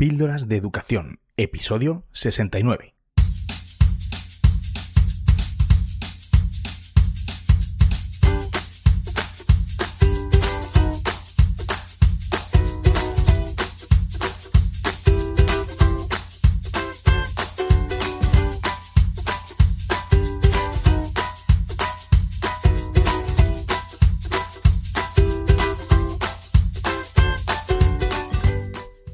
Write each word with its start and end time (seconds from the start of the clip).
Píldoras 0.00 0.48
de 0.48 0.56
Educación, 0.56 1.20
episodio 1.36 2.06
69. 2.12 2.94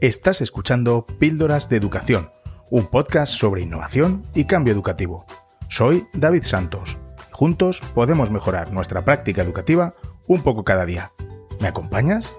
Estás 0.07 0.41
escuchando 0.41 1.04
Píldoras 1.18 1.68
de 1.68 1.77
Educación, 1.77 2.30
un 2.71 2.86
podcast 2.86 3.32
sobre 3.32 3.62
innovación 3.62 4.25
y 4.36 4.44
cambio 4.44 4.72
educativo. 4.72 5.26
Soy 5.68 6.07
David 6.12 6.44
Santos. 6.44 6.96
Juntos 7.32 7.81
podemos 7.93 8.31
mejorar 8.31 8.72
nuestra 8.72 9.04
práctica 9.04 9.43
educativa 9.43 9.95
un 10.29 10.45
poco 10.45 10.62
cada 10.62 10.86
día. 10.86 11.11
¿Me 11.58 11.67
acompañas? 11.67 12.32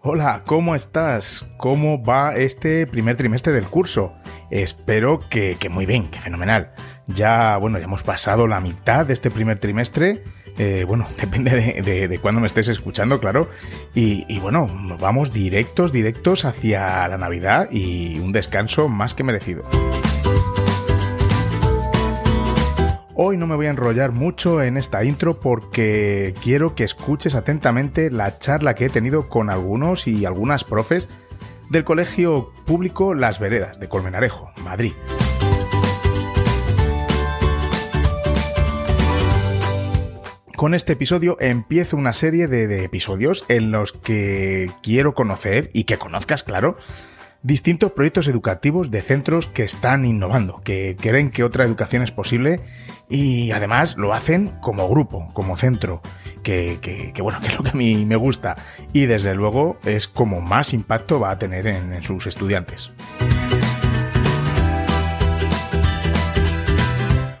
Hola, 0.00 0.42
¿cómo 0.46 0.74
estás? 0.74 1.44
¿Cómo 1.58 2.02
va 2.02 2.32
este 2.34 2.86
primer 2.86 3.18
trimestre 3.18 3.52
del 3.52 3.66
curso? 3.66 4.14
Espero 4.50 5.20
que, 5.28 5.58
muy 5.70 5.84
bien, 5.84 6.10
que 6.10 6.18
fenomenal. 6.18 6.72
Ya, 7.06 7.56
bueno, 7.58 7.78
ya 7.78 7.84
hemos 7.84 8.02
pasado 8.02 8.46
la 8.46 8.60
mitad 8.60 9.06
de 9.06 9.12
este 9.12 9.30
primer 9.30 9.58
trimestre. 9.58 10.22
Eh, 10.56 10.84
bueno, 10.86 11.08
depende 11.20 11.82
de, 11.82 12.08
de, 12.08 12.18
cuándo 12.18 12.40
me 12.40 12.46
estés 12.46 12.68
escuchando, 12.68 13.20
claro. 13.20 13.48
Y, 13.94 14.24
y, 14.28 14.38
bueno, 14.40 14.68
vamos 14.98 15.32
directos, 15.32 15.92
directos 15.92 16.44
hacia 16.44 17.06
la 17.08 17.18
Navidad 17.18 17.68
y 17.70 18.18
un 18.20 18.32
descanso 18.32 18.88
más 18.88 19.14
que 19.14 19.24
merecido. 19.24 19.64
Hoy 23.16 23.36
no 23.36 23.46
me 23.46 23.54
voy 23.54 23.66
a 23.66 23.70
enrollar 23.70 24.10
mucho 24.10 24.60
en 24.60 24.76
esta 24.76 25.04
intro 25.04 25.38
porque 25.38 26.34
quiero 26.42 26.74
que 26.74 26.82
escuches 26.82 27.36
atentamente 27.36 28.10
la 28.10 28.40
charla 28.40 28.74
que 28.74 28.86
he 28.86 28.90
tenido 28.90 29.28
con 29.28 29.50
algunos 29.50 30.08
y 30.08 30.24
algunas 30.24 30.64
profes 30.64 31.08
del 31.70 31.84
Colegio 31.84 32.52
Público 32.66 33.14
Las 33.14 33.38
Veredas 33.38 33.78
de 33.78 33.88
Colmenarejo, 33.88 34.50
Madrid. 34.64 34.94
Con 40.56 40.72
este 40.74 40.92
episodio 40.92 41.36
empiezo 41.40 41.96
una 41.96 42.12
serie 42.12 42.46
de, 42.46 42.84
episodios 42.84 43.44
en 43.48 43.72
los 43.72 43.92
que 43.92 44.70
quiero 44.82 45.14
conocer 45.14 45.70
y 45.72 45.84
que 45.84 45.96
conozcas, 45.96 46.44
claro, 46.44 46.76
distintos 47.42 47.90
proyectos 47.90 48.28
educativos 48.28 48.92
de 48.92 49.00
centros 49.00 49.48
que 49.48 49.64
están 49.64 50.04
innovando, 50.04 50.60
que 50.62 50.96
creen 50.98 51.30
que 51.30 51.42
otra 51.42 51.64
educación 51.64 52.02
es 52.02 52.12
posible 52.12 52.60
y 53.08 53.50
además 53.50 53.96
lo 53.96 54.14
hacen 54.14 54.52
como 54.60 54.88
grupo, 54.88 55.28
como 55.32 55.56
centro, 55.56 56.00
que, 56.44 57.12
bueno, 57.20 57.40
que 57.42 57.48
es 57.48 57.56
lo 57.56 57.64
que 57.64 57.70
a 57.70 57.74
mí 57.74 58.04
me 58.06 58.16
gusta 58.16 58.54
y 58.92 59.06
desde 59.06 59.34
luego 59.34 59.78
es 59.84 60.06
como 60.06 60.40
más 60.40 60.72
impacto 60.72 61.18
va 61.18 61.32
a 61.32 61.38
tener 61.38 61.66
en, 61.66 62.00
sus 62.04 62.28
estudiantes. 62.28 62.92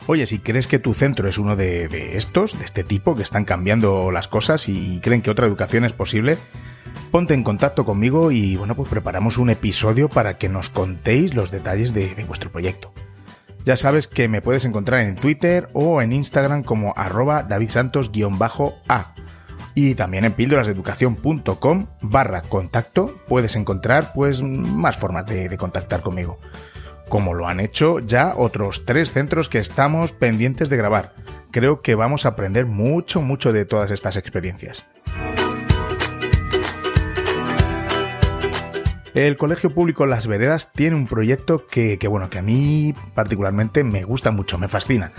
Oye, 0.06 0.26
si 0.26 0.38
crees 0.38 0.66
que 0.66 0.78
tu 0.78 0.92
centro 0.92 1.28
es 1.28 1.38
uno 1.38 1.56
de, 1.56 2.16
estos, 2.16 2.58
de 2.58 2.64
este 2.64 2.84
tipo, 2.84 3.14
que 3.14 3.22
están 3.22 3.46
cambiando 3.46 4.10
las 4.10 4.28
cosas 4.28 4.68
y 4.68 5.00
creen 5.00 5.22
que 5.22 5.30
otra 5.30 5.46
educación 5.46 5.86
es 5.86 5.94
posible, 5.94 6.36
ponte 7.10 7.32
en 7.32 7.42
contacto 7.42 7.86
conmigo 7.86 8.30
y 8.30 8.56
bueno, 8.56 8.74
pues 8.74 8.90
preparamos 8.90 9.38
un 9.38 9.48
episodio 9.48 10.10
para 10.10 10.36
que 10.36 10.50
nos 10.50 10.68
contéis 10.68 11.34
los 11.34 11.50
detalles 11.50 11.94
de, 11.94 12.22
vuestro 12.26 12.52
proyecto. 12.52 12.92
Ya 13.64 13.76
sabes 13.76 14.06
que 14.06 14.28
me 14.28 14.42
puedes 14.42 14.66
encontrar 14.66 15.00
en 15.00 15.14
Twitter 15.14 15.70
o 15.72 16.02
en 16.02 16.12
Instagram 16.12 16.64
como 16.64 16.92
arroba 16.96 17.42
davidsantos-a. 17.42 19.14
Y 19.74 19.94
también 19.94 20.24
en 20.24 20.32
píldorasdeeducación.com 20.32 21.86
barra 22.02 22.42
contacto 22.42 23.22
puedes 23.26 23.56
encontrar 23.56 24.12
pues 24.14 24.42
más 24.42 24.98
formas 24.98 25.24
de 25.24 25.56
contactar 25.56 26.02
conmigo. 26.02 26.38
Como 27.08 27.34
lo 27.34 27.48
han 27.48 27.60
hecho 27.60 28.00
ya 28.00 28.34
otros 28.36 28.84
tres 28.84 29.12
centros 29.12 29.48
que 29.48 29.58
estamos 29.58 30.12
pendientes 30.12 30.68
de 30.68 30.76
grabar. 30.76 31.12
Creo 31.50 31.82
que 31.82 31.94
vamos 31.94 32.24
a 32.24 32.30
aprender 32.30 32.66
mucho, 32.66 33.22
mucho 33.22 33.52
de 33.52 33.64
todas 33.64 33.90
estas 33.90 34.16
experiencias. 34.16 34.84
El 39.14 39.36
Colegio 39.36 39.72
Público 39.72 40.06
Las 40.06 40.26
Veredas 40.26 40.72
tiene 40.72 40.96
un 40.96 41.06
proyecto 41.06 41.68
que, 41.68 41.96
bueno, 42.08 42.28
que 42.30 42.40
a 42.40 42.42
mí 42.42 42.92
particularmente 43.14 43.84
me 43.84 44.02
gusta 44.02 44.32
mucho, 44.32 44.58
me 44.58 44.66
fascina. 44.66 45.12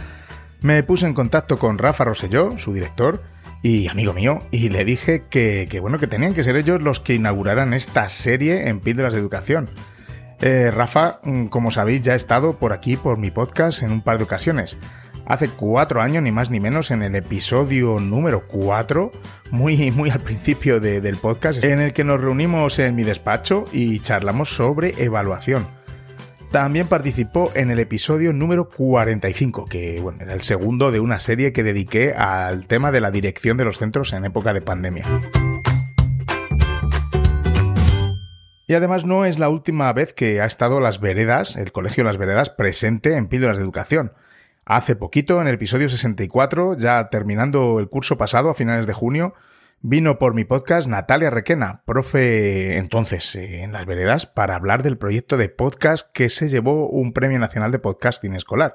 Me 0.62 0.84
puse 0.84 1.06
en 1.06 1.13
contacto 1.13 1.57
con 1.57 1.78
Rafa 1.78 2.03
Roselló, 2.03 2.57
su 2.57 2.73
director, 2.73 3.23
y 3.62 3.88
amigo 3.88 4.12
mío, 4.12 4.41
y 4.52 4.67
le 4.67 4.84
dije 4.84 5.23
que, 5.29 5.79
bueno, 5.81 5.97
que 5.97 6.07
tenían 6.07 6.34
que 6.34 6.44
ser 6.44 6.57
ellos 6.57 6.81
los 6.81 7.00
que 7.00 7.13
inauguraran 7.13 7.73
esta 7.73 8.09
serie 8.09 8.67
en 8.67 8.81
Píldoras 8.81 9.13
de 9.13 9.19
Educación. 9.19 9.69
Eh, 10.41 10.72
Rafa, 10.72 11.19
mm, 11.23 11.46
como 11.46 11.72
sabéis, 11.72 12.01
ya 12.01 12.13
ha 12.13 12.16
estado 12.16 12.57
por 12.57 12.73
aquí, 12.73 12.97
por 12.97 13.18
mi 13.18 13.31
podcast, 13.31 13.84
en 13.84 13.91
un 13.91 14.01
par 14.01 14.18
de 14.18 14.25
ocasiones 14.25 14.78
hace 15.25 15.50
cuatro 15.50 16.01
años, 16.01 16.23
ni 16.23 16.31
más 16.31 16.50
ni 16.50 16.59
menos, 16.59 16.91
en 16.91 17.01
el 17.03 17.16
episodio 17.16 18.00
número 18.00 18.47
4, 18.47 19.12
muy, 19.51 19.91
muy 19.91 20.09
al 20.09 20.22
principio 20.22 20.79
del 20.79 21.18
podcast, 21.18 21.63
en 21.63 21.79
el 21.79 21.94
que 21.94 22.03
nos 22.03 22.22
reunimos 22.22 22.79
en 22.79 22.96
mi 22.96 23.03
despacho 23.03 23.66
y 23.73 24.00
charlamos 24.00 24.56
sobre 24.56 24.94
evaluación. 25.03 25.68
También 26.52 26.88
participó 26.88 27.52
en 27.56 27.69
el 27.69 27.79
episodio 27.79 28.31
número 28.31 28.69
45, 28.69 29.66
que 29.66 30.00
bueno, 30.00 30.19
era 30.22 30.34
el 30.34 30.41
segundo 30.41 30.91
de 30.91 31.02
una 31.02 31.19
serie 31.19 31.52
que 31.52 31.63
dediqué 31.63 32.13
al 32.13 32.67
tema 32.67 32.91
de 32.91 33.02
la 33.02 33.12
dirección 33.12 33.57
de 33.57 33.66
los 33.66 33.78
centros 33.78 34.13
en 34.13 34.23
época 34.23 34.53
de 34.53 34.62
pandemia. 34.62 35.06
Y 38.68 38.74
además 38.74 39.06
no 39.06 39.26
es 39.26 39.38
la 39.38 39.50
última 39.50 39.94
vez 39.94 40.14
que 40.14 40.42
ha 40.42 40.46
estado 40.46 40.80
Las 40.80 41.00
Veredas, 41.00 41.56
el 41.56 41.72
Colegio 41.72 42.03
Las 42.03 42.18
Veredas, 42.18 42.50
presente 42.50 43.16
en 43.16 43.28
Píldoras 43.28 43.58
de 43.58 43.64
Educación. 43.64 44.14
Hace 44.66 44.96
poquito, 44.96 45.40
en 45.40 45.48
el 45.48 45.56
episodio 45.56 45.88
64, 45.88 46.76
ya 46.76 47.09
terminando 47.09 47.80
el 47.80 47.90
curso 47.90 48.18
pasado, 48.18 48.50
a 48.50 48.56
finales 48.56 48.88
de 48.88 48.94
junio, 48.94 49.36
vino 49.81 50.18
por 50.18 50.34
mi 50.34 50.46
podcast 50.46 50.88
Natalia 50.88 51.30
Requena, 51.30 51.84
profe 51.86 52.78
entonces 52.78 53.36
eh, 53.36 53.62
en 53.62 53.72
las 53.72 53.86
veredas, 53.86 54.26
para 54.26 54.56
hablar 54.56 54.82
del 54.82 54.97
proyecto 54.97 55.38
de 55.38 55.50
podcast 55.50 56.12
que 56.12 56.30
se 56.30 56.50
llevó 56.50 56.90
un 56.90 57.14
premio 57.14 57.38
nacional 57.38 57.72
de 57.72 57.78
podcasting 57.78 58.34
escolar. 58.34 58.74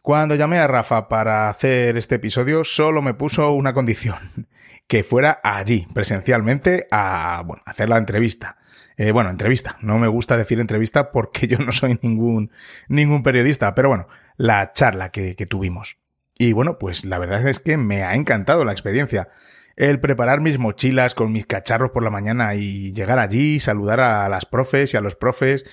Cuando 0.00 0.36
llamé 0.36 0.58
a 0.60 0.68
Rafa 0.68 1.08
para 1.08 1.48
hacer 1.48 1.96
este 1.96 2.14
episodio, 2.14 2.62
solo 2.62 3.02
me 3.02 3.14
puso 3.14 3.50
una 3.50 3.74
condición, 3.74 4.46
que 4.86 5.02
fuera 5.02 5.40
allí, 5.42 5.88
presencialmente, 5.92 6.86
a 6.92 7.42
bueno, 7.44 7.64
hacer 7.66 7.88
la 7.88 7.98
entrevista. 7.98 8.58
Eh, 8.96 9.12
bueno, 9.12 9.30
entrevista. 9.30 9.76
No 9.80 9.98
me 9.98 10.08
gusta 10.08 10.36
decir 10.36 10.58
entrevista 10.60 11.12
porque 11.12 11.46
yo 11.48 11.58
no 11.58 11.72
soy 11.72 11.98
ningún, 12.02 12.50
ningún 12.88 13.22
periodista, 13.22 13.74
pero 13.74 13.88
bueno, 13.88 14.08
la 14.36 14.72
charla 14.72 15.10
que, 15.10 15.36
que 15.36 15.46
tuvimos. 15.46 15.98
Y 16.38 16.52
bueno, 16.52 16.78
pues 16.78 17.04
la 17.04 17.18
verdad 17.18 17.46
es 17.46 17.60
que 17.60 17.76
me 17.76 18.02
ha 18.02 18.14
encantado 18.14 18.64
la 18.64 18.72
experiencia. 18.72 19.28
El 19.76 20.00
preparar 20.00 20.40
mis 20.40 20.58
mochilas 20.58 21.14
con 21.14 21.32
mis 21.32 21.46
cacharros 21.46 21.90
por 21.90 22.02
la 22.02 22.10
mañana 22.10 22.54
y 22.54 22.92
llegar 22.92 23.18
allí, 23.18 23.60
saludar 23.60 24.00
a 24.00 24.28
las 24.28 24.46
profes 24.46 24.94
y 24.94 24.96
a 24.96 25.02
los 25.02 25.16
profes, 25.16 25.66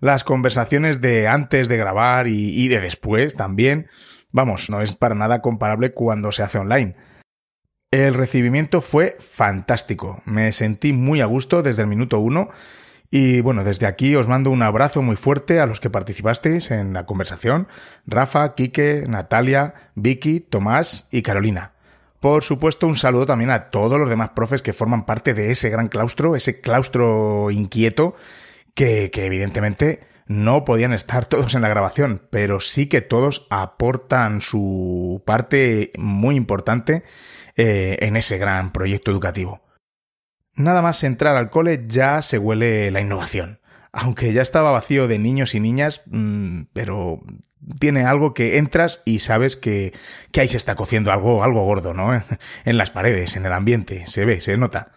las 0.00 0.24
conversaciones 0.24 1.00
de 1.00 1.28
antes 1.28 1.68
de 1.68 1.76
grabar 1.76 2.28
y, 2.28 2.62
y 2.62 2.68
de 2.68 2.80
después 2.80 3.36
también. 3.36 3.88
Vamos, 4.30 4.70
no 4.70 4.80
es 4.80 4.94
para 4.94 5.14
nada 5.14 5.42
comparable 5.42 5.92
cuando 5.92 6.32
se 6.32 6.42
hace 6.42 6.58
online. 6.58 6.96
El 7.92 8.14
recibimiento 8.14 8.80
fue 8.80 9.18
fantástico. 9.20 10.22
Me 10.24 10.50
sentí 10.52 10.94
muy 10.94 11.20
a 11.20 11.26
gusto 11.26 11.62
desde 11.62 11.82
el 11.82 11.88
minuto 11.88 12.20
uno. 12.20 12.48
Y 13.10 13.42
bueno, 13.42 13.64
desde 13.64 13.84
aquí 13.84 14.16
os 14.16 14.28
mando 14.28 14.48
un 14.48 14.62
abrazo 14.62 15.02
muy 15.02 15.16
fuerte 15.16 15.60
a 15.60 15.66
los 15.66 15.78
que 15.78 15.90
participasteis 15.90 16.70
en 16.70 16.94
la 16.94 17.04
conversación. 17.04 17.68
Rafa, 18.06 18.54
Quique, 18.54 19.04
Natalia, 19.06 19.74
Vicky, 19.94 20.40
Tomás 20.40 21.06
y 21.10 21.20
Carolina. 21.20 21.72
Por 22.18 22.42
supuesto, 22.44 22.86
un 22.86 22.96
saludo 22.96 23.26
también 23.26 23.50
a 23.50 23.68
todos 23.68 24.00
los 24.00 24.08
demás 24.08 24.30
profes 24.30 24.62
que 24.62 24.72
forman 24.72 25.04
parte 25.04 25.34
de 25.34 25.50
ese 25.50 25.68
gran 25.68 25.88
claustro, 25.88 26.34
ese 26.34 26.62
claustro 26.62 27.50
inquieto, 27.50 28.14
que, 28.72 29.10
que 29.10 29.26
evidentemente 29.26 30.00
no 30.26 30.64
podían 30.64 30.94
estar 30.94 31.26
todos 31.26 31.54
en 31.54 31.60
la 31.60 31.68
grabación, 31.68 32.22
pero 32.30 32.58
sí 32.60 32.86
que 32.86 33.02
todos 33.02 33.46
aportan 33.50 34.40
su 34.40 35.22
parte 35.26 35.90
muy 35.98 36.36
importante 36.36 37.02
eh, 37.56 37.98
en 38.00 38.16
ese 38.16 38.38
gran 38.38 38.72
proyecto 38.72 39.10
educativo. 39.10 39.62
Nada 40.54 40.82
más 40.82 41.02
entrar 41.04 41.36
al 41.36 41.50
cole 41.50 41.84
ya 41.86 42.22
se 42.22 42.38
huele 42.38 42.90
la 42.90 43.00
innovación. 43.00 43.60
aunque 43.94 44.32
ya 44.32 44.40
estaba 44.40 44.70
vacío 44.70 45.06
de 45.06 45.18
niños 45.18 45.54
y 45.54 45.60
niñas, 45.60 46.00
mm, 46.06 46.62
pero 46.72 47.20
tiene 47.78 48.04
algo 48.04 48.32
que 48.32 48.56
entras 48.56 49.02
y 49.04 49.18
sabes 49.18 49.56
que, 49.56 49.92
que 50.30 50.40
ahí 50.40 50.48
se 50.48 50.56
está 50.56 50.74
cociendo 50.76 51.12
algo, 51.12 51.44
algo 51.44 51.62
gordo, 51.62 51.92
¿no? 51.92 52.10
En 52.64 52.78
las 52.78 52.90
paredes, 52.90 53.36
en 53.36 53.44
el 53.44 53.52
ambiente, 53.52 54.06
se 54.06 54.24
ve, 54.24 54.40
se 54.40 54.56
nota. 54.56 54.92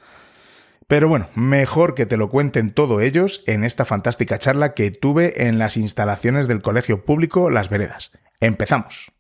Pero 0.87 1.07
bueno, 1.07 1.29
mejor 1.33 1.95
que 1.95 2.05
te 2.05 2.15
lo 2.15 2.29
cuenten 2.29 2.69
todos 2.69 3.01
ellos 3.01 3.43
en 3.47 3.63
esta 3.63 3.85
fantástica 3.85 4.37
charla 4.37 4.73
que 4.73 4.91
tuve 4.91 5.47
en 5.47 5.57
las 5.57 5.77
instalaciones 5.77 6.47
del 6.47 6.61
Colegio 6.61 7.05
Público 7.05 7.49
Las 7.49 7.69
Veredas. 7.69 8.11
Empezamos. 8.39 9.11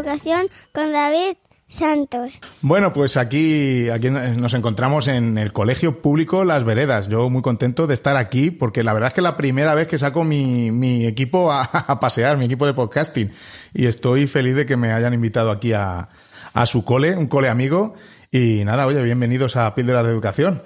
Educación 0.00 0.48
con 0.72 0.92
David 0.92 1.36
Santos. 1.68 2.40
Bueno, 2.62 2.92
pues 2.92 3.16
aquí, 3.16 3.88
aquí 3.90 4.10
nos 4.10 4.54
encontramos 4.54 5.06
en 5.06 5.38
el 5.38 5.52
Colegio 5.52 6.02
Público 6.02 6.44
Las 6.44 6.64
Veredas. 6.64 7.08
Yo 7.08 7.30
muy 7.30 7.42
contento 7.42 7.86
de 7.86 7.94
estar 7.94 8.16
aquí 8.16 8.50
porque 8.50 8.82
la 8.82 8.92
verdad 8.92 9.08
es 9.08 9.14
que 9.14 9.20
es 9.20 9.24
la 9.24 9.36
primera 9.36 9.74
vez 9.74 9.86
que 9.86 9.98
saco 9.98 10.24
mi, 10.24 10.70
mi 10.72 11.06
equipo 11.06 11.52
a, 11.52 11.62
a, 11.62 12.00
pasear, 12.00 12.38
mi 12.38 12.46
equipo 12.46 12.66
de 12.66 12.74
podcasting. 12.74 13.32
Y 13.72 13.86
estoy 13.86 14.26
feliz 14.26 14.56
de 14.56 14.66
que 14.66 14.76
me 14.76 14.92
hayan 14.92 15.14
invitado 15.14 15.50
aquí 15.50 15.72
a, 15.72 16.08
a 16.54 16.66
su 16.66 16.84
cole, 16.84 17.16
un 17.16 17.28
cole 17.28 17.48
amigo. 17.48 17.94
Y 18.32 18.64
nada, 18.64 18.86
oye, 18.86 19.02
bienvenidos 19.02 19.56
a 19.56 19.74
Píldoras 19.74 20.04
de 20.06 20.12
Educación. 20.12 20.62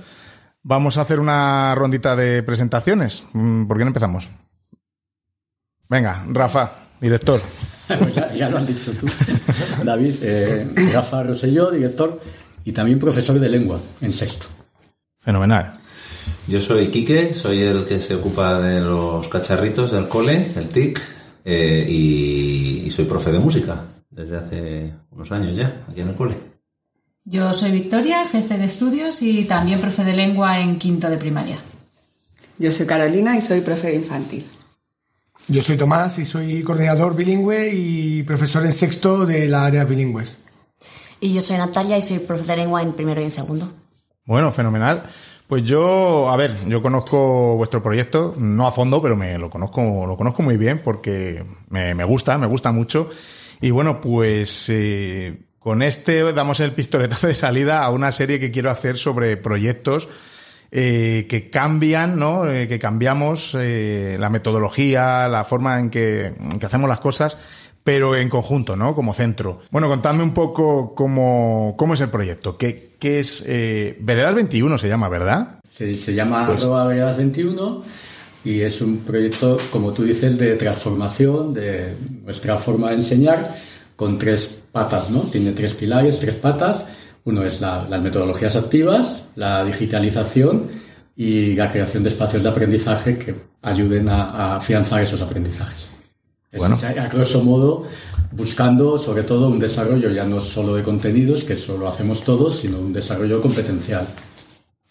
Vamos 0.62 0.96
a 0.96 1.02
hacer 1.02 1.20
una 1.20 1.74
rondita 1.74 2.16
de 2.16 2.42
presentaciones. 2.42 3.24
Mm, 3.34 3.66
¿Por 3.66 3.76
qué 3.76 3.84
no 3.84 3.88
empezamos? 3.88 4.30
Venga, 5.90 6.24
Rafa, 6.30 6.72
director. 7.00 7.42
Pues 7.86 8.14
ya, 8.14 8.32
ya, 8.32 8.48
lo 8.48 8.58
has 8.58 8.66
dicho 8.66 8.92
tú, 8.92 9.06
David. 9.84 10.16
Eh, 10.22 10.66
Rafa 10.92 11.22
Roselló, 11.22 11.70
director 11.70 12.20
y 12.64 12.72
también 12.72 12.98
profesor 12.98 13.38
de 13.38 13.48
lengua 13.48 13.80
en 14.00 14.12
sexto. 14.12 14.46
Fenomenal. 15.20 15.78
Yo 16.46 16.60
soy 16.60 16.88
Quique, 16.88 17.34
soy 17.34 17.62
el 17.62 17.84
que 17.84 18.00
se 18.00 18.14
ocupa 18.14 18.60
de 18.60 18.80
los 18.80 19.28
cacharritos 19.28 19.92
del 19.92 20.08
cole, 20.08 20.50
el 20.56 20.68
TIC, 20.68 21.00
eh, 21.44 21.86
y, 21.88 22.82
y 22.86 22.90
soy 22.90 23.04
profe 23.04 23.32
de 23.32 23.38
música 23.38 23.82
desde 24.10 24.36
hace 24.36 24.92
unos 25.10 25.30
años 25.32 25.56
ya, 25.56 25.84
aquí 25.90 26.00
en 26.00 26.08
el 26.08 26.14
cole. 26.14 26.36
Yo 27.24 27.52
soy 27.54 27.72
Victoria, 27.72 28.26
jefe 28.26 28.58
de 28.58 28.64
estudios 28.64 29.22
y 29.22 29.44
también 29.44 29.80
profe 29.80 30.04
de 30.04 30.12
lengua 30.12 30.60
en 30.60 30.78
quinto 30.78 31.08
de 31.08 31.16
primaria. 31.16 31.58
Yo 32.58 32.70
soy 32.70 32.86
Carolina 32.86 33.36
y 33.36 33.40
soy 33.40 33.60
profe 33.60 33.88
de 33.88 33.96
infantil. 33.96 34.46
Yo 35.48 35.62
soy 35.62 35.76
Tomás 35.76 36.18
y 36.18 36.24
soy 36.24 36.62
coordinador 36.62 37.14
bilingüe 37.14 37.70
y 37.72 38.22
profesor 38.22 38.64
en 38.64 38.72
sexto 38.72 39.26
de 39.26 39.48
la 39.48 39.66
área 39.66 39.84
bilingües. 39.84 40.38
Y 41.20 41.34
yo 41.34 41.40
soy 41.40 41.58
Natalia 41.58 41.98
y 41.98 42.02
soy 42.02 42.18
profe 42.18 42.44
de 42.44 42.56
lengua 42.56 42.82
en 42.82 42.92
primero 42.92 43.20
y 43.20 43.24
en 43.24 43.30
segundo. 43.30 43.70
Bueno, 44.24 44.52
fenomenal. 44.52 45.02
Pues 45.46 45.62
yo, 45.64 46.30
a 46.30 46.36
ver, 46.36 46.56
yo 46.66 46.82
conozco 46.82 47.56
vuestro 47.56 47.82
proyecto, 47.82 48.34
no 48.38 48.66
a 48.66 48.72
fondo, 48.72 49.02
pero 49.02 49.14
me 49.14 49.36
lo 49.36 49.50
conozco, 49.50 50.06
lo 50.06 50.16
conozco 50.16 50.42
muy 50.42 50.56
bien 50.56 50.80
porque 50.82 51.44
me, 51.68 51.94
me 51.94 52.04
gusta, 52.04 52.38
me 52.38 52.46
gusta 52.46 52.72
mucho. 52.72 53.10
Y 53.60 53.70
bueno, 53.70 54.00
pues 54.00 54.66
eh, 54.70 55.42
con 55.58 55.82
este 55.82 56.32
damos 56.32 56.60
el 56.60 56.72
pistoletazo 56.72 57.26
de 57.26 57.34
salida 57.34 57.84
a 57.84 57.90
una 57.90 58.12
serie 58.12 58.40
que 58.40 58.50
quiero 58.50 58.70
hacer 58.70 58.96
sobre 58.96 59.36
proyectos 59.36 60.08
eh, 60.76 61.26
que 61.28 61.50
cambian, 61.50 62.18
¿no? 62.18 62.50
Eh, 62.50 62.66
que 62.66 62.80
cambiamos 62.80 63.56
eh, 63.56 64.16
la 64.18 64.28
metodología, 64.28 65.28
la 65.28 65.44
forma 65.44 65.78
en 65.78 65.88
que, 65.88 66.26
en 66.26 66.58
que, 66.58 66.66
hacemos 66.66 66.88
las 66.88 66.98
cosas, 66.98 67.38
pero 67.84 68.16
en 68.16 68.28
conjunto, 68.28 68.74
¿no? 68.74 68.92
Como 68.92 69.14
centro. 69.14 69.60
Bueno, 69.70 69.86
contadme 69.86 70.24
un 70.24 70.34
poco 70.34 70.92
cómo, 70.96 71.76
cómo 71.78 71.94
es 71.94 72.00
el 72.00 72.08
proyecto. 72.08 72.58
¿Qué, 72.58 72.96
qué 72.98 73.20
es 73.20 73.44
Veredas 74.00 74.34
21 74.34 74.76
se 74.76 74.88
llama, 74.88 75.08
verdad? 75.08 75.60
Se, 75.72 75.94
se 75.94 76.12
llama 76.12 76.44
pues... 76.44 76.66
Veredas 76.66 77.18
21 77.18 77.82
y 78.44 78.62
es 78.62 78.80
un 78.80 78.96
proyecto, 78.98 79.58
como 79.70 79.92
tú 79.92 80.02
dices, 80.02 80.36
de 80.38 80.56
transformación 80.56 81.54
de 81.54 81.94
nuestra 82.24 82.56
forma 82.56 82.90
de 82.90 82.96
enseñar 82.96 83.54
con 83.94 84.18
tres 84.18 84.58
patas, 84.72 85.08
¿no? 85.08 85.20
Tiene 85.20 85.52
tres 85.52 85.72
pilares, 85.74 86.18
tres 86.18 86.34
patas 86.34 86.84
uno 87.24 87.42
es 87.42 87.60
la, 87.60 87.86
las 87.88 88.00
metodologías 88.00 88.56
activas, 88.56 89.24
la 89.36 89.64
digitalización 89.64 90.70
y 91.16 91.54
la 91.54 91.70
creación 91.70 92.02
de 92.02 92.10
espacios 92.10 92.42
de 92.42 92.48
aprendizaje 92.48 93.18
que 93.18 93.34
ayuden 93.62 94.08
a, 94.08 94.30
a 94.30 94.56
afianzar 94.56 95.02
esos 95.02 95.22
aprendizajes. 95.22 95.90
Bueno. 96.56 96.76
Es, 96.76 96.84
a 96.84 97.08
grosso 97.08 97.42
modo, 97.42 97.84
buscando 98.32 98.98
sobre 98.98 99.22
todo 99.24 99.48
un 99.48 99.58
desarrollo 99.58 100.10
ya 100.10 100.24
no 100.24 100.40
solo 100.40 100.74
de 100.76 100.82
contenidos, 100.82 101.44
que 101.44 101.54
eso 101.54 101.76
lo 101.76 101.88
hacemos 101.88 102.22
todos, 102.22 102.60
sino 102.60 102.78
un 102.78 102.92
desarrollo 102.92 103.40
competencial. 103.40 104.06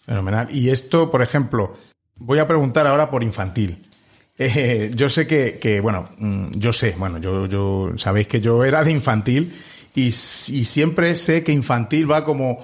Fenomenal. 0.04 0.48
Y 0.50 0.68
esto, 0.68 1.10
por 1.10 1.22
ejemplo, 1.22 1.74
voy 2.16 2.38
a 2.38 2.46
preguntar 2.46 2.86
ahora 2.86 3.10
por 3.10 3.22
infantil. 3.22 3.78
Eh, 4.36 4.90
yo 4.94 5.08
sé 5.08 5.26
que, 5.26 5.58
que, 5.58 5.80
bueno, 5.80 6.08
mm, 6.18 6.50
yo 6.56 6.72
sé, 6.72 6.94
bueno, 6.98 7.18
yo, 7.18 7.46
yo, 7.46 7.92
sabéis 7.96 8.26
que 8.26 8.40
yo 8.40 8.64
era 8.64 8.82
de 8.82 8.90
infantil 8.90 9.52
y, 9.94 10.12
siempre 10.12 11.14
sé 11.14 11.44
que 11.44 11.52
infantil 11.52 12.10
va 12.10 12.24
como 12.24 12.58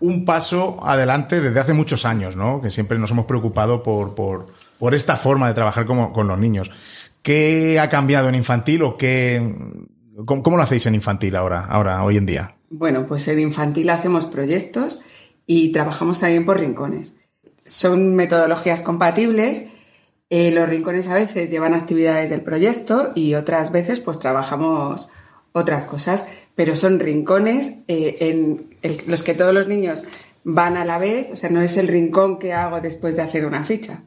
un 0.00 0.24
paso 0.24 0.84
adelante 0.84 1.40
desde 1.40 1.60
hace 1.60 1.72
muchos 1.72 2.04
años, 2.04 2.34
¿no? 2.34 2.60
Que 2.60 2.70
siempre 2.70 2.98
nos 2.98 3.12
hemos 3.12 3.26
preocupado 3.26 3.82
por, 3.84 4.14
por, 4.14 4.94
esta 4.94 5.16
forma 5.16 5.46
de 5.46 5.54
trabajar 5.54 5.86
como, 5.86 6.12
con 6.12 6.26
los 6.26 6.38
niños. 6.38 6.72
¿Qué 7.22 7.78
ha 7.78 7.88
cambiado 7.88 8.28
en 8.28 8.34
infantil 8.34 8.82
o 8.82 8.96
qué, 8.96 9.54
cómo, 10.26 10.42
cómo, 10.42 10.56
lo 10.56 10.64
hacéis 10.64 10.86
en 10.86 10.96
infantil 10.96 11.36
ahora, 11.36 11.66
ahora, 11.66 12.02
hoy 12.02 12.16
en 12.16 12.26
día? 12.26 12.56
Bueno, 12.68 13.06
pues 13.06 13.28
en 13.28 13.38
infantil 13.38 13.88
hacemos 13.90 14.26
proyectos 14.26 14.98
y 15.46 15.70
trabajamos 15.70 16.18
también 16.18 16.44
por 16.44 16.58
rincones. 16.58 17.14
Son 17.64 18.16
metodologías 18.16 18.82
compatibles. 18.82 19.66
Eh, 20.30 20.50
los 20.50 20.68
rincones 20.68 21.06
a 21.06 21.14
veces 21.14 21.48
llevan 21.48 21.74
actividades 21.74 22.30
del 22.30 22.40
proyecto 22.40 23.12
y 23.14 23.34
otras 23.34 23.70
veces 23.70 24.00
pues 24.00 24.18
trabajamos 24.18 25.10
otras 25.52 25.84
cosas 25.84 26.26
pero 26.54 26.76
son 26.76 27.00
rincones 27.00 27.80
eh, 27.88 28.16
en 28.20 28.76
el, 28.82 29.02
los 29.06 29.22
que 29.22 29.34
todos 29.34 29.54
los 29.54 29.68
niños 29.68 30.04
van 30.44 30.76
a 30.76 30.84
la 30.84 30.98
vez, 30.98 31.28
o 31.32 31.36
sea, 31.36 31.50
no 31.50 31.60
es 31.60 31.76
el 31.76 31.88
rincón 31.88 32.38
que 32.38 32.52
hago 32.52 32.80
después 32.80 33.16
de 33.16 33.22
hacer 33.22 33.46
una 33.46 33.64
ficha, 33.64 34.02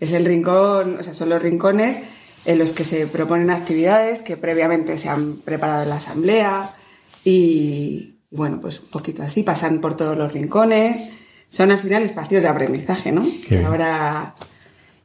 es 0.00 0.12
el 0.12 0.24
rincón, 0.24 0.96
o 0.98 1.02
sea, 1.02 1.14
son 1.14 1.28
los 1.28 1.42
rincones 1.42 2.02
en 2.44 2.58
los 2.58 2.72
que 2.72 2.84
se 2.84 3.06
proponen 3.06 3.50
actividades 3.50 4.20
que 4.20 4.36
previamente 4.36 4.98
se 4.98 5.08
han 5.08 5.36
preparado 5.36 5.82
en 5.82 5.88
la 5.90 5.96
asamblea 5.96 6.74
y, 7.24 8.16
bueno, 8.30 8.60
pues 8.60 8.80
un 8.80 8.88
poquito 8.88 9.22
así, 9.22 9.42
pasan 9.42 9.80
por 9.80 9.96
todos 9.96 10.16
los 10.16 10.32
rincones, 10.32 11.10
son 11.48 11.70
al 11.70 11.78
final 11.78 12.02
espacios 12.02 12.42
de 12.42 12.48
aprendizaje, 12.48 13.12
¿no? 13.12 13.24
Ahora, 13.64 14.34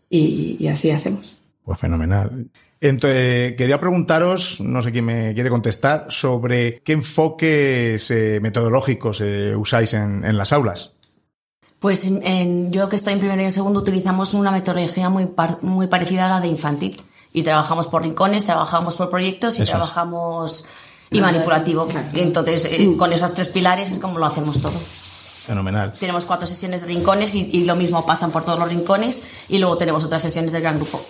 y, 0.09 0.57
y 0.59 0.67
así 0.67 0.89
hacemos. 0.89 1.41
Pues 1.63 1.79
fenomenal. 1.79 2.49
Entonces, 2.79 3.55
quería 3.55 3.79
preguntaros, 3.79 4.61
no 4.61 4.81
sé 4.81 4.91
quién 4.91 5.05
me 5.05 5.33
quiere 5.33 5.49
contestar, 5.49 6.07
sobre 6.09 6.79
qué 6.81 6.93
enfoques 6.93 8.11
eh, 8.11 8.39
metodológicos 8.41 9.21
eh, 9.21 9.55
usáis 9.55 9.93
en, 9.93 10.23
en, 10.23 10.37
las 10.37 10.53
aulas. 10.53 10.93
Pues 11.79 12.05
en, 12.05 12.25
en, 12.25 12.71
yo 12.71 12.87
que 12.87 12.95
estoy 12.95 13.13
en 13.13 13.19
primero 13.19 13.41
y 13.41 13.45
en 13.45 13.51
segundo 13.51 13.79
utilizamos 13.79 14.33
una 14.33 14.51
metodología 14.51 15.09
muy, 15.09 15.25
par, 15.25 15.59
muy 15.63 15.87
parecida 15.87 16.25
a 16.25 16.29
la 16.29 16.41
de 16.41 16.47
infantil. 16.47 17.01
Y 17.33 17.43
trabajamos 17.43 17.87
por 17.87 18.03
rincones, 18.03 18.45
trabajamos 18.45 18.95
por 18.95 19.09
proyectos 19.09 19.59
y 19.59 19.63
Eso 19.63 19.71
trabajamos 19.71 20.61
es. 20.61 20.67
y 21.11 21.21
manipulativo. 21.21 21.87
Entonces, 22.13 22.65
eh, 22.65 22.95
con 22.97 23.11
esos 23.11 23.33
tres 23.33 23.47
pilares 23.49 23.91
es 23.91 23.99
como 23.99 24.17
lo 24.17 24.25
hacemos 24.25 24.61
todo. 24.61 24.79
Fenomenal. 25.45 25.93
Tenemos 25.93 26.25
cuatro 26.25 26.45
sesiones 26.47 26.81
de 26.81 26.87
rincones 26.87 27.33
y, 27.35 27.49
y 27.53 27.65
lo 27.65 27.75
mismo 27.75 28.05
pasan 28.05 28.31
por 28.31 28.43
todos 28.43 28.59
los 28.59 28.69
rincones 28.69 29.23
y 29.49 29.59
luego 29.59 29.77
tenemos 29.77 30.03
otras 30.05 30.21
sesiones 30.21 30.51
del 30.51 30.61
gran 30.61 30.77
grupo. 30.77 31.01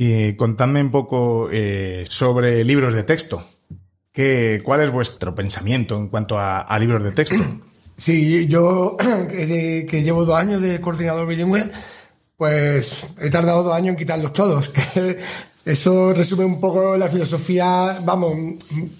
Y 0.00 0.34
contadme 0.34 0.80
un 0.80 0.92
poco 0.92 1.48
eh, 1.50 2.06
sobre 2.08 2.62
libros 2.62 2.94
de 2.94 3.02
texto. 3.02 3.44
¿Qué, 4.12 4.60
¿Cuál 4.62 4.82
es 4.82 4.92
vuestro 4.92 5.34
pensamiento 5.34 5.96
en 5.96 6.06
cuanto 6.06 6.38
a, 6.38 6.78
libros 6.78 7.02
de 7.02 7.10
texto? 7.10 7.36
Sí, 7.96 8.46
yo 8.46 8.96
que, 9.28 10.02
llevo 10.04 10.24
dos 10.24 10.36
años 10.36 10.62
de 10.62 10.80
coordinador 10.80 11.26
bilingüe, 11.26 11.68
pues 12.36 13.08
he 13.20 13.28
tardado 13.28 13.64
dos 13.64 13.74
años 13.74 13.88
en 13.88 13.96
quitarlos 13.96 14.32
todos. 14.32 14.70
Eso 15.64 16.12
resume 16.12 16.44
un 16.44 16.60
poco 16.60 16.96
la 16.96 17.08
filosofía, 17.08 17.98
vamos, 18.04 18.36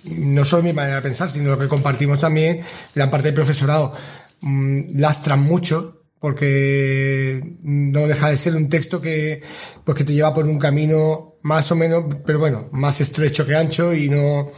no 0.02 0.44
solo 0.44 0.64
mi 0.64 0.72
manera 0.72 0.96
de 0.96 1.02
pensar, 1.02 1.30
sino 1.30 1.50
lo 1.50 1.58
que 1.60 1.68
compartimos 1.68 2.18
también 2.18 2.60
gran 2.92 3.08
parte 3.08 3.28
del 3.28 3.36
profesorado. 3.36 3.92
Mm, 4.40 4.98
lastran 4.98 5.44
mucho 5.44 5.97
porque 6.20 7.56
no 7.62 8.06
deja 8.06 8.30
de 8.30 8.36
ser 8.36 8.56
un 8.56 8.68
texto 8.68 9.00
que, 9.00 9.42
pues 9.84 9.96
que 9.96 10.04
te 10.04 10.12
lleva 10.12 10.34
por 10.34 10.46
un 10.46 10.58
camino 10.58 11.36
más 11.42 11.70
o 11.70 11.76
menos, 11.76 12.04
pero 12.26 12.38
bueno, 12.38 12.68
más 12.72 13.00
estrecho 13.00 13.46
que 13.46 13.56
ancho 13.56 13.94
y 13.94 14.08
no, 14.08 14.50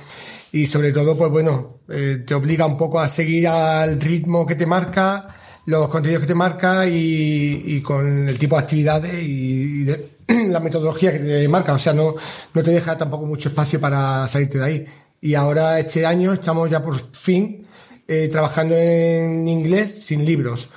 y 0.53 0.67
sobre 0.67 0.93
todo, 0.93 1.17
pues 1.17 1.31
bueno, 1.31 1.81
eh, 1.89 2.23
te 2.27 2.35
obliga 2.35 2.67
un 2.67 2.77
poco 2.77 3.01
a 3.01 3.09
seguir 3.09 3.47
al 3.49 4.01
ritmo 4.01 4.47
que 4.47 4.55
te 4.55 4.67
marca, 4.67 5.29
los 5.67 5.89
contenidos 5.89 6.23
que 6.23 6.29
te 6.29 6.35
marca 6.35 6.87
y, 6.87 7.63
y 7.65 7.81
con 7.83 8.29
el 8.29 8.39
tipo 8.39 8.57
de 8.57 8.63
actividades 8.63 9.23
y, 9.23 9.85
de, 9.85 10.11
la 10.49 10.61
metodología 10.61 11.13
que 11.13 11.19
te 11.19 11.49
marca, 11.49 11.75
o 11.75 11.79
sea, 11.79 11.93
no, 11.93 12.15
no 12.55 12.63
te 12.63 12.71
deja 12.71 12.97
tampoco 12.97 13.27
mucho 13.27 13.49
espacio 13.49 13.81
para 13.81 14.27
salirte 14.29 14.59
de 14.59 14.65
ahí. 14.65 14.85
Y 15.21 15.35
ahora 15.35 15.79
este 15.79 16.07
año 16.07 16.33
estamos 16.33 16.71
ya 16.71 16.83
por 16.83 16.99
fin 17.13 17.63
eh, 18.09 18.29
trabajando 18.29 18.75
en 18.75 19.47
inglés 19.47 20.05
sin 20.05 20.25
libros. 20.25 20.69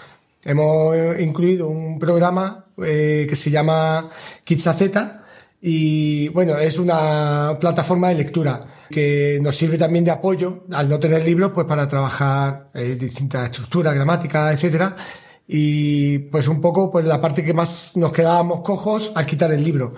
Hemos 0.45 0.95
incluido 1.19 1.69
un 1.69 1.97
programa 1.97 2.65
eh, 2.83 3.25
que 3.29 3.35
se 3.35 3.49
llama 3.49 4.09
Kitsazeta 4.43 5.23
y 5.61 6.27
bueno, 6.29 6.57
es 6.57 6.77
una 6.77 7.57
plataforma 7.61 8.09
de 8.09 8.15
lectura 8.15 8.59
que 8.89 9.39
nos 9.41 9.55
sirve 9.55 9.77
también 9.77 10.03
de 10.03 10.11
apoyo 10.11 10.65
al 10.71 10.89
no 10.89 10.99
tener 10.99 11.23
libros 11.23 11.51
pues 11.53 11.65
para 11.65 11.87
trabajar 11.87 12.69
eh, 12.73 12.95
distintas 12.99 13.45
estructuras, 13.45 13.95
gramáticas, 13.95 14.53
etcétera 14.53 14.95
y 15.47 16.19
pues 16.19 16.49
un 16.49 16.59
poco 16.59 16.91
pues 16.91 17.05
la 17.05 17.21
parte 17.21 17.43
que 17.43 17.53
más 17.53 17.95
nos 17.95 18.11
quedábamos 18.11 18.61
cojos 18.61 19.13
al 19.15 19.25
quitar 19.25 19.51
el 19.51 19.63
libro. 19.63 19.93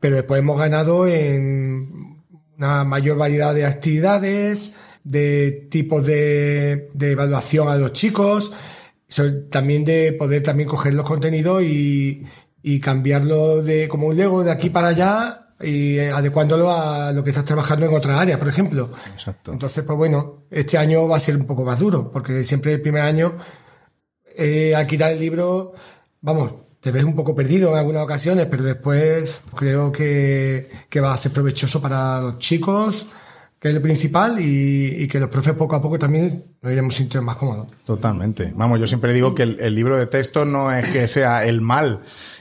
Pero 0.00 0.16
después 0.16 0.38
hemos 0.40 0.58
ganado 0.58 1.06
en 1.06 2.24
una 2.58 2.84
mayor 2.84 3.16
variedad 3.16 3.54
de 3.54 3.64
actividades, 3.64 4.74
de 5.02 5.66
tipos 5.70 6.04
de 6.06 6.90
evaluación 7.00 7.68
a 7.68 7.76
los 7.76 7.92
chicos, 7.92 8.52
también 9.50 9.84
de 9.84 10.12
poder 10.12 10.42
también 10.42 10.68
coger 10.68 10.94
los 10.94 11.06
contenidos 11.06 11.62
y, 11.62 12.24
y 12.62 12.80
cambiarlo 12.80 13.62
de 13.62 13.88
como 13.88 14.08
un 14.08 14.16
Lego 14.16 14.44
de 14.44 14.52
aquí 14.52 14.70
para 14.70 14.88
allá 14.88 15.54
y 15.60 15.98
adecuándolo 15.98 16.70
a 16.70 17.12
lo 17.12 17.24
que 17.24 17.30
estás 17.30 17.44
trabajando 17.44 17.86
en 17.86 17.94
otras 17.94 18.18
áreas, 18.18 18.38
por 18.38 18.48
ejemplo. 18.48 18.90
Exacto. 19.14 19.52
Entonces, 19.52 19.84
pues 19.84 19.96
bueno, 19.96 20.44
este 20.50 20.78
año 20.78 21.08
va 21.08 21.16
a 21.16 21.20
ser 21.20 21.36
un 21.36 21.46
poco 21.46 21.64
más 21.64 21.80
duro, 21.80 22.10
porque 22.10 22.44
siempre 22.44 22.74
el 22.74 22.80
primer 22.80 23.02
año 23.02 23.36
eh, 24.36 24.74
al 24.74 24.86
quitar 24.86 25.10
el 25.10 25.18
libro, 25.18 25.72
vamos, 26.20 26.54
te 26.80 26.92
ves 26.92 27.02
un 27.02 27.16
poco 27.16 27.34
perdido 27.34 27.70
en 27.72 27.78
algunas 27.78 28.04
ocasiones, 28.04 28.46
pero 28.46 28.62
después 28.62 29.40
creo 29.56 29.90
que, 29.90 30.70
que 30.88 31.00
va 31.00 31.12
a 31.12 31.16
ser 31.16 31.32
provechoso 31.32 31.82
para 31.82 32.20
los 32.20 32.38
chicos, 32.38 33.08
que 33.60 33.68
es 33.68 33.74
lo 33.74 33.82
principal, 33.82 34.38
y, 34.40 35.02
y, 35.02 35.08
que 35.08 35.18
los 35.18 35.28
profes 35.28 35.54
poco 35.54 35.74
a 35.74 35.82
poco 35.82 35.98
también 35.98 36.30
nos 36.62 36.72
iremos 36.72 36.94
sintiendo 36.94 37.26
más 37.26 37.36
cómodos. 37.36 37.66
Totalmente. 37.84 38.52
Vamos, 38.54 38.78
yo 38.78 38.86
siempre 38.86 39.12
digo 39.12 39.34
que 39.34 39.42
el, 39.42 39.60
el 39.60 39.74
libro 39.74 39.96
de 39.96 40.06
texto 40.06 40.44
no 40.44 40.70
es 40.72 40.88
que 40.90 41.08
sea 41.08 41.44
el 41.44 41.60
mal, 41.60 42.00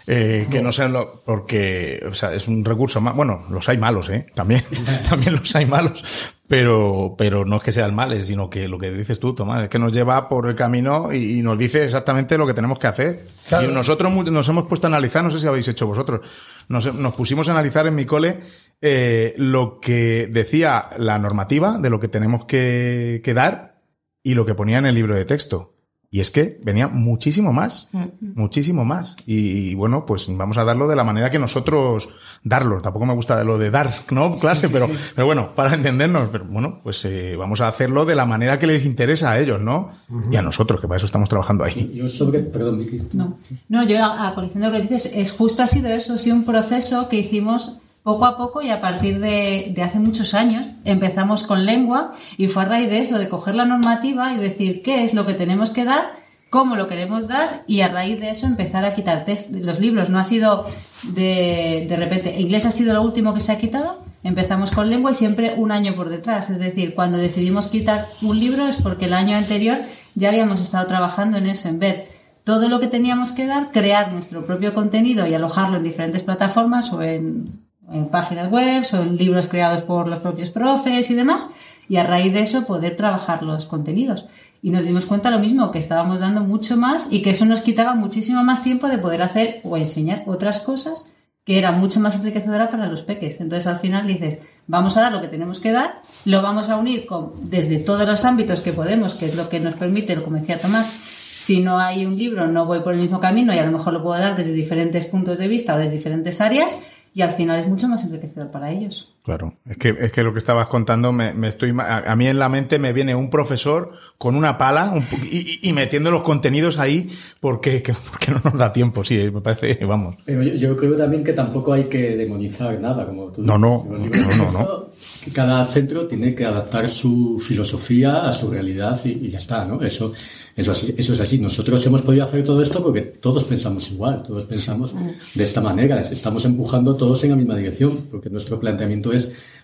eh, 0.10 0.48
que 0.50 0.62
no 0.62 0.72
sean 0.72 0.94
lo, 0.94 1.22
porque, 1.26 2.02
o 2.10 2.14
sea, 2.14 2.34
es 2.34 2.48
un 2.48 2.64
recurso 2.64 3.02
más, 3.02 3.14
bueno, 3.14 3.44
los 3.50 3.68
hay 3.68 3.78
malos, 3.78 4.10
eh, 4.10 4.28
también, 4.34 4.64
también 5.10 5.34
los 5.34 5.54
hay 5.54 5.66
malos, 5.66 6.02
pero, 6.48 7.16
pero 7.18 7.44
no 7.44 7.58
es 7.58 7.64
que 7.64 7.74
sea 7.74 7.86
el 7.86 7.92
mal, 7.92 8.22
sino 8.22 8.50
que 8.50 8.70
lo 8.70 8.80
que 8.80 8.90
dices 8.92 9.20
tú, 9.20 9.36
Tomás, 9.36 9.64
es 9.64 9.70
que 9.70 9.80
nos 9.80 9.92
lleva 9.92 10.30
por 10.30 10.48
el 10.48 10.56
camino 10.56 11.12
y, 11.12 11.40
y 11.40 11.42
nos 11.42 11.58
dice 11.58 11.84
exactamente 11.84 12.38
lo 12.38 12.48
que 12.48 12.54
tenemos 12.54 12.80
que 12.80 12.88
hacer. 12.88 13.26
Claro. 13.50 13.70
Y 13.70 13.74
nosotros 13.74 14.14
nos 14.14 14.48
hemos 14.48 14.68
puesto 14.68 14.88
a 14.88 14.90
analizar, 14.90 15.26
no 15.26 15.32
sé 15.32 15.40
si 15.40 15.48
habéis 15.48 15.68
hecho 15.68 15.88
vosotros, 15.88 16.22
nos, 16.70 16.94
nos 16.94 17.14
pusimos 17.14 17.50
a 17.50 17.52
analizar 17.52 17.86
en 17.86 17.96
mi 17.96 18.06
cole, 18.06 18.40
eh, 18.82 19.34
lo 19.38 19.80
que 19.80 20.30
decía 20.32 20.90
la 20.98 21.18
normativa 21.18 21.78
de 21.78 21.90
lo 21.90 22.00
que 22.00 22.08
tenemos 22.08 22.46
que, 22.46 23.22
que 23.24 23.34
dar 23.34 23.82
y 24.24 24.36
lo 24.36 24.46
que 24.46 24.56
ponía 24.56 24.78
en 24.78 24.86
el 24.86 24.96
libro 24.96 25.16
de 25.16 25.26
texto. 25.26 25.74
Y 26.10 26.22
es 26.22 26.32
que 26.32 26.58
venía 26.64 26.88
muchísimo 26.88 27.52
más, 27.52 27.92
muchísimo 28.22 28.86
más. 28.86 29.18
Y, 29.26 29.72
y, 29.72 29.76
bueno, 29.76 30.06
pues 30.06 30.26
vamos 30.38 30.58
a 30.58 30.64
darlo 30.64 30.88
de 30.88 30.96
la 30.96 31.04
manera 31.04 31.30
que 31.30 31.38
nosotros 31.38 32.08
darlo. 32.46 32.82
Tampoco 32.82 33.06
me 33.06 33.14
gusta 33.14 33.44
lo 33.44 33.58
de 33.58 33.72
dar, 33.72 33.94
¿no? 34.12 34.34
Clase, 34.40 34.68
sí, 34.68 34.74
pero, 34.74 34.88
sí. 34.88 34.94
pero 35.14 35.26
bueno, 35.28 35.54
para 35.54 35.74
entendernos, 35.74 36.30
pero 36.32 36.46
bueno, 36.46 36.80
pues 36.82 37.04
eh, 37.04 37.36
vamos 37.36 37.60
a 37.60 37.68
hacerlo 37.68 38.06
de 38.06 38.16
la 38.16 38.26
manera 38.26 38.58
que 38.58 38.68
les 38.68 38.86
interesa 38.86 39.34
a 39.34 39.40
ellos, 39.40 39.60
¿no? 39.60 39.92
Uh 40.10 40.16
-huh. 40.16 40.34
Y 40.34 40.38
a 40.38 40.42
nosotros, 40.42 40.80
que 40.80 40.88
para 40.88 40.96
eso 40.96 41.08
estamos 41.08 41.28
trabajando 41.28 41.66
ahí. 41.66 41.92
Yo 41.94 42.08
sobre, 42.08 42.40
perdón, 42.40 42.80
Vicky. 42.80 43.00
No, 43.14 43.38
no 43.68 43.84
yo 43.86 44.02
a, 44.02 44.30
a 44.30 44.34
colección 44.34 44.62
de 44.62 44.70
lo 44.70 44.76
que 44.78 44.84
dices, 44.84 45.12
es 45.14 45.34
justo 45.34 45.62
ha 45.62 45.68
sido 45.68 45.90
eso, 45.90 46.14
ha 46.14 46.18
sido 46.18 46.38
un 46.38 46.46
proceso 46.46 47.10
que 47.10 47.18
hicimos 47.18 47.82
poco 48.08 48.26
a 48.26 48.38
poco 48.38 48.62
y 48.62 48.70
a 48.70 48.80
partir 48.80 49.20
de, 49.20 49.76
hace 49.84 50.00
muchos 50.00 50.34
años 50.34 50.64
empezamos 50.86 51.44
con 51.44 51.66
lengua 51.66 52.14
y 52.38 52.48
fue 52.48 52.64
a 52.64 52.66
raíz 52.66 52.90
de 52.90 53.00
eso, 53.00 53.20
de 53.20 53.28
coger 53.28 53.54
la 53.54 53.66
normativa 53.66 54.32
y 54.32 54.38
decir 54.38 54.82
qué 54.82 55.04
es 55.04 55.14
lo 55.14 55.26
que 55.26 55.34
tenemos 55.34 55.72
que 55.72 55.84
dar, 55.84 56.14
cómo 56.50 56.78
lo 56.78 56.88
queremos 56.88 57.28
dar 57.28 57.66
y 57.68 57.82
a 57.82 57.90
raíz 57.90 58.18
de 58.22 58.30
eso 58.30 58.48
empezar 58.48 58.86
a 58.86 58.96
quitar 58.96 59.26
los 59.52 59.82
libros. 59.82 60.10
No 60.10 60.20
ha 60.20 60.24
sido 60.24 60.66
de, 61.04 61.86
de 61.90 61.96
repente, 61.98 62.40
inglés 62.40 62.66
ha 62.66 62.72
sido 62.72 62.94
lo 62.94 63.02
último 63.02 63.34
que 63.34 63.42
se 63.42 63.52
ha 63.52 63.58
quitado, 63.58 64.02
empezamos 64.24 64.72
con 64.72 64.90
lengua 64.90 65.12
y 65.12 65.14
siempre 65.14 65.56
un 65.58 65.74
año 65.74 65.94
por 65.98 66.08
detrás. 66.08 66.50
Es 66.50 66.60
decir, 66.60 66.96
cuando 66.96 67.18
decidimos 67.18 67.68
quitar 67.68 68.06
un 68.22 68.40
libro 68.40 68.70
es 68.70 68.78
porque 68.78 69.08
el 69.08 69.16
año 69.16 69.36
anterior 69.36 69.80
ya 70.16 70.30
habíamos 70.30 70.62
estado 70.62 70.88
trabajando 70.88 71.40
en 71.40 71.48
eso, 71.48 71.68
en 71.68 71.80
ver 71.80 72.08
todo 72.46 72.70
lo 72.70 72.80
que 72.80 72.88
teníamos 72.88 73.34
que 73.34 73.48
dar, 73.48 73.74
crear 73.74 74.14
nuestro 74.14 74.46
propio 74.46 74.74
contenido 74.74 75.28
y 75.28 75.34
alojarlo 75.34 75.76
en 75.76 75.84
diferentes 75.84 76.24
plataformas 76.24 76.94
o 76.94 77.02
en 77.02 77.67
en 77.92 78.10
páginas 78.10 78.52
web 78.52 78.84
en 78.94 79.18
libros 79.18 79.48
creados 79.48 79.82
por 79.82 80.08
los 80.08 80.20
propios 80.20 80.50
profes 80.50 81.10
y 81.10 81.16
demás, 81.16 81.50
y 81.90 81.98
a 81.98 82.04
raíz 82.04 82.34
de 82.34 82.42
eso 82.42 82.66
poder 82.66 82.96
trabajar 82.96 83.44
los 83.44 83.66
contenidos. 83.66 84.26
Y 84.62 84.72
nos 84.72 84.86
dimos 84.86 85.06
cuenta 85.06 85.30
lo 85.30 85.40
mismo, 85.40 85.72
que 85.72 85.80
estábamos 85.80 86.20
dando 86.20 86.42
mucho 86.42 86.76
más 86.78 87.08
y 87.12 87.22
que 87.22 87.30
eso 87.30 87.46
nos 87.46 87.62
quitaba 87.62 87.96
muchísimo 87.96 88.44
más 88.44 88.64
tiempo 88.64 88.88
de 88.88 88.98
poder 88.98 89.22
hacer 89.22 89.62
o 89.64 89.78
enseñar 89.78 90.24
otras 90.26 90.60
cosas 90.60 91.14
que 91.48 91.58
era 91.58 91.72
mucho 91.72 92.02
más 92.02 92.18
enriquecedora 92.18 92.70
para 92.70 92.88
los 92.88 93.04
peques. 93.04 93.40
Entonces 93.40 93.68
al 93.68 93.78
final 93.78 94.06
dices, 94.06 94.40
vamos 94.68 94.98
a 94.98 95.02
dar 95.02 95.14
lo 95.14 95.22
que 95.22 95.30
tenemos 95.30 95.62
que 95.62 95.72
dar, 95.72 96.02
lo 96.26 96.42
vamos 96.42 96.70
a 96.70 96.76
unir 96.76 97.06
con, 97.06 97.32
desde 97.50 97.78
todos 97.78 98.06
los 98.06 98.26
ámbitos 98.26 98.60
que 98.60 98.74
podemos, 98.74 99.16
que 99.16 99.28
es 99.28 99.36
lo 99.36 99.48
que 99.48 99.62
nos 99.62 99.76
permite, 99.76 100.22
como 100.22 100.36
decía 100.36 100.60
Tomás, 100.60 100.86
si 100.86 101.62
no 101.62 101.80
hay 101.80 102.06
un 102.06 102.18
libro 102.18 102.48
no 102.48 102.66
voy 102.66 102.82
por 102.82 102.94
el 102.94 103.00
mismo 103.00 103.22
camino 103.22 103.54
y 103.54 103.60
a 103.60 103.66
lo 103.66 103.72
mejor 103.72 103.94
lo 103.94 104.04
puedo 104.04 104.20
dar 104.20 104.36
desde 104.36 104.52
diferentes 104.52 105.06
puntos 105.06 105.40
de 105.40 105.48
vista 105.48 105.76
o 105.76 105.78
desde 105.78 105.94
diferentes 105.94 106.42
áreas, 106.42 106.84
y 107.18 107.24
al 107.24 107.32
final 107.32 107.60
es 107.60 107.68
mucho 107.68 107.88
más 107.88 108.04
enriquecedor 108.04 108.52
para 108.52 108.70
ellos. 108.70 109.17
Claro, 109.28 109.52
es 109.70 109.78
que, 109.78 109.90
es 109.90 110.14
que 110.14 110.24
lo 110.24 110.32
que 110.32 110.40
estabas 110.40 110.68
contando, 110.68 111.12
me, 111.12 111.34
me 111.34 111.50
estoy, 111.50 111.76
a, 111.78 112.10
a, 112.10 112.16
mí 112.16 112.28
en 112.28 112.40
la 112.40 112.48
mente 112.48 112.80
me 112.80 112.94
viene 112.94 113.14
un 113.14 113.30
profesor 113.30 113.92
con 114.18 114.38
una 114.38 114.58
pala 114.58 114.94
un, 114.96 115.06
y, 115.30 115.68
y, 115.68 115.74
metiendo 115.74 116.12
los 116.12 116.22
contenidos 116.22 116.80
ahí 116.80 117.10
porque, 117.42 117.84
que, 117.84 117.92
porque 118.10 118.32
no 118.32 118.40
nos 118.42 118.54
da 118.58 118.72
tiempo, 118.72 119.04
sí, 119.04 119.18
me 119.34 119.42
parece, 119.42 119.84
vamos. 119.84 120.16
Yo, 120.28 120.42
yo, 120.42 120.78
creo 120.78 120.96
también 120.96 121.26
que 121.26 121.34
tampoco 121.34 121.74
hay 121.74 121.90
que 121.90 122.16
demonizar 122.16 122.80
nada, 122.80 123.06
como 123.06 123.26
tú 123.26 123.42
No, 123.42 123.58
no, 123.58 123.86
no, 123.90 123.98
no, 123.98 124.52
no. 124.54 124.90
Cada 125.34 125.66
centro 125.66 126.08
tiene 126.08 126.34
que 126.34 126.46
adaptar 126.46 126.88
su 126.88 127.38
filosofía 127.46 128.30
a 128.30 128.32
su 128.32 128.50
realidad 128.50 128.98
y, 129.04 129.10
y 129.10 129.30
ya 129.30 129.40
está, 129.40 129.66
¿no? 129.66 129.82
Eso, 129.82 130.14
eso, 130.58 130.72
eso 130.72 131.14
es 131.14 131.20
así. 131.20 131.38
Nosotros 131.38 131.86
hemos 131.86 132.02
podido 132.02 132.24
hacer 132.26 132.44
todo 132.44 132.64
esto 132.64 132.82
porque 132.82 133.02
todos 133.02 133.44
pensamos 133.44 133.92
igual, 133.92 134.24
todos 134.24 134.46
pensamos 134.46 134.92
de 135.36 135.44
esta 135.44 135.62
manera. 135.62 136.02
Estamos 136.02 136.46
empujando 136.46 136.96
todos 136.96 137.24
en 137.24 137.30
la 137.30 137.36
misma 137.36 137.56
dirección, 137.56 137.96
porque 138.10 138.32
nuestro 138.32 138.60
planteamiento 138.60 139.14
es, 139.14 139.17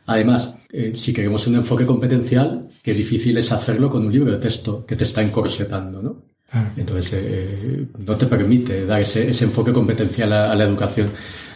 además, 0.05 0.55
eh, 0.71 0.91
si 0.95 1.13
queremos 1.13 1.47
un 1.47 1.55
enfoque 1.55 1.85
competencial, 1.85 2.67
qué 2.81 2.93
difícil 2.93 3.37
es 3.37 3.51
hacerlo 3.51 3.89
con 3.89 4.05
un 4.05 4.11
libro 4.11 4.31
de 4.31 4.37
texto 4.37 4.85
que 4.85 4.95
te 4.95 5.03
está 5.03 5.21
encorsetando, 5.21 6.01
¿no? 6.01 6.33
Entonces, 6.77 7.11
eh, 7.15 7.87
no 8.05 8.15
te 8.15 8.27
permite 8.27 8.85
dar 8.85 9.01
ese, 9.01 9.27
ese 9.27 9.45
enfoque 9.45 9.73
competencial 9.73 10.31
a, 10.33 10.51
a, 10.51 10.55
la 10.55 10.65
educación. 10.65 11.09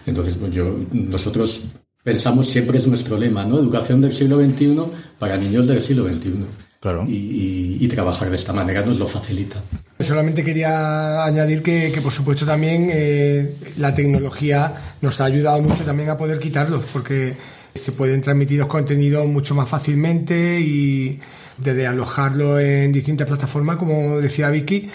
Entonces, 0.08 0.36
pues 0.40 0.52
yo, 0.52 0.76
nosotros 0.92 1.62
pensamos 2.04 2.48
siempre 2.48 2.78
es 2.78 2.88
nuestro 2.88 3.18
lema, 3.18 3.46
¿no? 3.46 3.60
Educación 3.60 4.02
del 4.02 4.14
siglo 4.14 4.42
XXI 4.42 4.80
para 5.20 5.38
niños 5.38 5.68
del 5.68 5.82
siglo 5.82 6.08
XXI. 6.08 6.46
Claro. 6.80 7.06
Y, 7.08 7.12
y, 7.12 7.78
y, 7.82 7.88
trabajar 7.88 8.30
de 8.30 8.36
esta 8.36 8.54
manera 8.54 8.82
nos 8.86 8.98
lo 8.98 9.08
facilita. 9.08 9.62
Solamente 10.00 10.44
quería 10.44 11.26
añadir 11.26 11.62
que, 11.64 11.92
que 11.94 12.02
por 12.02 12.14
supuesto 12.14 12.46
también 12.46 12.90
eh, 12.92 13.56
la 13.78 13.94
tecnología 13.94 14.74
nos 15.02 15.20
ha 15.20 15.26
ayudado 15.26 15.62
mucho 15.62 15.84
también 15.84 16.10
a 16.10 16.18
poder 16.18 16.40
quitarlos, 16.40 16.86
porque 16.94 17.36
se 17.78 17.92
pueden 17.92 18.22
transmitir 18.22 18.60
los 18.60 18.68
contenidos 18.68 19.26
mucho 19.28 19.56
más 19.56 19.70
fácilmente 19.70 20.60
y 20.60 21.20
desde 21.58 21.88
alojarlo 21.88 22.60
en 22.60 22.92
distintas 22.92 23.28
plataformas, 23.28 23.78
como 23.78 24.20
decía 24.20 24.50
Vicky, 24.50 24.90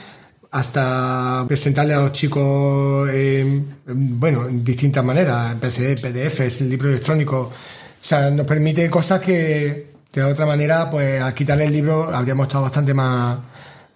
hasta 0.51 1.45
presentarle 1.49 1.95
a 1.95 2.01
los 2.01 2.13
chicos, 2.13 3.09
eh, 3.13 3.63
bueno, 3.87 4.47
en 4.49 4.63
distintas 4.63 5.05
maneras, 5.05 5.57
PC, 5.57 5.97
PDFs, 5.97 6.61
el 6.61 6.71
libro 6.71 6.89
electrónico. 6.91 7.41
O 7.41 8.05
sea, 8.05 8.31
nos 8.31 8.47
permite 8.47 8.89
cosas 8.91 9.21
que 9.21 9.93
de 10.13 10.23
otra 10.23 10.45
manera, 10.45 10.91
pues 10.91 11.23
al 11.23 11.33
quitarle 11.33 11.65
el 11.65 11.73
libro 11.73 12.15
habríamos 12.15 12.47
estado 12.47 12.65
bastante 12.65 12.93
más, 12.93 13.39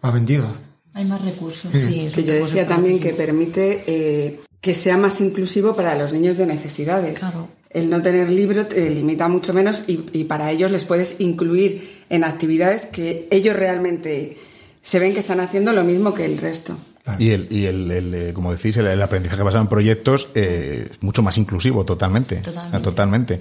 más 0.01 0.15
vendidos. 0.15 0.49
Hay 0.95 1.05
más 1.05 1.23
recursos. 1.23 1.71
Sí, 1.73 2.09
sí 2.09 2.11
que 2.15 2.25
yo 2.25 2.33
decía 2.33 2.67
también 2.67 2.99
que 2.99 3.13
permite 3.13 3.85
eh, 3.87 4.41
que 4.63 4.75
sea 4.75 4.97
más 4.97 5.21
inclusivo 5.21 5.77
para 5.77 5.95
los 5.95 6.13
niños 6.13 6.39
de 6.39 6.47
necesidades. 6.47 7.19
Claro. 7.19 7.49
El 7.77 7.91
no 7.91 8.01
tener 8.01 8.31
libro 8.31 8.65
te 8.65 8.89
limita 8.89 9.29
mucho 9.29 9.53
menos 9.53 9.85
y, 9.87 10.01
y 10.15 10.25
para 10.25 10.51
ellos 10.51 10.71
les 10.71 10.85
puedes 10.85 11.21
incluir 11.21 12.05
en 12.09 12.25
actividades 12.25 12.87
que 12.87 13.29
ellos 13.31 13.55
realmente 13.55 14.39
se 14.81 14.99
ven 14.99 15.13
que 15.13 15.21
están 15.21 15.41
haciendo 15.41 15.75
lo 15.75 15.85
mismo 15.85 16.15
que 16.15 16.25
el 16.25 16.39
resto. 16.39 16.79
Y, 17.19 17.33
el, 17.33 17.49
y 17.51 17.67
el, 17.67 17.91
el, 17.91 18.15
eh, 18.15 18.33
como 18.33 18.51
decís, 18.51 18.79
el, 18.79 18.87
el 18.87 19.03
aprendizaje 19.03 19.43
basado 19.43 19.63
en 19.63 19.69
proyectos 19.69 20.31
eh, 20.35 20.89
es 20.91 21.03
mucho 21.03 21.23
más 21.23 21.37
inclusivo, 21.37 21.85
totalmente. 21.85 22.37
Totalmente. 22.37 22.81
totalmente. 22.81 23.41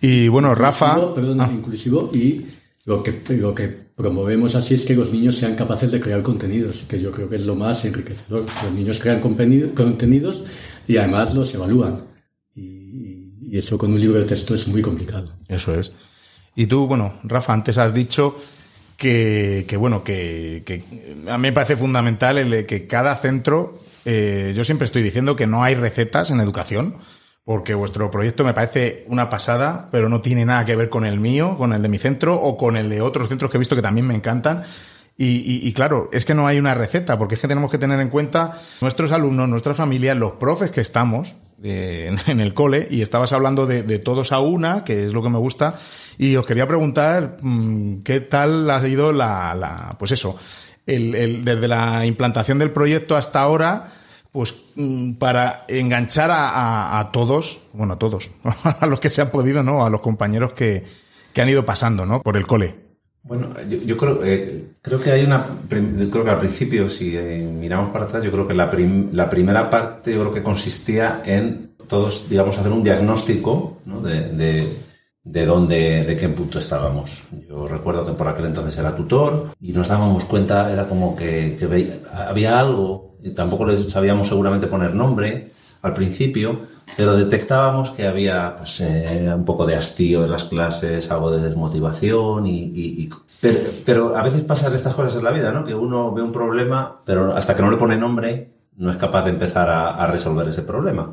Y 0.00 0.28
bueno, 0.28 0.54
Rafa. 0.54 1.12
Perdón, 1.12 1.40
ah. 1.40 1.50
inclusivo 1.52 2.08
y 2.14 2.46
lo 2.84 3.02
que, 3.02 3.20
lo 3.30 3.52
que 3.52 3.66
promovemos 3.66 4.54
así 4.54 4.74
es 4.74 4.84
que 4.84 4.94
los 4.94 5.12
niños 5.12 5.36
sean 5.36 5.56
capaces 5.56 5.90
de 5.90 5.98
crear 5.98 6.22
contenidos, 6.22 6.86
que 6.88 7.00
yo 7.00 7.10
creo 7.10 7.28
que 7.28 7.34
es 7.34 7.46
lo 7.46 7.56
más 7.56 7.84
enriquecedor. 7.84 8.46
Los 8.62 8.72
niños 8.72 9.00
crean 9.00 9.18
contenidos 9.20 10.44
y 10.86 10.98
además 10.98 11.34
los 11.34 11.52
evalúan. 11.52 12.11
Y, 13.52 13.58
eso 13.58 13.76
con 13.76 13.92
un 13.92 14.00
libro 14.00 14.18
de 14.18 14.24
texto 14.24 14.54
es 14.54 14.66
muy 14.66 14.80
complicado. 14.80 15.30
Eso 15.46 15.78
es. 15.78 15.92
Y 16.56 16.66
tú, 16.66 16.86
bueno, 16.86 17.18
Rafa, 17.22 17.52
antes 17.52 17.76
has 17.76 17.92
dicho 17.92 18.40
que, 18.96 19.66
que 19.68 19.76
bueno, 19.76 20.02
que, 20.02 20.82
a 21.28 21.36
mí 21.36 21.42
me 21.42 21.52
parece 21.52 21.76
fundamental 21.76 22.38
el 22.38 22.66
que 22.66 22.86
cada 22.86 23.16
centro, 23.16 23.78
eh, 24.04 24.52
yo 24.56 24.64
siempre 24.64 24.86
estoy 24.86 25.02
diciendo 25.02 25.36
que 25.36 25.46
no 25.46 25.62
hay 25.62 25.74
recetas 25.74 26.30
en 26.30 26.40
educación, 26.40 26.96
porque 27.44 27.74
vuestro 27.74 28.10
proyecto 28.10 28.44
me 28.44 28.54
parece 28.54 29.04
una 29.08 29.28
pasada, 29.28 29.88
pero 29.90 30.08
no 30.08 30.22
tiene 30.22 30.44
nada 30.44 30.64
que 30.64 30.76
ver 30.76 30.88
con 30.88 31.04
el 31.04 31.20
mío, 31.20 31.56
con 31.58 31.72
el 31.72 31.82
de 31.82 31.88
mi 31.88 31.98
centro 31.98 32.40
o 32.40 32.56
con 32.56 32.76
el 32.76 32.88
de 32.88 33.02
otros 33.02 33.28
centros 33.28 33.50
que 33.50 33.56
he 33.56 33.58
visto 33.58 33.76
que 33.76 33.82
también 33.82 34.06
me 34.06 34.14
encantan. 34.14 34.62
Y, 35.18 35.26
y, 35.26 35.68
y, 35.68 35.72
claro, 35.74 36.08
es 36.12 36.24
que 36.24 36.34
no 36.34 36.46
hay 36.46 36.58
una 36.58 36.72
receta, 36.72 37.18
porque 37.18 37.34
es 37.34 37.40
que 37.40 37.48
tenemos 37.48 37.70
que 37.70 37.78
tener 37.78 38.00
en 38.00 38.08
cuenta 38.08 38.58
nuestros 38.80 39.12
alumnos, 39.12 39.48
nuestras 39.48 39.76
familias, 39.76 40.16
los 40.16 40.32
profes 40.32 40.70
que 40.70 40.80
estamos 40.80 41.34
en 41.62 42.40
el 42.40 42.54
cole, 42.54 42.88
y 42.90 43.02
estabas 43.02 43.32
hablando 43.32 43.66
de, 43.66 43.82
de, 43.82 43.98
todos 43.98 44.32
a 44.32 44.40
una, 44.40 44.84
que 44.84 45.06
es 45.06 45.12
lo 45.12 45.22
que 45.22 45.28
me 45.28 45.38
gusta, 45.38 45.78
y 46.18 46.36
os 46.36 46.46
quería 46.46 46.66
preguntar 46.66 47.38
mmm, 47.40 48.00
qué 48.02 48.20
tal 48.20 48.70
ha 48.70 48.86
ido 48.86 49.12
la, 49.12 49.54
la 49.54 49.96
pues 49.98 50.12
eso, 50.12 50.36
el, 50.86 51.14
el, 51.14 51.44
desde 51.44 51.68
la 51.68 52.04
implantación 52.06 52.58
del 52.58 52.70
proyecto 52.72 53.16
hasta 53.16 53.40
ahora, 53.40 53.92
pues 54.32 54.64
mmm, 54.76 55.12
para 55.14 55.64
enganchar 55.68 56.30
a, 56.30 56.48
a, 56.48 57.00
a, 57.00 57.12
todos, 57.12 57.60
bueno, 57.72 57.94
a 57.94 57.98
todos, 57.98 58.30
a 58.80 58.86
los 58.86 59.00
que 59.00 59.10
se 59.10 59.22
han 59.22 59.30
podido, 59.30 59.62
¿no? 59.62 59.84
A 59.84 59.90
los 59.90 60.02
compañeros 60.02 60.52
que, 60.52 60.84
que 61.32 61.42
han 61.42 61.48
ido 61.48 61.64
pasando, 61.64 62.06
¿no? 62.06 62.22
Por 62.22 62.36
el 62.36 62.46
cole. 62.46 62.81
Bueno, 63.24 63.50
yo, 63.68 63.78
yo 63.78 63.96
creo, 63.96 64.24
eh, 64.24 64.74
creo 64.82 65.00
que 65.00 65.12
hay 65.12 65.24
una. 65.24 65.46
Creo 65.68 66.24
que 66.24 66.30
al 66.30 66.38
principio, 66.38 66.90
si 66.90 67.16
eh, 67.16 67.38
miramos 67.38 67.90
para 67.90 68.04
atrás, 68.04 68.24
yo 68.24 68.32
creo 68.32 68.48
que 68.48 68.54
la, 68.54 68.70
prim, 68.70 69.10
la, 69.12 69.30
primera 69.30 69.70
parte, 69.70 70.12
yo 70.12 70.20
creo 70.20 70.34
que 70.34 70.42
consistía 70.42 71.22
en 71.24 71.72
todos, 71.86 72.28
digamos, 72.28 72.58
hacer 72.58 72.72
un 72.72 72.82
diagnóstico 72.82 73.78
¿no? 73.84 74.00
de, 74.00 74.28
de, 74.30 74.68
de, 75.22 75.46
dónde, 75.46 76.04
de 76.04 76.16
qué 76.16 76.28
punto 76.30 76.58
estábamos. 76.58 77.22
Yo 77.48 77.68
recuerdo 77.68 78.04
que 78.04 78.12
por 78.12 78.26
aquel 78.26 78.46
entonces 78.46 78.76
era 78.76 78.96
tutor 78.96 79.50
y 79.60 79.72
nos 79.72 79.88
dábamos 79.88 80.24
cuenta, 80.24 80.72
era 80.72 80.86
como 80.86 81.14
que, 81.14 81.56
que 81.56 81.66
veía, 81.66 82.00
había 82.28 82.58
algo, 82.58 83.18
y 83.22 83.30
tampoco 83.30 83.66
les 83.66 83.90
sabíamos 83.90 84.28
seguramente 84.28 84.66
poner 84.66 84.94
nombre 84.94 85.52
al 85.82 85.94
principio, 85.94 86.58
pero 86.96 87.16
detectábamos 87.16 87.90
que 87.90 88.06
había 88.06 88.56
pues, 88.56 88.80
eh, 88.80 89.32
un 89.34 89.44
poco 89.44 89.66
de 89.66 89.76
hastío 89.76 90.24
en 90.24 90.30
las 90.30 90.44
clases, 90.44 91.10
algo 91.10 91.30
de 91.30 91.40
desmotivación 91.48 92.46
y, 92.46 92.64
y, 92.64 93.02
y 93.02 93.10
pero, 93.40 93.58
pero, 93.84 94.16
a 94.16 94.22
veces 94.22 94.42
pasan 94.42 94.74
estas 94.74 94.94
cosas 94.94 95.16
en 95.16 95.24
la 95.24 95.30
vida, 95.30 95.52
¿no? 95.52 95.64
Que 95.64 95.74
uno 95.74 96.12
ve 96.12 96.22
un 96.22 96.32
problema, 96.32 97.00
pero 97.04 97.34
hasta 97.34 97.56
que 97.56 97.62
no 97.62 97.70
le 97.70 97.76
pone 97.76 97.96
nombre 97.96 98.50
no 98.76 98.90
es 98.90 98.96
capaz 98.96 99.24
de 99.24 99.30
empezar 99.30 99.68
a, 99.68 99.90
a 99.90 100.06
resolver 100.06 100.48
ese 100.48 100.62
problema. 100.62 101.12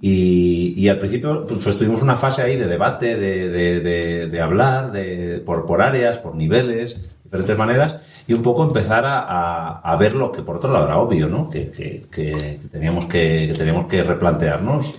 Y, 0.00 0.74
y, 0.76 0.88
al 0.88 0.98
principio 0.98 1.46
pues, 1.46 1.60
pues, 1.62 1.78
tuvimos 1.78 2.02
una 2.02 2.16
fase 2.16 2.42
ahí 2.42 2.56
de 2.56 2.66
debate, 2.66 3.16
de, 3.16 3.48
de, 3.48 3.80
de, 3.80 4.26
de 4.28 4.40
hablar 4.40 4.92
de, 4.92 5.42
por, 5.44 5.64
por 5.64 5.80
áreas, 5.80 6.18
por 6.18 6.34
niveles, 6.34 7.00
diferentes 7.24 7.56
maneras, 7.56 8.00
y 8.26 8.32
un 8.32 8.42
poco 8.42 8.64
empezar 8.64 9.04
a, 9.04 9.80
a, 9.80 9.96
ver 9.96 10.14
lo 10.14 10.32
que 10.32 10.42
por 10.42 10.56
otro 10.56 10.72
lado 10.72 10.86
era 10.86 10.98
obvio, 10.98 11.28
¿no? 11.28 11.48
Que, 11.50 11.70
que, 11.70 12.06
que 12.10 12.60
teníamos 12.72 13.04
que, 13.04 13.48
que 13.52 13.58
teníamos 13.58 13.86
que 13.86 14.02
replantearnos 14.02 14.94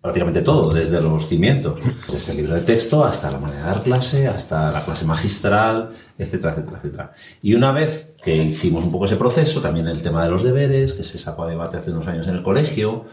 prácticamente 0.00 0.42
todo, 0.42 0.72
desde 0.72 1.00
los 1.00 1.28
cimientos, 1.28 1.78
desde 2.10 2.32
el 2.32 2.38
libro 2.38 2.54
de 2.54 2.62
texto 2.62 3.04
hasta 3.04 3.30
la 3.30 3.38
manera 3.38 3.60
de 3.60 3.66
dar 3.68 3.82
clase, 3.82 4.26
hasta 4.26 4.72
la 4.72 4.84
clase 4.84 5.04
magistral, 5.06 5.90
etcétera, 6.18 6.52
etcétera, 6.52 6.78
etcétera. 6.78 7.12
Y 7.40 7.54
una 7.54 7.70
vez 7.70 8.14
que 8.20 8.36
hicimos 8.36 8.82
un 8.84 8.90
poco 8.90 9.04
ese 9.04 9.16
proceso, 9.16 9.60
también 9.60 9.86
el 9.86 10.02
tema 10.02 10.24
de 10.24 10.30
los 10.30 10.42
deberes, 10.42 10.94
que 10.94 11.04
se 11.04 11.18
sacó 11.18 11.44
a 11.44 11.48
debate 11.48 11.76
hace 11.76 11.92
unos 11.92 12.08
años 12.08 12.26
en 12.26 12.34
el 12.34 12.42
colegio, 12.42 13.04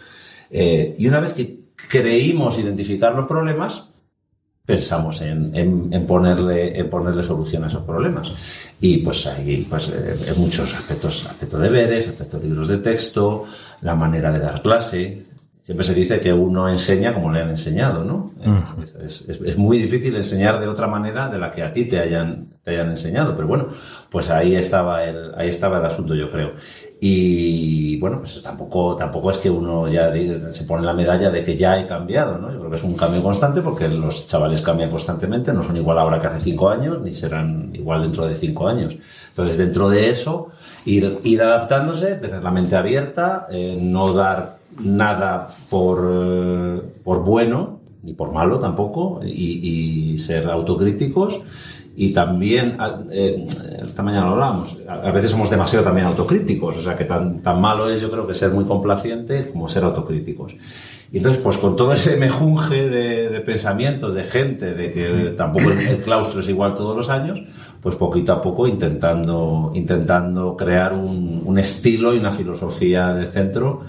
eh, 0.50 0.96
y 0.98 1.08
una 1.08 1.20
vez 1.20 1.34
que 1.34 1.60
creímos 1.90 2.58
identificar 2.58 3.14
los 3.14 3.28
problemas, 3.28 3.89
pensamos 4.70 5.20
en, 5.22 5.50
en, 5.56 6.06
ponerle, 6.06 6.78
en 6.78 6.88
ponerle 6.92 7.24
solución 7.24 7.64
a 7.64 7.68
esos 7.68 7.82
problemas. 7.82 8.32
Y 8.80 8.98
pues 8.98 9.26
hay 9.26 9.66
pues, 9.68 9.90
eh, 9.90 10.16
en 10.28 10.40
muchos 10.40 10.76
aspectos, 10.76 11.26
aspecto 11.26 11.58
de 11.58 11.72
deberes, 11.72 12.10
aspecto 12.10 12.38
de 12.38 12.50
libros 12.50 12.68
de 12.68 12.78
texto, 12.78 13.46
la 13.82 13.96
manera 13.96 14.32
de 14.32 14.38
dar 14.38 14.62
clase. 14.62 15.26
Siempre 15.70 15.86
se 15.86 15.94
dice 15.94 16.20
que 16.20 16.34
uno 16.34 16.68
enseña 16.68 17.14
como 17.14 17.32
le 17.32 17.42
han 17.42 17.50
enseñado, 17.50 18.04
¿no? 18.04 18.34
Uh 18.40 18.44
-huh. 18.44 19.06
es, 19.06 19.30
es, 19.30 19.40
es, 19.40 19.56
muy 19.56 19.78
difícil 19.78 20.16
enseñar 20.16 20.60
de 20.60 20.68
otra 20.68 20.88
manera 20.88 21.30
de 21.30 21.38
la 21.38 21.52
que 21.52 21.62
a 21.62 21.72
ti 21.72 21.86
te 21.86 22.00
hayan, 22.00 22.56
te 22.64 22.72
hayan 22.72 22.90
enseñado, 22.90 23.36
pero 23.36 23.48
bueno, 23.48 23.68
pues 24.10 24.32
ahí 24.32 24.56
estaba 24.56 25.04
el, 25.04 25.32
ahí 25.38 25.48
estaba 25.48 25.78
el 25.78 25.86
asunto, 25.86 26.16
yo 26.16 26.28
creo. 26.32 26.54
Y 27.00 28.00
bueno, 28.00 28.18
pues 28.18 28.42
tampoco, 28.42 28.96
tampoco 28.96 29.30
es 29.30 29.38
que 29.38 29.52
uno 29.52 29.88
ya 29.88 30.12
se 30.52 30.64
pone 30.64 30.84
la 30.84 30.94
medalla 30.94 31.30
de 31.30 31.44
que 31.44 31.56
ya 31.56 31.80
he 31.80 31.86
cambiado, 31.86 32.40
¿no? 32.40 32.52
Yo 32.52 32.58
creo 32.58 32.72
que 32.72 32.78
es 32.78 32.84
un 32.84 32.96
cambio 32.96 33.22
constante 33.22 33.62
porque 33.62 33.88
los 33.90 34.26
chavales 34.26 34.64
cambian 34.64 34.90
constantemente, 34.90 35.54
no 35.54 35.62
son 35.62 35.78
igual 35.78 36.00
ahora 36.00 36.18
que 36.18 36.26
hace 36.26 36.40
cinco 36.42 36.72
años, 36.72 37.00
ni 37.00 37.12
serán 37.12 37.70
igual 37.76 38.02
dentro 38.02 38.28
de 38.28 38.34
cinco 38.34 38.68
años. 38.68 38.98
Entonces, 39.30 39.60
dentro 39.60 39.88
de 39.88 40.10
eso, 40.10 40.48
ir, 40.86 41.20
ir 41.24 41.44
adaptándose, 41.44 42.16
tener 42.16 42.42
la 42.42 42.50
mente 42.50 42.76
abierta, 42.76 43.46
eh, 43.52 43.78
no 43.80 44.14
dar 44.14 44.59
nada 44.80 45.48
por, 45.70 46.08
eh, 46.12 46.82
por 47.04 47.24
bueno, 47.24 47.80
ni 48.04 48.14
por 48.14 48.32
malo 48.32 48.60
tampoco, 48.60 49.22
y, 49.24 50.14
y 50.14 50.18
ser 50.18 50.50
autocríticos 50.50 51.42
y 52.02 52.14
también, 52.14 52.78
eh, 53.12 53.46
esta 53.86 54.04
mañana 54.04 54.28
lo 54.28 54.32
hablábamos, 54.32 54.78
a 54.88 55.12
veces 55.12 55.32
somos 55.32 55.50
demasiado 55.50 55.84
también 55.84 56.08
autocríticos, 56.08 56.78
o 56.78 56.82
sea 56.82 56.96
que 56.96 57.04
tan, 57.04 57.42
tan 57.42 57.60
malo 57.60 57.90
es 57.90 58.00
yo 58.00 58.10
creo 58.10 58.26
que 58.26 58.34
ser 58.34 58.52
muy 58.52 58.64
complaciente 58.64 59.44
como 59.52 59.68
ser 59.68 59.84
autocríticos. 59.84 60.56
Y 61.12 61.18
entonces, 61.18 61.42
pues 61.44 61.58
con 61.58 61.76
todo 61.76 61.92
ese 61.92 62.16
mejunje 62.16 62.88
de, 62.90 63.28
de 63.28 63.40
pensamientos, 63.42 64.14
de 64.14 64.24
gente, 64.24 64.76
de 64.76 64.92
que 64.92 65.34
tampoco 65.36 65.72
el, 65.72 65.80
el, 65.80 65.98
claustro 65.98 66.40
es 66.40 66.48
igual 66.48 66.74
todos 66.74 66.96
los 66.96 67.10
años, 67.10 67.44
pues 67.82 67.98
poquito 67.98 68.32
a 68.32 68.42
poco 68.42 68.66
intentando, 68.66 69.74
intentando 69.76 70.56
crear 70.56 70.94
un, 70.94 71.42
un 71.44 71.60
estilo 71.60 72.14
y 72.14 72.20
una 72.20 72.32
filosofía 72.32 73.14
de 73.14 73.26
centro 73.26 73.82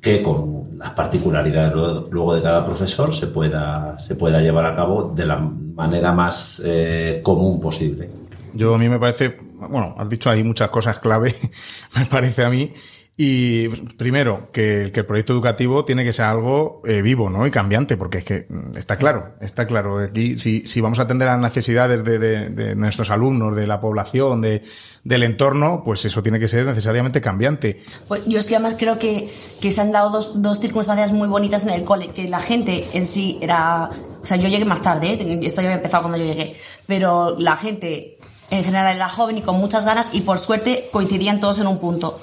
que 0.00 0.22
con 0.22 0.78
las 0.78 0.90
particularidades 0.90 1.74
luego 2.10 2.34
de 2.34 2.42
cada 2.42 2.64
profesor 2.64 3.14
se 3.14 3.26
pueda, 3.26 3.98
se 3.98 4.14
pueda 4.14 4.40
llevar 4.40 4.64
a 4.64 4.74
cabo 4.74 5.12
de 5.14 5.26
la 5.26 5.36
manera 5.36 6.12
más 6.12 6.62
eh, 6.64 7.20
común 7.22 7.60
posible. 7.60 8.08
Yo 8.54 8.74
a 8.74 8.78
mí 8.78 8.88
me 8.88 8.98
parece, 8.98 9.38
bueno, 9.68 9.94
has 9.98 10.08
dicho 10.08 10.30
ahí 10.30 10.42
muchas 10.42 10.70
cosas 10.70 10.98
clave, 10.98 11.34
me 11.96 12.06
parece 12.06 12.44
a 12.44 12.50
mí, 12.50 12.72
y 13.22 13.68
primero, 13.68 14.48
que, 14.50 14.84
el 14.84 15.04
proyecto 15.04 15.34
educativo 15.34 15.84
tiene 15.84 16.04
que 16.04 16.12
ser 16.14 16.24
algo 16.24 16.80
eh, 16.86 17.02
vivo, 17.02 17.28
¿no? 17.28 17.46
Y 17.46 17.50
cambiante, 17.50 17.98
porque 17.98 18.16
es 18.16 18.24
que 18.24 18.46
mm, 18.48 18.78
está 18.78 18.96
claro, 18.96 19.34
está 19.42 19.66
claro. 19.66 19.98
Aquí, 19.98 20.38
si, 20.38 20.66
si 20.66 20.80
vamos 20.80 21.00
a 21.00 21.02
atender 21.02 21.28
a 21.28 21.32
las 21.32 21.42
necesidades 21.42 22.02
de, 22.02 22.18
de, 22.18 22.48
de 22.48 22.74
nuestros 22.76 23.10
alumnos, 23.10 23.54
de 23.54 23.66
la 23.66 23.78
población, 23.78 24.40
de, 24.40 24.62
del 25.04 25.22
entorno, 25.22 25.82
pues 25.84 26.02
eso 26.06 26.22
tiene 26.22 26.40
que 26.40 26.48
ser 26.48 26.64
necesariamente 26.64 27.20
cambiante. 27.20 27.82
Pues 28.08 28.24
yo 28.24 28.38
es 28.38 28.46
que 28.46 28.54
además 28.54 28.76
creo 28.78 28.98
que, 28.98 29.30
que 29.60 29.70
se 29.70 29.82
han 29.82 29.92
dado 29.92 30.08
dos, 30.08 30.40
dos 30.40 30.58
circunstancias 30.58 31.12
muy 31.12 31.28
bonitas 31.28 31.64
en 31.64 31.74
el 31.74 31.84
cole, 31.84 32.12
que 32.14 32.26
la 32.26 32.40
gente 32.40 32.88
en 32.94 33.04
sí 33.04 33.36
era... 33.42 33.90
O 34.22 34.24
sea, 34.24 34.38
yo 34.38 34.48
llegué 34.48 34.64
más 34.64 34.80
tarde, 34.80 35.12
¿eh? 35.12 35.40
esto 35.42 35.60
ya 35.60 35.68
había 35.68 35.76
empezado 35.76 36.04
cuando 36.04 36.16
yo 36.16 36.24
llegué, 36.24 36.56
pero 36.86 37.38
la 37.38 37.56
gente 37.56 38.16
en 38.48 38.64
general 38.64 38.96
era 38.96 39.10
joven 39.10 39.36
y 39.36 39.42
con 39.42 39.56
muchas 39.56 39.84
ganas 39.84 40.08
y 40.14 40.22
por 40.22 40.38
suerte 40.38 40.88
coincidían 40.90 41.38
todos 41.38 41.58
en 41.58 41.66
un 41.66 41.78
punto 41.78 42.18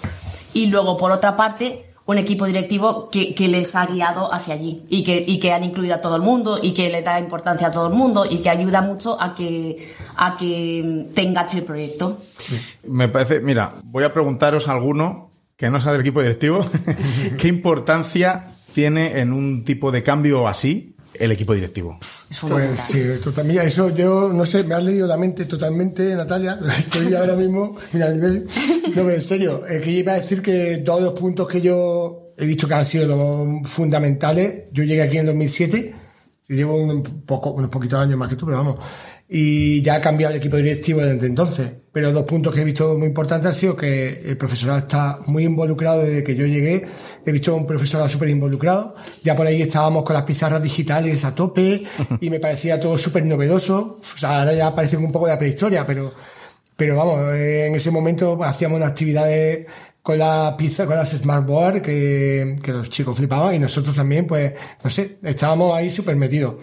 y 0.57 0.65
luego, 0.67 0.97
por 0.97 1.11
otra 1.11 1.35
parte, 1.35 1.85
un 2.07 2.17
equipo 2.17 2.45
directivo 2.45 3.09
que, 3.11 3.35
que, 3.35 3.47
les 3.47 3.75
ha 3.75 3.85
guiado 3.85 4.33
hacia 4.33 4.55
allí 4.55 4.83
y 4.89 5.03
que, 5.03 5.23
y 5.27 5.39
que 5.39 5.53
han 5.53 5.63
incluido 5.63 5.93
a 5.93 6.01
todo 6.01 6.15
el 6.15 6.23
mundo 6.23 6.57
y 6.59 6.73
que 6.73 6.89
le 6.89 7.03
da 7.03 7.19
importancia 7.19 7.67
a 7.67 7.71
todo 7.71 7.87
el 7.87 7.93
mundo 7.93 8.25
y 8.27 8.37
que 8.37 8.49
ayuda 8.49 8.81
mucho 8.81 9.21
a 9.21 9.35
que, 9.35 9.93
a 10.15 10.35
que 10.35 11.05
te 11.13 11.21
el 11.21 11.63
proyecto. 11.63 12.17
Me 12.87 13.07
parece, 13.07 13.39
mira, 13.39 13.73
voy 13.83 14.03
a 14.03 14.11
preguntaros 14.11 14.67
a 14.67 14.71
alguno 14.71 15.29
que 15.57 15.69
no 15.69 15.79
sea 15.79 15.91
del 15.91 16.01
equipo 16.01 16.21
directivo, 16.21 16.65
¿qué 17.37 17.47
importancia 17.47 18.47
tiene 18.73 19.19
en 19.19 19.31
un 19.31 19.63
tipo 19.63 19.91
de 19.91 20.01
cambio 20.01 20.47
así 20.47 20.95
el 21.13 21.31
equipo 21.31 21.53
directivo? 21.53 21.99
Pues 22.41 22.81
sí, 22.81 23.01
totalmente. 23.23 23.65
Eso 23.65 23.89
yo, 23.95 24.31
no 24.33 24.45
sé, 24.45 24.63
me 24.63 24.75
has 24.75 24.83
leído 24.83 25.07
la 25.07 25.17
mente 25.17 25.45
totalmente, 25.45 26.13
Natalia. 26.15 26.59
Estoy 26.77 27.13
ahora 27.13 27.35
mismo, 27.35 27.75
mira, 27.93 28.11
nivel, 28.11 28.47
no, 28.95 29.09
en 29.09 29.21
serio, 29.21 29.65
es 29.65 29.81
que 29.81 29.91
iba 29.91 30.13
a 30.13 30.15
decir 30.15 30.41
que 30.41 30.77
todos 30.77 31.01
los 31.01 31.13
puntos 31.13 31.47
que 31.47 31.61
yo 31.61 32.33
he 32.37 32.45
visto 32.45 32.67
que 32.67 32.73
han 32.73 32.85
sido 32.85 33.07
los 33.07 33.69
fundamentales, 33.69 34.65
yo 34.71 34.83
llegué 34.83 35.01
aquí 35.01 35.17
en 35.17 35.27
2007, 35.27 35.95
llevo 36.49 36.77
un 36.77 37.01
poco, 37.25 37.51
unos 37.51 37.69
poquitos 37.69 37.99
años 37.99 38.17
más 38.17 38.27
que 38.27 38.35
tú, 38.35 38.45
pero 38.45 38.57
vamos, 38.57 38.77
y 39.29 39.81
ya 39.81 39.95
ha 39.95 40.01
cambiado 40.01 40.33
el 40.33 40.39
equipo 40.39 40.57
directivo 40.57 41.01
desde 41.01 41.25
entonces. 41.25 41.69
Pero 41.97 42.11
dos 42.11 42.25
puntos 42.25 42.53
que 42.53 42.61
he 42.61 42.63
visto 42.63 42.95
muy 42.95 43.07
importantes 43.07 43.47
han 43.47 43.55
sido 43.55 43.75
que 43.75 44.21
el 44.23 44.37
profesorado 44.37 44.77
está 44.77 45.17
muy 45.25 45.45
involucrado 45.45 46.03
desde 46.03 46.23
que 46.23 46.35
yo 46.35 46.45
llegué. 46.45 46.85
He 47.25 47.31
visto 47.31 47.55
un 47.55 47.65
profesorado 47.65 48.07
súper 48.07 48.29
involucrado. 48.29 48.93
Ya 49.23 49.35
por 49.35 49.47
ahí 49.47 49.63
estábamos 49.63 50.03
con 50.03 50.13
las 50.13 50.21
pizarras 50.21 50.61
digitales 50.61 51.25
a 51.25 51.33
tope 51.33 51.81
y 52.21 52.29
me 52.29 52.39
parecía 52.39 52.79
todo 52.79 52.99
súper 52.99 53.25
novedoso. 53.25 53.99
O 53.99 54.17
sea, 54.19 54.41
ahora 54.41 54.53
ya 54.53 54.75
parece 54.75 54.95
un 54.95 55.11
poco 55.11 55.25
de 55.25 55.33
la 55.33 55.39
prehistoria, 55.39 55.87
pero 55.87 56.13
Pero 56.75 56.95
vamos, 56.95 57.33
en 57.33 57.73
ese 57.73 57.89
momento 57.89 58.43
hacíamos 58.43 58.77
unas 58.77 58.91
actividades 58.91 59.65
con 60.03 60.19
la 60.19 60.53
pizza, 60.55 60.85
con 60.85 60.97
las 60.97 61.09
smartboard 61.09 61.81
que, 61.81 62.57
que 62.61 62.73
los 62.73 62.91
chicos 62.91 63.17
flipaban 63.17 63.55
y 63.55 63.59
nosotros 63.59 63.95
también, 63.95 64.27
pues, 64.27 64.53
no 64.83 64.91
sé, 64.91 65.17
estábamos 65.23 65.75
ahí 65.75 65.89
súper 65.89 66.15
metidos. 66.15 66.57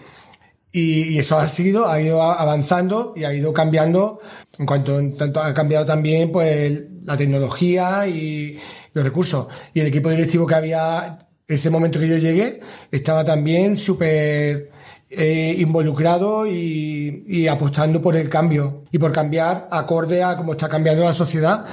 Y, 0.77 1.17
eso 1.17 1.39
ha 1.39 1.47
sido, 1.47 1.87
ha 1.87 2.01
ido 2.01 2.21
avanzando 2.21 3.13
y 3.15 3.23
ha 3.23 3.33
ido 3.33 3.53
cambiando 3.53 4.19
en 4.59 4.65
cuanto 4.65 4.99
tanto 5.11 5.39
ha 5.39 5.53
cambiado 5.53 5.85
también 5.85 6.33
pues 6.33 6.81
la 7.05 7.15
tecnología 7.15 8.05
y 8.07 8.59
los 8.93 9.05
recursos. 9.05 9.47
Y 9.73 9.79
el 9.79 9.87
equipo 9.87 10.09
directivo 10.09 10.45
que 10.45 10.55
había 10.55 11.17
ese 11.47 11.69
momento 11.69 11.97
que 11.97 12.09
yo 12.09 12.17
llegué 12.17 12.59
estaba 12.91 13.23
también 13.23 13.77
súper 13.77 14.69
eh, 15.09 15.55
involucrado 15.59 16.45
y, 16.45 17.47
apostando 17.47 18.01
por 18.01 18.17
el 18.17 18.27
cambio 18.27 18.83
y 18.91 18.99
por 18.99 19.13
cambiar 19.13 19.69
acorde 19.71 20.23
a 20.23 20.35
cómo 20.35 20.51
está 20.51 20.67
cambiando 20.67 21.05
la 21.05 21.13
sociedad. 21.13 21.65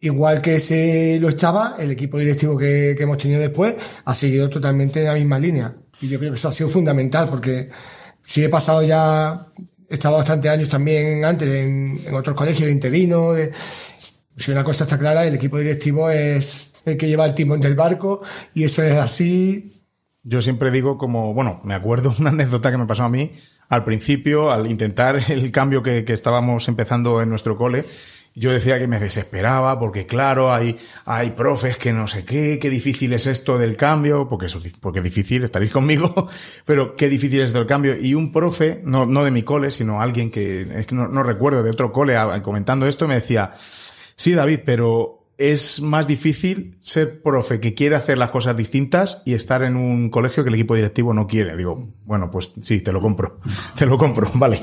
Igual 0.00 0.42
que 0.42 0.60
se 0.60 1.18
lo 1.18 1.30
estaba, 1.30 1.76
el 1.78 1.92
equipo 1.92 2.18
directivo 2.18 2.58
que 2.58 2.90
hemos 2.90 3.16
tenido 3.16 3.40
después 3.40 3.74
ha 4.04 4.14
seguido 4.14 4.50
totalmente 4.50 5.00
en 5.00 5.06
la 5.06 5.14
misma 5.14 5.38
línea. 5.38 5.74
Y 6.02 6.08
yo 6.08 6.18
creo 6.18 6.32
que 6.32 6.36
eso 6.36 6.48
ha 6.48 6.52
sido 6.52 6.68
fundamental 6.68 7.26
porque 7.30 7.70
si 8.24 8.42
he 8.42 8.48
pasado 8.48 8.82
ya, 8.82 9.46
he 9.88 9.94
estado 9.94 10.16
bastantes 10.16 10.50
años 10.50 10.68
también 10.68 11.24
antes 11.24 11.48
en, 11.48 12.00
otros 12.12 12.34
colegios 12.34 12.66
de 12.66 12.72
interino. 12.72 13.34
Si 14.36 14.50
una 14.50 14.64
cosa 14.64 14.82
está 14.82 14.98
clara, 14.98 15.24
el 15.24 15.34
equipo 15.34 15.58
directivo 15.58 16.10
es 16.10 16.72
el 16.84 16.96
que 16.96 17.06
lleva 17.06 17.26
el 17.26 17.34
timón 17.34 17.60
del 17.60 17.76
barco 17.76 18.22
y 18.52 18.64
eso 18.64 18.82
es 18.82 18.98
así 18.98 19.70
yo 20.24 20.40
siempre 20.40 20.70
digo 20.70 20.96
como, 20.96 21.34
bueno, 21.34 21.60
me 21.64 21.74
acuerdo 21.74 22.14
una 22.18 22.30
anécdota 22.30 22.70
que 22.70 22.78
me 22.78 22.86
pasó 22.86 23.04
a 23.04 23.08
mí 23.08 23.30
al 23.68 23.84
principio, 23.84 24.50
al 24.50 24.66
intentar 24.66 25.20
el 25.28 25.52
cambio 25.52 25.82
que, 25.82 26.04
estábamos 26.08 26.66
empezando 26.68 27.22
en 27.22 27.28
nuestro 27.28 27.56
cole. 27.56 27.84
Yo 28.36 28.52
decía 28.52 28.80
que 28.80 28.88
me 28.88 28.98
desesperaba 28.98 29.78
porque 29.78 30.06
claro, 30.06 30.52
hay, 30.52 30.76
hay 31.04 31.30
profes 31.30 31.78
que 31.78 31.92
no 31.92 32.08
sé 32.08 32.24
qué, 32.24 32.58
qué 32.60 32.68
difícil 32.68 33.12
es 33.12 33.28
esto 33.28 33.58
del 33.58 33.76
cambio, 33.76 34.28
porque 34.28 34.46
eso, 34.46 34.60
porque 34.80 34.98
es 34.98 35.04
difícil, 35.04 35.44
estaréis 35.44 35.70
conmigo, 35.70 36.28
pero 36.66 36.96
qué 36.96 37.08
difícil 37.08 37.42
es 37.42 37.52
del 37.52 37.66
cambio. 37.66 37.96
Y 37.96 38.14
un 38.14 38.32
profe, 38.32 38.80
no, 38.84 39.06
no 39.06 39.22
de 39.22 39.30
mi 39.30 39.42
cole, 39.42 39.70
sino 39.70 40.00
alguien 40.00 40.32
que, 40.32 40.62
es 40.62 40.86
que 40.86 40.94
no, 40.96 41.22
recuerdo, 41.22 41.62
de 41.62 41.70
otro 41.70 41.92
cole, 41.92 42.16
comentando 42.42 42.88
esto, 42.88 43.06
me 43.06 43.14
decía, 43.14 43.52
sí 44.16 44.32
David, 44.32 44.60
pero 44.64 45.24
es 45.38 45.80
más 45.80 46.06
difícil 46.06 46.76
ser 46.80 47.20
profe 47.22 47.58
que 47.58 47.74
quiere 47.74 47.96
hacer 47.96 48.18
las 48.18 48.30
cosas 48.30 48.56
distintas 48.56 49.22
y 49.24 49.34
estar 49.34 49.62
en 49.62 49.76
un 49.76 50.08
colegio 50.10 50.44
que 50.44 50.48
el 50.48 50.54
equipo 50.54 50.74
directivo 50.74 51.12
no 51.12 51.26
quiere. 51.26 51.56
Digo, 51.56 51.88
bueno, 52.04 52.30
pues 52.30 52.52
sí, 52.60 52.80
te 52.80 52.92
lo 52.92 53.00
compro, 53.00 53.40
te 53.78 53.86
lo 53.86 53.98
compro, 53.98 54.30
vale. 54.34 54.60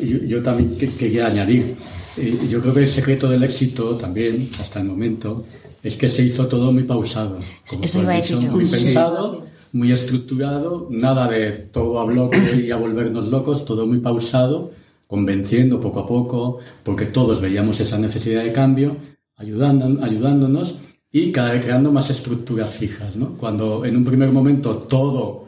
yo, 0.00 0.42
también 0.42 0.76
quería 0.98 1.26
añadir, 1.26 1.76
eh, 2.16 2.46
yo 2.48 2.60
creo 2.60 2.74
que 2.74 2.80
el 2.80 2.86
secreto 2.86 3.28
del 3.28 3.42
éxito 3.42 3.96
también, 3.96 4.48
hasta 4.60 4.80
el 4.80 4.86
momento, 4.86 5.44
es 5.82 5.96
que 5.96 6.08
se 6.08 6.22
hizo 6.22 6.46
todo 6.46 6.72
muy 6.72 6.84
pausado. 6.84 7.38
Eso 7.82 8.02
iba 8.02 8.12
a 8.12 8.16
decir 8.16 8.36
Muy 8.38 8.64
pensado, 8.64 9.44
muy 9.72 9.92
estructurado, 9.92 10.88
nada 10.90 11.28
de 11.28 11.50
todo 11.50 11.98
a 11.98 12.04
bloque 12.04 12.62
y 12.64 12.70
a 12.70 12.76
volvernos 12.76 13.28
locos, 13.28 13.64
todo 13.64 13.86
muy 13.86 13.98
pausado 13.98 14.70
convenciendo 15.12 15.78
poco 15.78 16.00
a 16.00 16.06
poco, 16.06 16.58
porque 16.82 17.04
todos 17.04 17.38
veíamos 17.38 17.78
esa 17.80 17.98
necesidad 17.98 18.44
de 18.44 18.50
cambio 18.50 18.96
ayudando, 19.36 20.02
ayudándonos 20.02 20.76
y 21.12 21.30
cada 21.32 21.52
vez 21.52 21.62
creando 21.62 21.92
más 21.92 22.08
estructuras 22.08 22.70
fijas. 22.70 23.14
¿no? 23.16 23.34
Cuando 23.34 23.84
en 23.84 23.94
un 23.94 24.06
primer 24.06 24.32
momento 24.32 24.74
todo, 24.74 25.41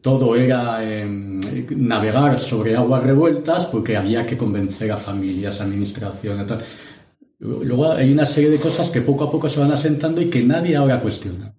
todo 0.00 0.36
era 0.36 0.82
em, 0.84 1.40
navegar 1.76 2.38
sobre 2.38 2.76
aguas 2.76 3.02
revueltas 3.02 3.66
porque 3.66 3.96
había 3.96 4.26
que 4.26 4.36
convencer 4.36 4.92
a 4.92 4.96
familias, 4.96 5.60
administraciones, 5.60 6.46
tal. 6.46 6.62
Luego 7.38 7.92
hay 7.92 8.12
una 8.12 8.24
serie 8.24 8.50
de 8.50 8.58
cosas 8.58 8.90
que 8.90 9.02
poco 9.02 9.24
a 9.24 9.30
poco 9.30 9.48
se 9.48 9.60
van 9.60 9.72
asentando 9.72 10.20
y 10.22 10.30
que 10.30 10.42
nadie 10.42 10.76
ahora 10.76 11.00
cuestiona. 11.00 11.54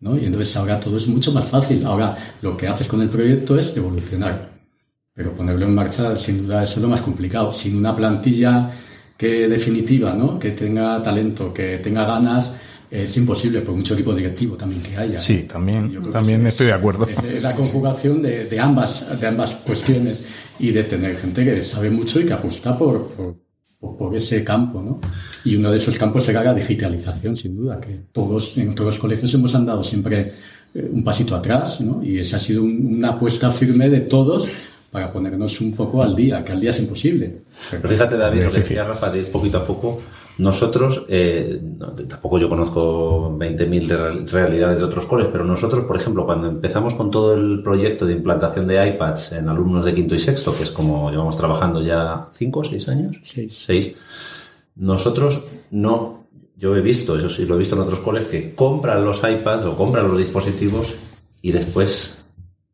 ¿no? 0.00 0.16
Y 0.16 0.24
entonces 0.24 0.56
ahora 0.56 0.78
todo 0.78 0.96
es 0.96 1.06
mucho 1.08 1.32
más 1.32 1.46
fácil. 1.46 1.84
Ahora 1.84 2.16
lo 2.42 2.56
que 2.56 2.68
haces 2.68 2.88
con 2.88 3.02
el 3.02 3.08
proyecto 3.08 3.58
es 3.58 3.76
evolucionar. 3.76 4.50
Pero 5.12 5.34
ponerlo 5.34 5.64
en 5.64 5.74
marcha, 5.74 6.14
sin 6.16 6.46
duda, 6.46 6.62
eso 6.62 6.74
es 6.74 6.82
lo 6.82 6.88
más 6.88 7.02
complicado. 7.02 7.50
Sin 7.50 7.76
una 7.76 7.96
plantilla 7.96 8.70
que 9.16 9.48
definitiva, 9.48 10.14
¿no? 10.14 10.38
Que 10.38 10.52
tenga 10.52 11.02
talento, 11.02 11.52
que 11.52 11.78
tenga 11.78 12.04
ganas, 12.04 12.54
es 12.90 13.16
imposible 13.16 13.60
por 13.60 13.74
mucho 13.74 13.94
equipo 13.94 14.14
directivo 14.14 14.56
también 14.56 14.82
que 14.82 14.96
haya. 14.96 15.20
Sí, 15.20 15.42
también, 15.42 16.02
también 16.10 16.46
estoy 16.46 16.68
de 16.68 16.72
acuerdo. 16.72 17.06
Es, 17.06 17.42
la 17.42 17.54
conjugación 17.54 18.22
de, 18.22 18.46
de, 18.46 18.60
ambas, 18.60 19.20
de 19.20 19.26
ambas 19.26 19.50
cuestiones 19.52 20.22
y 20.58 20.70
de 20.70 20.84
tener 20.84 21.16
gente 21.18 21.44
que 21.44 21.60
sabe 21.60 21.90
mucho 21.90 22.20
y 22.20 22.26
que 22.26 22.32
apuesta 22.32 22.76
por, 22.76 23.08
por, 23.08 23.36
por 23.96 24.16
ese 24.16 24.42
campo, 24.42 24.82
¿no? 24.82 25.00
Y 25.44 25.56
uno 25.56 25.70
de 25.70 25.76
esos 25.76 25.96
campos 25.98 26.24
será 26.24 26.42
la 26.42 26.54
digitalización, 26.54 27.36
sin 27.36 27.56
duda, 27.56 27.80
que 27.80 27.94
todos 28.12 28.56
en 28.58 28.74
todos 28.74 28.94
los 28.94 28.98
colegios 28.98 29.32
hemos 29.34 29.54
andado 29.54 29.84
siempre 29.84 30.32
eh, 30.74 30.90
un 30.90 31.04
pasito 31.04 31.36
atrás, 31.36 31.80
¿no? 31.80 32.02
Y 32.02 32.18
esa 32.18 32.36
ha 32.36 32.40
sido 32.40 32.62
una 32.62 33.10
apuesta 33.10 33.50
firme 33.50 33.88
de 33.88 34.00
todos 34.00 34.48
para 34.90 35.12
ponernos 35.12 35.60
un 35.60 35.74
poco 35.74 36.02
al 36.02 36.16
día, 36.16 36.42
que 36.42 36.52
al 36.52 36.60
día 36.60 36.70
es 36.70 36.80
imposible. 36.80 37.42
Pero 37.70 37.88
fíjate, 37.88 38.16
David, 38.16 38.44
lo 38.44 38.52
que 38.52 38.60
decía 38.60 38.84
Rafa, 38.84 39.10
de 39.10 39.22
poquito 39.24 39.58
a 39.58 39.66
poco, 39.66 40.00
nosotros, 40.38 41.04
eh, 41.08 41.60
tampoco 42.08 42.38
yo 42.38 42.48
conozco 42.48 43.36
20.000 43.36 44.30
realidades 44.30 44.78
de 44.78 44.84
otros 44.84 45.04
coles, 45.06 45.26
pero 45.32 45.44
nosotros, 45.44 45.84
por 45.84 45.96
ejemplo, 45.96 46.24
cuando 46.24 46.46
empezamos 46.46 46.94
con 46.94 47.10
todo 47.10 47.34
el 47.34 47.60
proyecto 47.60 48.06
de 48.06 48.12
implantación 48.12 48.64
de 48.64 48.86
iPads 48.88 49.32
en 49.32 49.48
alumnos 49.48 49.84
de 49.84 49.94
quinto 49.94 50.14
y 50.14 50.20
sexto, 50.20 50.56
que 50.56 50.62
es 50.62 50.70
como 50.70 51.10
llevamos 51.10 51.36
trabajando 51.36 51.82
ya 51.82 52.28
cinco 52.34 52.60
o 52.60 52.64
seis 52.64 52.88
años, 52.88 53.16
seis. 53.22 53.64
seis, 53.66 53.94
nosotros 54.76 55.44
no, 55.72 56.28
yo 56.56 56.76
he 56.76 56.80
visto, 56.80 57.18
eso 57.18 57.28
sí 57.28 57.44
lo 57.44 57.56
he 57.56 57.58
visto 57.58 57.74
en 57.74 57.82
otros 57.82 57.98
coles, 57.98 58.26
que 58.26 58.54
compran 58.54 59.04
los 59.04 59.18
iPads 59.18 59.64
o 59.64 59.74
compran 59.74 60.06
los 60.06 60.18
dispositivos 60.18 60.94
y 61.42 61.50
después 61.50 62.24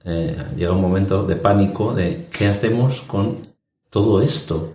eh, 0.05 0.37
llega 0.55 0.73
un 0.73 0.83
momento 0.83 1.25
de 1.25 1.37
pánico 1.37 1.95
de 1.95 2.27
qué 2.31 2.47
hacemos 2.47 3.01
con 3.01 3.39
todo 3.89 4.21
esto, 4.21 4.75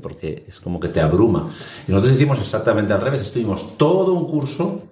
Porque 0.00 0.44
es 0.46 0.60
como 0.60 0.78
que 0.78 0.88
te 0.88 1.00
abruma. 1.00 1.50
Y 1.86 1.92
nosotros 1.92 2.16
hicimos 2.16 2.38
exactamente 2.38 2.92
al 2.92 3.00
revés, 3.00 3.22
estuvimos 3.22 3.76
todo 3.76 4.12
un 4.12 4.26
curso 4.26 4.82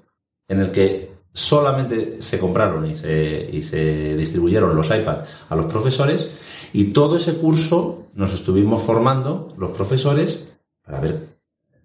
en 0.49 0.61
el 0.61 0.71
que 0.71 1.11
solamente 1.33 2.21
se 2.21 2.39
compraron 2.39 2.87
y 2.87 2.95
se, 2.95 3.49
y 3.53 3.63
se 3.63 4.17
distribuyeron 4.17 4.75
los 4.75 4.91
iPads 4.91 5.23
a 5.49 5.55
los 5.55 5.67
profesores 5.67 6.29
y 6.73 6.87
todo 6.87 7.17
ese 7.17 7.35
curso 7.35 8.07
nos 8.15 8.33
estuvimos 8.33 8.83
formando 8.83 9.55
los 9.57 9.71
profesores 9.71 10.53
para 10.85 11.01
ver 11.01 11.21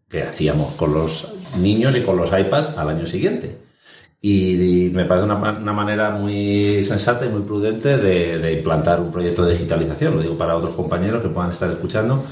qué 0.10 0.24
hacíamos 0.24 0.74
con 0.76 0.94
los 0.94 1.34
niños 1.60 1.96
y 1.96 2.02
con 2.02 2.18
los 2.18 2.30
iPads 2.30 2.78
al 2.78 2.90
año 2.90 3.06
siguiente. 3.06 3.66
Y, 4.22 4.90
me 4.92 5.06
parece 5.06 5.26
una, 5.26 5.36
manera 5.36 6.10
muy 6.10 6.82
sensata 6.84 7.28
y 7.28 7.30
muy 7.30 7.42
prudente 7.42 7.98
de, 7.98 8.54
implantar 8.54 9.00
un 9.00 9.12
proyecto 9.12 9.46
de 9.46 9.54
digitalización. 9.54 10.16
Lo 10.16 10.22
digo 10.22 10.36
para 10.36 10.56
otros 10.56 10.74
compañeros 10.74 11.22
que 11.22 11.30
puedan 11.30 11.52
estar 11.52 11.70
escuchando. 11.70 12.24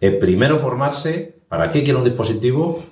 Eh, 0.00 0.12
primero 0.12 0.58
formarse 0.58 1.40
para 1.48 1.70
qué 1.70 1.82
quiero 1.82 2.00
un 2.00 2.04
dispositivo 2.04 2.82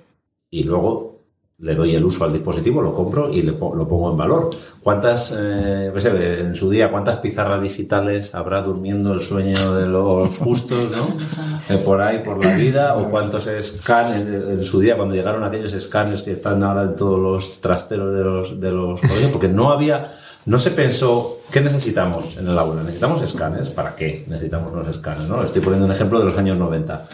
y 0.51 0.64
luego 0.64 1.14
le 1.59 1.75
doy 1.75 1.95
el 1.95 2.05
uso 2.05 2.25
al 2.25 2.33
dispositivo, 2.33 2.83
lo 2.83 2.93
compro 2.93 3.31
y 3.31 3.43
le, 3.43 3.53
lo 3.53 3.88
pongo 3.88 4.11
en 4.11 4.17
valor. 4.17 4.51
¿Cuántas, 4.83 5.33
eh, 5.37 5.93
en 5.95 6.55
su 6.55 6.69
día, 6.69 6.90
cuántas 6.90 7.19
pizarras 7.19 7.62
digitales 7.62 8.35
habrá 8.35 8.61
durmiendo 8.61 9.12
el 9.12 9.23
sueño 9.23 9.75
de 9.75 9.87
los 9.87 10.29
justos, 10.38 10.90
¿no? 10.90 11.75
Eh, 11.75 11.79
por 11.79 12.03
ahí, 12.03 12.19
por 12.19 12.45
la 12.45 12.55
vida, 12.55 12.97
o 12.97 13.09
cuántos 13.09 13.47
escáneres 13.47 14.27
en 14.27 14.61
su 14.62 14.81
día, 14.81 14.97
cuando 14.97 15.14
llegaron 15.14 15.45
aquellos 15.45 15.73
escáneres 15.73 16.23
que 16.23 16.33
están 16.33 16.62
ahora 16.62 16.83
en 16.83 16.97
todos 16.97 17.19
los 17.19 17.61
trasteros 17.61 18.12
de 18.14 18.25
los, 18.25 18.61
de 18.61 18.73
los 18.73 19.01
colegios, 19.01 19.31
porque 19.31 19.49
no 19.49 19.71
había, 19.71 20.12
no 20.46 20.59
se 20.59 20.70
pensó, 20.72 21.38
¿qué 21.50 21.61
necesitamos 21.61 22.37
en 22.37 22.48
el 22.48 22.59
aula? 22.59 22.83
¿Necesitamos 22.83 23.22
escáneres? 23.22 23.70
¿Para 23.70 23.94
qué 23.94 24.24
necesitamos 24.28 24.72
unos 24.72 24.88
escáneres? 24.88 25.28
¿no? 25.28 25.42
Estoy 25.42 25.62
poniendo 25.62 25.87
un 25.87 25.92
ejemplo 25.92 26.18
de 26.18 26.26
los 26.26 26.37
años 26.37 26.59
90. 26.59 27.07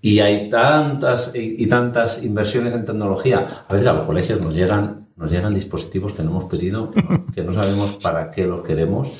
Y 0.00 0.18
hay 0.20 0.48
tantas 0.48 1.32
y, 1.34 1.66
tantas 1.66 2.24
inversiones 2.24 2.72
en 2.72 2.84
tecnología. 2.84 3.46
A 3.68 3.72
veces 3.72 3.88
a 3.88 3.92
los 3.92 4.02
colegios 4.02 4.40
nos 4.40 4.54
llegan, 4.54 5.06
nos 5.16 5.30
llegan 5.30 5.54
dispositivos 5.54 6.12
que 6.12 6.22
no 6.22 6.30
hemos 6.30 6.44
pedido, 6.44 6.90
que 7.34 7.44
no 7.44 7.52
sabemos 7.52 7.94
para 8.02 8.30
qué 8.30 8.46
los 8.46 8.62
queremos. 8.62 9.10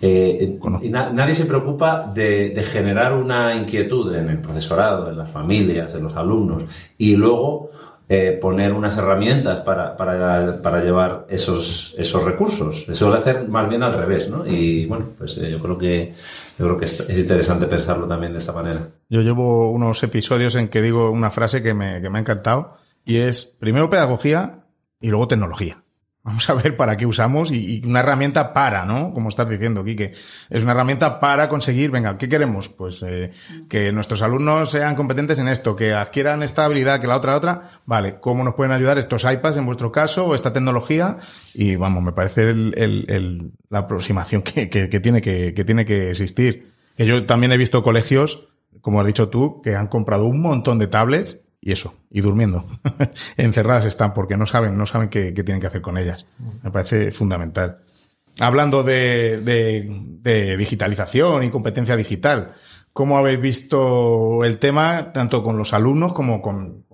Eh, 0.00 0.58
y 0.82 0.88
nadie 0.90 1.34
se 1.34 1.44
preocupa 1.44 2.12
de, 2.14 2.62
generar 2.64 3.14
una 3.14 3.56
inquietud 3.56 4.14
en 4.14 4.28
el 4.28 4.40
profesorado, 4.40 5.10
en 5.10 5.18
las 5.18 5.30
familias, 5.30 5.94
en 5.94 6.04
los 6.04 6.14
alumnos, 6.14 6.64
y 6.96 7.16
luego 7.16 7.70
eh, 8.10 8.38
poner 8.40 8.72
unas 8.72 8.96
herramientas 8.96 9.60
para, 9.60 9.94
para, 9.94 10.62
para, 10.62 10.82
llevar 10.82 11.26
esos, 11.28 11.94
esos 11.98 12.24
recursos. 12.24 12.84
Se 12.86 12.94
suele 12.94 13.18
hacer 13.18 13.46
más 13.48 13.68
bien 13.68 13.82
al 13.82 13.92
revés, 13.92 14.30
¿no? 14.30 14.46
Y 14.46 14.86
bueno, 14.86 15.06
pues 15.18 15.36
eh, 15.38 15.50
yo 15.50 15.58
creo 15.58 15.76
que 15.76 16.14
yo 16.58 16.64
creo 16.64 16.76
que 16.78 16.86
es, 16.86 17.06
interesante 17.10 17.66
pensarlo 17.66 18.06
también 18.06 18.32
de 18.32 18.38
esta 18.38 18.52
manera. 18.52 18.80
Yo 19.10 19.20
llevo 19.20 19.70
unos 19.70 20.02
episodios 20.02 20.54
en 20.54 20.68
que 20.68 20.80
digo 20.80 21.10
una 21.10 21.30
frase 21.30 21.62
que 21.62 21.74
me, 21.74 22.00
que 22.00 22.08
me 22.08 22.18
ha 22.18 22.20
encantado 22.22 22.78
y 23.04 23.18
es 23.18 23.44
primero 23.44 23.90
pedagogía 23.90 24.64
y 25.00 25.10
luego 25.10 25.28
tecnología. 25.28 25.82
Vamos 26.24 26.50
a 26.50 26.54
ver 26.54 26.76
para 26.76 26.96
qué 26.96 27.06
usamos 27.06 27.50
y, 27.52 27.80
una 27.86 28.00
herramienta 28.00 28.52
para, 28.52 28.84
¿no? 28.84 29.14
Como 29.14 29.30
estás 29.30 29.48
diciendo, 29.48 29.82
Quique. 29.82 30.12
Es 30.50 30.62
una 30.62 30.72
herramienta 30.72 31.20
para 31.20 31.48
conseguir, 31.48 31.90
venga, 31.90 32.18
¿qué 32.18 32.28
queremos? 32.28 32.68
Pues 32.68 33.02
eh, 33.02 33.30
que 33.68 33.92
nuestros 33.92 34.20
alumnos 34.20 34.70
sean 34.70 34.94
competentes 34.94 35.38
en 35.38 35.48
esto, 35.48 35.74
que 35.74 35.94
adquieran 35.94 36.42
esta 36.42 36.66
habilidad, 36.66 37.00
que 37.00 37.06
la 37.06 37.16
otra, 37.16 37.34
otra. 37.34 37.70
Vale, 37.86 38.20
¿cómo 38.20 38.44
nos 38.44 38.54
pueden 38.56 38.72
ayudar 38.72 38.98
estos 38.98 39.24
iPads 39.24 39.56
en 39.56 39.64
vuestro 39.64 39.90
caso 39.90 40.26
o 40.26 40.34
esta 40.34 40.52
tecnología? 40.52 41.16
Y 41.54 41.76
vamos, 41.76 42.02
me 42.02 42.12
parece 42.12 42.50
el, 42.50 43.52
la 43.70 43.78
aproximación 43.78 44.42
que, 44.42 44.68
que, 44.68 44.90
que 44.90 45.00
tiene 45.00 45.22
que, 45.22 45.54
que 45.54 45.64
tiene 45.64 45.86
que 45.86 46.10
existir. 46.10 46.74
Que 46.96 47.06
yo 47.06 47.24
también 47.24 47.52
he 47.52 47.56
visto 47.56 47.82
colegios, 47.82 48.48
como 48.82 49.00
has 49.00 49.06
dicho 49.06 49.28
tú, 49.30 49.62
que 49.62 49.76
han 49.76 49.86
comprado 49.86 50.26
un 50.26 50.42
montón 50.42 50.78
de 50.78 50.88
tablets 50.88 51.47
y 51.68 51.72
eso, 51.72 51.94
y 52.10 52.22
durmiendo. 52.22 52.64
Encerradas 53.36 53.84
están 53.84 54.14
porque 54.14 54.38
no 54.38 54.46
saben, 54.46 54.78
no 54.78 54.86
saben 54.86 55.10
qué, 55.10 55.32
tienen 55.32 55.60
que 55.60 55.66
hacer 55.66 55.82
con 55.82 55.98
ellas. 55.98 56.24
Me 56.62 56.70
parece 56.70 57.12
fundamental. 57.12 57.80
Hablando 58.40 58.82
de, 58.82 60.56
digitalización 60.58 61.44
y 61.44 61.50
competencia 61.50 61.94
digital, 61.94 62.54
¿cómo 62.94 63.18
habéis 63.18 63.40
visto 63.40 64.44
el 64.44 64.58
tema 64.58 65.12
tanto 65.12 65.42
con 65.42 65.58
los 65.58 65.74
alumnos 65.74 66.14
como 66.14 66.40
con, 66.40 66.86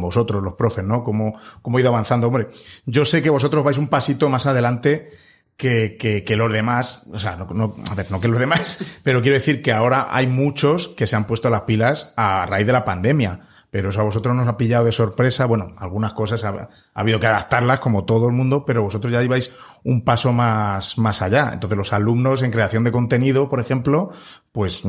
vosotros, 0.00 0.42
los 0.42 0.54
profes, 0.54 0.84
¿no? 0.84 1.04
¿Cómo, 1.04 1.38
¿Cómo 1.62 1.78
ha 1.78 1.80
ido 1.80 1.90
avanzando? 1.90 2.26
Hombre, 2.26 2.48
yo 2.84 3.04
sé 3.04 3.22
que 3.22 3.30
vosotros 3.30 3.62
vais 3.62 3.78
un 3.78 3.86
pasito 3.86 4.28
más 4.28 4.46
adelante 4.46 5.08
que, 5.56 5.96
que, 6.00 6.24
que, 6.24 6.34
los 6.34 6.52
demás, 6.52 7.04
o 7.12 7.20
sea, 7.20 7.36
no, 7.36 7.46
no, 7.54 7.76
a 7.88 7.94
ver, 7.94 8.10
no 8.10 8.20
que 8.20 8.26
los 8.26 8.40
demás, 8.40 8.78
pero 9.04 9.22
quiero 9.22 9.36
decir 9.36 9.62
que 9.62 9.72
ahora 9.72 10.08
hay 10.10 10.26
muchos 10.26 10.88
que 10.88 11.06
se 11.06 11.14
han 11.14 11.28
puesto 11.28 11.48
las 11.48 11.60
pilas 11.62 12.12
a 12.16 12.44
raíz 12.46 12.66
de 12.66 12.72
la 12.72 12.84
pandemia 12.84 13.46
pero 13.76 13.90
eso 13.90 14.00
a 14.00 14.04
vosotros 14.04 14.34
nos 14.34 14.48
ha 14.48 14.56
pillado 14.56 14.86
de 14.86 14.92
sorpresa. 14.92 15.44
Bueno, 15.44 15.74
algunas 15.76 16.14
cosas 16.14 16.42
ha, 16.44 16.70
habido 16.94 17.20
que 17.20 17.26
adaptarlas 17.26 17.78
como 17.78 18.06
todo 18.06 18.26
el 18.26 18.32
mundo, 18.32 18.64
pero 18.64 18.82
vosotros 18.82 19.12
ya 19.12 19.22
ibais 19.22 19.54
un 19.84 20.02
paso 20.02 20.32
más, 20.32 20.96
más 20.96 21.20
allá. 21.20 21.50
Entonces 21.52 21.76
los 21.76 21.92
alumnos 21.92 22.42
en 22.42 22.52
creación 22.52 22.84
de 22.84 22.90
contenido, 22.90 23.50
por 23.50 23.60
ejemplo, 23.60 24.08
pues, 24.50 24.82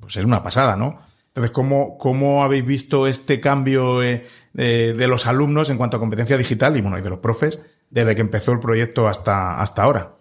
pues 0.00 0.16
es 0.16 0.24
una 0.24 0.44
pasada, 0.44 0.76
¿no? 0.76 1.00
Entonces, 1.26 1.50
¿cómo, 1.50 1.98
cómo 1.98 2.44
habéis 2.44 2.64
visto 2.64 3.08
este 3.08 3.40
cambio 3.40 4.00
eh, 4.00 4.22
de, 4.54 5.08
los 5.08 5.26
alumnos 5.26 5.68
en 5.68 5.76
cuanto 5.76 5.96
a 5.96 6.00
competencia 6.00 6.38
digital 6.38 6.76
y 6.76 6.82
bueno, 6.82 7.00
y 7.00 7.02
de 7.02 7.10
los 7.10 7.18
profes 7.18 7.60
desde 7.90 8.14
que 8.14 8.20
empezó 8.20 8.52
el 8.52 8.60
proyecto 8.60 9.08
hasta, 9.08 9.60
hasta 9.60 9.82
ahora? 9.82 10.12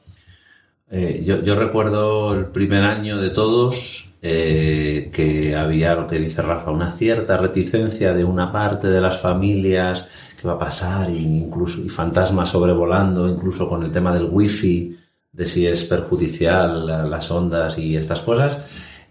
Eh, 0.90 1.22
yo, 1.24 1.44
yo 1.44 1.54
recuerdo 1.54 2.34
el 2.34 2.48
primer 2.48 2.86
año 2.86 3.18
de 3.18 3.30
todos, 3.30 4.09
eh, 4.22 5.10
que 5.14 5.56
había 5.56 5.96
lo 5.96 6.06
que 6.06 6.20
dice 6.20 6.42
Rafa, 6.42 6.72
una 6.72 6.92
cierta 6.92 7.38
reticencia 7.38 8.14
de 8.14 8.26
una 8.26 8.52
parte 8.52 8.88
de 8.88 9.00
las 9.00 9.22
familias 9.22 10.10
que 10.40 10.48
va 10.48 10.56
a 10.56 10.60
pasar, 10.60 11.10
incluso 11.10 11.82
y 11.82 11.90
fantasmas 11.90 12.50
sobrevolando, 12.50 13.30
incluso 13.30 13.68
con 13.68 13.84
el 13.84 13.92
tema 13.92 14.14
del 14.14 14.28
wifi, 14.30 14.98
de 15.32 15.46
si 15.46 15.66
es 15.68 15.86
perjudicial 15.86 17.10
las 17.10 17.32
ondas 17.32 17.78
y 17.78 17.96
estas 17.96 18.20
cosas. 18.22 18.58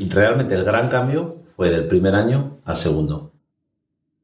realmente 0.10 0.54
el 0.54 0.63
gran 0.63 0.89
cambio 0.89 1.38
fue 1.56 1.71
del 1.71 1.88
primer 1.88 2.13
año 2.13 2.58
al 2.65 2.78
segundo, 2.78 3.32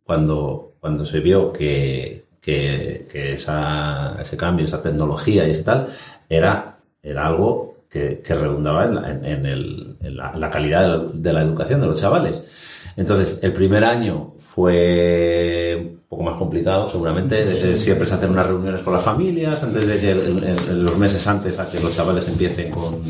cuando, 0.03 0.73
cuando 0.79 1.03
se 1.03 1.19
vio 1.19 1.51
que, 1.51 2.25
que, 2.39 3.07
ese 3.33 4.37
cambio, 4.37 4.65
esa 4.65 4.81
tecnología 4.81 5.47
y 5.47 5.51
ese 5.51 5.63
tal, 5.63 5.87
era, 6.29 6.77
era 7.01 7.25
algo 7.25 7.78
que, 7.89 8.21
redundaba 8.27 8.85
en, 8.85 10.15
la, 10.15 10.49
calidad 10.49 11.07
de 11.07 11.33
la, 11.33 11.41
educación 11.41 11.81
de 11.81 11.87
los 11.87 11.99
chavales. 11.99 12.43
Entonces, 12.95 13.39
el 13.41 13.53
primer 13.53 13.83
año 13.83 14.35
fue 14.37 15.75
un 15.79 16.01
poco 16.07 16.23
más 16.23 16.35
complicado, 16.35 16.89
seguramente. 16.89 17.53
Siempre 17.75 18.05
se 18.05 18.13
hacen 18.13 18.29
unas 18.29 18.45
reuniones 18.45 18.81
con 18.81 18.93
las 18.93 19.03
familias 19.03 19.63
antes 19.63 19.87
de 19.87 19.99
que, 19.99 20.73
los 20.75 20.97
meses 20.97 21.25
antes 21.27 21.59
a 21.59 21.69
que 21.69 21.79
los 21.79 21.95
chavales 21.95 22.27
empiecen 22.27 22.71
con, 22.71 23.01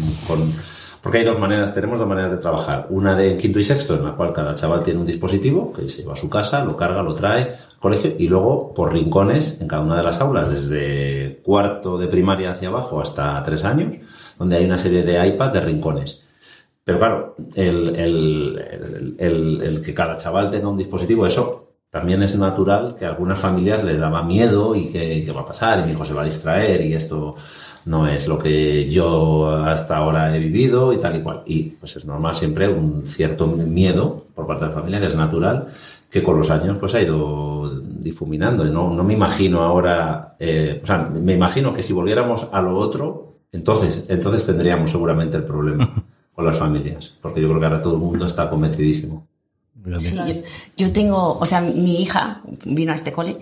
porque 1.01 1.19
hay 1.19 1.23
dos 1.23 1.39
maneras, 1.39 1.73
tenemos 1.73 1.97
dos 1.97 2.07
maneras 2.07 2.31
de 2.31 2.37
trabajar. 2.37 2.87
Una 2.89 3.15
de 3.15 3.37
quinto 3.37 3.59
y 3.59 3.63
sexto, 3.63 3.95
en 3.95 4.03
la 4.03 4.11
cual 4.11 4.33
cada 4.33 4.53
chaval 4.55 4.83
tiene 4.83 4.99
un 4.99 5.05
dispositivo 5.05 5.71
que 5.71 5.87
se 5.87 6.01
lleva 6.01 6.13
a 6.13 6.17
su 6.17 6.29
casa, 6.29 6.63
lo 6.65 6.75
carga, 6.75 7.01
lo 7.01 7.13
trae 7.13 7.41
al 7.43 7.79
colegio 7.79 8.15
y 8.17 8.27
luego 8.27 8.73
por 8.73 8.93
rincones 8.93 9.61
en 9.61 9.67
cada 9.67 9.81
una 9.81 9.97
de 9.97 10.03
las 10.03 10.19
aulas, 10.19 10.49
desde 10.49 11.39
cuarto 11.43 11.97
de 11.97 12.07
primaria 12.07 12.51
hacia 12.51 12.67
abajo 12.67 13.01
hasta 13.01 13.41
tres 13.43 13.63
años 13.63 13.97
donde 14.39 14.55
hay 14.55 14.65
una 14.65 14.77
serie 14.77 15.03
de 15.03 15.27
iPads 15.27 15.53
de 15.53 15.61
rincones. 15.61 16.23
Pero 16.83 16.97
claro, 16.97 17.35
el, 17.53 17.95
el, 19.19 19.81
que 19.85 19.93
cada 19.93 20.15
chaval 20.15 20.49
tenga 20.49 20.69
un 20.69 20.77
dispositivo, 20.77 21.27
eso 21.27 21.73
también 21.91 22.23
es 22.23 22.35
natural 22.35 22.95
que 22.97 23.05
a 23.05 23.09
algunas 23.09 23.37
familias 23.37 23.83
les 23.83 23.99
daba 23.99 24.23
miedo 24.23 24.73
y 24.75 24.87
que, 24.87 25.31
va 25.31 25.41
a 25.41 25.45
pasar 25.45 25.79
y 25.79 25.83
mi 25.85 25.91
hijo 25.91 26.05
se 26.05 26.13
va 26.13 26.21
a 26.21 26.25
distraer 26.25 26.81
y 26.81 26.93
esto 26.93 27.35
no 27.85 28.07
es 28.07 28.27
lo 28.27 28.37
que 28.39 28.89
yo 28.89 29.49
hasta 29.65 29.97
ahora 29.97 30.35
he 30.35 30.39
vivido 30.39 30.93
y 30.93 30.97
tal 30.97 31.17
y 31.17 31.21
cual. 31.21 31.43
Y 31.45 31.63
pues 31.63 31.95
es 31.97 32.05
normal 32.05 32.35
siempre 32.35 32.67
un 32.67 33.05
cierto 33.05 33.45
miedo 33.45 34.25
por 34.33 34.47
parte 34.47 34.65
de 34.65 34.69
la 34.71 34.75
familia, 34.75 34.99
que 34.99 35.07
es 35.07 35.15
natural, 35.15 35.67
que 36.09 36.23
con 36.23 36.37
los 36.37 36.49
años 36.49 36.77
pues 36.79 36.95
ha 36.95 37.01
ido 37.01 37.69
difuminando. 37.81 38.63
No, 38.65 38.91
no 38.91 39.03
me 39.03 39.13
imagino 39.13 39.61
ahora, 39.61 40.35
eh, 40.39 40.79
o 40.81 40.87
sea, 40.87 40.99
me 40.99 41.33
imagino 41.33 41.73
que 41.73 41.83
si 41.83 41.93
volviéramos 41.93 42.47
a 42.51 42.61
lo 42.61 42.77
otro, 42.77 43.28
entonces, 43.51 44.05
entonces 44.07 44.45
tendríamos 44.45 44.91
seguramente 44.91 45.37
el 45.37 45.43
problema 45.43 45.91
con 46.33 46.45
las 46.45 46.57
familias, 46.57 47.13
porque 47.21 47.41
yo 47.41 47.47
creo 47.47 47.59
que 47.59 47.65
ahora 47.65 47.81
todo 47.81 47.95
el 47.95 47.99
mundo 47.99 48.25
está 48.25 48.49
convencidísimo. 48.49 49.27
yo, 50.77 50.91
tengo, 50.91 51.37
o 51.37 51.45
sea, 51.45 51.61
mi 51.61 52.01
hija 52.01 52.41
vino 52.65 52.91
a 52.91 52.95
este 52.95 53.11
cole 53.11 53.37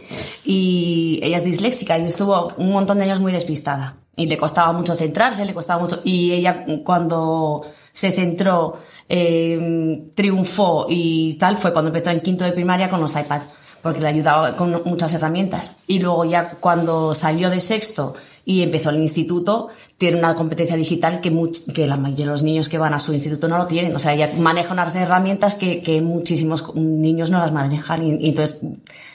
y 0.45 1.19
ella 1.21 1.37
es 1.37 1.43
disléxica 1.43 1.97
y 1.97 2.05
estuvo 2.05 2.53
un 2.57 2.71
montón 2.71 2.97
de 2.97 3.05
años 3.05 3.19
muy 3.19 3.31
despistada. 3.31 3.97
Y 4.15 4.25
le 4.25 4.37
costaba 4.37 4.71
mucho 4.73 4.95
centrarse, 4.95 5.45
le 5.45 5.53
costaba 5.53 5.79
mucho 5.79 6.01
y 6.03 6.31
ella 6.31 6.65
cuando 6.83 7.63
se 7.91 8.11
centró, 8.11 8.79
eh, 9.09 10.09
triunfó 10.15 10.87
y 10.89 11.35
tal 11.35 11.57
fue 11.57 11.71
cuando 11.71 11.89
empezó 11.89 12.09
en 12.09 12.21
quinto 12.21 12.45
de 12.45 12.51
primaria 12.51 12.89
con 12.89 12.99
los 12.99 13.15
iPads 13.15 13.49
porque 13.81 14.01
le 14.01 14.07
ayudaba 14.07 14.55
con 14.55 14.81
muchas 14.85 15.13
herramientas. 15.13 15.77
Y 15.87 15.99
luego 15.99 16.25
ya 16.25 16.51
cuando 16.59 17.13
salió 17.13 17.49
de 17.49 17.59
sexto 17.59 18.15
y 18.49 18.61
empezó 18.61 18.91
el 18.91 19.01
instituto, 19.01 19.67
tiene 19.97 20.19
una 20.19 20.33
competencia 20.33 20.77
digital 20.77 21.19
que, 21.19 21.37
que 21.75 21.85
la 21.85 21.97
mayoría 21.97 22.27
de 22.27 22.31
los 22.31 22.43
niños 22.43 22.69
que 22.69 22.77
van 22.77 22.93
a 22.93 22.99
su 22.99 23.11
instituto 23.13 23.49
no 23.49 23.57
lo 23.57 23.67
tienen. 23.67 23.93
O 23.93 23.99
sea, 23.99 24.13
ella 24.13 24.29
maneja 24.39 24.71
unas 24.71 24.95
herramientas 24.95 25.55
que, 25.55 25.83
que 25.83 26.01
muchísimos 26.01 26.73
niños 26.73 27.29
no 27.29 27.39
las 27.39 27.51
manejan 27.51 28.03
y, 28.05 28.29
entonces 28.29 28.61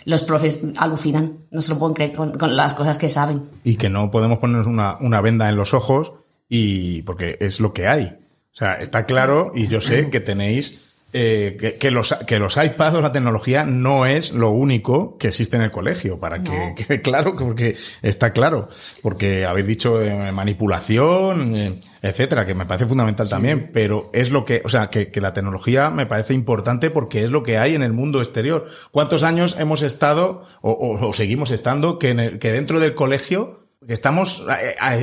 los 0.04 0.20
profes 0.20 0.66
alucinan, 0.76 1.38
no 1.50 1.62
se 1.62 1.72
lo 1.72 1.78
pueden 1.78 1.94
creer 1.94 2.12
con, 2.12 2.32
con, 2.32 2.54
las 2.54 2.74
cosas 2.74 2.98
que 2.98 3.08
saben. 3.08 3.40
Y 3.64 3.76
que 3.76 3.88
no 3.88 4.10
podemos 4.10 4.38
ponernos 4.38 4.66
una, 4.66 4.98
una 5.00 5.22
venda 5.22 5.48
en 5.48 5.56
los 5.56 5.72
ojos 5.72 6.12
y 6.50 7.00
porque 7.00 7.38
es 7.40 7.58
lo 7.58 7.72
que 7.72 7.88
hay. 7.88 8.04
O 8.04 8.54
sea, 8.54 8.74
está 8.74 9.06
claro 9.06 9.52
y 9.54 9.66
yo 9.66 9.80
sé 9.80 10.10
que 10.10 10.20
tenéis 10.20 10.91
eh, 11.14 11.76
que, 11.78 11.90
los, 11.90 12.14
que 12.26 12.38
los 12.38 12.56
iPads 12.56 12.94
o 12.94 13.02
la 13.02 13.12
tecnología 13.12 13.64
no 13.64 14.06
es 14.06 14.32
lo 14.32 14.50
único 14.50 15.18
que 15.18 15.28
existe 15.28 15.56
en 15.56 15.62
el 15.62 15.70
colegio, 15.70 16.18
para 16.18 16.42
que 16.42 16.74
quede 16.74 17.02
claro, 17.02 17.36
porque 17.36 17.76
está 18.00 18.32
claro, 18.32 18.68
porque 19.02 19.44
habéis 19.44 19.66
dicho 19.66 19.98
de 19.98 20.32
manipulación, 20.32 21.54
eh, 21.54 21.72
etcétera, 22.00 22.46
que 22.46 22.54
me 22.54 22.64
parece 22.64 22.86
fundamental 22.86 23.28
también, 23.28 23.70
pero 23.72 24.10
es 24.12 24.30
lo 24.30 24.44
que, 24.44 24.62
o 24.64 24.70
sea, 24.70 24.88
que, 24.88 25.10
que, 25.10 25.20
la 25.20 25.34
tecnología 25.34 25.90
me 25.90 26.06
parece 26.06 26.34
importante 26.34 26.90
porque 26.90 27.24
es 27.24 27.30
lo 27.30 27.42
que 27.42 27.58
hay 27.58 27.74
en 27.74 27.82
el 27.82 27.92
mundo 27.92 28.20
exterior. 28.20 28.66
¿Cuántos 28.90 29.22
años 29.22 29.56
hemos 29.58 29.82
estado 29.82 30.44
o, 30.62 30.98
o, 30.98 31.12
seguimos 31.12 31.50
estando 31.50 31.98
que, 31.98 32.10
en 32.10 32.20
el, 32.20 32.38
que 32.38 32.52
dentro 32.52 32.80
del 32.80 32.94
colegio 32.94 33.61
estamos 33.88 34.44
a, 34.48 34.96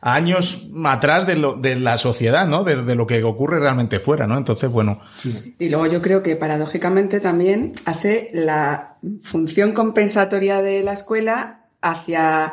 años 0.00 0.68
atrás 0.84 1.26
de, 1.26 1.36
lo, 1.36 1.54
de 1.54 1.76
la 1.76 1.98
sociedad, 1.98 2.46
¿no? 2.46 2.64
De, 2.64 2.94
lo 2.94 3.06
que 3.06 3.22
ocurre 3.22 3.60
realmente 3.60 3.98
fuera, 3.98 4.26
¿no? 4.26 4.36
Entonces, 4.38 4.70
bueno. 4.70 5.00
Y 5.58 5.68
luego 5.68 5.86
yo 5.86 6.02
creo 6.02 6.22
que 6.22 6.36
paradójicamente 6.36 7.20
también 7.20 7.74
hace 7.84 8.30
la 8.32 8.96
función 9.22 9.72
compensatoria 9.72 10.62
de 10.62 10.82
la 10.82 10.92
escuela 10.92 11.66
hacia 11.80 12.52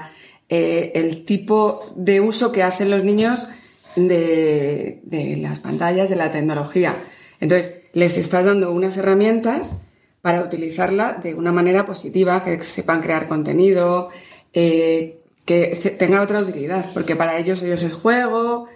eh, 0.50 0.92
el 0.96 1.26
tipo 1.26 1.94
de 1.96 2.22
uso 2.22 2.52
que 2.52 2.64
hacen 2.64 2.90
los 2.90 3.04
niños 3.04 3.48
de, 3.96 5.02
de 5.04 5.36
las 5.38 5.60
pantallas, 5.60 6.10
de 6.10 6.16
la 6.16 6.32
tecnología. 6.32 6.96
Entonces, 7.40 7.84
les 7.94 8.18
estás 8.18 8.46
dando 8.46 8.72
unas 8.72 8.98
herramientas 8.98 9.78
para 10.22 10.42
utilizarla 10.42 11.14
de 11.14 11.34
una 11.34 11.52
manera 11.52 11.86
positiva, 11.86 12.44
que 12.44 12.62
sepan 12.64 13.02
crear 13.02 13.28
contenido, 13.28 14.10
eh, 14.54 15.19
que 15.50 15.96
tenga 15.98 16.22
otra 16.22 16.42
utilidad, 16.42 16.86
porque 16.94 17.16
para 17.16 17.40
ellos 17.40 17.64
ellos 17.64 17.82
es 17.82 17.92
juego. 17.92 18.68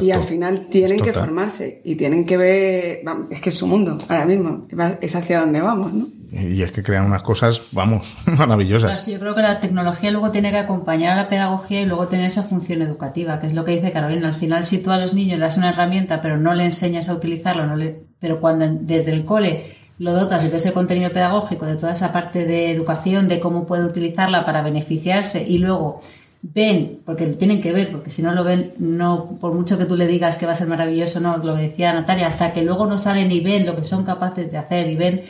Y 0.00 0.10
al 0.10 0.24
final 0.24 0.66
tienen 0.70 1.00
que 1.00 1.12
formarse 1.12 1.82
y 1.84 1.94
tienen 1.94 2.26
que 2.26 2.36
ver, 2.36 3.02
es 3.30 3.40
que 3.40 3.50
es 3.50 3.54
su 3.54 3.68
mundo 3.68 3.96
ahora 4.08 4.24
mismo, 4.24 4.66
es 5.00 5.14
hacia 5.14 5.40
donde 5.40 5.60
vamos, 5.60 5.92
¿no? 5.92 6.06
Y 6.32 6.60
es 6.62 6.72
que 6.72 6.82
crean 6.82 7.04
unas 7.04 7.22
cosas, 7.22 7.68
vamos, 7.72 8.12
maravillosas. 8.26 9.06
yo 9.06 9.20
creo 9.20 9.36
que 9.36 9.42
la 9.42 9.60
tecnología 9.60 10.10
luego 10.10 10.32
tiene 10.32 10.50
que 10.50 10.58
acompañar 10.58 11.12
a 11.12 11.22
la 11.22 11.28
pedagogía 11.28 11.80
y 11.80 11.86
luego 11.86 12.08
tener 12.08 12.26
esa 12.26 12.42
función 12.42 12.82
educativa, 12.82 13.38
que 13.38 13.46
es 13.46 13.54
lo 13.54 13.64
que 13.64 13.72
dice 13.72 13.92
Carolina. 13.92 14.26
Al 14.26 14.34
final, 14.34 14.64
si 14.64 14.82
tú 14.82 14.90
a 14.90 14.98
los 14.98 15.14
niños 15.14 15.38
das 15.38 15.58
una 15.58 15.68
herramienta, 15.68 16.20
pero 16.22 16.38
no 16.38 16.54
le 16.54 16.64
enseñas 16.64 17.08
a 17.08 17.14
utilizarlo, 17.14 17.66
no 17.66 17.76
le, 17.76 18.00
pero 18.18 18.40
cuando 18.40 18.66
desde 18.68 19.12
el 19.12 19.24
cole 19.24 19.75
lo 19.98 20.12
dotas 20.12 20.42
de 20.42 20.48
todo 20.48 20.58
ese 20.58 20.72
contenido 20.72 21.10
pedagógico, 21.10 21.66
de 21.66 21.76
toda 21.76 21.92
esa 21.92 22.12
parte 22.12 22.44
de 22.44 22.70
educación, 22.70 23.28
de 23.28 23.40
cómo 23.40 23.66
puede 23.66 23.84
utilizarla 23.84 24.44
para 24.44 24.62
beneficiarse 24.62 25.46
y 25.48 25.58
luego 25.58 26.00
ven, 26.42 27.00
porque 27.04 27.26
lo 27.26 27.34
tienen 27.34 27.60
que 27.60 27.72
ver, 27.72 27.90
porque 27.90 28.10
si 28.10 28.22
no 28.22 28.32
lo 28.32 28.44
ven, 28.44 28.72
no, 28.78 29.36
por 29.40 29.54
mucho 29.54 29.78
que 29.78 29.86
tú 29.86 29.96
le 29.96 30.06
digas 30.06 30.36
que 30.36 30.46
va 30.46 30.52
a 30.52 30.56
ser 30.56 30.68
maravilloso, 30.68 31.20
no, 31.20 31.38
lo 31.38 31.56
decía 31.56 31.92
Natalia, 31.92 32.26
hasta 32.26 32.52
que 32.52 32.62
luego 32.62 32.86
no 32.86 32.98
salen 32.98 33.32
y 33.32 33.40
ven 33.40 33.66
lo 33.66 33.74
que 33.74 33.84
son 33.84 34.04
capaces 34.04 34.52
de 34.52 34.58
hacer 34.58 34.88
y 34.90 34.96
ven 34.96 35.22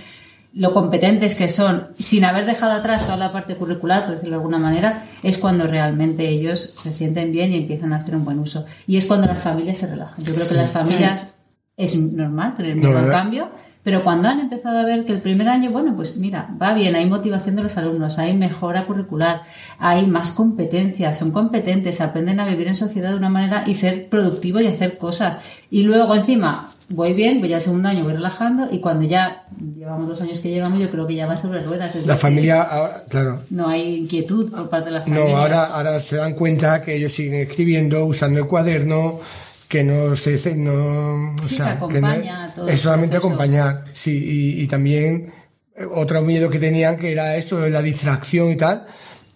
lo 0.53 0.73
competentes 0.73 1.35
que 1.35 1.49
son, 1.49 1.89
sin 1.99 2.25
haber 2.25 2.47
dejado 2.47 2.73
atrás 2.73 3.05
toda 3.05 3.19
la 3.19 3.31
parte 3.33 3.57
curricular, 3.57 4.05
por 4.05 4.15
decirlo 4.15 4.37
de 4.37 4.37
alguna 4.37 4.59
manera, 4.59 5.05
es 5.23 5.37
cuando 5.37 5.67
realmente 5.67 6.27
ellos 6.29 6.75
se 6.77 6.93
sienten 6.93 7.31
bien 7.31 7.53
y 7.53 7.59
empiezan 7.59 7.93
a 7.93 7.97
hacer 7.97 8.17
un 8.17 8.25
buen 8.25 8.39
uso. 8.39 8.65
Y 8.87 8.97
es 8.97 9.05
cuando 9.05 9.27
las 9.27 9.39
familias 9.39 9.79
se 9.79 9.87
relajan. 9.87 10.25
Yo 10.25 10.35
creo 10.35 10.49
que 10.49 10.55
las 10.55 10.71
familias 10.71 11.37
es 11.77 11.97
normal 12.01 12.55
tener 12.57 12.75
un 12.75 12.91
buen 12.91 13.09
cambio 13.09 13.51
pero 13.87 14.03
cuando 14.03 14.29
han 14.29 14.41
empezado 14.41 14.81
a 14.81 14.85
ver 14.85 15.05
que 15.05 15.13
el 15.13 15.21
primer 15.21 15.47
año, 15.47 15.71
bueno, 15.71 15.95
pues 15.95 16.17
mira, 16.17 16.53
va 16.61 16.75
bien, 16.75 16.97
hay 16.97 17.07
motivación 17.07 17.55
de 17.55 17.63
los 17.63 17.77
alumnos, 17.77 18.19
hay 18.19 18.37
mejora 18.37 18.85
curricular, 18.85 19.43
hay 19.79 20.09
más 20.09 20.33
competencias, 20.33 21.17
son 21.17 21.31
competentes, 21.31 22.01
aprenden 22.01 22.41
a 22.41 22.49
vivir 22.49 22.67
en 22.67 22.75
sociedad 22.75 23.11
de 23.11 23.15
una 23.15 23.29
manera 23.29 23.63
y 23.65 23.77
ser 23.77 24.09
productivos 24.09 24.63
y 24.63 24.67
hacer 24.67 24.99
cosas. 24.99 25.39
Y 25.71 25.85
luego 25.85 26.17
encima, 26.17 26.69
voy 26.89 27.13
bien, 27.13 27.39
voy 27.41 27.55
al 27.55 27.63
segundo 27.63 27.89
año, 27.89 28.03
voy 28.03 28.15
relajando 28.15 28.67
y 28.73 28.81
cuando 28.81 29.05
ya 29.05 29.45
llevamos 29.57 30.09
los 30.09 30.21
años 30.21 30.41
que 30.41 30.51
llevamos, 30.51 30.81
yo 30.81 30.91
creo 30.91 31.07
que 31.07 31.15
ya 31.15 31.27
va 31.27 31.37
sobre 31.37 31.61
ruedas. 31.61 31.95
la 32.05 32.17
familia, 32.17 32.63
ahora, 32.63 33.05
claro. 33.09 33.41
No 33.51 33.69
hay 33.69 33.99
inquietud 33.99 34.51
por 34.51 34.69
parte 34.69 34.87
de 34.87 34.97
la 34.97 35.03
familia. 35.03 35.29
No, 35.29 35.37
ahora, 35.37 35.65
ahora 35.67 36.01
se 36.01 36.17
dan 36.17 36.35
cuenta 36.35 36.83
que 36.83 36.97
ellos 36.97 37.13
siguen 37.13 37.35
escribiendo, 37.35 38.05
usando 38.05 38.41
el 38.41 38.49
cuaderno, 38.49 39.21
que 39.69 39.83
no 39.83 40.15
se 40.17 40.55
no, 40.55 41.35
o 41.35 41.49
sea, 41.49 41.79
que, 41.89 42.73
es 42.73 42.81
solamente 42.81 43.17
acompañar, 43.17 43.85
sí, 43.93 44.61
y, 44.63 44.67
también 44.67 45.33
eh, 45.75 45.87
otro 45.93 46.23
miedo 46.23 46.49
que 46.49 46.59
tenían 46.59 46.97
que 46.97 47.13
era 47.13 47.37
eso, 47.37 47.69
la 47.69 47.83
distracción 47.83 48.51
y 48.51 48.57
tal, 48.57 48.87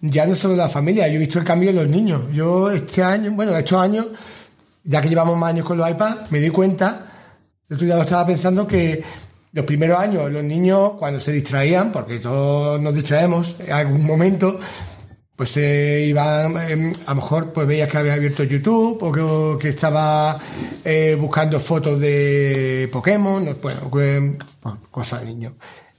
ya 0.01 0.25
no 0.25 0.35
solo 0.35 0.55
la 0.55 0.69
familia, 0.69 1.07
yo 1.07 1.15
he 1.15 1.19
visto 1.19 1.39
el 1.39 1.45
cambio 1.45 1.69
en 1.69 1.75
los 1.75 1.87
niños. 1.87 2.23
Yo 2.33 2.71
este 2.71 3.03
año, 3.03 3.31
bueno, 3.31 3.55
estos 3.55 3.79
años, 3.79 4.07
ya 4.83 5.01
que 5.01 5.09
llevamos 5.09 5.37
más 5.37 5.51
años 5.51 5.65
con 5.65 5.77
los 5.77 5.89
iPads, 5.89 6.31
me 6.31 6.39
di 6.39 6.49
cuenta, 6.49 7.07
yo 7.69 7.77
ya 7.77 7.95
lo 7.95 8.01
estaba 8.01 8.25
pensando 8.25 8.65
que 8.65 9.03
los 9.53 9.65
primeros 9.65 9.99
años 9.99 10.31
los 10.31 10.43
niños 10.43 10.93
cuando 10.97 11.19
se 11.19 11.31
distraían, 11.31 11.91
porque 11.91 12.19
todos 12.19 12.81
nos 12.81 12.95
distraemos 12.95 13.55
en 13.59 13.73
algún 13.73 14.05
momento, 14.05 14.59
pues 15.41 15.57
eh, 15.57 16.05
iban, 16.07 16.55
em, 16.69 16.91
a 17.07 17.15
lo 17.15 17.15
mejor 17.15 17.51
pues 17.51 17.65
veías 17.65 17.89
que 17.89 17.97
había 17.97 18.13
abierto 18.13 18.43
YouTube 18.43 19.01
o 19.01 19.57
que, 19.57 19.69
estaba 19.69 20.39
eh, 20.85 21.17
buscando 21.19 21.59
fotos 21.59 21.99
de 21.99 22.87
Pokémon, 22.91 23.57
bueno, 23.59 23.89
pues, 23.89 24.21
cosas 24.91 25.21
de 25.21 25.25
niños. 25.25 25.53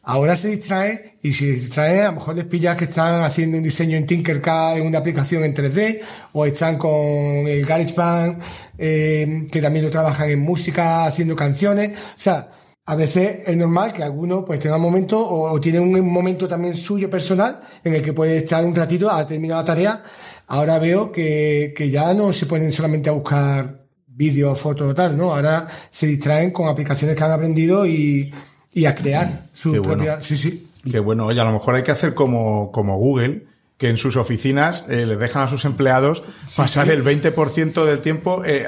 Ahora 0.05 0.37
se 0.37 0.47
distrae 0.47 1.19
y 1.25 1.33
si 1.33 1.47
se 1.47 1.53
distrae 1.55 2.03
a 2.03 2.13
lo 2.13 2.21
mejor 2.21 2.37
les 2.37 2.45
pillas 2.45 2.77
que 2.77 2.85
están 2.85 3.25
haciendo 3.25 3.57
un 3.57 3.65
diseño 3.65 3.97
en 3.97 4.07
Tinkercad 4.07 4.79
en 4.79 4.87
una 4.87 4.99
aplicación 4.99 5.43
en 5.43 5.55
3D 5.55 6.03
o 6.35 6.47
están 6.47 6.79
con 6.79 6.93
el 6.93 7.67
GarageBand 7.67 8.41
eh, 8.79 9.45
que 9.51 9.61
también 9.61 9.85
lo 9.85 9.91
trabajan 9.91 10.31
en 10.31 10.39
música 10.39 11.05
haciendo 11.05 11.35
canciones. 11.35 11.99
O 11.99 12.21
sea, 12.21 12.49
a 12.85 12.97
veces 12.97 13.41
es 13.47 13.57
normal 13.57 13.93
que 13.93 14.03
alguno 14.03 14.45
pues 14.45 14.59
tenga 14.59 14.77
un 14.77 14.83
momento 14.83 15.25
o, 15.25 15.61
tiene 15.61 15.79
un 15.79 16.13
momento 16.13 16.49
también 16.49 16.75
suyo 16.75 17.09
personal 17.09 17.61
en 17.85 17.95
el 17.95 18.03
que 18.03 18.13
puede 18.13 18.39
estar 18.39 18.65
un 18.65 18.75
ratito 18.75 19.11
a 19.11 19.27
terminar 19.27 19.59
la 19.59 19.65
tarea. 19.65 20.03
Ahora 20.49 20.79
veo 20.79 21.13
que, 21.13 21.73
que 21.77 21.91
ya 21.91 22.13
no 22.13 22.33
se 22.33 22.47
ponen 22.47 22.73
solamente 22.73 23.09
a 23.09 23.13
buscar 23.13 23.87
vídeos, 24.07 24.59
fotos 24.59 24.89
o 24.89 24.95
tal, 24.95 25.17
¿no? 25.17 25.35
Ahora 25.35 25.67
se 25.91 26.07
distraen 26.07 26.51
con 26.51 26.69
aplicaciones 26.69 27.17
que 27.17 27.25
han 27.25 27.31
aprendido 27.31 27.87
y, 27.87 28.33
y 28.73 28.85
a 28.85 28.95
crear 28.95 29.47
su 29.53 29.81
propia... 29.81 30.21
Sí, 30.21 30.37
sí. 30.37 30.67
Qué 30.91 30.99
bueno. 30.99 31.27
Oye, 31.27 31.41
a 31.41 31.45
lo 31.45 31.53
mejor 31.53 31.77
hay 31.77 31.85
que 31.85 31.93
hacer 31.93 32.13
como, 32.13 32.73
como 32.73 32.99
Google, 32.99 33.47
que 33.79 33.89
en 33.89 33.97
sus 33.97 34.17
oficinas 34.17 34.89
eh, 34.89 35.07
les 35.07 35.19
dejan 35.19 35.45
a 35.45 35.49
sus 35.49 35.65
empleados 35.65 36.25
pasar 36.57 36.91
el 36.91 37.05
20% 37.05 37.85
del 37.85 38.01
tiempo 38.01 38.45
eh, 38.45 38.67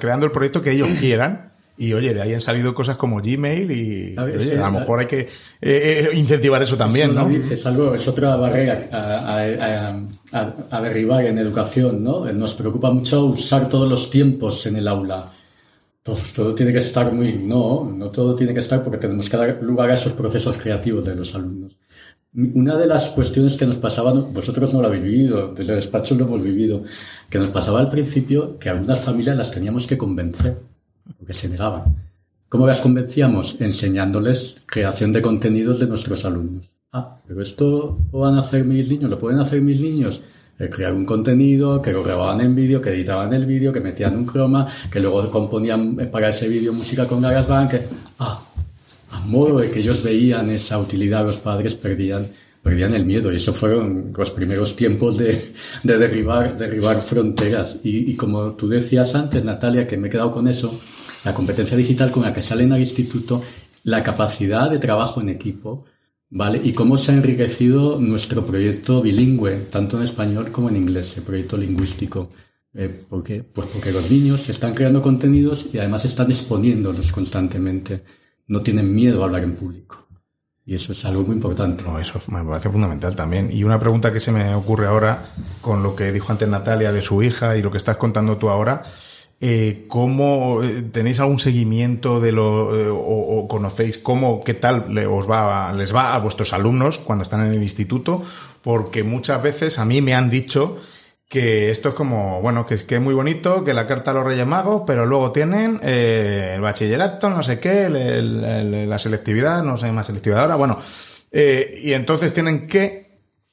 creando 0.00 0.26
el 0.26 0.32
proyecto 0.32 0.60
que 0.60 0.72
ellos 0.72 0.88
quieran 0.98 1.53
y 1.76 1.92
oye, 1.92 2.14
de 2.14 2.22
ahí 2.22 2.32
han 2.32 2.40
salido 2.40 2.72
cosas 2.72 2.96
como 2.96 3.20
Gmail 3.20 3.70
y 3.72 4.14
a, 4.16 4.26
lo 4.26 4.78
mejor 4.78 5.00
hay 5.00 5.06
que 5.06 5.20
eh, 5.20 5.28
eh, 5.60 6.10
incentivar 6.14 6.62
eso 6.62 6.76
también, 6.76 7.12
¿no? 7.14 7.28
Es 7.28 7.66
algo, 7.66 7.94
es 7.94 8.06
otra 8.06 8.36
barrera 8.36 8.78
a, 10.32 10.80
derribar 10.80 11.24
en 11.24 11.38
educación, 11.38 12.04
¿no? 12.04 12.32
Nos 12.32 12.54
preocupa 12.54 12.92
mucho 12.92 13.24
usar 13.24 13.68
todos 13.68 13.90
los 13.90 14.08
tiempos 14.08 14.66
en 14.66 14.76
el 14.76 14.86
aula. 14.86 15.32
Todo, 16.04 16.18
todo 16.34 16.54
tiene 16.54 16.72
que 16.72 16.78
estar 16.78 17.12
muy, 17.12 17.32
no, 17.32 17.90
no 17.92 18.10
todo 18.10 18.36
tiene 18.36 18.52
que 18.52 18.60
estar 18.60 18.82
porque 18.82 18.98
tenemos 18.98 19.28
que 19.28 19.36
dar 19.36 19.58
lugar 19.62 19.90
a 19.90 19.94
esos 19.94 20.12
procesos 20.12 20.56
creativos 20.58 21.04
de 21.04 21.16
los 21.16 21.34
alumnos. 21.34 21.76
Una 22.34 22.76
de 22.76 22.86
las 22.86 23.08
cuestiones 23.08 23.56
que 23.56 23.64
nos 23.66 23.78
pasaba, 23.78 24.12
vosotros 24.12 24.72
no 24.72 24.80
lo 24.80 24.88
habéis 24.88 25.02
vivido, 25.02 25.54
desde 25.56 25.72
el 25.72 25.80
despacho 25.80 26.14
lo 26.14 26.26
hemos 26.26 26.42
vivido, 26.42 26.82
que 27.30 27.38
nos 27.38 27.50
pasaba 27.50 27.80
al 27.80 27.88
principio 27.88 28.58
que 28.58 28.68
algunas 28.68 29.00
familias 29.00 29.36
las 29.36 29.50
teníamos 29.50 29.86
que 29.86 29.96
convencer 29.96 30.73
porque 31.18 31.32
se 31.32 31.48
negaban. 31.48 31.96
¿Cómo 32.48 32.66
las 32.66 32.80
convencíamos? 32.80 33.60
Enseñándoles 33.60 34.62
creación 34.66 35.12
de 35.12 35.22
contenidos 35.22 35.80
de 35.80 35.86
nuestros 35.86 36.24
alumnos. 36.24 36.70
Ah, 36.92 37.18
pero 37.26 37.42
esto 37.42 37.98
lo 38.12 38.18
van 38.20 38.36
a 38.36 38.40
hacer 38.40 38.64
mis 38.64 38.88
niños, 38.88 39.10
lo 39.10 39.18
pueden 39.18 39.40
hacer 39.40 39.60
mis 39.60 39.80
niños. 39.80 40.20
Eh, 40.56 40.70
crear 40.70 40.92
un 40.92 41.04
contenido, 41.04 41.82
que 41.82 41.92
lo 41.92 42.04
grababan 42.04 42.40
en 42.40 42.54
vídeo, 42.54 42.80
que 42.80 42.90
editaban 42.90 43.32
el 43.32 43.44
vídeo, 43.44 43.72
que 43.72 43.80
metían 43.80 44.16
un 44.16 44.24
croma, 44.24 44.68
que 44.88 45.00
luego 45.00 45.28
componían 45.28 45.96
para 46.12 46.28
ese 46.28 46.48
vídeo 46.48 46.72
música 46.72 47.08
con 47.08 47.20
GarageBand, 47.20 47.70
que, 47.70 47.82
ah, 48.20 48.40
a 49.10 49.20
modo 49.20 49.58
de 49.58 49.70
que 49.70 49.80
ellos 49.80 50.04
veían 50.04 50.48
esa 50.50 50.78
utilidad, 50.78 51.26
los 51.26 51.38
padres 51.38 51.74
perdían, 51.74 52.28
perdían 52.64 52.94
el 52.94 53.04
miedo. 53.04 53.30
Y 53.30 53.36
eso 53.36 53.52
fueron 53.52 54.12
los 54.16 54.30
primeros 54.32 54.74
tiempos 54.74 55.18
de, 55.18 55.52
de 55.84 55.98
derribar, 55.98 56.58
derribar 56.58 57.00
fronteras. 57.00 57.76
Y, 57.84 58.10
y 58.10 58.16
como 58.16 58.54
tú 58.54 58.66
decías 58.66 59.14
antes, 59.14 59.44
Natalia, 59.44 59.86
que 59.86 59.98
me 59.98 60.08
he 60.08 60.10
quedado 60.10 60.32
con 60.32 60.48
eso, 60.48 60.80
la 61.24 61.34
competencia 61.34 61.76
digital 61.76 62.10
con 62.10 62.24
la 62.24 62.32
que 62.32 62.42
salen 62.42 62.72
al 62.72 62.80
instituto, 62.80 63.42
la 63.84 64.02
capacidad 64.02 64.70
de 64.70 64.78
trabajo 64.78 65.20
en 65.20 65.28
equipo, 65.28 65.84
¿vale? 66.30 66.60
Y 66.64 66.72
cómo 66.72 66.96
se 66.96 67.12
ha 67.12 67.14
enriquecido 67.14 68.00
nuestro 68.00 68.44
proyecto 68.44 69.02
bilingüe, 69.02 69.66
tanto 69.70 69.98
en 69.98 70.04
español 70.04 70.50
como 70.50 70.70
en 70.70 70.76
inglés, 70.76 71.16
el 71.18 71.22
proyecto 71.22 71.56
lingüístico. 71.56 72.30
Eh, 72.72 72.88
¿Por 73.08 73.22
qué? 73.22 73.42
Pues 73.42 73.68
porque 73.72 73.92
los 73.92 74.10
niños 74.10 74.48
están 74.48 74.74
creando 74.74 75.00
contenidos 75.00 75.66
y 75.72 75.78
además 75.78 76.04
están 76.06 76.30
exponiéndolos 76.30 77.12
constantemente. 77.12 78.02
No 78.48 78.62
tienen 78.62 78.92
miedo 78.92 79.22
a 79.22 79.26
hablar 79.26 79.44
en 79.44 79.54
público. 79.54 80.03
Y 80.66 80.74
eso 80.74 80.92
es 80.92 81.04
algo 81.04 81.22
muy 81.22 81.36
importante. 81.36 81.84
No, 81.84 81.98
eso 81.98 82.20
me 82.28 82.42
parece 82.42 82.70
fundamental 82.70 83.14
también. 83.14 83.50
Y 83.52 83.64
una 83.64 83.78
pregunta 83.78 84.12
que 84.12 84.20
se 84.20 84.32
me 84.32 84.54
ocurre 84.54 84.86
ahora 84.86 85.26
con 85.60 85.82
lo 85.82 85.94
que 85.94 86.10
dijo 86.10 86.32
antes 86.32 86.48
Natalia 86.48 86.90
de 86.90 87.02
su 87.02 87.22
hija 87.22 87.56
y 87.56 87.62
lo 87.62 87.70
que 87.70 87.78
estás 87.78 87.96
contando 87.96 88.38
tú 88.38 88.48
ahora 88.48 88.84
eh, 89.40 89.84
¿Cómo 89.88 90.62
eh, 90.62 90.84
tenéis 90.90 91.20
algún 91.20 91.38
seguimiento 91.38 92.20
de 92.20 92.32
lo 92.32 92.74
eh, 92.74 92.88
o, 92.88 93.46
conocéis 93.48 93.98
cómo 93.98 94.42
qué 94.42 94.54
tal 94.54 94.86
le, 94.88 95.06
os 95.06 95.28
va 95.28 95.70
les 95.74 95.94
va 95.94 96.14
a 96.14 96.18
vuestros 96.18 96.52
alumnos 96.52 96.96
cuando 96.98 97.24
están 97.24 97.44
en 97.44 97.52
el 97.52 97.62
instituto? 97.62 98.22
Porque 98.62 99.02
muchas 99.02 99.42
veces 99.42 99.78
a 99.78 99.84
mí 99.84 100.00
me 100.00 100.14
han 100.14 100.30
dicho 100.30 100.78
que 101.28 101.70
esto 101.70 101.90
es 101.90 101.94
como 101.94 102.40
bueno 102.42 102.64
que 102.66 102.74
es 102.74 102.84
que 102.84 102.96
es 102.96 103.00
muy 103.00 103.14
bonito 103.14 103.64
que 103.64 103.74
la 103.74 103.86
carta 103.86 104.12
a 104.12 104.14
los 104.14 104.24
Reyes 104.24 104.46
Magos, 104.46 104.82
pero 104.86 105.06
luego 105.06 105.32
tienen 105.32 105.80
eh, 105.82 106.52
el 106.54 106.60
bachillerato, 106.60 107.30
no 107.30 107.42
sé 107.42 107.58
qué, 107.58 107.88
la 107.88 108.98
selectividad, 108.98 109.62
no 109.62 109.76
sé 109.76 109.90
más 109.92 110.06
selectividad 110.06 110.42
ahora, 110.42 110.56
bueno 110.56 110.80
y 111.32 111.92
entonces 111.92 112.32
tienen 112.32 112.68
que 112.68 113.04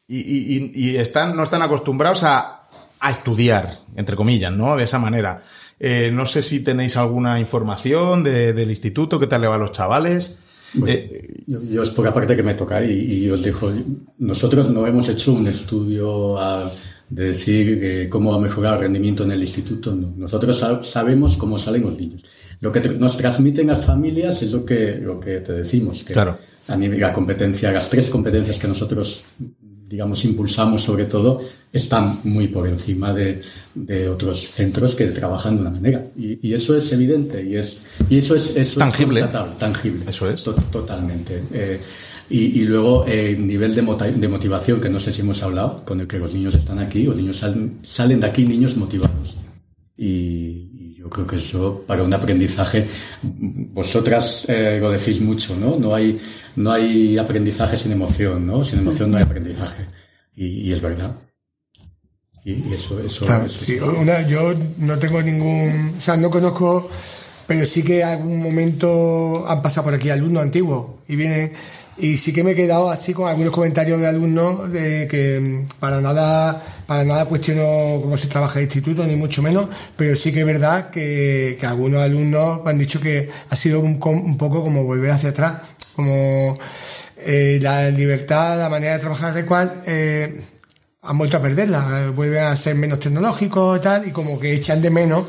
y, 0.07 0.19
y, 0.19 0.71
y 0.75 0.97
están 0.97 1.35
no 1.35 1.43
están 1.43 1.63
acostumbrados 1.63 2.23
a 2.23 2.61
a 3.01 3.09
estudiar, 3.09 3.79
entre 3.95 4.15
comillas, 4.15 4.53
¿no? 4.53 4.77
De 4.77 4.83
esa 4.83 4.99
manera. 4.99 5.43
Eh, 5.79 6.11
no 6.13 6.27
sé 6.27 6.43
si 6.43 6.63
tenéis 6.63 6.95
alguna 6.95 7.39
información 7.39 8.23
del 8.23 8.69
instituto, 8.69 9.19
qué 9.19 9.25
tal 9.25 9.41
le 9.41 9.47
va 9.47 9.55
a 9.55 9.57
los 9.57 9.71
chavales. 9.71 10.39
Eh, 10.87 11.43
yo, 11.47 11.83
es 11.83 11.89
por 11.89 12.05
la 12.05 12.13
parte 12.13 12.35
que 12.35 12.43
me 12.43 12.53
toca 12.53 12.81
y, 12.83 13.27
os 13.29 13.43
dejo. 13.43 13.71
Nosotros 14.19 14.69
no 14.69 14.85
hemos 14.85 15.09
hecho 15.09 15.33
un 15.33 15.47
estudio 15.47 16.39
de 17.11 17.25
decir 17.25 17.79
eh, 17.83 18.09
cómo 18.09 18.31
va 18.31 18.37
a 18.37 18.39
mejorar 18.39 18.75
el 18.75 18.81
rendimiento 18.81 19.23
en 19.23 19.31
el 19.31 19.41
instituto. 19.41 19.93
Nosotros 19.93 20.65
sabemos 20.81 21.37
cómo 21.37 21.59
salen 21.59 21.83
los 21.83 21.99
niños. 21.99 22.23
Lo 22.61 22.71
que 22.71 22.79
nos 22.79 23.17
transmiten 23.17 23.67
las 23.67 23.85
familias 23.85 24.41
es 24.41 24.51
lo 24.51 24.65
que, 24.65 24.95
lo 24.95 25.19
que 25.19 25.41
te 25.41 25.53
decimos. 25.53 26.03
Que 26.03 26.13
claro. 26.13 26.37
A 26.67 26.75
nivel 26.75 26.99
la 26.99 27.11
competencia, 27.11 27.71
las 27.71 27.89
tres 27.89 28.09
competencias 28.09 28.57
que 28.57 28.67
nosotros 28.67 29.23
digamos, 29.91 30.23
impulsamos 30.23 30.81
sobre 30.81 31.05
todo, 31.05 31.41
están 31.71 32.19
muy 32.23 32.47
por 32.47 32.67
encima 32.67 33.13
de, 33.13 33.41
de 33.75 34.07
otros 34.07 34.49
centros 34.49 34.95
que 34.95 35.07
trabajan 35.07 35.55
de 35.55 35.61
una 35.61 35.69
manera. 35.69 36.05
Y, 36.17 36.47
y, 36.47 36.53
eso 36.53 36.75
es 36.75 36.91
evidente 36.93 37.43
y, 37.43 37.57
es, 37.57 37.83
y 38.09 38.17
eso 38.17 38.33
es, 38.35 38.55
eso 38.55 38.79
tangible. 38.79 39.19
Es 39.19 39.57
tangible. 39.59 40.05
Eso 40.09 40.29
es. 40.29 40.43
totalmente. 40.43 41.43
Eh, 41.53 41.81
y, 42.31 42.61
y, 42.61 42.63
luego 42.63 43.05
el 43.05 43.45
nivel 43.45 43.75
de, 43.75 43.81
de, 43.81 44.27
motivación, 44.27 44.79
que 44.79 44.89
no 44.89 44.99
sé 44.99 45.13
si 45.13 45.21
hemos 45.21 45.43
hablado, 45.43 45.83
con 45.83 45.99
el 45.99 46.07
que 46.07 46.17
los 46.17 46.33
niños 46.33 46.55
están 46.55 46.79
aquí, 46.79 47.03
los 47.03 47.17
niños 47.17 47.37
salen, 47.37 47.79
salen 47.81 48.21
de 48.21 48.27
aquí 48.27 48.45
niños 48.45 48.77
motivados. 48.77 49.35
Y, 49.97 50.95
Yo 50.97 51.09
creo 51.09 51.27
que 51.27 51.35
eso 51.35 51.83
para 51.85 52.03
un 52.03 52.13
aprendizaje, 52.13 52.87
vosotras 53.21 54.45
eh, 54.47 54.77
lo 54.79 54.91
decís 54.91 55.19
mucho, 55.19 55.55
¿no? 55.57 55.77
No 55.77 55.93
hay, 55.93 56.19
no 56.55 56.71
hay 56.71 57.17
aprendizaje 57.17 57.77
sin 57.77 57.91
emoción, 57.91 58.47
¿no? 58.47 58.63
Sin 58.63 58.79
emoción 58.79 59.11
no 59.11 59.17
hay 59.17 59.23
aprendizaje. 59.23 59.87
Y, 60.35 60.71
es 60.71 60.81
verdad. 60.81 61.15
Y, 62.45 62.71
eso, 62.71 62.99
eso, 63.03 63.25
yo 64.27 64.53
no 64.77 64.97
tengo 64.97 65.21
ningún, 65.21 65.95
o 65.97 66.01
sea, 66.01 66.17
no 66.17 66.29
conozco, 66.29 66.89
pero 67.45 67.65
sí 67.65 67.83
que 67.83 68.01
en 68.01 68.07
algún 68.07 68.41
momento 68.41 69.45
han 69.47 69.61
pasado 69.61 69.85
por 69.85 69.93
aquí 69.95 70.09
alumnos 70.09 70.43
antiguos 70.43 71.01
y 71.07 71.15
vienen 71.15 71.51
y 72.01 72.17
sí 72.17 72.33
que 72.33 72.43
me 72.43 72.51
he 72.51 72.55
quedado 72.55 72.89
así 72.89 73.13
con 73.13 73.27
algunos 73.27 73.53
comentarios 73.53 74.01
de 74.01 74.07
alumnos 74.07 74.71
de 74.71 75.07
que 75.07 75.65
para 75.79 76.01
nada 76.01 76.61
para 76.87 77.03
nada 77.03 77.25
cuestiono 77.25 78.01
cómo 78.01 78.17
se 78.17 78.27
trabaja 78.27 78.59
el 78.59 78.65
instituto 78.65 79.05
ni 79.05 79.15
mucho 79.15 79.41
menos 79.43 79.67
pero 79.95 80.15
sí 80.15 80.33
que 80.33 80.39
es 80.39 80.45
verdad 80.45 80.89
que, 80.89 81.57
algunos 81.61 82.01
alumnos 82.01 82.61
han 82.65 82.79
dicho 82.79 82.99
que 82.99 83.29
ha 83.49 83.55
sido 83.55 83.79
un, 83.79 83.99
poco 83.99 84.61
como 84.63 84.83
volver 84.83 85.11
hacia 85.11 85.29
atrás 85.29 85.55
como 85.95 86.57
eh, 87.17 87.59
la 87.61 87.89
libertad 87.91 88.57
la 88.57 88.69
manera 88.69 88.93
de 88.93 88.99
trabajar 88.99 89.33
de 89.33 89.45
cual 89.45 89.83
eh, 89.85 90.41
han 91.03 91.17
vuelto 91.17 91.37
a 91.37 91.41
perderla. 91.41 92.11
Vuelven 92.15 92.43
a 92.43 92.55
ser 92.55 92.75
menos 92.75 92.99
tecnológicos 92.99 93.79
y 93.79 93.81
tal 93.81 94.07
y 94.07 94.11
como 94.11 94.39
que 94.39 94.53
echan 94.53 94.81
de 94.81 94.89
menos 94.89 95.25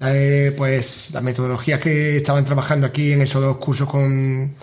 eh, 0.00 0.52
pues 0.56 1.10
las 1.12 1.22
metodologías 1.22 1.80
que 1.80 2.18
estaban 2.18 2.44
trabajando 2.44 2.86
aquí 2.86 3.12
en 3.12 3.22
esos 3.22 3.42
dos 3.42 3.56
cursos 3.58 3.88
con 3.88 4.54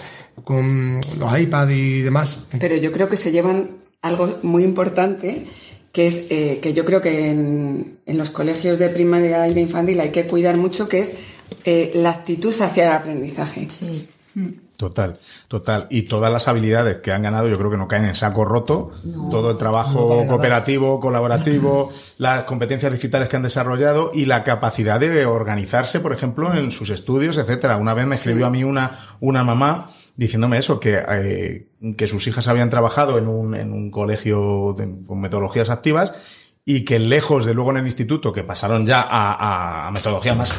con 0.44 1.00
los 1.20 1.40
iPads 1.40 1.72
y 1.72 2.02
demás. 2.02 2.48
Pero 2.60 2.76
yo 2.76 2.92
creo 2.92 3.10
que 3.10 3.18
se 3.18 3.32
llevan 3.32 3.82
algo 4.02 4.40
muy 4.44 4.64
importante, 4.64 5.46
que 5.92 6.08
es 6.08 6.28
eh, 6.30 6.60
que 6.62 6.74
yo 6.74 6.86
creo 6.86 7.02
que 7.02 7.30
en, 7.30 8.00
los 8.06 8.30
colegios 8.30 8.80
de 8.80 8.90
primaria 8.90 9.48
y 9.48 9.54
de 9.54 9.62
infantil 9.62 10.00
hay 10.00 10.10
que 10.10 10.26
cuidar 10.26 10.58
mucho, 10.58 10.90
que 10.90 11.00
es 11.00 11.16
eh, 11.66 11.92
la 11.96 12.12
actitud 12.12 12.54
hacia 12.62 12.84
el 12.84 12.92
aprendizaje. 12.92 13.70
Sí. 13.70 14.08
Total, 14.78 15.20
total. 15.48 15.86
Y 15.92 16.04
todas 16.04 16.34
las 16.34 16.48
habilidades 16.48 17.02
que 17.02 17.12
han 17.12 17.22
ganado 17.22 17.48
yo 17.48 17.56
creo 17.60 17.70
que 17.70 17.78
no 17.78 17.88
caen 17.88 18.06
en 18.06 18.16
saco 18.16 18.46
roto. 18.46 18.92
Todo 19.30 19.52
el 19.52 19.58
trabajo 19.58 20.26
cooperativo, 20.28 21.00
colaborativo, 21.00 21.94
las 22.18 22.46
competencias 22.46 22.92
digitales 22.92 23.30
que 23.30 23.36
han 23.36 23.44
desarrollado 23.44 24.10
y 24.12 24.26
la 24.26 24.44
capacidad 24.44 25.00
de 25.00 25.28
organizarse, 25.28 26.00
por 26.00 26.14
ejemplo, 26.14 26.56
en 26.56 26.72
sus 26.72 26.90
estudios, 26.90 27.38
etcétera. 27.38 27.78
Una 27.78 27.94
vez 27.94 28.08
me 28.08 28.16
escribió 28.16 28.48
a 28.48 28.50
mí 28.50 28.64
una, 28.64 29.00
una 29.20 29.44
mamá 29.44 29.92
diciéndome 30.16 30.58
eso, 30.58 30.80
que, 30.80 31.04
eh, 31.08 31.68
que 31.98 32.08
sus 32.08 32.28
hijas 32.28 32.48
habían 32.48 32.70
trabajado 32.70 33.18
en 33.18 33.28
un, 33.28 33.56
en 33.56 33.74
un 33.74 33.92
colegio 33.92 34.76
con 35.08 35.22
metodologías 35.22 35.70
activas 35.70 36.14
y 36.66 36.86
que 36.86 37.00
lejos 37.00 37.46
de 37.46 37.54
luego 37.54 37.72
en 37.72 37.78
el 37.78 37.86
instituto, 37.86 38.32
que 38.32 38.44
pasaron 38.44 38.86
ya 38.86 39.02
a, 39.02 39.88
a 39.88 39.92
metodologías 39.92 40.38
más 40.38 40.52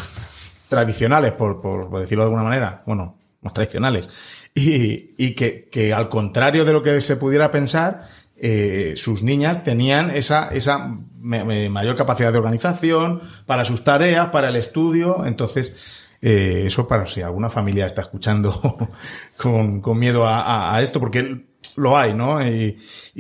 tradicionales, 0.69 1.33
por, 1.33 1.61
por, 1.61 2.01
decirlo 2.01 2.25
de 2.25 2.27
alguna 2.27 2.43
manera, 2.43 2.83
bueno, 2.87 3.19
más 3.41 3.53
tradicionales, 3.53 4.09
y, 4.55 5.15
y 5.17 5.35
que, 5.35 5.69
que 5.71 5.93
al 5.93 6.09
contrario 6.09 6.65
de 6.65 6.73
lo 6.73 6.83
que 6.83 7.01
se 7.01 7.17
pudiera 7.17 7.51
pensar, 7.51 8.07
eh, 8.37 8.95
sus 8.97 9.23
niñas 9.23 9.63
tenían 9.63 10.11
esa, 10.11 10.49
esa 10.49 10.99
mayor 11.21 11.95
capacidad 11.95 12.33
de 12.33 12.39
organización 12.39 13.21
para 13.47 13.65
sus 13.65 13.85
tareas, 13.85 14.31
para 14.31 14.49
el 14.49 14.57
estudio, 14.57 15.25
entonces 15.27 16.02
eh, 16.23 16.63
eso 16.67 16.87
para 16.87 17.09
si 17.09 17.21
alguna 17.21 17.51
familia 17.51 17.85
está 17.85 18.03
escuchando 18.03 18.89
con, 19.37 19.81
con 19.81 19.99
miedo 19.99 20.25
a, 20.25 20.81
esto, 20.81 21.01
porque 21.01 21.47
lo 21.75 21.99
hay, 21.99 22.15
¿no? 22.15 22.41
Y, 22.47 22.79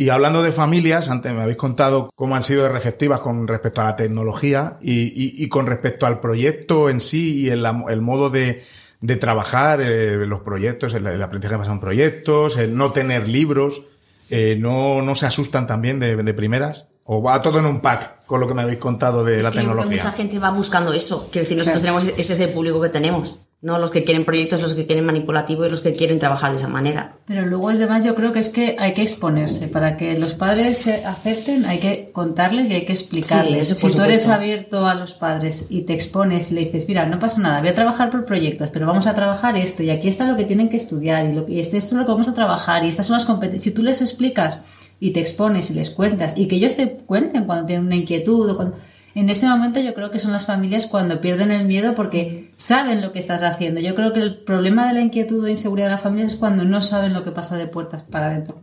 hablando 0.08 0.42
de 0.42 0.52
familias, 0.52 1.08
antes 1.08 1.32
me 1.32 1.42
habéis 1.42 1.56
contado 1.56 2.10
cómo 2.14 2.36
han 2.36 2.44
sido 2.44 2.68
receptivas 2.68 3.20
con 3.20 3.48
respecto 3.48 3.80
a 3.80 3.86
la 3.86 3.96
tecnología 3.96 4.78
y, 4.80 5.42
y, 5.42 5.48
con 5.48 5.66
respecto 5.66 6.06
al 6.06 6.20
proyecto 6.20 6.88
en 6.88 7.00
sí 7.00 7.40
y 7.40 7.50
el, 7.50 7.62
modo 8.00 8.30
de, 8.30 8.62
de 9.00 9.16
trabajar 9.16 9.80
eh, 9.80 10.24
los 10.24 10.42
proyectos, 10.42 10.94
el, 10.94 11.20
aprendizaje 11.22 11.58
basado 11.58 11.74
en 11.74 11.80
proyectos, 11.80 12.56
el 12.56 12.76
no 12.76 12.92
tener 12.92 13.28
libros, 13.28 13.86
eh, 14.30 14.56
no, 14.58 15.02
no 15.02 15.16
se 15.16 15.26
asustan 15.26 15.66
también 15.66 15.98
de 15.98 16.34
primeras. 16.34 16.86
¿O 17.04 17.22
va 17.22 17.42
todo 17.42 17.58
en 17.58 17.66
un 17.66 17.80
pack 17.80 18.26
con 18.26 18.40
lo 18.40 18.46
que 18.46 18.54
me 18.54 18.62
habéis 18.62 18.78
contado 18.78 19.24
de 19.24 19.42
la 19.42 19.50
tecnología? 19.50 19.96
Mucha 19.96 20.12
gente 20.12 20.38
va 20.38 20.50
buscando 20.50 20.92
eso. 20.92 21.28
Quiero 21.32 21.44
decir, 21.44 21.58
nosotros 21.58 21.82
tenemos, 21.82 22.04
ese 22.04 22.32
es 22.32 22.40
el 22.40 22.50
público 22.50 22.80
que 22.80 22.88
tenemos. 22.88 23.38
No 23.60 23.78
los 23.78 23.92
que 23.92 24.02
quieren 24.02 24.24
proyectos, 24.24 24.60
los 24.60 24.74
que 24.74 24.86
quieren 24.86 25.04
manipulativo 25.04 25.64
y 25.64 25.70
los 25.70 25.82
que 25.82 25.92
quieren 25.92 26.18
trabajar 26.18 26.50
de 26.50 26.58
esa 26.58 26.66
manera. 26.66 27.18
Pero 27.26 27.46
luego, 27.46 27.68
además, 27.68 28.04
yo 28.04 28.16
creo 28.16 28.32
que 28.32 28.40
es 28.40 28.48
que 28.48 28.74
hay 28.76 28.92
que 28.92 29.02
exponerse. 29.02 29.68
Para 29.68 29.96
que 29.96 30.18
los 30.18 30.34
padres 30.34 30.78
se 30.78 31.04
acepten, 31.04 31.64
hay 31.66 31.78
que 31.78 32.10
contarles 32.12 32.68
y 32.70 32.74
hay 32.74 32.84
que 32.84 32.92
explicarles. 32.92 33.68
si 33.68 33.90
tú 33.92 34.02
eres 34.02 34.26
abierto 34.28 34.86
a 34.86 34.96
los 34.96 35.14
padres 35.14 35.66
y 35.70 35.82
te 35.82 35.92
expones 35.92 36.50
y 36.50 36.56
le 36.56 36.60
dices, 36.62 36.88
mira, 36.88 37.06
no 37.06 37.20
pasa 37.20 37.40
nada, 37.40 37.60
voy 37.60 37.68
a 37.68 37.74
trabajar 37.74 38.10
por 38.10 38.24
proyectos, 38.24 38.70
pero 38.70 38.86
vamos 38.86 39.06
a 39.06 39.14
trabajar 39.14 39.56
esto 39.56 39.84
y 39.84 39.90
aquí 39.90 40.08
está 40.08 40.28
lo 40.28 40.36
que 40.36 40.44
tienen 40.44 40.68
que 40.68 40.76
estudiar 40.76 41.26
y, 41.26 41.32
lo, 41.32 41.48
y 41.48 41.60
esto 41.60 41.76
es 41.76 41.92
lo 41.92 42.04
que 42.04 42.10
vamos 42.10 42.28
a 42.28 42.34
trabajar 42.34 42.84
y 42.84 42.88
estas 42.88 43.06
son 43.06 43.14
las 43.14 43.24
competencias. 43.24 43.62
Si 43.62 43.70
tú 43.70 43.84
les 43.84 44.00
explicas 44.00 44.60
y 45.02 45.10
te 45.10 45.18
expones 45.18 45.68
y 45.72 45.74
les 45.74 45.90
cuentas 45.90 46.38
y 46.38 46.46
que 46.46 46.54
ellos 46.54 46.76
te 46.76 46.88
cuenten 46.98 47.44
cuando 47.44 47.66
tienen 47.66 47.86
una 47.86 47.96
inquietud 47.96 48.48
o 48.48 48.56
cuando... 48.56 48.76
En 49.16 49.28
ese 49.30 49.48
momento 49.48 49.80
yo 49.80 49.94
creo 49.94 50.12
que 50.12 50.20
son 50.20 50.30
las 50.30 50.46
familias 50.46 50.86
cuando 50.86 51.20
pierden 51.20 51.50
el 51.50 51.66
miedo 51.66 51.96
porque 51.96 52.52
saben 52.56 53.00
lo 53.00 53.12
que 53.12 53.18
estás 53.18 53.42
haciendo. 53.42 53.80
Yo 53.80 53.96
creo 53.96 54.12
que 54.12 54.20
el 54.20 54.36
problema 54.36 54.86
de 54.86 54.94
la 54.94 55.00
inquietud 55.00 55.42
o 55.42 55.48
inseguridad 55.48 55.88
de 55.88 55.94
las 55.94 56.02
familias 56.02 56.34
es 56.34 56.38
cuando 56.38 56.62
no 56.62 56.80
saben 56.80 57.14
lo 57.14 57.24
que 57.24 57.32
pasa 57.32 57.56
de 57.56 57.66
puertas 57.66 58.02
para 58.02 58.28
adentro. 58.28 58.60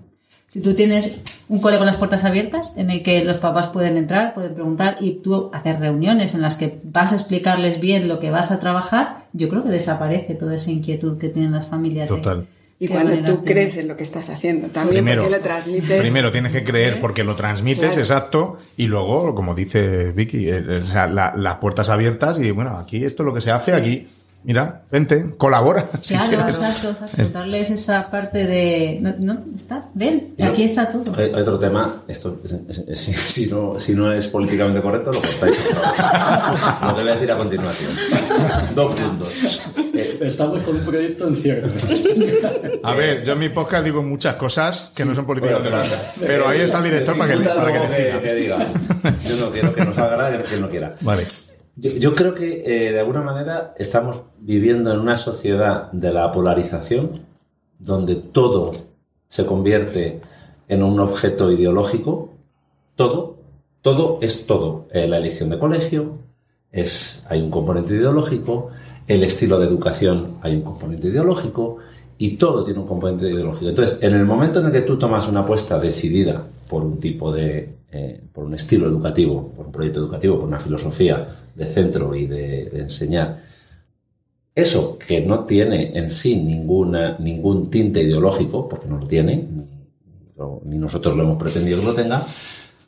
Si 0.48 0.62
tú 0.62 0.76
tienes 0.76 1.46
un 1.50 1.60
cole 1.60 1.78
con 1.78 1.86
las 1.86 1.98
puertas 1.98 2.24
abiertas 2.24 2.72
en 2.78 2.90
el 2.90 3.04
que 3.04 3.26
los 3.26 3.38
papás 3.38 3.68
pueden 3.68 3.98
entrar, 3.98 4.34
pueden 4.34 4.54
preguntar 4.54 4.96
y 5.02 5.16
tú 5.16 5.52
hacer 5.52 5.78
reuniones 5.82 6.36
en 6.36 6.42
las 6.42 6.56
que 6.56 6.80
vas 6.86 7.12
a 7.12 7.16
explicarles 7.16 7.82
bien 7.82 8.08
lo 8.08 8.22
que 8.22 8.32
vas 8.32 8.50
a 8.52 8.62
trabajar, 8.62 9.26
yo 9.34 9.50
creo 9.50 9.62
que 9.62 9.72
desaparece 9.72 10.36
toda 10.36 10.56
esa 10.56 10.72
inquietud 10.72 11.18
que 11.18 11.28
tienen 11.28 11.52
las 11.52 11.68
familias. 11.68 12.08
Total. 12.08 12.48
Y 12.82 12.88
cuando 12.88 13.22
tú 13.26 13.44
crees 13.44 13.76
en 13.76 13.90
lo 13.90 13.98
que 13.98 14.04
estás 14.04 14.30
haciendo, 14.30 14.70
también 14.70 15.04
primero, 15.04 15.24
porque 15.24 15.36
lo 15.36 15.44
transmites. 15.44 16.00
Primero 16.00 16.32
tienes 16.32 16.54
que 16.54 16.64
creer 16.64 17.02
porque 17.02 17.26
lo 17.26 17.36
transmites, 17.36 17.98
exacto, 17.98 18.58
y 18.78 18.88
luego, 18.88 19.36
como 19.36 19.54
dice 19.54 20.12
Vicky, 20.12 20.50
eh, 20.50 20.82
o 20.82 20.86
sea, 20.86 21.08
las 21.08 21.56
puertas 21.58 21.90
abiertas 21.90 22.40
y 22.40 22.52
bueno, 22.52 22.78
aquí 22.78 23.04
esto 23.04 23.24
es 23.24 23.26
lo 23.26 23.34
que 23.34 23.42
se 23.42 23.52
hace, 23.52 23.74
aquí 23.74 24.08
mira, 24.44 24.84
vente, 24.92 25.36
colabora. 25.38 25.86
Claro, 26.08 26.42
exacto, 26.42 26.90
exacto. 26.90 27.30
Darles 27.34 27.70
esa 27.70 28.10
parte 28.10 28.46
de. 28.46 29.00
No, 29.20 29.38
está, 29.56 29.90
ven, 29.94 30.34
aquí 30.42 30.64
está 30.64 30.90
todo. 30.90 31.14
Hay, 31.18 31.32
otro 31.34 31.60
tema, 31.60 32.04
esto, 32.08 32.42
si, 32.94 33.48
no, 33.48 33.80
si 33.80 33.94
no 33.94 34.12
es 34.12 34.28
políticamente 34.28 34.82
correcto, 34.82 35.12
lo 35.12 35.20
cortáis. 35.20 35.58
lo 36.82 36.96
que 36.96 37.02
voy 37.02 37.12
a 37.12 37.14
decir 37.14 37.32
a 37.32 37.38
continuación. 37.38 37.92
Dos 38.74 38.96
puntos. 38.96 39.62
Eh, 39.94 40.20
estamos 40.22 40.62
con 40.64 40.78
un 40.78 40.86
proyecto 40.86 41.28
en 41.28 41.36
cierre. 41.36 41.70
A 42.84 42.94
ver, 42.94 43.24
yo 43.24 43.34
en 43.34 43.40
mi 43.40 43.50
podcast 43.50 43.84
digo 43.84 44.02
muchas 44.02 44.36
cosas 44.36 44.92
que 44.96 45.06
no 45.06 45.14
son 45.14 45.26
políticamente 45.26 45.70
correctas. 45.70 46.00
Pero 46.20 46.48
ahí 46.48 46.62
está 46.62 46.80
el 46.80 46.84
director 46.86 47.18
para 47.18 47.36
que, 47.36 47.44
para 47.44 48.22
que, 48.22 48.36
diga. 48.36 48.58
Yo 49.28 49.36
no 49.38 49.52
quiero 49.52 49.74
que 49.74 49.86
nos 49.86 49.98
haga 49.98 50.18
nada 50.18 50.44
que 50.44 50.56
él 50.56 50.62
no 50.62 50.70
quiera. 50.70 50.96
Vale. 51.02 51.28
Yo, 51.82 52.14
creo 52.14 52.36
que 52.36 52.64
eh, 52.66 52.92
de 52.92 53.00
alguna 53.00 53.22
manera 53.22 53.74
estamos 53.78 54.24
viviendo 54.40 54.92
en 54.92 55.00
una 55.00 55.16
sociedad 55.16 55.90
de 55.92 56.12
la 56.12 56.32
polarización 56.32 57.26
donde 57.78 58.16
todo 58.16 58.74
se 59.28 59.46
convierte 59.46 60.20
en 60.68 60.84
un 60.84 61.00
objeto 61.00 61.52
ideológico, 61.52 62.34
todo, 62.96 63.38
todo 63.82 64.20
es 64.22 64.46
todo. 64.46 64.88
Eh, 64.92 65.08
la 65.08 65.18
elección 65.18 65.50
de 65.50 65.60
colegio, 65.60 66.18
es, 66.72 67.26
hay 67.30 67.42
un 67.42 67.50
componente 67.50 67.94
ideológico, 67.94 68.70
el 69.08 69.24
estilo 69.24 69.58
de 69.58 69.68
educación 69.68 70.38
hay 70.42 70.56
un 70.56 70.62
componente 70.62 71.08
ideológico 71.08 71.78
y 72.22 72.36
todo 72.36 72.66
tiene 72.66 72.82
un 72.82 72.86
componente 72.86 73.28
ideológico. 73.30 73.70
Entonces, 73.70 74.04
en 74.04 74.14
el 74.14 74.26
momento 74.26 74.60
en 74.60 74.68
el 74.68 74.72
que 74.74 74.82
tú 74.82 75.00
tomas 75.00 75.28
una 75.28 75.40
apuesta 75.40 75.80
decidida 75.80 76.44
por 76.70 76.84
un 76.84 77.00
tipo 77.00 77.32
de 77.32 77.80
eh, 77.92 78.22
por 78.32 78.44
un 78.44 78.54
estilo 78.54 78.88
educativo, 78.88 79.52
por 79.56 79.66
un 79.66 79.72
proyecto 79.72 80.02
educativo, 80.02 80.38
por 80.38 80.48
una 80.48 80.60
filosofía 80.60 81.26
de 81.56 81.66
centro 81.66 82.14
y 82.14 82.28
de, 82.28 82.70
enseñar. 82.82 83.42
Eso 84.54 85.00
que 85.00 85.22
no 85.22 85.46
tiene 85.46 85.98
en 85.98 86.12
sí 86.12 86.36
ninguna, 86.36 87.18
ningún 87.18 87.72
tinte 87.72 88.04
ideológico, 88.04 88.70
porque 88.70 88.88
no 88.88 88.98
lo 88.98 89.08
tiene, 89.08 89.48
ni, 90.66 90.78
nosotros 90.78 91.16
lo 91.18 91.24
hemos 91.24 91.42
pretendido 91.42 91.80
que 91.80 91.86
lo 91.86 91.96
tenga, 91.96 92.24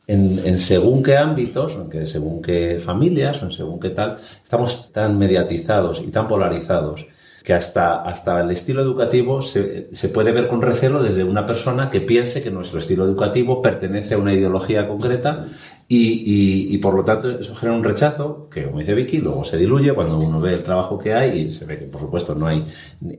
en, 0.06 0.60
según 0.60 1.02
qué 1.02 1.18
ámbitos, 1.18 1.80
en 1.92 2.06
según 2.06 2.40
qué 2.40 2.80
familias, 2.84 3.42
o 3.42 3.46
en 3.46 3.54
según 3.54 3.80
qué 3.80 3.90
tal, 3.90 4.20
estamos 4.44 4.92
tan 4.92 5.18
mediatizados 5.18 6.02
y 6.06 6.12
tan 6.12 6.28
polarizados 6.28 7.08
que 7.44 7.54
hasta, 7.54 8.04
hasta 8.04 8.42
el 8.42 8.52
estilo 8.52 8.82
educativo 8.82 9.42
se, 9.42 9.90
se, 9.92 10.10
puede 10.10 10.32
ver 10.32 10.48
con 10.48 10.62
recelo 10.62 11.02
desde 11.02 11.24
una 11.24 11.46
persona 11.46 11.90
que 11.90 12.02
piense 12.02 12.44
que 12.44 12.52
nuestro 12.52 12.80
estilo 12.80 13.04
educativo 13.04 13.62
pertenece 13.62 14.14
a 14.14 14.18
una 14.18 14.34
ideología 14.34 14.88
concreta 14.88 15.46
y, 15.88 16.74
y, 16.74 16.78
por 16.78 16.94
lo 16.94 17.04
tanto 17.04 17.30
eso 17.32 17.54
genera 17.54 17.78
un 17.78 17.84
rechazo 17.84 18.48
que, 18.50 18.64
como 18.64 18.80
dice 18.80 18.94
Vicky, 18.94 19.18
luego 19.18 19.44
se 19.44 19.58
diluye 19.58 19.94
cuando 19.94 20.20
uno 20.20 20.40
ve 20.40 20.54
el 20.54 20.64
trabajo 20.64 20.98
que 20.98 21.14
hay 21.14 21.38
y 21.38 21.52
se 21.52 21.66
ve 21.66 21.80
que, 21.80 21.86
por 21.86 22.00
supuesto, 22.00 22.34
no 22.34 22.48
hay, 22.48 22.66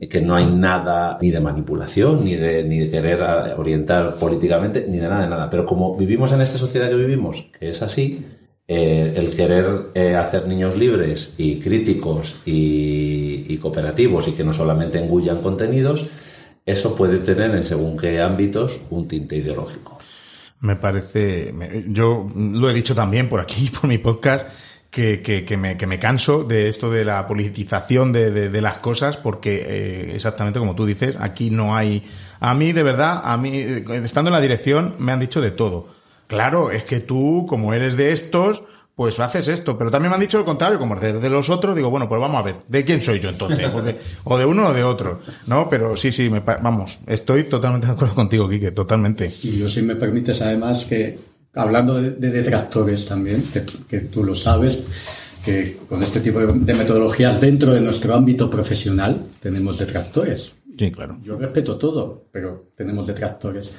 que 0.09 0.21
no 0.21 0.35
hay 0.35 0.47
nada 0.47 1.19
ni 1.21 1.29
de 1.29 1.39
manipulación, 1.39 2.25
ni 2.25 2.35
de, 2.35 2.63
ni 2.63 2.79
de 2.79 2.89
querer 2.89 3.19
orientar 3.57 4.15
políticamente, 4.15 4.87
ni 4.89 4.97
de 4.97 5.07
nada 5.07 5.21
de 5.21 5.29
nada. 5.29 5.49
Pero 5.51 5.67
como 5.67 5.95
vivimos 5.95 6.31
en 6.31 6.41
esta 6.41 6.57
sociedad 6.57 6.89
que 6.89 6.95
vivimos, 6.95 7.45
que 7.59 7.69
es 7.69 7.83
así, 7.83 8.25
eh, 8.65 9.13
el 9.17 9.35
querer 9.35 9.91
eh, 9.93 10.15
hacer 10.15 10.47
niños 10.47 10.77
libres 10.77 11.35
y 11.37 11.59
críticos 11.59 12.39
y, 12.45 13.02
y, 13.47 13.57
cooperativos 13.57 14.27
y 14.27 14.31
que 14.31 14.43
no 14.43 14.53
solamente 14.53 14.99
engullan 14.99 15.41
contenidos, 15.41 16.05
eso 16.65 16.95
puede 16.95 17.19
tener 17.19 17.53
en 17.55 17.63
según 17.63 17.97
qué 17.97 18.21
ámbitos 18.21 18.81
un 18.89 19.07
tinte 19.07 19.35
ideológico. 19.37 19.99
Me 20.61 20.75
parece, 20.77 21.53
yo 21.87 22.29
lo 22.35 22.69
he 22.69 22.73
dicho 22.73 22.95
también 22.95 23.27
por 23.27 23.39
aquí, 23.39 23.69
por 23.81 23.89
mi 23.89 23.97
podcast, 23.97 24.47
que, 24.89 25.21
que, 25.23 25.57
me, 25.57 25.75
que 25.75 25.87
me 25.87 25.97
canso 25.97 26.43
de 26.43 26.69
esto 26.69 26.91
de 26.91 27.03
la 27.03 27.27
politización 27.27 28.13
de, 28.13 28.29
de, 28.31 28.61
las 28.61 28.77
cosas, 28.77 29.17
porque 29.17 29.63
eh, 29.65 30.15
exactamente 30.15 30.59
como 30.59 30.75
tú 30.75 30.85
dices, 30.85 31.15
aquí 31.19 31.49
no 31.49 31.75
hay... 31.75 32.03
A 32.39 32.53
mí, 32.53 32.73
de 32.73 32.83
verdad, 32.83 33.21
a 33.23 33.35
mí, 33.37 33.57
estando 33.57 34.29
en 34.29 34.33
la 34.33 34.41
dirección, 34.41 34.95
me 34.99 35.11
han 35.11 35.19
dicho 35.19 35.41
de 35.41 35.49
todo. 35.49 35.87
Claro, 36.27 36.69
es 36.69 36.83
que 36.83 36.99
tú, 36.99 37.47
como 37.49 37.73
eres 37.73 37.97
de 37.97 38.11
estos, 38.11 38.65
pues 38.95 39.19
haces 39.19 39.47
esto. 39.47 39.77
Pero 39.77 39.91
también 39.91 40.11
me 40.11 40.15
han 40.15 40.21
dicho 40.21 40.37
lo 40.37 40.45
contrario, 40.45 40.79
como 40.79 40.95
de, 40.95 41.13
de, 41.19 41.29
los 41.29 41.49
otros, 41.49 41.75
digo, 41.75 41.89
bueno, 41.89 42.07
pues 42.07 42.19
vamos 42.21 42.39
a 42.39 42.43
ver, 42.43 42.55
¿de 42.67 42.83
quién 42.83 43.01
soy 43.01 43.19
yo 43.19 43.29
entonces? 43.29 43.69
Porque, 43.69 43.95
o 44.23 44.37
de 44.37 44.45
uno 44.45 44.67
o 44.67 44.73
de 44.73 44.83
otro, 44.83 45.19
¿no? 45.47 45.69
Pero 45.69 45.97
sí, 45.97 46.11
sí, 46.11 46.29
me, 46.29 46.39
vamos, 46.39 46.99
estoy 47.07 47.43
totalmente 47.45 47.87
de 47.87 47.93
acuerdo 47.93 48.15
contigo, 48.15 48.49
Quique, 48.49 48.71
totalmente. 48.71 49.31
Y 49.43 49.59
yo, 49.59 49.69
si 49.69 49.81
me 49.81 49.95
permites, 49.95 50.41
además, 50.41 50.85
que 50.85 51.17
hablando 51.55 52.01
de, 52.01 52.11
de 52.11 52.29
detractores 52.29 53.05
también, 53.05 53.43
que, 53.51 53.63
que, 53.87 53.99
tú 54.01 54.23
lo 54.23 54.35
sabes, 54.35 54.79
que 55.43 55.77
con 55.89 56.01
este 56.01 56.19
tipo 56.19 56.39
de, 56.39 56.47
de, 56.47 56.73
metodologías 56.73 57.39
dentro 57.39 57.71
de 57.71 57.81
nuestro 57.81 58.15
ámbito 58.15 58.49
profesional 58.49 59.19
tenemos 59.39 59.77
detractores. 59.77 60.55
Sí, 60.77 60.91
claro. 60.91 61.17
Yo 61.21 61.37
respeto 61.37 61.77
todo, 61.77 62.25
pero 62.31 62.71
tenemos 62.75 63.05
detractores. 63.05 63.71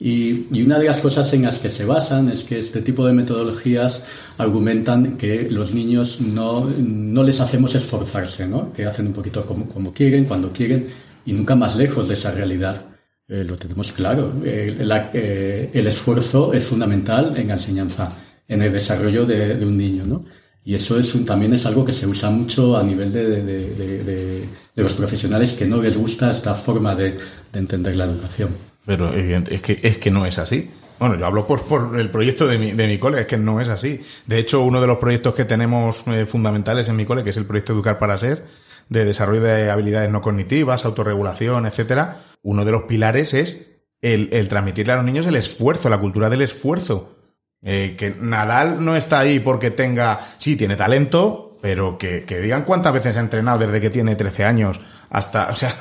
Y, 0.00 0.62
una 0.62 0.78
de 0.78 0.84
las 0.86 1.00
cosas 1.00 1.32
en 1.32 1.42
las 1.42 1.58
que 1.58 1.68
se 1.68 1.84
basan 1.84 2.28
es 2.28 2.44
que 2.44 2.58
este 2.58 2.82
tipo 2.82 3.04
de 3.06 3.12
metodologías 3.12 4.04
argumentan 4.36 5.16
que 5.16 5.50
los 5.50 5.74
niños 5.74 6.20
no, 6.20 6.68
no 6.78 7.22
les 7.24 7.40
hacemos 7.40 7.74
esforzarse, 7.74 8.46
¿no? 8.46 8.72
que 8.72 8.86
hacen 8.86 9.08
un 9.08 9.12
poquito 9.12 9.44
como, 9.44 9.66
como 9.68 9.92
quieren, 9.92 10.24
cuando 10.24 10.52
quieren, 10.52 10.86
y 11.26 11.32
nunca 11.32 11.56
más 11.56 11.76
lejos 11.76 12.06
de 12.06 12.14
esa 12.14 12.30
realidad. 12.30 12.86
Eh, 13.26 13.44
lo 13.44 13.56
tenemos 13.56 13.92
claro. 13.92 14.34
Eh, 14.44 15.70
el 15.74 15.86
esfuerzo 15.86 16.52
es 16.52 16.64
fundamental 16.64 17.36
en 17.36 17.48
la 17.48 17.54
enseñanza, 17.54 18.12
en 18.46 18.62
el 18.62 18.72
desarrollo 18.72 19.26
de, 19.26 19.64
un 19.66 19.76
niño. 19.76 20.06
¿no? 20.06 20.24
Y 20.64 20.74
eso 20.74 20.98
es 20.98 21.12
un, 21.16 21.24
también 21.24 21.52
es 21.54 21.66
algo 21.66 21.84
que 21.84 21.92
se 21.92 22.06
usa 22.06 22.30
mucho 22.30 22.76
a 22.76 22.84
nivel 22.84 23.12
de, 23.12 23.42
de 23.42 24.82
los 24.82 24.92
profesionales 24.92 25.54
que 25.54 25.66
no 25.66 25.82
les 25.82 25.96
gusta 25.96 26.30
esta 26.30 26.54
forma 26.54 26.94
de 26.94 27.18
entender 27.52 27.96
la 27.96 28.04
educación. 28.04 28.67
Pero 28.88 29.12
es 29.12 29.60
que, 29.60 29.78
es 29.82 29.98
que 29.98 30.10
no 30.10 30.24
es 30.24 30.38
así. 30.38 30.70
Bueno, 30.98 31.16
yo 31.16 31.26
hablo 31.26 31.46
por, 31.46 31.64
por 31.64 32.00
el 32.00 32.10
proyecto 32.10 32.46
de 32.46 32.56
mi, 32.56 32.72
de 32.72 32.88
mi 32.88 32.96
cole, 32.96 33.20
es 33.20 33.26
que 33.26 33.36
no 33.36 33.60
es 33.60 33.68
así. 33.68 34.02
De 34.24 34.38
hecho, 34.38 34.62
uno 34.62 34.80
de 34.80 34.86
los 34.86 34.96
proyectos 34.96 35.34
que 35.34 35.44
tenemos 35.44 36.04
eh, 36.06 36.24
fundamentales 36.24 36.88
en 36.88 36.96
mi 36.96 37.04
cole, 37.04 37.22
que 37.22 37.28
es 37.28 37.36
el 37.36 37.44
proyecto 37.44 37.74
Educar 37.74 37.98
para 37.98 38.16
Ser, 38.16 38.46
de 38.88 39.04
desarrollo 39.04 39.42
de 39.42 39.70
habilidades 39.70 40.10
no 40.10 40.22
cognitivas, 40.22 40.86
autorregulación, 40.86 41.66
etcétera, 41.66 42.24
uno 42.40 42.64
de 42.64 42.72
los 42.72 42.84
pilares 42.84 43.34
es 43.34 43.82
el, 44.00 44.30
el 44.32 44.48
transmitirle 44.48 44.94
a 44.94 44.96
los 44.96 45.04
niños 45.04 45.26
el 45.26 45.36
esfuerzo, 45.36 45.90
la 45.90 46.00
cultura 46.00 46.30
del 46.30 46.40
esfuerzo. 46.40 47.14
Eh, 47.62 47.94
que 47.98 48.16
Nadal 48.18 48.82
no 48.82 48.96
está 48.96 49.18
ahí 49.18 49.38
porque 49.38 49.70
tenga, 49.70 50.18
sí, 50.38 50.56
tiene 50.56 50.76
talento, 50.76 51.58
pero 51.60 51.98
que, 51.98 52.24
que 52.24 52.40
digan 52.40 52.64
cuántas 52.64 52.94
veces 52.94 53.18
ha 53.18 53.20
entrenado 53.20 53.58
desde 53.58 53.82
que 53.82 53.90
tiene 53.90 54.16
13 54.16 54.46
años 54.46 54.80
hasta, 55.10 55.48
o 55.52 55.56
sea, 55.56 55.76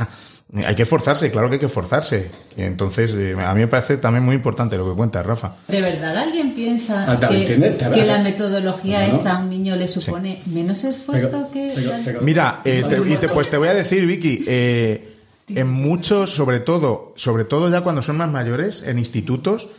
hay 0.53 0.75
que 0.75 0.83
esforzarse, 0.83 1.29
claro 1.29 1.49
que 1.49 1.55
hay 1.55 1.59
que 1.59 1.65
esforzarse. 1.65 2.31
Entonces, 2.55 3.13
eh, 3.15 3.35
a 3.37 3.53
mí 3.53 3.61
me 3.61 3.67
parece 3.67 3.97
también 3.97 4.23
muy 4.23 4.35
importante 4.35 4.77
lo 4.77 4.89
que 4.89 4.95
cuenta 4.95 5.21
Rafa. 5.21 5.55
¿De 5.67 5.81
verdad 5.81 6.15
alguien 6.15 6.53
piensa 6.53 7.05
ah, 7.11 7.27
que, 7.27 7.45
que, 7.93 8.05
la 8.05 8.19
metodología 8.19 9.07
esta 9.07 9.37
a 9.37 9.39
un 9.39 9.49
niño 9.49 9.75
le 9.75 9.87
supone 9.87 10.41
sí. 10.43 10.51
menos 10.51 10.83
esfuerzo 10.83 11.49
pero, 11.51 11.51
que... 11.51 11.73
Pero, 11.75 11.91
pero, 12.05 12.21
Mira, 12.21 12.61
eh, 12.63 12.83
te, 12.87 12.97
y 13.11 13.17
te, 13.17 13.27
pues 13.27 13.49
te 13.49 13.57
voy 13.57 13.67
a 13.67 13.73
decir, 13.73 14.05
Vicky, 14.05 14.45
eh, 14.47 15.13
en 15.49 15.69
muchos, 15.69 16.33
sobre 16.33 16.59
todo, 16.59 17.13
sobre 17.15 17.45
todo 17.45 17.69
ya 17.69 17.81
cuando 17.81 18.01
son 18.01 18.17
más 18.17 18.29
mayores, 18.29 18.83
en 18.83 18.99
institutos, 18.99 19.69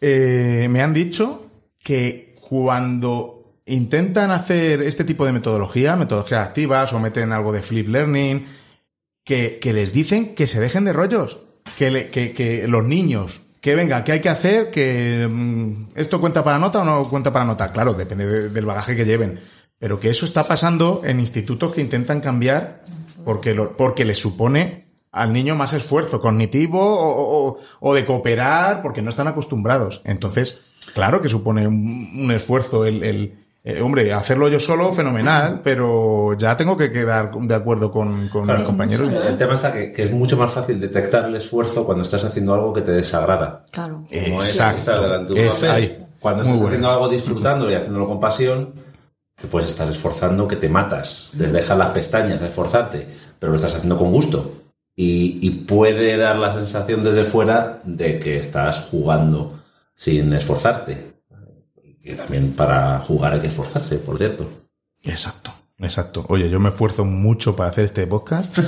eh, 0.00 0.66
me 0.70 0.82
han 0.82 0.92
dicho 0.92 1.46
que 1.82 2.36
cuando 2.40 3.60
intentan 3.66 4.30
hacer 4.30 4.82
este 4.82 5.04
tipo 5.04 5.24
de 5.24 5.32
metodología, 5.32 5.96
metodologías 5.96 6.46
activas 6.46 6.92
o 6.92 7.00
meten 7.00 7.32
algo 7.32 7.52
de 7.52 7.62
flip 7.62 7.88
learning, 7.88 8.44
que, 9.24 9.58
que 9.60 9.72
les 9.72 9.92
dicen 9.92 10.34
que 10.34 10.46
se 10.46 10.60
dejen 10.60 10.84
de 10.84 10.92
rollos, 10.92 11.38
que, 11.76 11.90
le, 11.90 12.10
que, 12.10 12.32
que 12.32 12.68
los 12.68 12.84
niños, 12.84 13.40
que 13.60 13.74
venga, 13.74 14.04
¿qué 14.04 14.12
hay 14.12 14.20
que 14.20 14.28
hacer? 14.28 14.70
Que 14.70 15.26
mmm, 15.28 15.86
esto 15.94 16.20
cuenta 16.20 16.44
para 16.44 16.58
nota 16.58 16.82
o 16.82 16.84
no 16.84 17.08
cuenta 17.08 17.32
para 17.32 17.46
nota. 17.46 17.72
Claro, 17.72 17.94
depende 17.94 18.26
de, 18.26 18.48
del 18.50 18.66
bagaje 18.66 18.94
que 18.94 19.06
lleven. 19.06 19.40
Pero 19.78 19.98
que 19.98 20.10
eso 20.10 20.24
está 20.24 20.46
pasando 20.46 21.02
en 21.04 21.18
institutos 21.18 21.74
que 21.74 21.80
intentan 21.80 22.20
cambiar 22.20 22.84
porque, 23.24 23.54
lo, 23.54 23.76
porque 23.76 24.04
les 24.04 24.18
supone 24.18 24.84
al 25.10 25.32
niño 25.32 25.56
más 25.56 25.72
esfuerzo 25.72 26.20
cognitivo 26.20 26.80
o, 26.80 27.48
o, 27.48 27.58
o, 27.80 27.94
de 27.94 28.04
cooperar 28.04 28.82
porque 28.82 29.02
no 29.02 29.10
están 29.10 29.28
acostumbrados. 29.28 30.02
Entonces, 30.04 30.64
claro 30.92 31.22
que 31.22 31.28
supone 31.28 31.66
un, 31.66 32.12
un 32.16 32.30
esfuerzo 32.30 32.84
el, 32.84 33.02
el, 33.02 33.43
eh, 33.66 33.80
hombre, 33.80 34.12
hacerlo 34.12 34.48
yo 34.48 34.60
solo, 34.60 34.92
fenomenal, 34.92 35.62
pero 35.64 36.36
ya 36.36 36.54
tengo 36.54 36.76
que 36.76 36.92
quedar 36.92 37.32
de 37.32 37.54
acuerdo 37.54 37.90
con, 37.90 38.28
con 38.28 38.44
claro, 38.44 38.58
mis 38.58 38.68
compañeros. 38.68 39.08
El 39.08 39.38
tema 39.38 39.54
está 39.54 39.72
que, 39.72 39.90
que, 39.90 40.02
es 40.02 40.12
mucho 40.12 40.36
más 40.36 40.52
fácil 40.52 40.78
detectar 40.78 41.24
el 41.24 41.34
esfuerzo 41.34 41.86
cuando 41.86 42.04
estás 42.04 42.22
haciendo 42.24 42.52
algo 42.52 42.74
que 42.74 42.82
te 42.82 42.92
desagrada. 42.92 43.64
Claro. 43.70 44.04
Como 44.06 44.42
Exacto. 44.42 44.74
es 44.74 44.80
estar 44.80 45.00
delante 45.00 45.32
de 45.32 45.40
un 45.40 45.46
es 45.46 45.62
ahí. 45.62 46.06
Cuando 46.20 46.42
estás 46.42 46.58
bueno. 46.58 46.68
haciendo 46.68 46.90
algo 46.90 47.08
disfrutando 47.08 47.70
y 47.70 47.74
haciéndolo 47.74 48.06
con 48.06 48.20
pasión, 48.20 48.74
te 49.40 49.46
puedes 49.46 49.70
estar 49.70 49.88
esforzando 49.88 50.46
que 50.46 50.56
te 50.56 50.68
matas. 50.68 51.30
Desde 51.32 51.52
dejar 51.52 51.78
las 51.78 51.88
pestañas 51.88 52.42
a 52.42 52.48
esforzarte, 52.48 53.08
pero 53.38 53.50
lo 53.50 53.56
estás 53.56 53.76
haciendo 53.76 53.96
con 53.96 54.12
gusto. 54.12 54.56
Y, 54.94 55.38
y 55.40 55.50
puede 55.50 56.18
dar 56.18 56.36
la 56.36 56.52
sensación 56.52 57.02
desde 57.02 57.24
fuera 57.24 57.80
de 57.84 58.18
que 58.18 58.36
estás 58.36 58.88
jugando 58.90 59.58
sin 59.94 60.34
esforzarte 60.34 61.13
que 62.04 62.14
también 62.14 62.52
para 62.52 63.00
jugar 63.00 63.32
hay 63.32 63.40
que 63.40 63.46
esforzarse, 63.46 63.96
por 63.96 64.18
cierto. 64.18 64.48
Exacto. 65.02 65.52
Exacto. 65.78 66.24
Oye, 66.28 66.48
yo 66.48 66.60
me 66.60 66.68
esfuerzo 66.68 67.04
mucho 67.04 67.56
para 67.56 67.70
hacer 67.70 67.86
este 67.86 68.06
podcast 68.06 68.58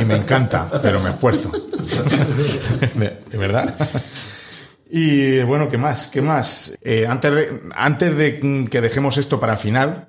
y 0.00 0.04
me 0.04 0.16
encanta, 0.16 0.68
pero 0.82 1.00
me 1.00 1.10
esfuerzo. 1.10 1.50
de, 2.94 3.38
verdad. 3.38 3.74
Y 4.90 5.40
bueno, 5.42 5.68
¿qué 5.68 5.78
más? 5.78 6.08
¿Qué 6.08 6.22
más? 6.22 6.76
Eh, 6.82 7.06
antes, 7.06 7.34
de, 7.34 7.60
antes 7.76 8.16
de 8.16 8.68
que 8.68 8.80
dejemos 8.80 9.16
esto 9.16 9.38
para 9.38 9.52
el 9.52 9.58
final, 9.58 10.08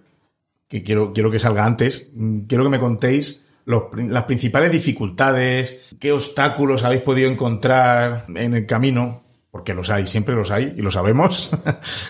que 0.68 0.82
quiero, 0.82 1.14
quiero 1.14 1.30
que 1.30 1.40
salga 1.40 1.66
antes, 1.66 2.10
quiero 2.48 2.64
que 2.64 2.70
me 2.70 2.80
contéis 2.80 3.48
las 3.66 4.24
principales 4.24 4.72
dificultades, 4.72 5.90
qué 6.00 6.12
obstáculos 6.12 6.84
habéis 6.84 7.04
podido 7.04 7.30
encontrar 7.30 8.26
en 8.34 8.56
el 8.56 8.66
camino 8.66 9.22
porque 9.52 9.74
los 9.74 9.90
hay, 9.90 10.08
siempre 10.08 10.36
los 10.36 10.52
hay 10.52 10.74
y 10.78 10.82
lo 10.82 10.92
sabemos. 10.92 11.52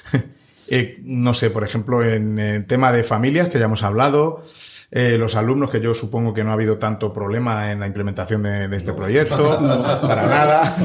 eh, 0.69 0.99
no 1.03 1.33
sé, 1.33 1.49
por 1.49 1.63
ejemplo, 1.63 2.03
en 2.03 2.39
el 2.39 2.65
tema 2.65 2.91
de 2.91 3.03
familias, 3.03 3.49
que 3.49 3.59
ya 3.59 3.65
hemos 3.65 3.83
hablado, 3.83 4.43
eh, 4.91 5.17
los 5.17 5.35
alumnos, 5.35 5.69
que 5.69 5.79
yo 5.79 5.93
supongo 5.93 6.33
que 6.33 6.43
no 6.43 6.49
ha 6.49 6.53
habido 6.53 6.77
tanto 6.77 7.13
problema 7.13 7.71
en 7.71 7.79
la 7.79 7.87
implementación 7.87 8.43
de, 8.43 8.67
de 8.67 8.77
este 8.77 8.91
no, 8.91 8.95
proyecto, 8.95 9.61
no, 9.61 10.01
para 10.01 10.27
nada. 10.27 10.75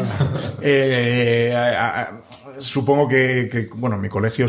eh, 0.62 1.52
a, 1.56 2.00
a, 2.02 2.20
supongo 2.58 3.08
que, 3.08 3.48
que, 3.50 3.68
bueno, 3.74 3.96
en 3.96 4.02
mi 4.02 4.08
colegio 4.08 4.46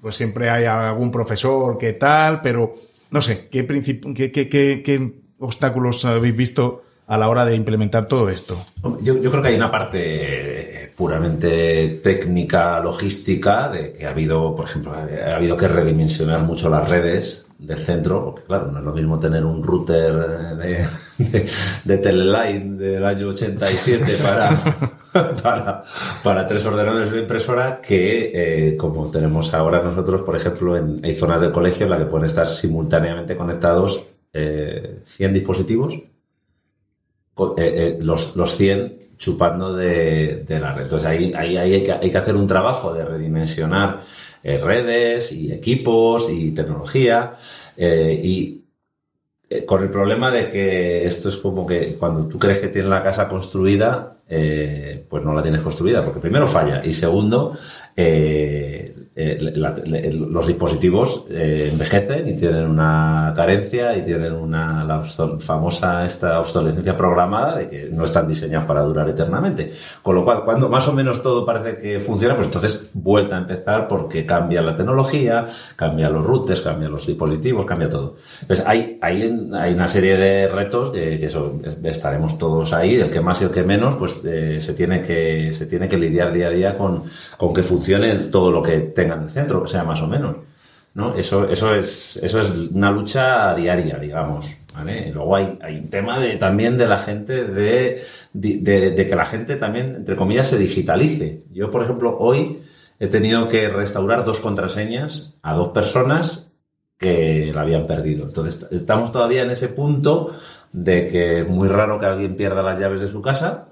pues 0.00 0.14
siempre 0.14 0.48
hay 0.50 0.64
algún 0.64 1.10
profesor 1.10 1.76
que 1.76 1.94
tal, 1.94 2.40
pero 2.40 2.74
no 3.10 3.22
sé, 3.22 3.48
¿qué, 3.48 3.66
qué, 3.66 4.30
qué, 4.30 4.48
qué 4.82 5.12
obstáculos 5.38 6.04
habéis 6.04 6.36
visto 6.36 6.84
a 7.08 7.16
la 7.16 7.28
hora 7.28 7.46
de 7.46 7.56
implementar 7.56 8.06
todo 8.06 8.28
esto? 8.28 8.54
Yo, 9.00 9.18
creo 9.18 9.42
que 9.42 9.48
hay 9.48 9.56
una 9.56 9.70
parte 9.70 10.92
puramente 10.94 12.00
técnica, 12.02 12.80
logística, 12.80 13.68
de 13.70 13.94
que 13.94 14.06
ha 14.06 14.10
habido, 14.10 14.54
por 14.54 14.66
ejemplo, 14.66 14.92
ha 14.92 15.34
habido 15.34 15.56
que 15.56 15.68
redimensionar 15.68 16.42
mucho 16.42 16.68
las 16.68 16.88
redes 16.88 17.46
del 17.58 17.78
centro, 17.78 18.26
porque 18.26 18.42
claro, 18.42 18.70
no 18.70 18.78
es 18.78 18.84
lo 18.84 18.92
mismo 18.92 19.18
tener 19.18 19.44
un 19.44 19.62
router 19.62 20.14
de, 20.58 20.86
de, 21.18 21.50
de 21.84 21.98
Teleline 21.98 22.76
del 22.76 23.04
año 23.04 23.28
87 23.28 24.16
para, 24.22 25.32
para, 25.42 25.82
para 26.22 26.46
tres 26.46 26.64
ordenadores 26.66 27.10
de 27.10 27.22
impresora 27.22 27.80
que 27.80 28.32
eh, 28.34 28.76
como 28.76 29.10
tenemos 29.10 29.54
ahora 29.54 29.82
nosotros, 29.82 30.20
por 30.20 30.36
ejemplo, 30.36 30.76
en, 30.76 31.16
zonas 31.16 31.40
del 31.40 31.52
colegio 31.52 31.84
en 31.84 31.90
la 31.90 31.98
que 31.98 32.04
pueden 32.04 32.26
estar 32.26 32.46
simultáneamente 32.46 33.34
conectados 33.34 34.10
eh, 34.34 35.00
100 35.06 35.32
dispositivos 35.32 36.02
eh, 37.38 37.54
eh, 37.58 37.98
los, 38.00 38.36
los 38.36 38.56
100 38.56 39.08
chupando 39.16 39.74
de, 39.74 40.44
de, 40.46 40.60
la 40.60 40.74
red. 40.74 40.84
Entonces 40.84 41.08
ahí, 41.08 41.32
ahí, 41.36 41.56
ahí 41.56 41.74
hay, 41.74 41.84
que, 41.84 41.92
hay, 41.92 42.10
que, 42.10 42.18
hacer 42.18 42.36
un 42.36 42.46
trabajo 42.46 42.92
de 42.94 43.04
redimensionar 43.04 44.02
eh, 44.42 44.58
redes 44.58 45.32
y 45.32 45.52
equipos 45.52 46.30
y 46.30 46.52
tecnología 46.52 47.32
y 47.76 48.64
con 49.66 49.82
el 49.82 49.88
problema 49.88 50.32
de 50.32 50.50
que 50.50 51.06
esto 51.06 51.28
es 51.28 51.36
como 51.36 51.64
que 51.64 51.94
cuando 51.94 52.26
tú 52.26 52.38
crees 52.38 52.58
que 52.58 52.68
tienes 52.68 52.90
la 52.90 53.02
casa 53.02 53.28
construida, 53.28 54.17
pues 54.28 55.24
no 55.24 55.32
la 55.32 55.42
tienes 55.42 55.62
construida, 55.62 56.04
porque 56.04 56.20
primero 56.20 56.46
falla 56.46 56.82
y 56.84 56.92
segundo, 56.92 57.56
el 57.96 58.98
eh, 59.20 60.12
los 60.12 60.46
dispositivos 60.46 61.24
eh, 61.28 61.70
envejecen 61.72 62.28
y 62.28 62.34
tienen 62.34 62.70
una 62.70 63.32
carencia 63.34 63.96
y 63.96 64.02
tienen 64.02 64.32
una 64.32 64.84
la 64.84 65.02
famosa 65.40 66.04
esta 66.04 66.38
obsolescencia 66.38 66.96
programada 66.96 67.56
de 67.56 67.68
que 67.68 67.88
no 67.90 68.04
están 68.04 68.28
diseñados 68.28 68.68
para 68.68 68.82
durar 68.82 69.08
eternamente. 69.08 69.72
Con 70.02 70.14
lo 70.14 70.24
cual, 70.24 70.44
cuando 70.44 70.68
más 70.68 70.86
o 70.86 70.92
menos 70.92 71.20
todo 71.20 71.44
parece 71.44 71.76
que 71.78 71.98
funciona, 71.98 72.36
pues 72.36 72.46
entonces 72.46 72.90
vuelta 72.94 73.34
a 73.34 73.40
empezar 73.40 73.88
porque 73.88 74.24
cambia 74.24 74.62
la 74.62 74.76
tecnología, 74.76 75.48
cambia 75.74 76.08
los 76.10 76.24
routers, 76.24 76.60
cambia 76.60 76.88
los 76.88 77.04
dispositivos, 77.04 77.66
cambia 77.66 77.90
todo. 77.90 78.14
Entonces 78.42 78.64
hay, 78.68 79.00
hay, 79.02 79.50
hay 79.52 79.74
una 79.74 79.88
serie 79.88 80.16
de 80.16 80.46
retos 80.46 80.90
que, 80.90 81.14
eso, 81.14 81.60
estaremos 81.82 82.38
todos 82.38 82.72
ahí, 82.72 82.94
del 82.94 83.10
que 83.10 83.20
más 83.20 83.42
y 83.42 83.46
el 83.46 83.50
que 83.50 83.64
menos, 83.64 83.96
pues 83.96 84.17
eh, 84.24 84.60
se 84.60 84.74
tiene 84.74 85.02
que 85.02 85.52
se 85.52 85.66
tiene 85.66 85.88
que 85.88 85.96
lidiar 85.96 86.32
día 86.32 86.48
a 86.48 86.50
día 86.50 86.76
con, 86.76 87.02
con 87.36 87.54
que 87.54 87.62
funcione 87.62 88.14
todo 88.30 88.50
lo 88.50 88.62
que 88.62 88.78
tenga 88.78 89.14
en 89.14 89.22
el 89.22 89.30
centro, 89.30 89.62
que 89.62 89.68
sea 89.70 89.84
más 89.84 90.00
o 90.02 90.06
menos. 90.06 90.36
¿no? 90.94 91.14
Eso, 91.14 91.48
eso, 91.48 91.74
es, 91.74 92.16
eso 92.16 92.40
es 92.40 92.50
una 92.72 92.90
lucha 92.90 93.54
diaria, 93.54 93.98
digamos. 93.98 94.46
luego 95.14 95.36
hay, 95.36 95.56
hay 95.62 95.76
un 95.78 95.88
tema 95.88 96.18
de, 96.18 96.36
también 96.36 96.76
de 96.76 96.88
la 96.88 96.98
gente, 96.98 97.44
de, 97.44 98.02
de, 98.32 98.90
de, 98.90 99.06
que 99.06 99.14
la 99.16 99.24
gente 99.24 99.56
también, 99.56 99.94
entre 99.94 100.16
comillas, 100.16 100.48
se 100.48 100.58
digitalice. 100.58 101.44
Yo, 101.52 101.70
por 101.70 101.84
ejemplo, 101.84 102.16
hoy 102.18 102.58
he 102.98 103.06
tenido 103.06 103.46
que 103.46 103.68
restaurar 103.68 104.24
dos 104.24 104.40
contraseñas 104.40 105.36
a 105.42 105.54
dos 105.54 105.68
personas 105.68 106.52
que 106.98 107.52
la 107.54 107.60
habían 107.60 107.86
perdido. 107.86 108.24
Entonces, 108.24 108.66
estamos 108.72 109.12
todavía 109.12 109.42
en 109.42 109.52
ese 109.52 109.68
punto 109.68 110.34
de 110.72 111.06
que 111.06 111.40
es 111.40 111.48
muy 111.48 111.68
raro 111.68 111.98
que 112.00 112.06
alguien 112.06 112.36
pierda 112.36 112.62
las 112.62 112.78
llaves 112.80 113.00
de 113.00 113.08
su 113.08 113.22
casa 113.22 113.68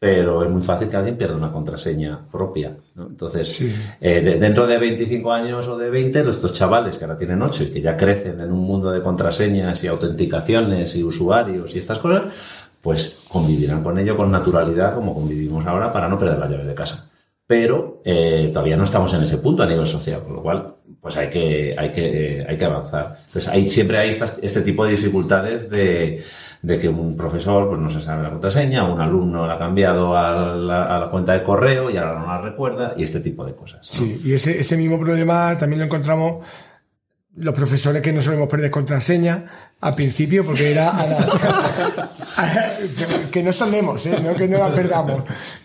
pero 0.00 0.42
es 0.42 0.50
muy 0.50 0.62
fácil 0.62 0.88
que 0.88 0.96
alguien 0.96 1.18
pierda 1.18 1.36
una 1.36 1.52
contraseña 1.52 2.26
propia. 2.32 2.74
Entonces, 2.96 3.60
eh, 4.00 4.38
dentro 4.40 4.66
de 4.66 4.78
25 4.78 5.30
años 5.30 5.68
o 5.68 5.76
de 5.76 5.90
20, 5.90 6.20
estos 6.30 6.54
chavales 6.54 6.96
que 6.96 7.04
ahora 7.04 7.18
tienen 7.18 7.42
8 7.42 7.64
y 7.64 7.70
que 7.70 7.82
ya 7.82 7.98
crecen 7.98 8.40
en 8.40 8.50
un 8.50 8.60
mundo 8.60 8.90
de 8.90 9.02
contraseñas 9.02 9.84
y 9.84 9.88
autenticaciones 9.88 10.96
y 10.96 11.04
usuarios 11.04 11.74
y 11.74 11.78
estas 11.78 11.98
cosas, 11.98 12.32
pues 12.80 13.24
convivirán 13.28 13.84
con 13.84 13.98
ello 13.98 14.16
con 14.16 14.30
naturalidad 14.30 14.94
como 14.94 15.14
convivimos 15.14 15.66
ahora 15.66 15.92
para 15.92 16.08
no 16.08 16.18
perder 16.18 16.38
las 16.38 16.50
llaves 16.50 16.66
de 16.66 16.74
casa. 16.74 17.10
Pero 17.46 18.00
eh, 18.02 18.48
todavía 18.54 18.78
no 18.78 18.84
estamos 18.84 19.12
en 19.12 19.24
ese 19.24 19.36
punto 19.36 19.64
a 19.64 19.66
nivel 19.66 19.86
social, 19.86 20.22
con 20.22 20.36
lo 20.36 20.42
cual 20.42 20.76
pues 20.98 21.14
hay 21.18 21.28
que, 21.28 21.74
hay 21.76 21.90
que, 21.90 22.46
hay 22.48 22.56
que 22.56 22.64
avanzar. 22.64 23.18
Entonces, 23.26 23.48
hay, 23.48 23.68
siempre 23.68 23.98
hay 23.98 24.16
este 24.40 24.62
tipo 24.62 24.86
de 24.86 24.92
dificultades 24.92 25.68
de 25.68 26.22
de 26.62 26.78
que 26.78 26.88
un 26.88 27.16
profesor 27.16 27.68
pues 27.68 27.80
no 27.80 27.88
se 27.88 28.00
sabe 28.00 28.22
la 28.22 28.30
contraseña, 28.30 28.84
un 28.84 29.00
alumno 29.00 29.46
la 29.46 29.54
ha 29.54 29.58
cambiado 29.58 30.16
a 30.16 30.54
la, 30.54 31.08
cuenta 31.10 31.32
de 31.32 31.42
correo 31.42 31.90
y 31.90 31.96
ahora 31.96 32.18
no 32.18 32.26
la 32.26 32.40
recuerda 32.40 32.94
y 32.96 33.02
este 33.02 33.20
tipo 33.20 33.44
de 33.44 33.54
cosas. 33.54 33.86
Sí, 33.86 34.20
y 34.24 34.32
ese, 34.32 34.60
ese 34.60 34.76
mismo 34.76 34.98
problema 34.98 35.56
también 35.56 35.78
lo 35.78 35.86
encontramos 35.86 36.44
los 37.36 37.54
profesores 37.54 38.02
que 38.02 38.12
no 38.12 38.20
solemos 38.20 38.48
perder 38.48 38.70
contraseña 38.70 39.46
al 39.80 39.94
principio 39.94 40.44
porque 40.44 40.72
era 40.72 40.92
que 43.32 43.42
no 43.42 43.52
solemos, 43.52 44.04
¿eh? 44.06 44.18
no 44.22 44.34
que 44.34 44.48
no 44.48 44.58
la 44.58 44.72
perdamos, 44.72 45.22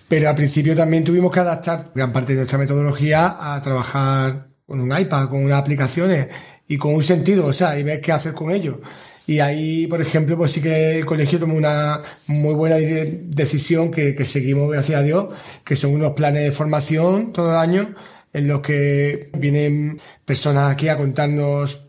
pero 0.08 0.30
al 0.30 0.36
principio 0.36 0.76
también 0.76 1.04
tuvimos 1.04 1.32
que 1.32 1.42
adaptar 1.42 1.92
gran 1.94 2.14
parte 2.14 2.34
de 2.34 2.38
nuestra 2.38 2.58
metodología 2.58 3.36
a 3.40 3.60
trabajar 3.60 4.48
con 4.66 4.80
un 4.80 4.98
iPad, 4.98 5.28
con 5.28 5.44
unas 5.44 5.60
aplicaciones 5.60 6.30
y 6.68 6.78
con 6.78 6.96
un 6.96 7.04
sentido, 7.04 7.48
o 7.48 7.54
sea, 7.54 7.78
y 7.78 7.84
ver 7.84 8.00
qué 8.00 8.12
hacer 8.12 8.34
con 8.34 8.52
ello. 8.52 8.80
Y 9.28 9.40
ahí, 9.40 9.88
por 9.88 10.02
ejemplo, 10.02 10.38
pues 10.38 10.52
sí 10.52 10.62
que 10.62 11.00
el 11.00 11.06
colegio 11.06 11.40
tomó 11.40 11.56
una 11.56 12.00
muy 12.28 12.54
buena 12.54 12.76
decisión 12.76 13.90
que, 13.90 14.24
seguimos, 14.24 14.72
gracias 14.72 15.00
a 15.00 15.04
Dios, 15.04 15.34
que 15.64 15.76
son 15.76 15.94
unos 15.94 16.14
planes 16.14 16.44
de 16.44 16.52
formación 16.52 17.34
todo 17.34 17.50
el 17.50 17.58
año 17.58 17.96
en 18.34 18.48
los 18.48 18.62
que 18.62 19.30
vienen 19.38 20.00
personas 20.26 20.72
aquí 20.72 20.90
a 20.90 20.98
contarnos 20.98 21.82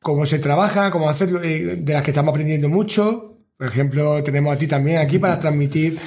cómo 0.00 0.24
se 0.26 0.38
trabaja, 0.38 0.90
cómo 0.90 1.08
hacerlo, 1.08 1.42
eh, 1.42 1.76
de 1.76 1.92
las 1.92 2.02
que 2.02 2.12
estamos 2.12 2.30
aprendiendo 2.30 2.68
mucho. 2.68 3.38
Por 3.56 3.66
ejemplo, 3.66 4.22
tenemos 4.22 4.54
a 4.54 4.58
ti 4.58 4.66
también 4.66 4.98
aquí 4.98 5.18
para 5.18 5.38
transmitir, 5.38 5.98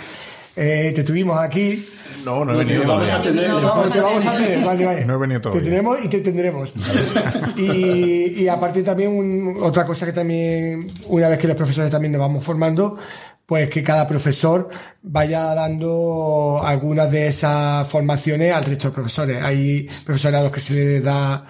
eh, 0.55 0.91
te 0.95 1.03
tuvimos 1.03 1.37
aquí 1.37 1.85
no, 2.25 2.43
no 2.43 2.53
he 2.53 2.65
venido 2.65 2.83
todavía. 2.83 3.19
No, 3.47 3.61
vamos 3.61 4.25
a 4.25 4.35
tener, 4.35 4.65
vale, 4.65 4.85
vale. 4.85 5.05
No 5.05 5.15
he 5.15 5.17
venido 5.17 5.41
todavía. 5.41 5.63
Te 5.63 5.69
tenemos 5.69 6.03
y 6.03 6.07
te 6.09 6.19
tendremos. 6.19 6.73
y, 7.55 8.43
y 8.43 8.47
aparte 8.47 8.83
también 8.83 9.55
otra 9.61 9.85
cosa 9.85 10.05
que 10.05 10.11
también, 10.11 10.85
una 11.07 11.29
vez 11.29 11.39
que 11.39 11.47
los 11.47 11.55
profesores 11.55 11.91
también 11.91 12.11
nos 12.11 12.19
vamos 12.19 12.43
formando, 12.43 12.97
pues 13.45 13.69
que 13.69 13.83
cada 13.83 14.07
profesor 14.07 14.69
vaya 15.03 15.53
dando 15.53 16.61
algunas 16.63 17.11
de 17.11 17.27
esas 17.27 17.87
formaciones 17.87 18.53
al 18.53 18.65
resto 18.65 18.89
de 18.89 18.93
profesores. 18.93 19.43
Hay 19.43 19.87
profesores 20.03 20.39
a 20.39 20.43
los 20.43 20.51
que 20.51 20.59
se 20.59 20.73
les 20.73 21.03
da 21.03 21.45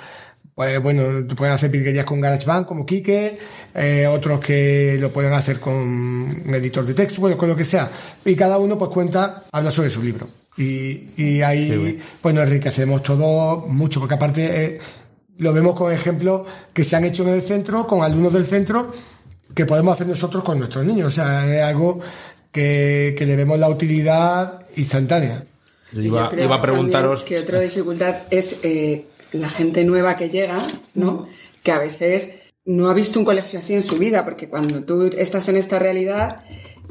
pues 0.55 0.81
bueno, 0.81 1.27
pueden 1.35 1.53
hacer 1.53 1.69
virguerías 1.69 2.05
con 2.05 2.21
GarageBand 2.21 2.65
como 2.65 2.85
Kike, 2.85 3.37
eh, 3.73 4.07
otros 4.07 4.39
que 4.39 4.97
lo 4.97 5.11
pueden 5.11 5.33
hacer 5.33 5.59
con 5.59 5.73
un 5.73 6.53
editor 6.55 6.85
de 6.85 6.93
texto, 6.93 7.19
bueno, 7.19 7.37
con 7.37 7.49
lo 7.49 7.57
que 7.57 7.65
sea. 7.65 7.91
Y 8.23 8.37
cada 8.37 8.57
uno 8.57 8.77
pues 8.77 8.89
cuenta, 8.89 9.43
habla 9.51 9.69
sobre 9.69 9.89
su 9.89 10.01
libro. 10.01 10.29
Y, 10.57 11.09
y 11.17 11.41
ahí 11.41 11.99
pues 12.21 12.33
nos 12.33 12.45
enriquecemos 12.45 13.03
todo 13.03 13.65
mucho, 13.67 13.99
porque 13.99 14.15
aparte 14.15 14.63
eh, 14.63 14.79
lo 15.37 15.53
vemos 15.53 15.75
con 15.75 15.91
ejemplos 15.91 16.41
que 16.73 16.83
se 16.83 16.95
han 16.95 17.03
hecho 17.03 17.23
en 17.23 17.29
el 17.29 17.41
centro, 17.41 17.85
con 17.85 18.03
alumnos 18.03 18.33
del 18.33 18.45
centro, 18.45 18.93
que 19.53 19.65
podemos 19.65 19.93
hacer 19.93 20.07
nosotros 20.07 20.43
con 20.43 20.59
nuestros 20.59 20.85
niños. 20.85 21.07
O 21.07 21.15
sea, 21.15 21.45
es 21.53 21.61
algo 21.61 21.99
que, 22.51 23.15
que 23.17 23.25
le 23.25 23.35
vemos 23.35 23.59
la 23.59 23.69
utilidad 23.69 24.65
instantánea. 24.77 25.43
iba, 25.93 26.31
iba 26.37 26.55
a 26.55 26.61
preguntaros. 26.61 27.23
Que 27.23 27.39
otra 27.39 27.59
dificultad 27.59 28.15
es 28.31 28.59
eh, 28.63 29.07
la 29.33 29.49
gente 29.49 29.83
nueva 29.83 30.15
que 30.15 30.29
llega, 30.29 30.57
¿no? 30.93 31.27
Que 31.63 31.71
a 31.71 31.79
veces 31.79 32.29
no 32.63 32.89
ha 32.89 32.93
visto 32.93 33.19
un 33.19 33.25
colegio 33.25 33.59
así 33.59 33.73
en 33.73 33.83
su 33.83 33.97
vida, 33.97 34.23
porque 34.23 34.47
cuando 34.47 34.83
tú 34.83 35.03
estás 35.17 35.49
en 35.49 35.57
esta 35.57 35.79
realidad, 35.79 36.43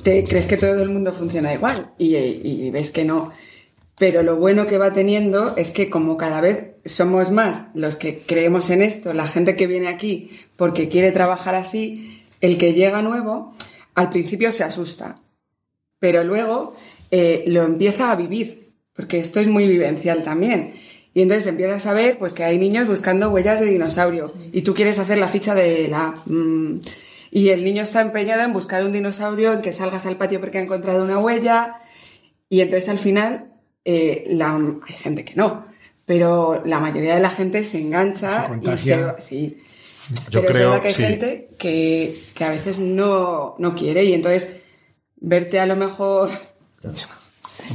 te 0.03 0.25
crees 0.25 0.47
que 0.47 0.57
todo 0.57 0.83
el 0.83 0.91
mundo 0.91 1.12
funciona 1.12 1.53
igual 1.55 1.93
y, 1.99 2.15
y 2.17 2.71
ves 2.71 2.91
que 2.91 3.05
no. 3.05 3.33
Pero 3.97 4.22
lo 4.22 4.36
bueno 4.36 4.66
que 4.66 4.78
va 4.78 4.92
teniendo 4.92 5.55
es 5.57 5.70
que 5.70 5.88
como 5.88 6.16
cada 6.16 6.40
vez 6.40 6.72
somos 6.84 7.30
más 7.30 7.66
los 7.74 7.97
que 7.97 8.18
creemos 8.18 8.70
en 8.70 8.82
esto, 8.82 9.12
la 9.12 9.28
gente 9.28 9.57
que 9.57 9.66
viene 9.66 9.88
aquí 9.88 10.30
porque 10.57 10.88
quiere 10.88 11.12
trabajar 11.12 11.55
así, 11.55 12.22
el 12.40 12.59
que 12.59 12.74
llega 12.74 13.03
nuevo 13.03 13.55
al 13.95 14.11
principio 14.11 14.51
se 14.51 14.64
asusta, 14.64 15.20
pero 16.01 16.24
luego 16.24 16.74
eh, 17.11 17.45
lo 17.47 17.62
empieza 17.62 18.11
a 18.11 18.16
vivir, 18.16 18.72
porque 18.92 19.20
esto 19.20 19.38
es 19.38 19.47
muy 19.47 19.68
vivencial 19.68 20.24
también. 20.24 20.74
Y 21.14 21.22
entonces 21.22 21.47
empiezas 21.47 21.86
a 21.86 21.95
ver 21.95 22.18
pues 22.18 22.32
que 22.32 22.42
hay 22.42 22.59
niños 22.59 22.88
buscando 22.88 23.30
huellas 23.30 23.61
de 23.61 23.66
dinosaurio 23.66 24.24
y 24.53 24.62
tú 24.62 24.74
quieres 24.74 24.99
hacer 24.99 25.18
la 25.18 25.28
ficha 25.28 25.55
de 25.55 25.86
la... 25.86 26.14
Mm, 26.26 26.80
y 27.30 27.49
el 27.51 27.64
niño 27.64 27.82
está 27.82 28.01
empeñado 28.01 28.42
en 28.42 28.53
buscar 28.53 28.84
un 28.84 28.92
dinosaurio, 28.92 29.53
en 29.53 29.62
que 29.62 29.72
salgas 29.72 30.07
al 30.07 30.16
patio 30.16 30.40
porque 30.40 30.59
ha 30.59 30.62
encontrado 30.62 31.05
una 31.05 31.18
huella. 31.18 31.76
Y 32.49 32.61
entonces 32.61 32.88
al 32.88 32.99
final 32.99 33.54
eh, 33.85 34.24
la, 34.28 34.55
hay 34.55 34.95
gente 34.95 35.24
que 35.24 35.35
no, 35.35 35.66
pero 36.07 36.62
la 36.64 36.80
mayoría 36.80 37.14
de 37.14 37.20
la 37.20 37.30
gente 37.30 37.64
se 37.64 37.80
engancha 37.80 38.51
y 38.61 38.78
se, 38.78 39.20
sí. 39.20 39.62
Yo 40.30 40.45
creo 40.45 40.82
que 40.82 40.89
hay 40.89 40.95
gente 40.95 41.49
que, 41.59 42.14
que, 42.35 42.45
a 42.45 42.51
veces 42.51 42.78
no, 42.78 43.55
no 43.59 43.74
quiere 43.74 44.05
y 44.05 44.12
entonces 44.12 44.61
verte 45.16 45.59
a 45.59 45.66
lo 45.66 45.76
mejor 45.76 46.30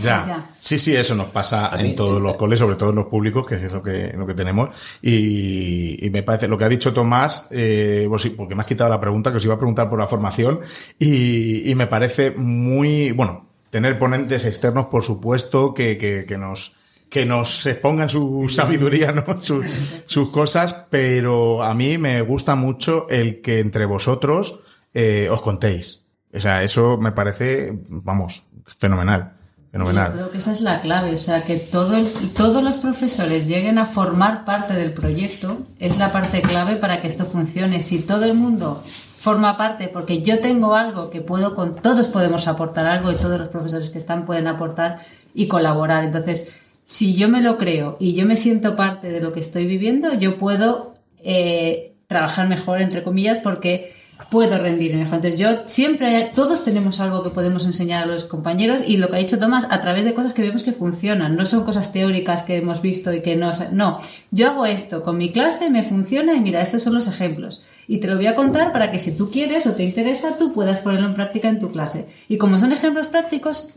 ya. 0.02 0.46
Sí, 0.60 0.78
sí, 0.78 0.96
eso 0.96 1.16
nos 1.16 1.28
pasa 1.28 1.72
en 1.80 1.96
todos 1.96 2.22
los 2.22 2.36
coles, 2.36 2.60
sobre 2.60 2.76
todo 2.76 2.90
en 2.90 2.98
los 2.98 3.08
públicos, 3.08 3.46
que 3.46 3.56
es 3.56 3.72
lo 3.72 3.82
que, 3.82 4.14
lo 4.16 4.28
que 4.28 4.34
tenemos. 4.34 4.70
Y, 5.02 6.06
y 6.06 6.10
me 6.10 6.24
parece, 6.24 6.48
lo 6.48 6.58
que 6.58 6.66
ha 6.66 6.70
dicho 6.70 6.94
Tomás, 6.94 7.48
eh, 7.52 8.08
porque 8.38 8.56
me 8.56 8.62
has 8.62 8.68
quitado 8.68 8.90
la 8.90 9.00
pregunta, 9.00 9.32
que 9.32 9.38
os 9.38 9.46
iba 9.46 9.56
a 9.56 9.58
preguntar 9.58 9.90
por 9.90 10.00
la 10.00 10.08
formación, 10.08 10.60
y, 11.00 11.70
y 11.70 11.76
me 11.76 11.88
parece 11.88 12.32
muy, 12.32 13.12
bueno, 13.12 13.49
tener 13.70 14.00
ponentes 14.00 14.46
externos, 14.46 14.88
por 14.88 15.04
supuesto, 15.04 15.74
que, 15.74 15.98
que, 15.98 16.26
que 16.28 16.38
nos 16.38 16.76
que 17.10 17.26
nos 17.26 17.66
expongan 17.66 18.08
su 18.08 18.48
sabiduría, 18.50 19.12
¿no? 19.12 19.26
sus 20.06 20.32
cosas, 20.32 20.86
pero 20.90 21.64
a 21.64 21.74
mí 21.74 21.98
me 21.98 22.22
gusta 22.22 22.56
mucho 22.56 23.10
el 23.10 23.42
que 23.42 23.60
entre 23.60 23.86
vosotros 23.86 24.62
eh, 24.94 25.28
os 25.32 25.42
contéis. 25.42 26.06
O 26.34 26.40
sea, 26.40 26.64
eso 26.64 26.98
me 26.98 27.12
parece, 27.12 27.74
vamos, 27.90 28.44
fenomenal. 28.78 29.34
Fenomenal. 29.72 30.12
Yo 30.12 30.18
creo 30.18 30.32
que 30.32 30.38
esa 30.40 30.52
es 30.52 30.62
la 30.62 30.82
clave, 30.82 31.14
o 31.14 31.18
sea, 31.18 31.44
que 31.44 31.58
todo 31.58 31.96
el, 31.96 32.08
todos 32.36 32.64
los 32.64 32.78
profesores 32.78 33.48
lleguen 33.48 33.78
a 33.78 33.86
formar 33.86 34.44
parte 34.44 34.74
del 34.74 34.92
proyecto 34.94 35.60
es 35.80 35.98
la 35.98 36.12
parte 36.12 36.42
clave 36.42 36.76
para 36.76 37.02
que 37.02 37.08
esto 37.08 37.26
funcione. 37.26 37.84
Si 37.84 38.02
todo 38.02 38.26
el 38.26 38.34
mundo 38.34 38.84
forma 39.20 39.58
parte, 39.58 39.90
porque 39.90 40.22
yo 40.22 40.40
tengo 40.40 40.76
algo 40.76 41.10
que 41.10 41.20
puedo 41.20 41.54
con, 41.54 41.76
todos 41.76 42.08
podemos 42.08 42.48
aportar 42.48 42.86
algo 42.86 43.12
y 43.12 43.16
todos 43.16 43.38
los 43.38 43.50
profesores 43.50 43.90
que 43.90 43.98
están 43.98 44.26
pueden 44.26 44.48
aportar 44.48 45.00
y 45.34 45.48
colaborar. 45.48 46.06
Entonces, 46.06 46.54
si 46.86 47.16
yo 47.16 47.28
me 47.28 47.42
lo 47.42 47.58
creo 47.58 47.98
y 48.00 48.14
yo 48.14 48.26
me 48.26 48.38
siento 48.38 48.78
parte 48.78 49.12
de 49.12 49.20
lo 49.20 49.34
que 49.34 49.42
estoy 49.42 49.66
viviendo, 49.66 50.14
yo 50.14 50.38
puedo 50.38 50.96
eh, 51.22 51.96
trabajar 52.08 52.48
mejor, 52.48 52.82
entre 52.82 53.04
comillas, 53.04 53.40
porque 53.40 53.94
puedo 54.32 54.58
rendir 54.58 54.96
mejor. 54.96 55.16
Entonces 55.16 55.38
yo 55.38 55.64
siempre, 55.66 56.32
todos 56.34 56.64
tenemos 56.64 57.02
algo 57.02 57.22
que 57.22 57.30
podemos 57.30 57.66
enseñar 57.66 58.04
a 58.04 58.06
los 58.06 58.24
compañeros 58.24 58.84
y 58.88 58.96
lo 58.98 59.10
que 59.10 59.18
ha 59.18 59.20
dicho 59.20 59.38
Tomás, 59.38 59.68
a 59.70 59.82
través 59.82 60.06
de 60.06 60.14
cosas 60.14 60.34
que 60.34 60.44
vemos 60.44 60.64
que 60.64 60.72
funcionan, 60.72 61.36
no 61.36 61.46
son 61.46 61.66
cosas 61.66 61.92
teóricas 61.92 62.44
que 62.44 62.56
hemos 62.56 62.82
visto 62.82 63.14
y 63.14 63.22
que 63.22 63.36
no... 63.36 63.52
No, 63.74 64.00
yo 64.32 64.48
hago 64.48 64.66
esto 64.66 65.04
con 65.04 65.18
mi 65.18 65.34
clase, 65.34 65.70
me 65.70 65.84
funciona 65.84 66.36
y 66.36 66.40
mira, 66.40 66.62
estos 66.62 66.84
son 66.84 66.94
los 66.94 67.08
ejemplos. 67.08 67.62
Y 67.92 67.98
te 67.98 68.08
lo 68.08 68.18
voy 68.18 68.28
a 68.28 68.36
contar 68.36 68.72
para 68.72 68.92
que 68.92 69.00
si 69.00 69.18
tú 69.18 69.32
quieres 69.32 69.66
o 69.66 69.74
te 69.74 69.84
interesa, 69.84 70.38
tú 70.38 70.54
puedas 70.54 70.80
ponerlo 70.82 71.08
en 71.08 71.16
práctica 71.16 71.50
en 71.50 71.58
tu 71.58 71.72
clase. 71.72 72.08
Y 72.28 72.38
como 72.38 72.60
son 72.60 72.72
ejemplos 72.72 73.08
prácticos, 73.08 73.74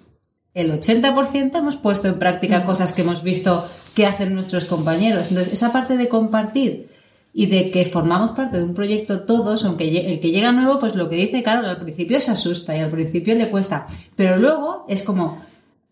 el 0.53 0.71
80% 0.71 1.59
hemos 1.59 1.79
puesto 1.79 2.09
en 2.09 2.19
práctica 2.19 2.67
cosas 2.67 2.93
que 2.93 3.01
hemos 3.01 3.23
visto 3.23 3.67
que 3.95 4.05
hacen 4.05 4.35
nuestros 4.35 4.67
compañeros. 4.67 5.31
Entonces, 5.31 5.55
esa 5.55 5.73
parte 5.73 5.97
de 5.97 6.11
compartir 6.11 6.91
y 7.33 7.47
de 7.47 7.71
que 7.71 7.87
formamos 7.87 8.33
parte 8.33 8.59
de 8.59 8.65
un 8.65 8.75
proyecto 8.75 9.21
todos, 9.21 9.65
aunque 9.65 9.89
el 10.13 10.21
que 10.21 10.31
llega 10.31 10.53
nuevo, 10.53 10.79
pues 10.79 10.95
lo 10.95 11.09
que 11.09 11.17
dice 11.17 11.43
Carol, 11.43 11.65
al 11.65 11.79
principio 11.79 12.21
se 12.21 12.33
asusta 12.33 12.77
y 12.77 12.81
al 12.81 12.91
principio 12.91 13.35
le 13.35 13.49
cuesta, 13.49 13.87
pero 14.15 14.37
luego 14.37 14.85
es 14.91 15.05
como, 15.05 15.43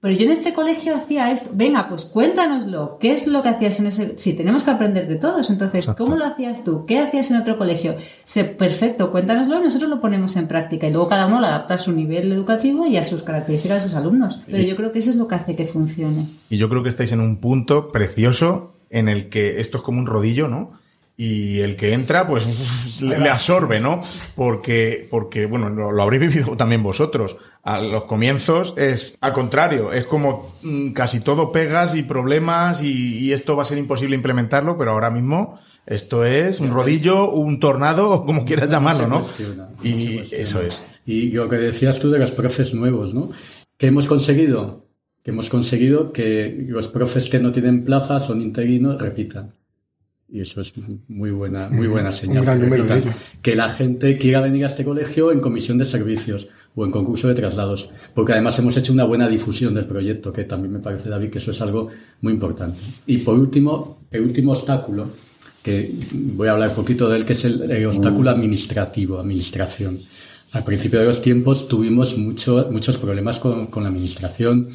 pero 0.01 0.14
yo 0.14 0.24
en 0.24 0.32
este 0.32 0.55
colegio 0.55 0.94
hacía 0.94 1.30
esto, 1.30 1.51
venga, 1.53 1.88
pues 1.88 2.07
cuéntanoslo, 2.07 2.96
¿qué 2.98 3.12
es 3.12 3.26
lo 3.26 3.42
que 3.42 3.51
hacías 3.51 3.80
en 3.80 3.86
ese? 3.86 4.16
Sí, 4.16 4.32
tenemos 4.32 4.64
que 4.64 4.70
aprender 4.70 5.07
de 5.07 5.16
todos, 5.16 5.51
entonces, 5.51 5.86
¿cómo 5.88 6.16
lo 6.16 6.24
hacías 6.24 6.64
tú? 6.64 6.86
¿Qué 6.86 6.98
hacías 6.98 7.30
en 7.30 7.36
otro 7.36 7.59
colegio? 7.59 7.96
Se, 8.24 8.44
perfecto, 8.44 9.11
cuéntanoslo 9.11 9.61
y 9.61 9.64
nosotros 9.64 9.90
lo 9.90 10.01
ponemos 10.01 10.36
en 10.36 10.48
práctica 10.48 10.86
y 10.86 10.92
luego 10.92 11.09
cada 11.09 11.26
uno 11.26 11.40
lo 11.40 11.46
adapta 11.46 11.74
a 11.74 11.78
su 11.78 11.92
nivel 11.92 12.32
educativo 12.32 12.86
y 12.86 12.96
a 12.96 13.05
sus 13.05 13.22
características 13.22 13.82
de 13.82 13.88
sus 13.88 13.96
alumnos, 13.96 14.40
pero 14.51 14.62
yo 14.62 14.74
creo 14.74 14.90
que 14.90 15.01
eso 15.01 15.11
es 15.11 15.16
lo 15.16 15.28
que 15.28 15.34
hace 15.34 15.55
que 15.55 15.66
funcione. 15.66 16.26
Y 16.48 16.57
yo 16.57 16.70
creo 16.70 16.82
que 16.82 16.88
estáis 16.88 17.12
en 17.12 17.20
un 17.20 17.36
punto 17.36 17.88
precioso 17.88 18.72
en 18.88 19.09
el 19.09 19.28
que 19.28 19.61
esto 19.61 19.76
es 19.76 19.82
como 19.82 20.01
un 20.01 20.07
rodillo, 20.07 20.48
¿no? 20.48 20.72
Y 21.23 21.61
el 21.61 21.77
que 21.77 21.93
entra, 21.93 22.27
pues 22.27 23.03
le, 23.03 23.29
absorbe, 23.29 23.79
¿no? 23.79 24.03
Porque, 24.35 25.07
porque 25.11 25.45
bueno, 25.45 25.68
lo, 25.68 26.03
habréis 26.03 26.23
vivido 26.23 26.57
también 26.57 26.83
vosotros. 26.83 27.37
A 27.62 27.83
los 27.83 28.05
comienzos 28.05 28.73
es 28.79 29.18
al 29.21 29.35
contrario, 29.35 29.93
es 29.93 30.07
como 30.07 30.55
mm, 30.62 30.93
casi 30.93 31.21
todo 31.21 31.53
pegas 31.53 31.95
y 31.95 32.05
problemas 32.05 32.83
y, 32.83 33.35
esto 33.35 33.55
va 33.55 33.64
a 33.64 33.66
ser 33.66 33.77
imposible 33.77 34.16
implementarlo, 34.16 34.79
pero 34.79 34.93
ahora 34.93 35.11
mismo 35.11 35.61
esto 35.85 36.25
es 36.25 36.59
un 36.59 36.71
rodillo, 36.71 37.31
un 37.31 37.61
tornado, 37.61 38.09
o 38.09 38.25
como 38.27 38.47
quieras 38.47 38.71
llamarlo, 38.71 39.07
¿no? 39.07 39.27
y 39.83 40.21
eso 40.33 40.62
es. 40.62 40.83
Y 41.05 41.33
lo 41.33 41.51
que 41.51 41.57
decías 41.57 41.99
tú 41.99 42.09
de 42.09 42.18
los 42.18 42.31
profes 42.31 42.73
nuevos, 42.73 43.12
¿no? 43.12 43.31
¿Qué 43.77 43.89
hemos 43.89 44.07
conseguido? 44.07 44.87
Que 45.23 45.33
hemos 45.33 45.51
conseguido 45.51 46.12
que 46.12 46.64
los 46.66 46.89
profes 46.89 47.29
que 47.29 47.41
no 47.41 47.53
tienen 47.53 47.85
plaza 47.85 48.21
son 48.21 48.41
interinos 48.41 48.99
repitan 48.99 49.60
y 50.33 50.41
eso 50.41 50.61
es 50.61 50.72
muy 51.09 51.31
buena, 51.31 51.68
muy 51.70 51.89
buena 51.89 52.12
señal. 52.12 52.45
que, 53.43 53.55
la 53.55 53.68
gente 53.68 54.16
quiera 54.16 54.41
venir 54.41 54.64
a 54.64 54.68
este 54.68 54.85
colegio 54.85 55.33
en 55.33 55.41
comisión 55.41 55.78
de 55.78 55.85
servicios 55.85 56.49
o 56.74 56.85
en 56.85 56.91
concurso 56.91 57.26
de 57.28 57.35
traslados, 57.35 57.91
porque 58.14 58.33
además 58.33 58.59
hemos 58.59 58.76
hecho 58.76 58.93
una 58.93 59.05
buena 59.05 59.28
difusión 59.28 59.74
del 59.74 59.87
proyecto, 59.87 60.33
que 60.33 60.45
también 60.45 60.72
me 60.72 60.78
parece, 60.78 61.09
David, 61.09 61.31
que 61.31 61.39
eso 61.39 61.51
es 61.51 61.61
algo 61.61 61.89
muy 62.20 62.33
importante. 62.33 62.78
Y 63.07 63.18
por 63.18 63.39
último, 63.39 63.99
el 64.11 64.22
último 64.22 64.53
obstáculo, 64.53 65.09
que 65.62 65.93
voy 66.12 66.49
a 66.49 66.53
hablar 66.53 66.70
un 66.70 66.76
poquito 66.76 67.09
de 67.09 67.18
él, 67.18 67.24
que 67.24 67.33
es 67.33 67.45
el, 67.45 67.87
obstáculo 67.87 68.31
administrativo, 68.31 69.18
administración. 69.18 70.01
Al 70.53 70.64
principio 70.64 71.01
de 71.01 71.07
los 71.07 71.20
tiempos 71.20 71.68
tuvimos 71.68 72.16
mucho, 72.16 72.68
muchos 72.70 72.99
problemas 72.99 73.41
con, 73.41 73.66
con 73.66 73.83
la 73.83 73.89
administración, 73.89 74.68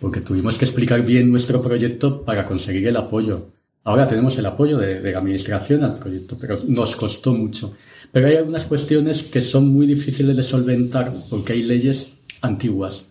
porque 0.00 0.20
tuvimos 0.20 0.56
que 0.56 0.64
explicar 0.64 1.04
bien 1.04 1.30
nuestro 1.30 1.62
proyecto 1.62 2.22
para 2.22 2.46
conseguir 2.46 2.86
el 2.88 2.96
apoyo 2.96 3.57
Ahora 3.84 4.06
tenemos 4.06 4.36
el 4.38 4.46
apoyo 4.46 4.78
de, 4.78 5.00
la 5.12 5.18
administración 5.18 5.82
al 5.82 5.98
proyecto, 5.98 6.36
pero 6.38 6.60
nos 6.66 6.94
costó 6.96 7.32
mucho. 7.32 7.72
Pero 8.12 8.26
hay 8.26 8.36
algunas 8.36 8.66
cuestiones 8.66 9.22
que 9.22 9.40
son 9.40 9.68
muy 9.68 9.86
difíciles 9.86 10.36
de 10.36 10.42
solventar 10.42 11.12
porque 11.30 11.54
hay 11.54 11.62
leyes 11.62 12.08
antiguas. 12.42 13.06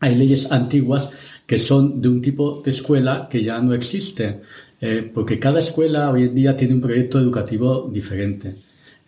Hay 0.00 0.14
leyes 0.14 0.50
antiguas 0.52 1.10
que 1.46 1.58
son 1.58 2.00
de 2.00 2.08
un 2.08 2.20
tipo 2.20 2.62
de 2.64 2.70
escuela 2.70 3.28
que 3.30 3.42
ya 3.42 3.60
no 3.60 3.72
existe, 3.72 4.42
eh, 4.80 5.10
porque 5.12 5.38
cada 5.38 5.60
escuela 5.60 6.10
hoy 6.10 6.24
en 6.24 6.34
día 6.34 6.56
tiene 6.56 6.74
un 6.74 6.80
proyecto 6.80 7.18
educativo 7.18 7.88
diferente. 7.92 8.56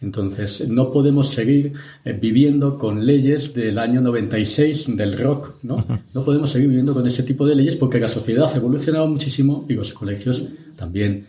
Entonces, 0.00 0.68
no 0.68 0.92
podemos 0.92 1.28
seguir 1.28 1.72
eh, 2.04 2.12
viviendo 2.12 2.78
con 2.78 3.04
leyes 3.04 3.52
del 3.52 3.78
año 3.78 4.00
96 4.00 4.96
del 4.96 5.18
rock, 5.18 5.54
¿no? 5.64 5.84
No 6.14 6.24
podemos 6.24 6.50
seguir 6.50 6.68
viviendo 6.68 6.94
con 6.94 7.04
ese 7.04 7.24
tipo 7.24 7.44
de 7.44 7.56
leyes 7.56 7.74
porque 7.74 7.98
la 7.98 8.06
sociedad 8.06 8.48
ha 8.52 8.56
evolucionado 8.56 9.08
muchísimo 9.08 9.66
y 9.68 9.74
los 9.74 9.92
colegios 9.92 10.44
también, 10.78 11.26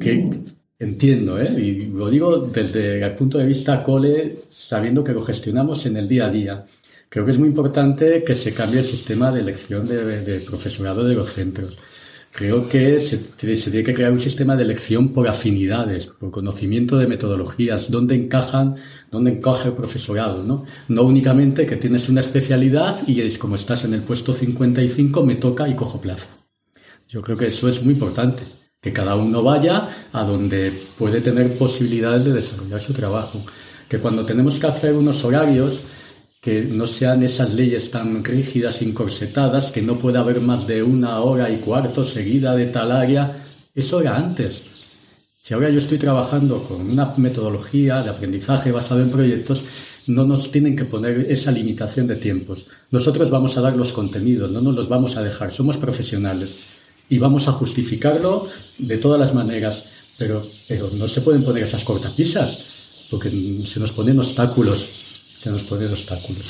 que 0.00 0.30
entiendo, 0.78 1.40
¿eh? 1.40 1.54
y 1.60 1.86
lo 1.86 2.08
digo 2.08 2.38
desde 2.38 3.04
el 3.04 3.14
punto 3.14 3.38
de 3.38 3.46
vista 3.46 3.82
cole, 3.82 4.36
sabiendo 4.48 5.04
que 5.04 5.12
lo 5.12 5.20
gestionamos 5.20 5.86
en 5.86 5.96
el 5.96 6.08
día 6.08 6.26
a 6.26 6.30
día. 6.30 6.64
Creo 7.08 7.24
que 7.24 7.32
es 7.32 7.38
muy 7.38 7.48
importante 7.48 8.22
que 8.24 8.34
se 8.34 8.52
cambie 8.52 8.80
el 8.80 8.84
sistema 8.84 9.32
de 9.32 9.40
elección 9.40 9.86
de, 9.88 10.42
profesorado 10.46 11.04
de 11.04 11.14
los 11.14 11.32
centros. 11.32 11.78
Creo 12.30 12.68
que 12.68 13.00
se, 13.00 13.16
tiene 13.16 13.82
que 13.82 13.94
crear 13.94 14.12
un 14.12 14.20
sistema 14.20 14.54
de 14.54 14.62
elección 14.62 15.12
por 15.12 15.26
afinidades, 15.26 16.06
por 16.06 16.30
conocimiento 16.30 16.96
de 16.98 17.06
metodologías, 17.06 17.90
dónde 17.90 18.14
encajan, 18.14 18.76
dónde 19.10 19.32
encaja 19.32 19.70
el 19.70 19.74
profesorado, 19.74 20.44
¿no? 20.44 20.64
No 20.88 21.02
únicamente 21.02 21.66
que 21.66 21.76
tienes 21.76 22.08
una 22.08 22.20
especialidad 22.20 22.96
y 23.08 23.22
es 23.22 23.38
como 23.38 23.56
estás 23.56 23.84
en 23.84 23.94
el 23.94 24.02
puesto 24.02 24.34
55, 24.34 25.24
me 25.24 25.36
toca 25.36 25.66
y 25.68 25.74
cojo 25.74 26.00
plazo. 26.00 26.28
Yo 27.08 27.22
creo 27.22 27.38
que 27.38 27.46
eso 27.46 27.68
es 27.68 27.82
muy 27.82 27.94
importante 27.94 28.57
que 28.80 28.92
cada 28.92 29.16
uno 29.16 29.42
vaya 29.42 29.88
a 30.12 30.22
donde 30.22 30.72
puede 30.96 31.20
tener 31.20 31.56
posibilidades 31.58 32.24
de 32.24 32.32
desarrollar 32.32 32.80
su 32.80 32.92
trabajo. 32.92 33.40
Que 33.88 33.98
cuando 33.98 34.24
tenemos 34.24 34.58
que 34.58 34.68
hacer 34.68 34.94
unos 34.94 35.24
horarios, 35.24 35.82
que 36.40 36.62
no 36.62 36.86
sean 36.86 37.22
esas 37.24 37.54
leyes 37.54 37.90
tan 37.90 38.22
rígidas, 38.22 38.80
incorsetadas, 38.82 39.72
que 39.72 39.82
no 39.82 39.96
pueda 39.96 40.20
haber 40.20 40.40
más 40.40 40.66
de 40.66 40.82
una 40.82 41.20
hora 41.20 41.50
y 41.50 41.56
cuarto 41.56 42.04
seguida 42.04 42.54
de 42.54 42.66
tal 42.66 42.92
área, 42.92 43.36
eso 43.74 44.00
era 44.00 44.16
antes. 44.16 44.62
Si 45.38 45.54
ahora 45.54 45.70
yo 45.70 45.78
estoy 45.78 45.98
trabajando 45.98 46.62
con 46.62 46.80
una 46.82 47.14
metodología 47.16 48.02
de 48.02 48.10
aprendizaje 48.10 48.70
basado 48.70 49.00
en 49.00 49.10
proyectos, 49.10 49.64
no 50.06 50.24
nos 50.24 50.50
tienen 50.52 50.76
que 50.76 50.84
poner 50.84 51.26
esa 51.28 51.50
limitación 51.50 52.06
de 52.06 52.16
tiempos. 52.16 52.66
Nosotros 52.90 53.28
vamos 53.30 53.56
a 53.56 53.60
dar 53.60 53.76
los 53.76 53.92
contenidos, 53.92 54.50
no 54.52 54.60
nos 54.60 54.74
los 54.74 54.88
vamos 54.88 55.16
a 55.16 55.22
dejar, 55.22 55.50
somos 55.50 55.76
profesionales 55.76 56.77
y 57.08 57.18
vamos 57.18 57.48
a 57.48 57.52
justificarlo 57.52 58.48
de 58.78 58.98
todas 58.98 59.18
las 59.18 59.34
maneras, 59.34 59.84
pero, 60.18 60.44
no 60.94 61.08
se 61.08 61.20
pueden 61.20 61.44
poner 61.44 61.62
esas 61.62 61.84
cortapisas, 61.84 62.58
porque 63.10 63.30
se 63.64 63.80
nos 63.80 63.92
ponen 63.92 64.18
obstáculos, 64.18 64.86
se 65.38 65.50
nos 65.50 65.62
ponen 65.62 65.90
obstáculos. 65.90 66.44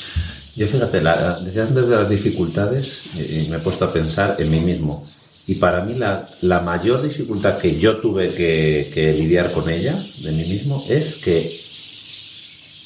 Yo 0.55 0.67
fíjate, 0.67 1.01
la, 1.01 1.39
decías 1.39 1.69
antes 1.69 1.87
de 1.87 1.95
las 1.95 2.09
dificultades, 2.09 3.05
y 3.15 3.47
me 3.47 3.57
he 3.57 3.59
puesto 3.59 3.85
a 3.85 3.93
pensar 3.93 4.35
en 4.39 4.51
mí 4.51 4.59
mismo. 4.59 5.07
Y 5.47 5.55
para 5.55 5.83
mí 5.83 5.95
la, 5.95 6.29
la 6.41 6.59
mayor 6.59 7.01
dificultad 7.01 7.57
que 7.57 7.79
yo 7.79 7.97
tuve 7.97 8.31
que, 8.31 8.89
que, 8.93 9.13
lidiar 9.13 9.51
con 9.51 9.69
ella, 9.69 10.03
de 10.21 10.31
mí 10.31 10.45
mismo, 10.45 10.83
es 10.89 11.15
que 11.15 11.39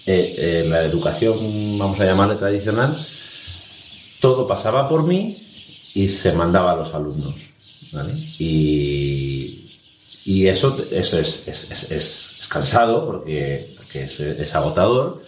eh, 0.06 0.36
eh, 0.38 0.66
la 0.70 0.84
educación, 0.84 1.78
vamos 1.78 2.00
a 2.00 2.06
llamarle 2.06 2.36
tradicional, 2.36 2.96
todo 4.20 4.48
pasaba 4.48 4.88
por 4.88 5.04
mí 5.04 5.38
y 5.94 6.08
se 6.08 6.34
mandaba 6.34 6.72
a 6.72 6.76
los 6.76 6.94
alumnos. 6.94 7.53
Y, 8.40 9.64
y 10.26 10.48
eso, 10.48 10.76
eso 10.92 11.20
es, 11.20 11.48
es, 11.48 11.92
es, 11.92 12.48
cansado 12.48 13.06
porque, 13.06 13.74
es, 13.94 14.56
agotador, 14.56 15.22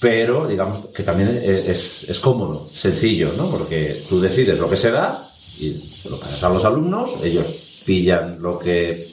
pero 0.00 0.46
digamos 0.46 0.86
que 0.94 1.02
también 1.02 1.40
es, 1.44 2.20
cómodo, 2.20 2.70
sencillo, 2.74 3.32
¿no? 3.36 3.50
Porque 3.50 4.02
tú 4.08 4.20
decides 4.20 4.58
lo 4.58 4.68
que 4.68 4.76
se 4.76 4.90
da 4.90 5.32
y 5.58 5.82
lo 6.08 6.18
pasas 6.18 6.42
a 6.44 6.48
los 6.48 6.64
alumnos, 6.64 7.14
ellos 7.22 7.46
pillan 7.84 8.40
lo 8.40 8.58
que 8.58 9.08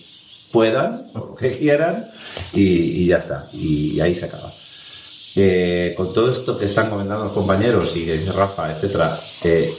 puedan, 0.52 1.12
lo 1.14 1.36
que 1.36 1.52
quieran 1.52 2.08
y, 2.54 3.06
ya 3.06 3.18
está, 3.18 3.48
y, 3.54 4.00
ahí 4.00 4.16
se 4.16 4.26
acaba. 4.26 4.52
Eh, 5.36 5.94
con 5.96 6.12
todo 6.12 6.32
esto 6.32 6.58
que 6.58 6.66
están 6.66 6.90
comentando 6.90 7.26
los 7.26 7.34
compañeros 7.34 7.96
y 7.96 8.06
que 8.06 8.18
dice 8.18 8.32
Rafa, 8.32 8.72
etcétera, 8.72 9.18
eh, 9.44 9.74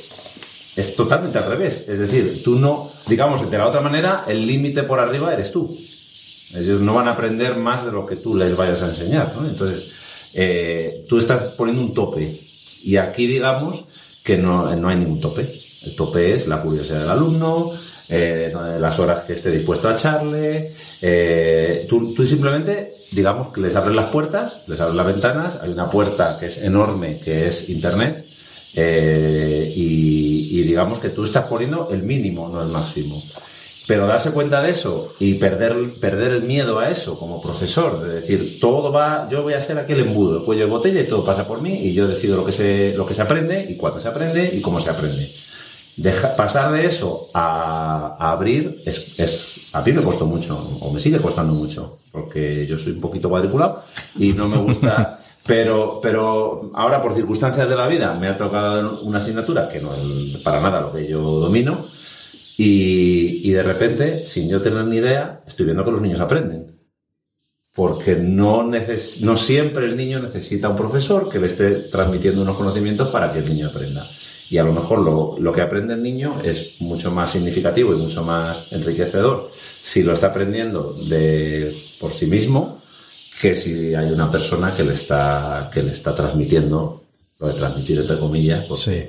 es 0.76 0.94
totalmente 0.94 1.38
al 1.38 1.46
revés. 1.46 1.86
Es 1.88 1.98
decir, 1.98 2.42
tú 2.44 2.56
no, 2.56 2.90
digamos 3.06 3.50
de 3.50 3.58
la 3.58 3.66
otra 3.66 3.80
manera, 3.80 4.24
el 4.28 4.46
límite 4.46 4.82
por 4.84 5.00
arriba 5.00 5.32
eres 5.32 5.50
tú. 5.50 5.76
Ellos 6.54 6.80
no 6.80 6.94
van 6.94 7.08
a 7.08 7.12
aprender 7.12 7.56
más 7.56 7.84
de 7.84 7.92
lo 7.92 8.06
que 8.06 8.16
tú 8.16 8.34
les 8.34 8.56
vayas 8.56 8.82
a 8.82 8.88
enseñar. 8.88 9.32
¿no? 9.36 9.46
Entonces, 9.46 9.90
eh, 10.34 11.04
tú 11.08 11.18
estás 11.18 11.42
poniendo 11.56 11.82
un 11.82 11.94
tope. 11.94 12.28
Y 12.82 12.96
aquí 12.96 13.26
digamos 13.26 13.84
que 14.22 14.36
no, 14.36 14.74
no 14.76 14.88
hay 14.88 14.96
ningún 14.96 15.20
tope. 15.20 15.48
El 15.82 15.94
tope 15.94 16.34
es 16.34 16.46
la 16.46 16.60
curiosidad 16.60 17.00
del 17.00 17.10
alumno, 17.10 17.72
eh, 18.08 18.52
las 18.78 18.98
horas 18.98 19.24
que 19.24 19.34
esté 19.34 19.50
dispuesto 19.50 19.88
a 19.88 19.92
echarle. 19.92 20.74
Eh, 21.00 21.86
tú, 21.88 22.14
tú, 22.14 22.26
simplemente, 22.26 22.94
digamos 23.12 23.52
que 23.52 23.60
les 23.60 23.76
abres 23.76 23.94
las 23.94 24.10
puertas, 24.10 24.64
les 24.66 24.80
abres 24.80 24.96
las 24.96 25.06
ventanas. 25.06 25.58
Hay 25.62 25.70
una 25.70 25.88
puerta 25.88 26.36
que 26.38 26.46
es 26.46 26.58
enorme, 26.58 27.18
que 27.18 27.46
es 27.46 27.68
Internet 27.68 28.29
eh, 28.74 29.72
y, 29.74 30.62
digamos 30.62 31.00
que 31.00 31.08
tú 31.08 31.24
estás 31.24 31.46
poniendo 31.46 31.88
el 31.90 32.04
mínimo, 32.04 32.48
no 32.48 32.62
el 32.62 32.68
máximo. 32.68 33.22
Pero 33.86 34.06
darse 34.06 34.30
cuenta 34.30 34.62
de 34.62 34.70
eso 34.70 35.14
y 35.18 35.34
perder, 35.34 35.94
perder 35.98 36.32
el 36.32 36.42
miedo 36.44 36.78
a 36.78 36.90
eso 36.90 37.18
como 37.18 37.42
profesor, 37.42 38.00
de 38.00 38.20
decir, 38.20 38.60
todo 38.60 38.92
va, 38.92 39.28
yo 39.28 39.42
voy 39.42 39.54
a 39.54 39.60
ser 39.60 39.78
aquel 39.78 40.00
embudo, 40.00 40.38
el 40.38 40.44
cuello 40.44 40.64
de 40.64 40.70
botella 40.70 41.00
y 41.00 41.08
todo 41.08 41.24
pasa 41.24 41.48
por 41.48 41.60
mí 41.60 41.74
y 41.74 41.92
yo 41.92 42.06
decido 42.06 42.36
lo 42.36 42.44
que 42.44 42.52
se, 42.52 42.94
lo 42.96 43.04
que 43.04 43.14
se 43.14 43.22
aprende 43.22 43.66
y 43.68 43.76
cuándo 43.76 43.98
se 43.98 44.06
aprende 44.06 44.48
y 44.54 44.60
cómo 44.60 44.78
se 44.78 44.90
aprende. 44.90 45.28
pasar 46.36 46.70
de 46.70 46.86
eso 46.86 47.30
a, 47.34 48.16
abrir, 48.30 48.80
es, 48.86 49.70
a 49.72 49.82
mí 49.82 49.92
me 49.92 50.02
costó 50.02 50.24
mucho, 50.24 50.56
o 50.80 50.92
me 50.92 51.00
sigue 51.00 51.18
costando 51.18 51.52
mucho, 51.52 51.98
porque 52.12 52.66
yo 52.68 52.78
soy 52.78 52.92
un 52.92 53.00
poquito 53.00 53.28
cuadriculado 53.28 53.82
y 54.16 54.34
no 54.34 54.48
me 54.48 54.58
gusta, 54.58 55.18
pero, 55.50 55.98
pero 56.00 56.70
ahora 56.74 57.02
por 57.02 57.12
circunstancias 57.12 57.68
de 57.68 57.74
la 57.74 57.88
vida 57.88 58.14
me 58.14 58.28
ha 58.28 58.36
tocado 58.36 59.00
una 59.00 59.18
asignatura 59.18 59.68
que 59.68 59.80
no 59.80 59.92
es 59.92 60.38
para 60.44 60.60
nada 60.60 60.80
lo 60.80 60.92
que 60.92 61.08
yo 61.08 61.20
domino 61.20 61.86
y, 62.56 63.50
de 63.50 63.62
repente, 63.64 64.24
sin 64.24 64.48
yo 64.48 64.60
tener 64.60 64.84
ni 64.84 64.98
idea, 64.98 65.42
estoy 65.44 65.64
viendo 65.64 65.84
que 65.84 65.90
los 65.90 66.02
niños 66.02 66.20
aprenden. 66.20 66.78
Porque 67.74 68.14
no, 68.14 68.62
no 68.62 69.36
siempre 69.36 69.86
el 69.86 69.96
niño 69.96 70.20
necesita 70.20 70.68
un 70.68 70.76
profesor 70.76 71.28
que 71.28 71.40
le 71.40 71.46
esté 71.46 71.70
transmitiendo 71.90 72.42
unos 72.42 72.56
conocimientos 72.56 73.08
para 73.08 73.32
que 73.32 73.40
el 73.40 73.48
niño 73.48 73.68
aprenda. 73.68 74.06
Y 74.50 74.58
a 74.58 74.62
lo 74.62 74.72
mejor 74.72 75.00
lo, 75.00 75.36
lo, 75.36 75.52
que 75.52 75.62
aprende 75.62 75.94
el 75.94 76.02
niño 76.02 76.36
es 76.44 76.76
mucho 76.80 77.10
más 77.10 77.32
significativo 77.32 77.92
y 77.92 77.96
mucho 77.96 78.22
más 78.22 78.70
enriquecedor 78.70 79.50
si 79.54 80.04
lo 80.04 80.12
está 80.12 80.28
aprendiendo 80.28 80.94
de, 81.08 81.74
por 81.98 82.12
sí 82.12 82.26
mismo 82.26 82.79
que 83.40 83.56
si 83.56 83.94
hay 83.94 84.10
una 84.10 84.30
persona 84.30 84.74
que 84.74 84.84
le 84.84 84.92
está, 84.92 85.70
que 85.72 85.82
le 85.82 85.92
está 85.92 86.14
transmitiendo, 86.14 87.04
lo 87.38 87.48
de 87.48 87.54
transmitir 87.54 88.00
entre 88.00 88.18
comillas, 88.18 88.64
pues, 88.66 88.80
sí. 88.80 89.00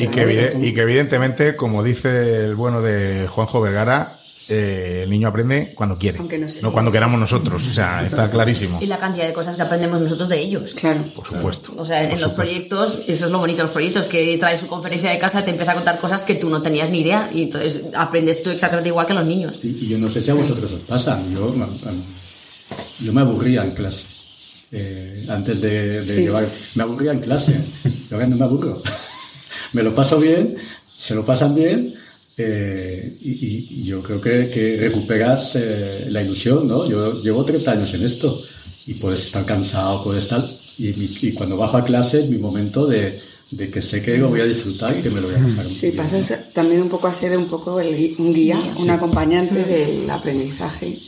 y, 0.00 0.08
que, 0.08 0.56
y 0.60 0.74
que 0.74 0.80
evidentemente, 0.80 1.56
como 1.56 1.82
dice 1.82 2.44
el 2.44 2.54
bueno 2.54 2.82
de 2.82 3.26
Juanjo 3.28 3.60
Vergara, 3.60 4.18
eh, 4.48 5.00
el 5.04 5.10
niño 5.10 5.28
aprende 5.28 5.72
cuando 5.74 5.98
quiere, 5.98 6.18
no, 6.60 6.72
cuando 6.72 6.92
queramos 6.92 7.18
nosotros. 7.18 7.66
O 7.66 7.72
sea, 7.72 8.04
está 8.04 8.30
clarísimo. 8.30 8.78
Y 8.82 8.86
la 8.86 8.98
cantidad 8.98 9.26
de 9.26 9.32
cosas 9.32 9.56
que 9.56 9.62
aprendemos 9.62 10.00
nosotros 10.00 10.28
de 10.28 10.38
ellos. 10.40 10.74
Claro. 10.74 11.02
Por 11.14 11.26
supuesto. 11.26 11.72
O 11.76 11.84
sea, 11.84 12.10
en 12.10 12.20
los 12.20 12.32
proyectos, 12.32 13.00
eso 13.06 13.26
es 13.26 13.30
lo 13.30 13.38
bonito 13.38 13.58
de 13.58 13.64
los 13.64 13.72
proyectos, 13.72 14.06
que 14.06 14.36
trae 14.38 14.58
su 14.58 14.66
conferencia 14.66 15.10
de 15.10 15.18
casa, 15.18 15.44
te 15.44 15.50
empieza 15.50 15.72
a 15.72 15.76
contar 15.76 15.98
cosas 15.98 16.22
que 16.22 16.34
tú 16.34 16.50
no 16.50 16.60
tenías 16.60 16.90
ni 16.90 17.00
idea 17.00 17.30
y 17.32 17.44
entonces 17.44 17.86
aprendes 17.94 18.42
tú 18.42 18.50
exactamente 18.50 18.90
igual 18.90 19.06
que 19.06 19.14
los 19.14 19.24
niños. 19.24 19.56
Y, 19.62 19.88
yo 19.88 19.98
no 19.98 20.08
sé 20.08 20.20
si 20.20 20.30
a 20.30 20.34
vosotros 20.34 20.72
os 20.72 20.80
pasa, 20.80 21.20
yo, 21.32 21.54
yo 23.00 23.12
me 23.12 23.20
aburría 23.22 23.64
en 23.64 23.70
clase. 23.70 24.06
Eh, 24.76 25.24
antes 25.28 25.60
de, 25.60 26.02
llevar. 26.02 26.44
Me 26.74 26.82
aburría 26.82 27.12
en 27.12 27.20
clase, 27.20 27.54
ahora 28.10 28.26
no 28.26 28.36
me 28.36 28.44
aburro. 28.44 28.82
me 29.72 29.82
lo 29.82 29.94
paso 29.94 30.18
bien, 30.18 30.54
se 30.96 31.14
lo 31.14 31.24
pasan 31.24 31.54
bien. 31.54 31.94
Eh, 32.36 33.16
y, 33.20 33.82
yo 33.84 34.02
creo 34.02 34.20
que, 34.20 34.76
recuperas 34.80 35.56
eh, 35.56 36.06
la 36.08 36.22
ilusión, 36.22 36.66
¿no? 36.66 36.88
Yo 36.88 37.22
llevo 37.22 37.44
30 37.44 37.70
años 37.70 37.94
en 37.94 38.04
esto 38.04 38.42
y 38.86 38.94
puedes 38.94 39.24
estar 39.24 39.44
cansado, 39.44 40.02
puedes 40.02 40.24
estar... 40.24 40.44
Y, 40.76 41.32
cuando 41.32 41.56
bajo 41.56 41.76
a 41.76 41.84
clase 41.84 42.20
es 42.20 42.28
mi 42.28 42.38
momento 42.38 42.86
de, 42.86 43.20
que 43.56 43.80
sé 43.80 44.02
que 44.02 44.18
lo 44.18 44.28
voy 44.28 44.40
a 44.40 44.44
disfrutar 44.44 44.98
y 44.98 45.02
que 45.02 45.10
me 45.10 45.20
lo 45.20 45.28
voy 45.28 45.36
a 45.36 45.44
pasar 45.44 45.72
Sí, 45.72 45.92
pasas 45.92 46.52
también 46.52 46.82
un 46.82 46.88
poco 46.88 47.06
a 47.06 47.14
ser 47.14 47.36
un 47.38 47.46
poco 47.46 47.76
un 47.76 48.34
guía, 48.34 48.58
un 48.78 48.90
acompañante 48.90 49.62
del 49.64 50.10
aprendizaje 50.10 50.98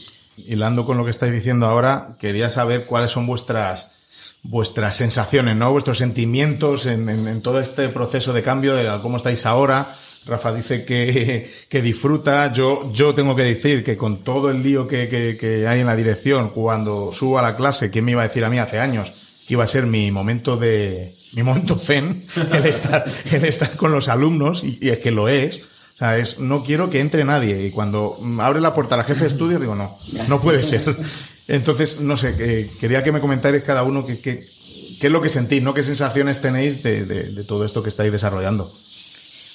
hilando 0.46 0.84
con 0.84 0.96
lo 0.96 1.04
que 1.04 1.10
estáis 1.10 1.32
diciendo 1.32 1.66
ahora, 1.66 2.16
quería 2.18 2.50
saber 2.50 2.84
cuáles 2.84 3.10
son 3.10 3.26
vuestras 3.26 3.94
vuestras 4.42 4.94
sensaciones, 4.94 5.56
¿no? 5.56 5.72
Vuestros 5.72 5.98
sentimientos 5.98 6.86
en, 6.86 7.40
todo 7.42 7.58
este 7.58 7.88
proceso 7.88 8.32
de 8.32 8.42
cambio, 8.42 8.76
de 8.76 8.86
cómo 9.02 9.16
estáis 9.16 9.44
ahora. 9.44 9.88
Rafa 10.26 10.52
dice 10.52 10.84
que, 10.84 11.50
que 11.68 11.82
disfruta. 11.82 12.52
Yo, 12.52 12.92
yo 12.92 13.14
tengo 13.14 13.36
que 13.36 13.44
decir 13.44 13.84
que 13.84 13.96
con 13.96 14.24
todo 14.24 14.50
el 14.50 14.62
lío 14.62 14.88
que, 14.88 15.08
que, 15.08 15.66
hay 15.66 15.80
en 15.80 15.86
la 15.86 15.96
dirección, 15.96 16.50
cuando 16.50 17.12
subo 17.12 17.38
a 17.38 17.42
la 17.42 17.56
clase, 17.56 17.90
¿quién 17.90 18.04
me 18.04 18.12
iba 18.12 18.22
a 18.22 18.28
decir 18.28 18.44
a 18.44 18.50
mí 18.50 18.58
hace 18.58 18.80
años 18.80 19.12
que 19.46 19.54
iba 19.54 19.62
a 19.62 19.68
ser 19.68 19.86
mi 19.86 20.10
momento 20.10 20.56
de, 20.56 21.14
mi 21.32 21.42
momento 21.42 21.78
zen, 21.78 22.24
el 22.52 22.66
estar, 22.66 23.04
el 23.30 23.44
estar 23.44 23.76
con 23.76 23.92
los 23.92 24.08
alumnos, 24.08 24.64
y, 24.64 24.88
es 24.88 24.98
que 24.98 25.10
lo 25.10 25.28
es. 25.28 25.66
O 25.94 25.98
sea, 25.98 26.18
es, 26.18 26.40
no 26.40 26.62
quiero 26.64 26.90
que 26.90 27.00
entre 27.00 27.24
nadie. 27.24 27.66
Y 27.66 27.70
cuando 27.70 28.18
abre 28.40 28.60
la 28.60 28.74
puerta 28.74 28.96
la 28.96 29.04
jefe 29.04 29.20
de 29.20 29.28
estudio, 29.28 29.58
digo, 29.58 29.74
no, 29.74 29.98
no 30.28 30.40
puede 30.40 30.62
ser. 30.62 30.96
Entonces, 31.48 32.00
no 32.00 32.16
sé, 32.16 32.70
quería 32.80 33.04
que 33.04 33.12
me 33.12 33.20
comentáis 33.20 33.62
cada 33.62 33.82
uno 33.82 34.04
qué, 34.04 34.18
qué, 34.18 34.46
es 35.00 35.10
lo 35.10 35.22
que 35.22 35.28
sentís, 35.28 35.62
¿no? 35.62 35.74
¿Qué 35.74 35.82
sensaciones 35.82 36.40
tenéis 36.40 36.82
de, 36.82 37.04
de, 37.04 37.44
todo 37.44 37.64
esto 37.64 37.82
que 37.82 37.88
estáis 37.88 38.10
desarrollando? 38.10 38.72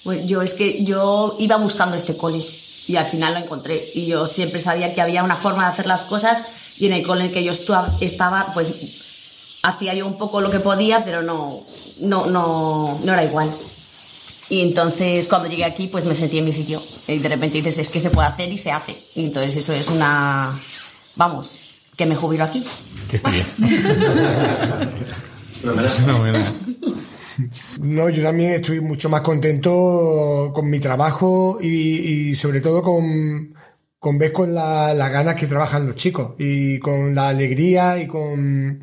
Bueno, 0.03 0.25
yo 0.25 0.41
es 0.41 0.53
que 0.53 0.83
yo 0.83 1.35
iba 1.39 1.57
buscando 1.57 1.95
este 1.95 2.17
cole 2.17 2.43
y 2.87 2.95
al 2.95 3.05
final 3.05 3.33
lo 3.33 3.39
encontré. 3.39 3.83
Y 3.93 4.07
yo 4.07 4.25
siempre 4.27 4.59
sabía 4.59 4.93
que 4.93 5.01
había 5.01 5.23
una 5.23 5.35
forma 5.35 5.63
de 5.63 5.69
hacer 5.69 5.85
las 5.85 6.03
cosas 6.03 6.43
y 6.77 6.87
en 6.87 6.93
el 6.93 7.05
cole 7.05 7.21
en 7.21 7.27
el 7.27 7.33
que 7.33 7.43
yo 7.43 7.51
estaba, 7.51 8.53
pues 8.53 8.71
hacía 9.63 9.93
yo 9.93 10.07
un 10.07 10.17
poco 10.17 10.41
lo 10.41 10.49
que 10.49 10.59
podía, 10.59 11.03
pero 11.05 11.21
no, 11.21 11.63
no, 11.99 12.25
no, 12.25 12.99
no 13.03 13.13
era 13.13 13.23
igual. 13.23 13.51
Y 14.49 14.61
entonces 14.61 15.29
cuando 15.29 15.47
llegué 15.47 15.63
aquí 15.63 15.87
pues 15.87 16.03
me 16.03 16.15
sentí 16.15 16.39
en 16.39 16.45
mi 16.45 16.53
sitio. 16.53 16.81
Y 17.07 17.19
de 17.19 17.29
repente 17.29 17.57
dices, 17.57 17.77
es 17.77 17.89
que 17.89 17.99
se 17.99 18.09
puede 18.09 18.27
hacer 18.27 18.51
y 18.51 18.57
se 18.57 18.71
hace. 18.71 18.97
Y 19.15 19.25
entonces 19.25 19.55
eso 19.55 19.73
es 19.73 19.87
una... 19.87 20.59
Vamos, 21.15 21.59
que 21.95 22.05
me 22.05 22.15
jubilo 22.15 22.43
aquí. 22.43 22.63
Qué 23.09 23.21
bien. 23.29 23.45
No, 27.81 28.09
yo 28.09 28.23
también 28.23 28.51
estoy 28.51 28.81
mucho 28.81 29.09
más 29.09 29.21
contento 29.21 30.51
con 30.53 30.69
mi 30.69 30.79
trabajo 30.79 31.59
y, 31.61 32.35
sobre 32.35 32.61
todo 32.61 32.81
con, 32.81 33.53
con 33.99 34.17
ver 34.17 34.31
con 34.31 34.53
las 34.53 35.11
ganas 35.11 35.35
que 35.35 35.47
trabajan 35.47 35.87
los 35.87 35.95
chicos 35.95 36.33
y 36.37 36.79
con 36.79 37.13
la 37.15 37.29
alegría 37.29 38.01
y 38.01 38.07
con, 38.07 38.79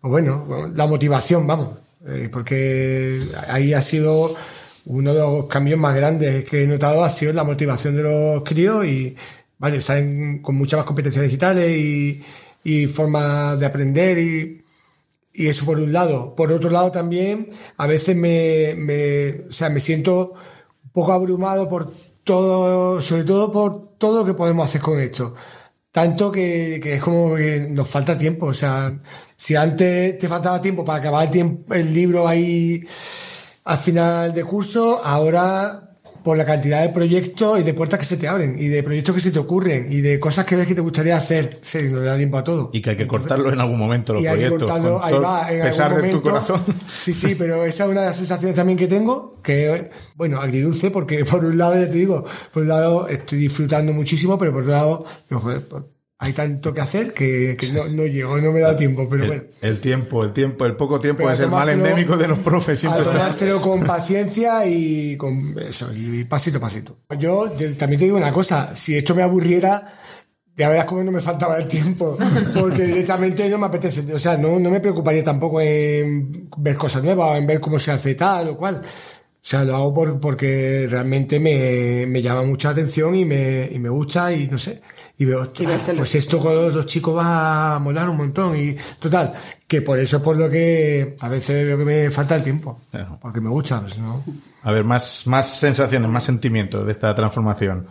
pues 0.00 0.10
bueno, 0.10 0.70
la 0.74 0.86
motivación, 0.86 1.46
vamos. 1.46 1.78
Eh, 2.06 2.30
porque 2.32 3.20
ahí 3.48 3.74
ha 3.74 3.82
sido 3.82 4.34
uno 4.86 5.12
de 5.12 5.20
los 5.20 5.46
cambios 5.46 5.78
más 5.78 5.94
grandes 5.94 6.46
que 6.46 6.62
he 6.64 6.66
notado 6.66 7.04
ha 7.04 7.10
sido 7.10 7.34
la 7.34 7.44
motivación 7.44 7.94
de 7.94 8.02
los 8.04 8.42
críos 8.42 8.86
y, 8.86 9.14
vale, 9.58 9.80
salen 9.82 10.40
con 10.40 10.56
muchas 10.56 10.78
más 10.78 10.86
competencias 10.86 11.24
digitales 11.24 11.70
y, 11.76 12.22
y 12.64 12.86
formas 12.86 13.60
de 13.60 13.66
aprender 13.66 14.18
y, 14.18 14.59
y 15.32 15.46
eso 15.48 15.64
por 15.64 15.78
un 15.78 15.92
lado. 15.92 16.34
Por 16.34 16.52
otro 16.52 16.70
lado 16.70 16.90
también, 16.90 17.50
a 17.76 17.86
veces 17.86 18.16
me, 18.16 18.74
me, 18.76 19.46
o 19.48 19.52
sea, 19.52 19.70
me 19.70 19.80
siento 19.80 20.34
un 20.84 20.90
poco 20.90 21.12
abrumado 21.12 21.68
por 21.68 21.92
todo, 22.24 23.00
sobre 23.00 23.24
todo 23.24 23.52
por 23.52 23.96
todo 23.98 24.20
lo 24.20 24.24
que 24.24 24.34
podemos 24.34 24.66
hacer 24.66 24.80
con 24.80 25.00
esto. 25.00 25.34
Tanto 25.92 26.30
que, 26.30 26.80
que 26.82 26.94
es 26.94 27.02
como 27.02 27.34
que 27.36 27.68
nos 27.70 27.88
falta 27.88 28.16
tiempo. 28.16 28.46
O 28.46 28.54
sea, 28.54 28.98
si 29.36 29.56
antes 29.56 30.18
te 30.18 30.28
faltaba 30.28 30.60
tiempo 30.60 30.84
para 30.84 31.00
acabar 31.00 31.28
el, 31.36 31.64
el 31.70 31.94
libro 31.94 32.28
ahí 32.28 32.84
al 33.64 33.78
final 33.78 34.32
de 34.32 34.44
curso, 34.44 35.00
ahora 35.04 35.89
por 36.22 36.36
la 36.36 36.44
cantidad 36.44 36.82
de 36.82 36.90
proyectos 36.90 37.60
y 37.60 37.62
de 37.62 37.74
puertas 37.74 37.98
que 37.98 38.04
se 38.04 38.16
te 38.16 38.28
abren 38.28 38.56
y 38.58 38.68
de 38.68 38.82
proyectos 38.82 39.14
que 39.14 39.20
se 39.20 39.30
te 39.30 39.38
ocurren 39.38 39.92
y 39.92 40.00
de 40.00 40.20
cosas 40.20 40.44
que 40.44 40.56
ves 40.56 40.66
que 40.66 40.74
te 40.74 40.80
gustaría 40.80 41.16
hacer, 41.16 41.58
sí, 41.62 41.78
no 41.90 42.00
le 42.00 42.06
da 42.06 42.16
tiempo 42.16 42.38
a 42.38 42.44
todo. 42.44 42.70
Y 42.72 42.80
que 42.80 42.90
hay 42.90 42.96
que 42.96 43.06
cortarlo 43.06 43.52
en 43.52 43.60
algún 43.60 43.78
momento 43.78 44.12
los 44.12 44.22
y 44.22 44.26
proyectos. 44.26 44.70
Hay 44.70 44.82
que 44.82 44.88
cortarlo, 44.88 45.04
ahí 45.04 45.14
va, 45.14 45.52
en 45.52 45.62
pesar 45.62 45.86
algún 45.86 45.98
momento, 45.98 46.16
de 46.18 46.22
tu 46.22 46.30
corazón. 46.30 46.64
Sí, 47.02 47.14
sí, 47.14 47.34
pero 47.34 47.64
esa 47.64 47.84
es 47.84 47.90
una 47.90 48.00
de 48.00 48.06
las 48.08 48.16
sensaciones 48.16 48.56
también 48.56 48.78
que 48.78 48.86
tengo, 48.86 49.36
que 49.42 49.90
bueno, 50.16 50.40
agridulce 50.40 50.90
porque 50.90 51.24
por 51.30 51.44
un 51.44 51.56
lado 51.56 51.74
ya 51.74 51.88
te 51.88 51.96
digo, 51.96 52.24
por 52.52 52.62
un 52.62 52.68
lado 52.68 53.08
estoy 53.08 53.38
disfrutando 53.38 53.92
muchísimo, 53.92 54.38
pero 54.38 54.52
por 54.52 54.62
otro 54.62 54.72
lado, 54.72 55.04
joder, 55.30 55.62
hay 56.22 56.34
tanto 56.34 56.74
que 56.74 56.82
hacer 56.82 57.14
que, 57.14 57.56
no, 57.72 57.88
no, 57.88 58.04
llego, 58.04 58.36
no 58.36 58.52
me 58.52 58.60
da 58.60 58.76
tiempo, 58.76 59.08
pero 59.08 59.26
bueno. 59.26 59.42
El 59.62 59.80
tiempo, 59.80 60.22
el 60.22 60.34
tiempo, 60.34 60.66
el 60.66 60.76
poco 60.76 61.00
tiempo 61.00 61.28
es 61.30 61.40
el 61.40 61.48
mal 61.48 61.70
endémico 61.70 62.14
de 62.18 62.28
los 62.28 62.38
profes. 62.40 62.78
Siempre 62.78 63.04
tomárselo 63.04 63.58
con 63.62 63.82
paciencia 63.84 64.66
y 64.66 65.16
con 65.16 65.56
eso, 65.58 65.90
y 65.94 66.24
pasito 66.24 66.58
a 66.58 66.60
pasito. 66.60 66.98
Yo 67.18 67.50
también 67.78 67.98
te 67.98 68.04
digo 68.04 68.18
una 68.18 68.32
cosa, 68.32 68.76
si 68.76 68.98
esto 68.98 69.14
me 69.14 69.22
aburriera, 69.22 69.94
ya 70.54 70.68
verás 70.68 70.84
cómo 70.84 71.02
no 71.02 71.10
me 71.10 71.22
faltaba 71.22 71.56
el 71.56 71.66
tiempo, 71.66 72.18
porque 72.54 72.82
directamente 72.82 73.48
no 73.48 73.56
me 73.56 73.68
apetece, 73.68 74.12
o 74.12 74.18
sea, 74.18 74.36
no, 74.36 74.58
no 74.58 74.68
me 74.68 74.80
preocuparía 74.80 75.24
tampoco 75.24 75.58
en 75.62 76.50
ver 76.58 76.76
cosas 76.76 77.02
nuevas, 77.02 77.38
en 77.38 77.46
ver 77.46 77.60
cómo 77.60 77.78
se 77.78 77.92
hace 77.92 78.14
tal 78.14 78.50
o 78.50 78.56
cual. 78.58 78.82
O 78.84 79.42
sea, 79.42 79.64
lo 79.64 79.74
hago 79.74 79.94
por, 79.94 80.20
porque 80.20 80.86
realmente 80.86 81.40
me, 81.40 82.04
me 82.06 82.20
llama 82.20 82.42
mucha 82.42 82.68
atención 82.68 83.16
y 83.16 83.24
me, 83.24 83.70
y 83.72 83.78
me 83.78 83.88
gusta 83.88 84.34
y 84.34 84.48
no 84.48 84.58
sé 84.58 84.82
y 85.20 85.26
veo, 85.26 85.52
pues 85.98 86.14
esto 86.14 86.38
con 86.40 86.74
los 86.74 86.86
chicos 86.86 87.14
va 87.14 87.74
a 87.74 87.78
molar 87.78 88.08
un 88.08 88.16
montón. 88.16 88.58
Y 88.58 88.74
total, 88.98 89.34
que 89.66 89.82
por 89.82 89.98
eso 89.98 90.16
es 90.16 90.22
por 90.22 90.34
lo 90.34 90.48
que 90.48 91.14
a 91.20 91.28
veces 91.28 91.66
veo 91.66 91.76
que 91.76 91.84
me 91.84 92.10
falta 92.10 92.36
el 92.36 92.42
tiempo. 92.42 92.80
Porque 93.20 93.38
me 93.38 93.50
gusta, 93.50 93.82
pues, 93.82 93.98
¿no? 93.98 94.24
A 94.62 94.72
ver, 94.72 94.82
más, 94.82 95.26
más 95.26 95.58
sensaciones, 95.58 96.08
más 96.08 96.24
sentimientos 96.24 96.86
de 96.86 96.92
esta 96.92 97.14
transformación. 97.14 97.86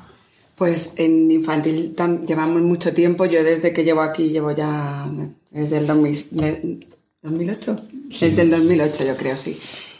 Pues 0.55 0.93
en 0.95 1.29
infantil 1.29 1.95
llevamos 2.25 2.63
mucho 2.63 2.95
tiempo. 2.95 3.25
Yo 3.25 3.43
desde 3.43 3.73
que 3.73 3.83
llevo 3.83 4.01
aquí 4.01 4.29
llevo 4.29 4.49
ya 4.49 5.07
desde 5.51 5.77
el 5.77 5.85
2008. 5.85 7.75
Desde 8.21 8.41
el 8.41 8.49
2008 8.49 9.05
yo 9.05 9.15
creo, 9.15 9.37
sí. 9.37 9.55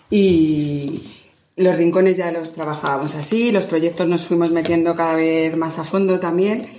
Y 0.10 1.04
los 1.58 1.78
rincones 1.78 2.18
ya 2.18 2.32
los 2.32 2.54
trabajábamos 2.54 3.14
así, 3.14 3.52
los 3.52 3.68
proyectos 3.68 4.08
nos 4.08 4.26
fuimos 4.26 4.50
metiendo 4.50 4.96
cada 4.96 5.14
vez 5.14 5.56
más 5.56 5.78
a 5.78 5.84
fondo 5.84 6.20
también 6.20 6.79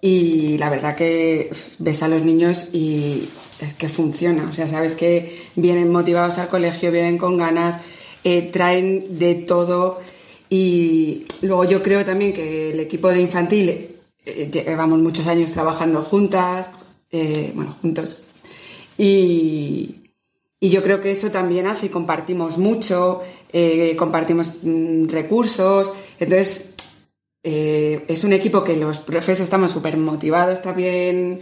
y 0.00 0.58
la 0.58 0.68
verdad 0.68 0.94
que 0.94 1.50
ves 1.78 2.02
a 2.02 2.08
los 2.08 2.22
niños 2.22 2.68
y 2.72 3.28
es 3.60 3.74
que 3.74 3.88
funciona, 3.88 4.46
o 4.48 4.52
sea, 4.52 4.68
sabes 4.68 4.94
que 4.94 5.34
vienen 5.56 5.90
motivados 5.90 6.38
al 6.38 6.48
colegio, 6.48 6.92
vienen 6.92 7.18
con 7.18 7.38
ganas, 7.38 7.80
eh, 8.22 8.42
traen 8.52 9.18
de 9.18 9.34
todo. 9.34 10.00
Y 10.50 11.26
luego 11.42 11.64
yo 11.64 11.82
creo 11.82 12.04
también 12.04 12.32
que 12.32 12.72
el 12.72 12.80
equipo 12.80 13.08
de 13.08 13.20
infantil 13.20 13.96
eh, 14.24 14.50
llevamos 14.52 14.98
muchos 14.98 15.26
años 15.26 15.52
trabajando 15.52 16.02
juntas, 16.02 16.70
eh, 17.10 17.52
bueno, 17.54 17.74
juntos. 17.80 18.22
Y, 18.98 19.96
y 20.60 20.68
yo 20.68 20.82
creo 20.82 21.00
que 21.00 21.10
eso 21.10 21.30
también 21.30 21.66
hace, 21.66 21.90
compartimos 21.90 22.58
mucho, 22.58 23.22
compartimos 23.96 24.52
mm, 24.62 25.08
recursos, 25.08 25.92
entonces 26.20 26.75
eh, 27.48 28.04
es 28.08 28.24
un 28.24 28.32
equipo 28.32 28.64
que 28.64 28.74
los 28.74 28.98
profes 28.98 29.38
estamos 29.38 29.70
súper 29.70 29.96
motivados 29.98 30.62
también 30.62 31.38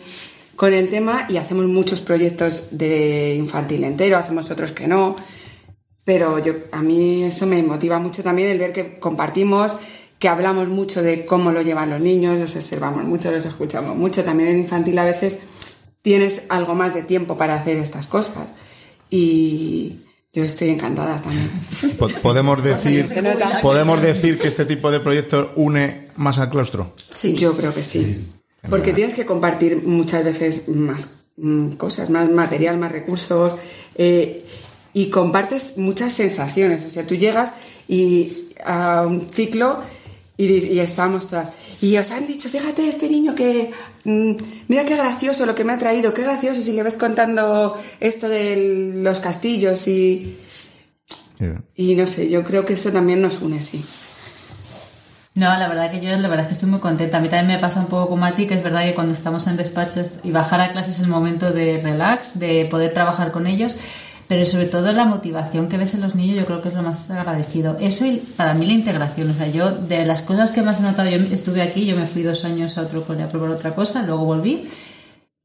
con 0.55 0.75
el 0.75 0.91
tema 0.91 1.27
y 1.31 1.39
hacemos 1.39 1.65
muchos 1.65 2.03
proyectos 2.03 2.69
de 2.73 3.35
infantil 3.37 3.85
entero, 3.85 4.19
hacemos 4.19 4.51
otros 4.51 4.73
que 4.73 4.87
no, 4.87 5.17
pero 6.05 6.39
yo, 6.41 6.53
a 6.73 6.83
mí 6.83 7.25
eso 7.25 7.47
me 7.47 7.63
motiva 7.63 7.99
mucho 8.01 8.23
también 8.23 8.51
el 8.51 8.59
ver 8.59 8.75
que 8.75 8.99
compartimos, 8.99 9.77
que 10.19 10.29
hablamos 10.29 10.69
mucho 10.69 11.03
de 11.03 11.25
cómo 11.25 11.53
lo 11.53 11.63
llevan 11.63 11.89
los 11.89 12.01
niños, 12.01 12.39
los 12.39 12.55
observamos 12.55 13.05
mucho, 13.05 13.31
los 13.31 13.47
escuchamos 13.47 13.97
mucho. 13.97 14.23
También 14.25 14.51
en 14.51 14.59
infantil 14.59 14.99
a 14.99 15.05
veces 15.05 15.41
tienes 16.03 16.45
algo 16.51 16.75
más 16.75 16.93
de 16.93 17.03
tiempo 17.03 17.39
para 17.39 17.55
hacer 17.55 17.79
estas 17.79 18.07
cosas. 18.07 18.53
Y, 19.09 20.04
yo 20.35 20.43
estoy 20.43 20.71
encantada 20.71 21.23
también. 21.23 21.49
¿Podemos 22.23 22.63
decir, 22.63 23.07
¿Podemos 23.63 24.03
decir 24.03 24.37
que 24.37 24.49
este 24.49 24.65
tipo 24.65 24.91
de 24.91 24.99
proyectos 24.99 25.51
une 25.55 26.09
más 26.17 26.39
al 26.39 26.51
claustro? 26.51 26.93
Sí, 27.09 27.35
yo 27.35 27.57
creo 27.57 27.73
que 27.73 27.85
sí. 27.85 28.27
Porque 28.69 28.93
tienes 28.93 29.15
que 29.15 29.25
compartir 29.25 29.83
muchas 29.85 30.25
veces 30.25 30.69
más 30.69 31.21
mm, 31.37 31.73
cosas, 31.73 32.11
más 32.11 32.31
material, 32.31 32.79
más 32.79 32.91
recursos. 32.91 33.55
Eh, 33.95 34.45
y 34.93 35.09
compartes 35.09 35.79
muchas 35.79 36.13
sensaciones. 36.13 36.85
O 36.85 36.91
sea, 36.91 37.07
tú 37.07 37.15
llegas 37.15 37.53
y 37.87 38.49
a 38.65 39.03
un 39.07 39.29
ciclo 39.29 39.79
y, 40.37 40.47
y 40.47 40.81
estamos 40.81 41.29
todas. 41.29 41.51
Y 41.85 41.99
os 41.99 42.11
han 42.11 42.27
dicho, 42.27 42.49
fíjate, 42.49 42.89
este 42.89 43.07
niño 43.09 43.35
que 43.35 43.71
Mm, 44.05 44.33
mira 44.69 44.85
qué 44.85 44.97
gracioso 44.97 45.47
lo 45.47 45.55
que 45.55 45.65
me 45.65 45.73
ha 45.73 45.79
traído, 45.79 46.13
qué 46.13 46.23
gracioso 46.23 46.63
si 46.63 46.73
le 46.73 46.83
ves 46.83 46.97
contando 46.97 47.81
esto 48.01 48.29
de 48.29 48.93
los 48.97 49.21
castillos 49.21 49.89
y... 49.89 50.39
Y 51.75 51.95
no 51.95 52.07
sé, 52.07 52.31
yo 52.31 52.43
creo 52.45 52.65
que 52.65 52.75
eso 52.75 52.91
también 52.91 53.21
nos 53.21 53.43
une, 53.43 53.63
sí. 53.63 53.85
No, 55.35 55.47
la 55.59 55.69
verdad 55.69 55.91
que 55.91 56.01
yo 56.01 56.11
la 56.11 56.29
verdad 56.29 56.41
es 56.41 56.47
que 56.47 56.53
estoy 56.55 56.71
muy 56.71 56.79
contenta. 56.79 57.19
A 57.19 57.21
mí 57.21 57.29
también 57.29 57.57
me 57.57 57.61
pasa 57.61 57.81
un 57.81 57.87
poco 57.87 58.09
como 58.11 58.25
a 58.25 58.33
ti, 58.33 58.47
que 58.47 58.55
es 58.55 58.63
verdad 58.63 58.85
que 58.85 58.95
cuando 58.95 59.13
estamos 59.13 59.47
en 59.49 59.57
despachos 59.57 60.13
y 60.23 60.31
bajar 60.31 60.61
a 60.61 60.71
clases 60.71 60.95
es 60.95 61.03
el 61.03 61.09
momento 61.09 61.51
de 61.51 61.81
relax, 61.83 62.39
de 62.39 62.67
poder 62.71 62.95
trabajar 62.95 63.33
con 63.33 63.47
ellos 63.47 63.75
pero 64.35 64.47
sobre 64.47 64.67
todo 64.67 64.91
la 64.91 65.05
motivación 65.05 65.69
que 65.69 65.77
ves 65.77 65.95
en 65.95 66.01
los 66.01 66.17
niños 66.17 66.37
yo 66.37 66.45
creo 66.45 66.61
que 66.61 66.67
es 66.67 66.75
lo 66.75 66.83
más 66.83 67.09
agradecido. 67.09 67.77
Eso 67.79 68.05
y 68.05 68.17
para 68.17 68.53
mí 68.53 68.67
la 68.67 68.73
integración, 68.73 69.31
o 69.31 69.33
sea, 69.33 69.47
yo 69.47 69.71
de 69.71 70.05
las 70.05 70.23
cosas 70.23 70.51
que 70.51 70.61
más 70.61 70.81
he 70.81 70.83
notado, 70.83 71.09
yo 71.09 71.19
estuve 71.33 71.63
aquí, 71.63 71.87
yo 71.87 71.95
me 71.95 72.09
fui 72.09 72.25
dos 72.25 72.45
años 72.45 72.77
a 72.77 72.83
otro 72.83 73.05
cole 73.05 73.23
a 73.23 73.29
probar 73.29 73.51
otra 73.51 73.77
cosa, 73.77 74.03
luego 74.03 74.25
volví. 74.25 74.67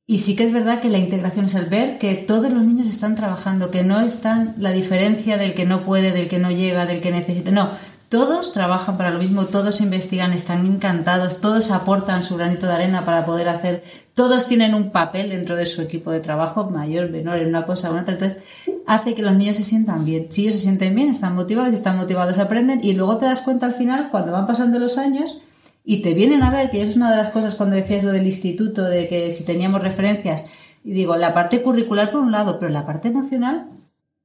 Y 0.07 0.17
sí 0.17 0.35
que 0.35 0.43
es 0.43 0.51
verdad 0.51 0.81
que 0.81 0.89
la 0.89 0.97
integración 0.97 1.45
es 1.45 1.53
el 1.53 1.65
ver 1.65 1.99
que 1.99 2.15
todos 2.15 2.51
los 2.51 2.63
niños 2.63 2.87
están 2.87 3.13
trabajando, 3.13 3.69
que 3.69 3.83
no 3.83 4.01
están 4.01 4.55
la 4.57 4.71
diferencia 4.71 5.37
del 5.37 5.53
que 5.53 5.65
no 5.67 5.83
puede, 5.83 6.11
del 6.11 6.27
que 6.27 6.39
no 6.39 6.49
llega, 6.49 6.87
del 6.87 6.99
que 6.99 7.11
necesita. 7.11 7.51
No, 7.51 7.69
todos 8.09 8.53
trabajan 8.53 8.97
para 8.97 9.11
lo 9.11 9.19
mismo, 9.19 9.45
todos 9.45 9.81
investigan, 9.81 10.33
están 10.33 10.65
encantados, 10.65 11.41
todos 11.41 11.69
aportan 11.69 12.23
su 12.23 12.37
granito 12.37 12.65
de 12.65 12.73
arena 12.73 13.05
para 13.05 13.23
poder 13.23 13.47
hacer, 13.47 13.83
todos 14.15 14.47
tienen 14.47 14.73
un 14.73 14.89
papel 14.89 15.29
dentro 15.29 15.55
de 15.55 15.67
su 15.67 15.83
equipo 15.83 16.09
de 16.09 16.19
trabajo, 16.19 16.71
mayor, 16.71 17.11
menor, 17.11 17.37
en 17.37 17.47
una 17.47 17.67
cosa 17.67 17.89
o 17.89 17.93
en 17.93 18.01
otra. 18.01 18.13
Entonces, 18.13 18.43
hace 18.87 19.13
que 19.13 19.21
los 19.21 19.35
niños 19.35 19.57
se 19.57 19.63
sientan 19.63 20.05
bien. 20.05 20.25
Si 20.31 20.41
ellos 20.41 20.55
se 20.55 20.61
sienten 20.61 20.95
bien, 20.95 21.09
están 21.09 21.35
motivados, 21.35 21.71
están 21.71 21.97
motivados, 21.97 22.39
aprenden 22.39 22.79
y 22.83 22.93
luego 22.93 23.17
te 23.17 23.27
das 23.27 23.41
cuenta 23.41 23.67
al 23.67 23.73
final, 23.73 24.09
cuando 24.09 24.31
van 24.31 24.47
pasando 24.47 24.79
los 24.79 24.97
años, 24.97 25.39
y 25.85 26.01
te 26.01 26.15
vienen 26.15 26.41
a 26.41 26.49
ver, 26.51 26.71
que 26.71 26.81
es 26.81 26.95
una 26.95 27.11
de 27.11 27.17
las 27.17 27.29
cosas 27.29 27.53
cuando 27.55 27.75
decías 27.75 28.03
lo 28.03 28.11
del 28.11 28.25
instituto, 28.25 28.85
de 28.85 29.07
que 29.07 29.29
si 29.29 29.45
teníamos 29.45 29.83
referencias, 29.83 30.49
y 30.83 30.93
digo, 30.93 31.15
la 31.15 31.35
parte 31.35 31.61
curricular 31.61 32.11
por 32.11 32.21
un 32.21 32.31
lado, 32.31 32.59
pero 32.59 32.71
la 32.71 32.87
parte 32.87 33.09
emocional 33.09 33.67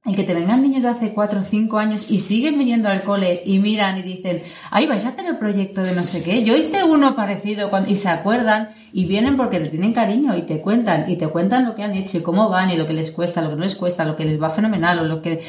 el 0.05 0.15
que 0.15 0.23
te 0.23 0.35
vengan 0.35 0.61
niños 0.61 0.83
de 0.83 0.89
hace 0.89 1.13
4 1.13 1.39
o 1.39 1.43
5 1.43 1.79
años 1.79 2.11
y 2.11 2.19
siguen 2.19 2.59
viniendo 2.59 2.89
al 2.89 3.01
cole 3.01 3.41
y 3.43 3.57
miran 3.57 3.97
y 3.97 4.03
dicen, 4.03 4.43
ay, 4.69 4.85
vais 4.85 5.03
a 5.05 5.09
hacer 5.09 5.25
el 5.25 5.37
proyecto 5.37 5.81
de 5.81 5.95
no 5.95 6.03
sé 6.03 6.21
qué. 6.21 6.43
Yo 6.43 6.55
hice 6.55 6.83
uno 6.83 7.15
parecido 7.15 7.71
y 7.87 7.95
se 7.95 8.09
acuerdan 8.09 8.69
y 8.93 9.05
vienen 9.05 9.35
porque 9.35 9.57
les 9.57 9.71
tienen 9.71 9.93
cariño 9.93 10.37
y 10.37 10.43
te 10.43 10.61
cuentan 10.61 11.09
y 11.09 11.15
te 11.15 11.27
cuentan 11.27 11.65
lo 11.65 11.75
que 11.75 11.81
han 11.81 11.95
hecho 11.95 12.19
y 12.19 12.21
cómo 12.21 12.49
van 12.49 12.69
y 12.69 12.77
lo 12.77 12.85
que 12.85 12.93
les 12.93 13.09
cuesta, 13.09 13.41
lo 13.41 13.49
que 13.49 13.55
no 13.55 13.63
les 13.63 13.75
cuesta, 13.75 14.05
lo 14.05 14.15
que 14.15 14.25
les 14.25 14.41
va 14.41 14.51
fenomenal 14.51 14.99
o 14.99 15.03
lo 15.05 15.21
que... 15.23 15.41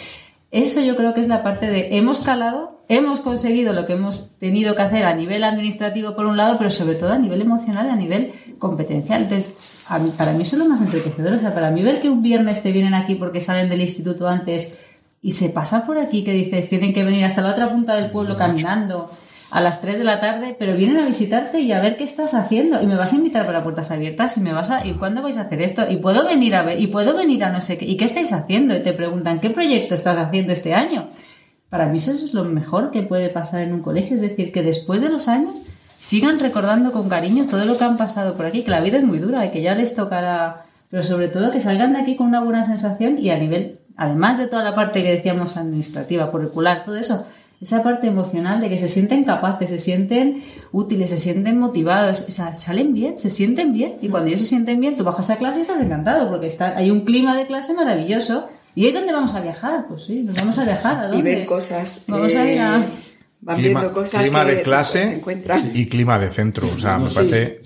Eso 0.52 0.80
yo 0.80 0.96
creo 0.96 1.12
que 1.12 1.20
es 1.20 1.28
la 1.28 1.42
parte 1.42 1.68
de 1.68 1.98
hemos 1.98 2.20
calado, 2.20 2.80
hemos 2.88 3.20
conseguido 3.20 3.74
lo 3.74 3.84
que 3.84 3.92
hemos 3.92 4.38
tenido 4.38 4.74
que 4.74 4.82
hacer 4.82 5.04
a 5.04 5.14
nivel 5.14 5.44
administrativo 5.44 6.16
por 6.16 6.24
un 6.24 6.38
lado, 6.38 6.56
pero 6.56 6.70
sobre 6.70 6.94
todo 6.94 7.12
a 7.12 7.18
nivel 7.18 7.42
emocional 7.42 7.90
a 7.90 7.96
nivel 7.96 8.32
competencial. 8.58 9.22
Entonces, 9.22 9.75
para 9.88 10.32
mí 10.32 10.42
eso 10.42 10.56
es 10.56 10.62
lo 10.62 10.68
más 10.68 10.80
enriquecedor. 10.80 11.34
O 11.34 11.38
sea, 11.38 11.54
para 11.54 11.70
mí 11.70 11.82
ver 11.82 12.00
que 12.00 12.10
un 12.10 12.22
viernes 12.22 12.62
te 12.62 12.72
vienen 12.72 12.94
aquí 12.94 13.14
porque 13.14 13.40
salen 13.40 13.68
del 13.68 13.80
instituto 13.80 14.28
antes 14.28 14.78
y 15.22 15.32
se 15.32 15.48
pasa 15.48 15.86
por 15.86 15.98
aquí 15.98 16.24
que 16.24 16.32
dices, 16.32 16.68
tienen 16.68 16.92
que 16.92 17.04
venir 17.04 17.24
hasta 17.24 17.42
la 17.42 17.50
otra 17.50 17.68
punta 17.68 17.94
del 17.94 18.10
pueblo 18.10 18.36
caminando 18.36 19.10
a 19.50 19.60
las 19.60 19.80
3 19.80 19.98
de 19.98 20.04
la 20.04 20.18
tarde, 20.18 20.56
pero 20.58 20.76
vienen 20.76 20.98
a 20.98 21.06
visitarte 21.06 21.60
y 21.60 21.72
a 21.72 21.80
ver 21.80 21.96
qué 21.96 22.04
estás 22.04 22.34
haciendo. 22.34 22.82
Y 22.82 22.86
me 22.86 22.96
vas 22.96 23.12
a 23.12 23.16
invitar 23.16 23.46
para 23.46 23.62
puertas 23.62 23.90
abiertas 23.90 24.36
y 24.36 24.40
me 24.40 24.52
vas 24.52 24.70
a, 24.70 24.84
¿y 24.84 24.92
cuándo 24.94 25.22
vais 25.22 25.36
a 25.38 25.42
hacer 25.42 25.62
esto? 25.62 25.88
Y 25.88 25.96
puedo 25.96 26.24
venir 26.24 26.54
a 26.56 26.62
ver, 26.62 26.80
y 26.80 26.88
puedo 26.88 27.16
venir 27.16 27.44
a 27.44 27.50
no 27.50 27.60
sé 27.60 27.78
qué, 27.78 27.84
¿y 27.84 27.96
qué 27.96 28.04
estáis 28.04 28.32
haciendo? 28.32 28.76
Y 28.76 28.82
te 28.82 28.92
preguntan, 28.92 29.40
¿qué 29.40 29.50
proyecto 29.50 29.94
estás 29.94 30.18
haciendo 30.18 30.52
este 30.52 30.74
año? 30.74 31.08
Para 31.68 31.86
mí 31.86 31.98
eso 31.98 32.12
es 32.12 32.34
lo 32.34 32.44
mejor 32.44 32.90
que 32.90 33.02
puede 33.02 33.28
pasar 33.28 33.62
en 33.62 33.72
un 33.72 33.82
colegio, 33.82 34.16
es 34.16 34.20
decir, 34.20 34.52
que 34.52 34.62
después 34.62 35.00
de 35.00 35.08
los 35.08 35.28
años 35.28 35.54
sigan 35.98 36.38
recordando 36.38 36.92
con 36.92 37.08
cariño 37.08 37.46
todo 37.50 37.64
lo 37.64 37.78
que 37.78 37.84
han 37.84 37.96
pasado 37.96 38.34
por 38.36 38.46
aquí, 38.46 38.62
que 38.62 38.70
la 38.70 38.80
vida 38.80 38.98
es 38.98 39.04
muy 39.04 39.18
dura 39.18 39.44
y 39.46 39.50
que 39.50 39.62
ya 39.62 39.74
les 39.74 39.94
tocará, 39.94 40.66
pero 40.90 41.02
sobre 41.02 41.28
todo 41.28 41.50
que 41.50 41.60
salgan 41.60 41.92
de 41.92 42.00
aquí 42.00 42.16
con 42.16 42.28
una 42.28 42.40
buena 42.40 42.64
sensación 42.64 43.18
y 43.18 43.30
a 43.30 43.38
nivel, 43.38 43.80
además 43.96 44.38
de 44.38 44.46
toda 44.46 44.62
la 44.62 44.74
parte 44.74 45.02
que 45.02 45.12
decíamos 45.12 45.56
administrativa, 45.56 46.30
curricular, 46.30 46.84
todo 46.84 46.96
eso, 46.96 47.26
esa 47.60 47.82
parte 47.82 48.06
emocional 48.06 48.60
de 48.60 48.68
que 48.68 48.78
se 48.78 48.88
sienten 48.88 49.24
capaces, 49.24 49.70
se 49.70 49.78
sienten 49.78 50.42
útiles, 50.72 51.10
se 51.10 51.18
sienten 51.18 51.58
motivados, 51.58 52.26
o 52.28 52.30
sea, 52.30 52.54
salen 52.54 52.92
bien, 52.92 53.18
se 53.18 53.30
sienten 53.30 53.72
bien 53.72 53.94
y 54.02 54.08
cuando 54.08 54.28
ellos 54.28 54.40
se 54.40 54.46
sienten 54.46 54.80
bien, 54.80 54.96
tú 54.96 55.04
bajas 55.04 55.30
a 55.30 55.36
clase 55.36 55.58
y 55.58 55.62
estás 55.62 55.80
encantado 55.80 56.28
porque 56.28 56.46
está, 56.46 56.76
hay 56.76 56.90
un 56.90 57.00
clima 57.02 57.34
de 57.34 57.46
clase 57.46 57.72
maravilloso. 57.74 58.48
¿Y 58.74 58.84
ahí 58.84 58.92
dónde 58.92 59.10
vamos 59.10 59.34
a 59.34 59.40
viajar? 59.40 59.86
Pues 59.88 60.04
sí, 60.04 60.22
nos 60.22 60.36
vamos 60.36 60.58
a 60.58 60.64
viajar. 60.64 60.98
¿a 60.98 61.02
dónde? 61.04 61.16
Y 61.16 61.22
ver 61.22 61.46
cosas. 61.46 62.02
Vamos 62.08 62.34
a 62.34 62.44
ir 62.44 62.60
a 62.60 62.84
clima, 63.54 63.92
clima 63.92 64.44
de 64.44 64.62
clase 64.62 65.22
y 65.74 65.86
clima 65.86 66.18
de 66.18 66.30
centro. 66.30 66.68
O 66.68 66.78
sea, 66.78 66.98
me 66.98 67.10
parece... 67.10 67.60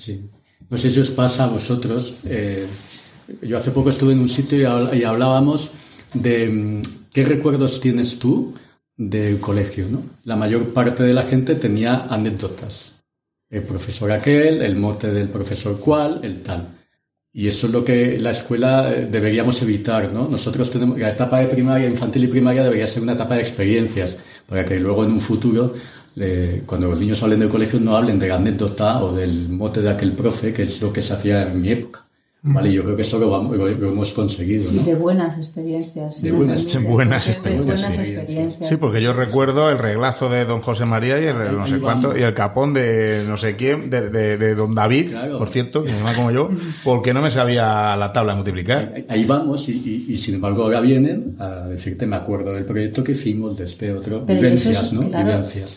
No 0.68 0.78
sé 0.78 0.88
si 0.88 1.00
os 1.00 1.10
pasa 1.10 1.44
a 1.44 1.48
vosotros. 1.48 2.14
Eh, 2.24 2.66
yo 3.42 3.58
hace 3.58 3.72
poco 3.72 3.90
estuve 3.90 4.12
en 4.12 4.20
un 4.20 4.28
sitio 4.28 4.58
y, 4.94 5.02
hablábamos 5.02 5.70
de 6.14 6.48
mm, 6.48 6.82
qué 7.12 7.24
recuerdos 7.24 7.80
tienes 7.80 8.18
tú 8.18 8.54
del 8.96 9.40
colegio. 9.40 9.86
¿no? 9.90 10.02
La 10.24 10.36
mayor 10.36 10.72
parte 10.72 11.02
de 11.02 11.12
la 11.12 11.24
gente 11.24 11.56
tenía 11.56 12.06
anécdotas. 12.08 12.92
El 13.48 13.64
profesor 13.64 14.12
aquel, 14.12 14.62
el 14.62 14.76
mote 14.76 15.12
del 15.12 15.28
profesor 15.28 15.80
cual, 15.80 16.20
el 16.22 16.40
tal. 16.42 16.79
Y 17.32 17.46
eso 17.46 17.68
es 17.68 17.72
lo 17.72 17.84
que 17.84 18.18
la 18.18 18.32
escuela 18.32 18.92
eh, 18.92 19.06
deberíamos 19.10 19.62
evitar, 19.62 20.12
¿no? 20.12 20.26
Nosotros 20.28 20.70
tenemos, 20.70 20.98
la 20.98 21.10
etapa 21.10 21.38
de 21.38 21.46
primaria, 21.46 21.88
infantil 21.88 22.24
y 22.24 22.26
primaria 22.26 22.64
debería 22.64 22.88
ser 22.88 23.02
una 23.04 23.12
etapa 23.12 23.36
de 23.36 23.42
experiencias, 23.42 24.16
para 24.46 24.64
que 24.64 24.80
luego 24.80 25.04
en 25.04 25.12
un 25.12 25.20
futuro, 25.20 25.74
eh, 26.16 26.62
cuando 26.66 26.88
los 26.88 26.98
niños 26.98 27.22
hablen 27.22 27.38
del 27.40 27.48
colegio, 27.48 27.78
no 27.78 27.96
hablen 27.96 28.18
de 28.18 28.28
la 28.28 28.36
anécdota 28.36 29.02
o 29.04 29.14
del 29.14 29.48
mote 29.48 29.80
de 29.80 29.90
aquel 29.90 30.12
profe, 30.12 30.52
que 30.52 30.64
es 30.64 30.80
lo 30.82 30.92
que 30.92 31.02
se 31.02 31.12
hacía 31.14 31.42
en 31.42 31.60
mi 31.60 31.70
época. 31.70 32.09
Vale, 32.42 32.72
yo 32.72 32.82
creo 32.82 32.96
que 32.96 33.02
eso 33.02 33.18
lo, 33.18 33.54
hemos 33.54 34.12
conseguido. 34.12 34.72
¿no? 34.72 34.80
Y 34.80 34.84
de 34.84 34.94
buenas 34.94 35.36
experiencias. 35.36 36.22
De 36.22 36.32
buenas, 36.32 36.60
experiencias. 37.28 38.68
Sí, 38.68 38.76
porque 38.78 39.02
yo 39.02 39.12
recuerdo 39.12 39.70
el 39.70 39.76
reglazo 39.76 40.30
de 40.30 40.46
don 40.46 40.62
José 40.62 40.86
María 40.86 41.20
y 41.20 41.26
el 41.26 41.36
no 41.56 41.66
sé 41.66 41.78
cuánto, 41.80 42.16
y 42.16 42.22
el 42.22 42.32
capón 42.32 42.72
de 42.72 43.24
no 43.28 43.36
sé 43.36 43.56
quién, 43.56 43.90
de, 43.90 44.08
de, 44.08 44.54
don 44.54 44.74
David, 44.74 45.12
por 45.36 45.50
cierto, 45.50 45.84
que 45.84 45.90
se 45.90 46.14
como 46.16 46.30
yo, 46.30 46.50
porque 46.82 47.12
no 47.12 47.20
me 47.20 47.30
sabía 47.30 47.94
la 47.96 48.10
tabla 48.12 48.32
de 48.32 48.36
multiplicar. 48.36 48.94
Ahí, 49.08 49.24
vamos, 49.24 49.68
y, 49.68 50.06
y, 50.08 50.16
sin 50.16 50.36
embargo 50.36 50.62
ahora 50.62 50.80
vienen 50.80 51.36
a 51.38 51.66
decirte, 51.68 52.06
me 52.06 52.16
acuerdo 52.16 52.54
del 52.54 52.64
proyecto 52.64 53.04
que 53.04 53.12
hicimos, 53.12 53.58
de 53.58 53.64
este 53.64 53.92
otro, 53.92 54.24
vivencias, 54.24 54.94
¿no? 54.94 55.02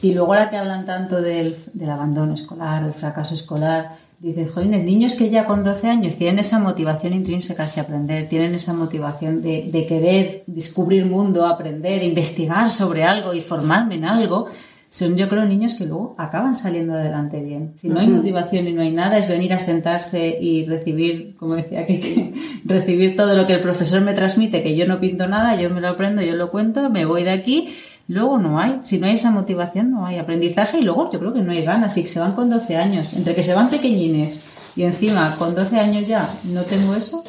Y 0.02 0.14
luego 0.14 0.34
ahora 0.34 0.50
que 0.50 0.56
hablan 0.56 0.86
tanto 0.86 1.22
del, 1.22 1.56
del 1.74 1.90
abandono 1.90 2.34
escolar, 2.34 2.84
del 2.86 2.94
fracaso 2.94 3.36
escolar, 3.36 3.98
dices, 4.24 4.52
jóvenes, 4.52 4.86
niños 4.86 5.16
que 5.16 5.30
ya 5.30 5.46
con 5.46 5.66
12 5.66 5.88
años 5.90 6.16
tienen 6.16 6.40
esa 6.40 6.58
motivación 6.58 7.14
intrínseca 7.14 7.64
hacia 7.64 7.84
aprender, 7.84 8.30
tienen 8.30 8.56
esa 8.56 8.74
motivación 8.74 9.42
de, 9.42 9.70
de 9.70 9.86
querer 9.86 10.44
descubrir 10.48 11.06
mundo, 11.06 11.46
aprender, 11.46 12.04
investigar 12.04 12.72
sobre 12.72 13.04
algo 13.04 13.34
y 13.34 13.42
formarme 13.42 13.96
en 13.96 14.06
algo, 14.06 14.48
son 14.94 15.18
yo 15.18 15.28
creo 15.28 15.44
niños 15.46 15.74
que 15.74 15.88
luego 15.88 16.14
acaban 16.20 16.54
saliendo 16.54 16.94
adelante 16.94 17.42
bien. 17.42 17.74
Si 17.76 17.90
no 17.90 18.00
hay 18.00 18.08
motivación 18.08 18.68
y 18.68 18.74
no 18.74 18.84
hay 18.84 18.92
nada, 18.92 19.18
es 19.18 19.28
venir 19.28 19.52
a 19.52 19.58
sentarse 19.58 20.38
y 20.40 20.66
recibir, 20.66 21.36
como 21.36 21.56
decía 21.56 21.80
aquí, 21.80 22.32
recibir 22.66 23.16
todo 23.16 23.36
lo 23.36 23.48
que 23.48 23.54
el 23.54 23.60
profesor 23.60 24.02
me 24.02 24.14
transmite, 24.14 24.62
que 24.62 24.76
yo 24.76 24.86
no 24.86 25.00
pinto 25.00 25.28
nada, 25.28 25.60
yo 25.60 25.72
me 25.72 25.82
lo 25.82 25.88
aprendo, 25.88 26.22
yo 26.22 26.36
lo 26.36 26.52
cuento, 26.52 26.92
me 26.92 27.06
voy 27.06 27.24
de 27.24 27.32
aquí, 27.32 27.70
luego 28.08 28.38
no 28.38 28.60
hay. 28.60 28.82
Si 28.84 29.00
no 29.00 29.08
hay 29.08 29.14
esa 29.14 29.32
motivación, 29.32 29.90
no 29.90 30.06
hay 30.06 30.20
aprendizaje 30.20 30.78
y 30.78 30.84
luego 30.84 31.12
yo 31.12 31.18
creo 31.18 31.34
que 31.34 31.42
no 31.42 31.54
hay 31.54 31.64
ganas. 31.64 31.98
Y 31.98 32.04
que 32.04 32.10
se 32.10 32.20
van 32.20 32.34
con 32.34 32.52
12 32.52 32.78
años, 32.78 33.14
entre 33.16 33.34
que 33.34 33.42
se 33.42 33.56
van 33.56 33.72
pequeñines 33.72 34.54
y 34.76 34.84
encima 34.84 35.36
con 35.40 35.56
12 35.56 35.80
años 35.80 36.08
ya 36.08 36.32
no 36.44 36.62
tengo 36.62 36.94
eso, 36.94 37.24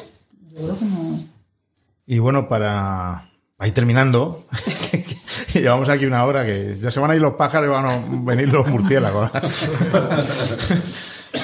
yo 0.51 0.61
creo 0.65 0.77
que 0.77 0.85
no. 0.85 1.19
Y 2.05 2.19
bueno, 2.19 2.47
para, 2.47 3.31
para 3.57 3.67
ir 3.67 3.73
terminando, 3.73 4.45
Llevamos 5.61 5.87
aquí 5.89 6.05
una 6.05 6.25
hora 6.25 6.45
que 6.45 6.75
ya 6.81 6.91
se 6.91 6.99
van 6.99 7.11
a 7.11 7.15
ir 7.15 7.21
los 7.21 7.35
pájaros 7.35 7.69
y 7.69 7.71
van 7.71 7.85
a 7.85 8.05
venir 8.23 8.49
los 8.49 8.67
murciélagos. 8.67 9.31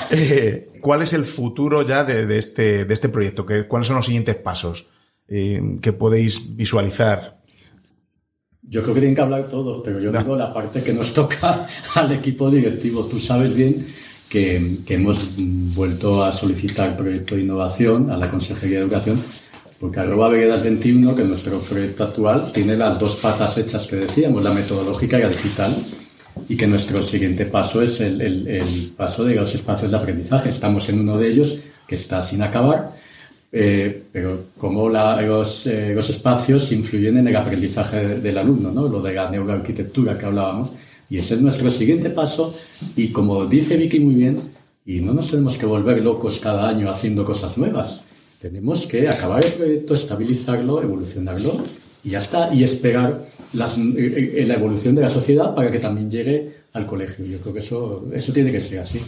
Eh, 0.09 0.69
¿Cuál 0.79 1.01
es 1.01 1.11
el 1.11 1.25
futuro 1.25 1.81
ya 1.81 2.05
de, 2.05 2.37
este, 2.37 2.85
de 2.85 2.93
este 2.93 3.09
proyecto? 3.09 3.45
¿Cuáles 3.67 3.87
son 3.87 3.97
los 3.97 4.05
siguientes 4.05 4.35
pasos 4.35 4.87
eh, 5.27 5.61
que 5.81 5.91
podéis 5.91 6.55
visualizar? 6.55 7.41
Yo 8.61 8.81
creo 8.81 8.93
que 8.93 9.01
tienen 9.01 9.15
que 9.15 9.21
hablar 9.21 9.49
todos, 9.49 9.81
pero 9.83 9.99
yo 9.99 10.13
digo 10.13 10.35
la 10.37 10.53
parte 10.53 10.81
que 10.81 10.93
nos 10.93 11.13
toca 11.13 11.67
al 11.95 12.11
equipo 12.13 12.49
directivo. 12.49 13.05
Tú 13.05 13.19
sabes 13.19 13.53
bien 13.53 13.85
que, 14.29 14.77
que 14.85 14.93
hemos 14.93 15.35
vuelto 15.37 16.23
a 16.23 16.31
solicitar 16.31 16.95
proyecto 16.95 17.35
de 17.35 17.41
innovación 17.41 18.11
a 18.11 18.17
la 18.17 18.29
Consejería 18.29 18.79
de 18.79 18.85
Educación 18.85 19.21
porque 19.81 19.99
arroba 19.99 20.29
Veguedas 20.29 20.61
21, 20.61 21.15
que 21.15 21.23
nuestro 21.23 21.57
proyecto 21.59 22.03
actual 22.03 22.51
tiene 22.53 22.77
las 22.77 22.99
dos 22.99 23.15
patas 23.15 23.57
hechas 23.57 23.87
que 23.87 23.95
decíamos, 23.95 24.43
la 24.43 24.53
metodológica 24.53 25.17
y 25.17 25.23
la 25.23 25.29
digital, 25.29 25.75
y 26.47 26.55
que 26.55 26.67
nuestro 26.67 27.01
siguiente 27.01 27.47
paso 27.47 27.81
es 27.81 27.99
el, 27.99 28.21
el, 28.21 28.93
paso 28.95 29.25
de 29.25 29.33
los 29.33 29.55
espacios 29.55 29.89
de 29.89 29.97
aprendizaje. 29.97 30.49
Estamos 30.49 30.87
en 30.89 30.99
uno 30.99 31.17
de 31.17 31.29
ellos 31.29 31.57
que 31.87 31.95
está 31.95 32.21
sin 32.21 32.43
acabar, 32.43 32.95
eh, 33.51 34.03
pero 34.11 34.49
cómo 34.59 34.87
eh, 34.87 35.25
los, 35.25 35.65
espacios 35.65 36.71
influyen 36.71 37.17
en 37.17 37.27
el 37.29 37.35
aprendizaje 37.35 38.19
del 38.19 38.37
alumno, 38.37 38.71
¿no? 38.71 38.87
lo 38.87 39.01
de 39.01 39.15
la 39.15 39.31
neuroarquitectura 39.31 40.15
que 40.15 40.27
hablábamos. 40.27 40.69
Y 41.09 41.17
ese 41.17 41.33
es 41.33 41.41
nuestro 41.41 41.71
siguiente 41.71 42.11
paso, 42.11 42.55
y 42.95 43.07
como 43.07 43.47
dice 43.47 43.77
Vicky 43.77 43.99
muy 43.99 44.13
bien, 44.13 44.41
y 44.85 45.01
no 45.01 45.11
nos 45.15 45.31
tenemos 45.31 45.57
que 45.57 45.65
volver 45.65 46.03
locos 46.03 46.37
cada 46.39 46.69
año 46.69 46.87
haciendo 46.87 47.25
cosas 47.25 47.57
nuevas 47.57 48.03
tenemos 48.41 48.87
que 48.87 49.07
acabar 49.07 49.45
el 49.45 49.51
proyecto, 49.51 49.93
estabilizarlo, 49.93 50.81
evolucionarlo 50.81 51.63
y 52.03 52.09
ya 52.09 52.17
está. 52.17 52.51
Y 52.51 52.63
esperar 52.63 53.27
eh, 53.53 54.33
eh, 54.37 54.45
la 54.47 54.55
evolución 54.55 54.95
de 54.95 55.03
la 55.03 55.09
sociedad 55.09 55.53
para 55.53 55.69
que 55.69 55.79
también 55.79 56.09
llegue 56.09 56.61
al 56.73 56.87
colegio. 56.87 57.23
Yo 57.25 57.39
creo 57.39 57.53
que 57.53 57.59
eso, 57.59 58.07
eso 58.11 58.33
tiene 58.33 58.51
que 58.51 58.59
ser 58.59 58.79
así. 58.79 58.99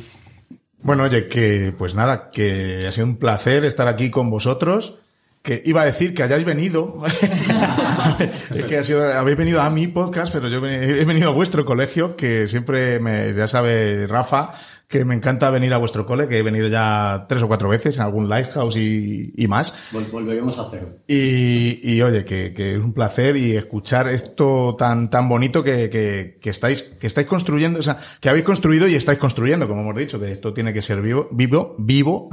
Bueno, 0.84 1.04
oye, 1.04 1.28
que 1.28 1.74
pues 1.78 1.96
nada, 1.96 2.30
que 2.30 2.86
ha 2.88 2.92
sido 2.92 3.08
un 3.08 3.16
placer 3.16 3.66
estar 3.66 3.88
aquí 3.88 4.12
con 4.12 4.30
vosotros. 4.30 5.00
Que 5.42 5.62
iba 5.66 5.82
a 5.82 5.86
decir 5.86 6.14
que 6.14 6.24
hayáis 6.24 6.46
venido. 6.46 7.02
es 8.56 8.66
que 8.66 8.96
habéis 8.98 9.38
venido 9.38 9.60
a 9.60 9.70
mi 9.70 9.88
podcast, 9.88 10.32
pero 10.32 10.48
yo 10.48 10.66
he 10.66 11.04
venido 11.04 11.32
a 11.32 11.34
vuestro 11.34 11.66
colegio, 11.66 12.16
que 12.16 12.48
siempre 12.48 13.02
me, 13.02 13.34
ya 13.34 13.50
sabe 13.50 14.08
Rafa, 14.08 14.52
que 14.94 15.06
me 15.06 15.16
encanta 15.16 15.50
venir 15.50 15.74
a 15.74 15.78
vuestro 15.78 16.06
cole, 16.06 16.28
que 16.28 16.38
he 16.38 16.44
venido 16.44 16.68
ya 16.68 17.26
tres 17.28 17.42
o 17.42 17.48
cuatro 17.48 17.68
veces 17.68 17.98
en 17.98 18.04
algún 18.04 18.30
Lighthouse 18.30 18.78
y, 18.78 19.34
y 19.36 19.48
más. 19.48 19.76
Volveremos 20.12 20.60
a 20.60 20.68
hacerlo. 20.68 21.00
Y, 21.08 21.80
y 21.82 22.00
oye, 22.04 22.24
que, 22.24 22.54
que, 22.54 22.76
es 22.76 22.80
un 22.80 22.94
placer 22.94 23.36
y 23.36 23.58
escuchar 23.58 24.08
esto 24.08 24.76
tan, 24.78 25.10
tan 25.10 25.28
bonito 25.28 25.64
que, 25.64 25.90
que, 25.90 26.38
que, 26.40 26.50
estáis, 26.52 26.84
que 26.84 27.08
estáis 27.08 27.26
construyendo, 27.26 27.80
o 27.80 27.82
sea, 27.82 27.98
que 28.22 28.30
habéis 28.30 28.46
construido 28.46 28.88
y 28.88 28.94
estáis 28.94 29.18
construyendo, 29.18 29.68
como 29.68 29.82
hemos 29.82 29.96
dicho, 29.96 30.20
que 30.20 30.32
esto 30.32 30.54
tiene 30.54 30.74
que 30.74 30.84
ser 30.84 31.02
vivo, 31.02 31.28
vivo, 31.32 31.76
vivo. 31.80 32.30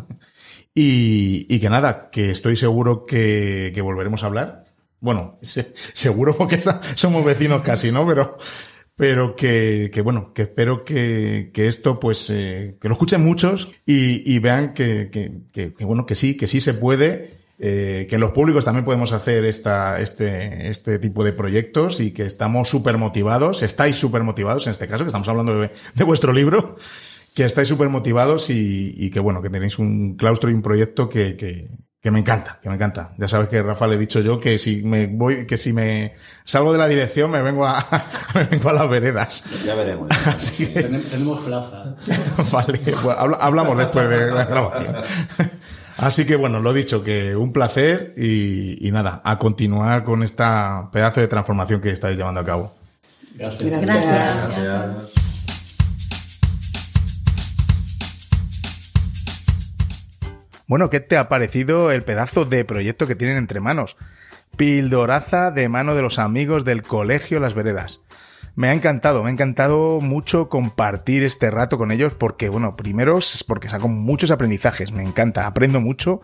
Y, 0.75 1.47
y 1.49 1.61
que 1.61 1.71
nada, 1.71 2.11
que 2.11 2.31
estoy 2.31 2.59
seguro 2.59 3.07
que, 3.07 3.73
que 3.75 3.81
volveremos 3.81 4.23
a 4.23 4.27
hablar. 4.27 4.65
Bueno, 5.01 5.39
seguro 5.43 6.37
porque 6.37 6.61
somos 6.95 7.25
vecinos 7.25 7.63
casi, 7.63 7.91
¿no? 7.91 8.07
Pero, 8.07 8.37
pero 9.01 9.35
que, 9.35 9.91
que 9.91 10.03
bueno, 10.03 10.35
que 10.35 10.43
espero 10.43 10.85
que, 10.85 11.53
que 11.55 11.69
esto 11.69 11.99
pues 11.99 12.29
eh, 12.29 12.77
que 12.79 12.87
lo 12.87 12.93
escuchen 12.93 13.25
muchos 13.25 13.71
y, 13.87 14.31
y 14.31 14.39
vean 14.41 14.75
que, 14.75 15.09
que, 15.11 15.73
que, 15.73 15.85
bueno, 15.87 16.05
que 16.05 16.15
sí, 16.15 16.37
que 16.37 16.47
sí 16.47 16.61
se 16.61 16.75
puede, 16.75 17.31
eh, 17.59 18.07
que 18.11 18.19
los 18.19 18.33
públicos 18.33 18.63
también 18.63 18.85
podemos 18.85 19.13
hacer 19.13 19.47
esta, 19.47 19.99
este, 20.01 20.69
este 20.69 20.99
tipo 20.99 21.25
de 21.25 21.33
proyectos 21.33 21.99
y 21.99 22.11
que 22.11 22.27
estamos 22.27 22.69
súper 22.69 22.99
motivados, 22.99 23.63
estáis 23.63 23.97
súper 23.97 24.23
motivados 24.23 24.67
en 24.67 24.73
este 24.73 24.87
caso, 24.87 25.05
que 25.05 25.09
estamos 25.09 25.29
hablando 25.29 25.59
de, 25.59 25.71
de 25.95 26.05
vuestro 26.05 26.35
libro, 26.35 26.77
que 27.35 27.47
estáis 27.47 27.69
súper 27.69 27.89
motivados 27.89 28.51
y, 28.51 28.93
y, 28.99 29.09
que 29.09 29.21
bueno, 29.21 29.41
que 29.41 29.49
tenéis 29.49 29.79
un 29.79 30.17
claustro 30.17 30.51
y 30.51 30.53
un 30.53 30.61
proyecto 30.61 31.09
que, 31.09 31.37
que, 31.37 31.71
que 32.01 32.11
me 32.11 32.21
encanta, 32.21 32.59
que 32.63 32.69
me 32.69 32.77
encanta. 32.77 33.13
Ya 33.19 33.29
sabes 33.29 33.49
que 33.49 33.63
Rafa 33.63 33.87
le 33.87 33.97
he 33.97 33.99
dicho 33.99 34.21
yo 34.21 34.41
que 34.41 34.59
si 34.59 34.83
me 34.83 35.07
voy, 35.07 35.47
que 35.47 35.59
si 35.59 35.73
me 35.73 36.15
salgo 36.45 36.73
de 36.73 36.79
la 36.79 36.89
dirección 36.89 37.31
me 37.31 37.43
vengo 37.43 37.67
a, 37.67 37.85
me 38.35 38.45
vengo 38.45 38.71
a 38.71 38.73
las 38.73 38.89
veredas. 38.89 39.45
Ya 39.65 39.75
veremos. 39.75 40.09
Así 40.27 40.67
que... 40.67 40.83
Tenemos 40.83 41.41
plaza. 41.41 41.97
vale, 42.53 42.81
bueno, 43.03 43.37
hablamos 43.41 43.77
después 43.77 44.09
de 44.09 44.31
la 44.31 44.47
grabación. 44.47 44.97
Así 45.99 46.25
que 46.25 46.37
bueno, 46.37 46.61
lo 46.61 46.71
he 46.71 46.75
dicho, 46.75 47.05
que 47.05 47.37
un 47.37 47.53
placer 47.53 48.15
y, 48.17 48.87
y, 48.87 48.91
nada, 48.91 49.21
a 49.23 49.39
continuar 49.39 50.03
con 50.03 50.23
esta 50.23 50.89
pedazo 50.91 51.21
de 51.21 51.29
transformación 51.29 51.83
que 51.83 51.91
estáis 51.91 52.17
llevando 52.17 52.41
a 52.41 52.45
cabo. 52.47 52.75
Gracias. 53.37 53.83
Gracias. 53.83 54.63
Gracias. 54.65 55.20
Bueno, 60.71 60.89
¿qué 60.89 61.01
te 61.01 61.17
ha 61.17 61.29
parecido 61.29 61.91
el 61.91 62.05
pedazo 62.05 62.45
de 62.45 62.65
proyecto 62.65 63.09
que 63.09 63.17
tienen 63.17 63.39
entre 63.39 63.59
manos? 63.59 63.97
Pildoraza 64.57 65.51
de 65.51 65.69
mano 65.69 65.97
de 65.97 66.03
los 66.03 66.21
amigos 66.21 66.65
del 66.65 66.83
colegio 66.83 67.41
Las 67.41 67.55
Veredas. 67.55 68.03
Me 68.55 68.69
ha 68.69 68.73
encantado, 68.73 69.25
me 69.25 69.31
ha 69.31 69.33
encantado 69.33 69.99
mucho 69.99 70.49
compartir 70.49 71.25
este 71.25 71.51
rato 71.51 71.77
con 71.77 71.91
ellos 71.91 72.13
porque, 72.15 72.49
bueno, 72.49 72.77
primero 72.77 73.19
es 73.19 73.43
porque 73.43 73.69
saco 73.69 73.89
muchos 73.89 74.31
aprendizajes, 74.31 74.93
me 74.93 75.03
encanta, 75.03 75.49
aprendo 75.49 75.81
mucho 75.81 76.21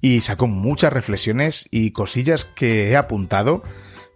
y 0.00 0.22
saco 0.22 0.46
muchas 0.46 0.90
reflexiones 0.90 1.68
y 1.70 1.90
cosillas 1.90 2.46
que 2.46 2.88
he 2.92 2.96
apuntado 2.96 3.62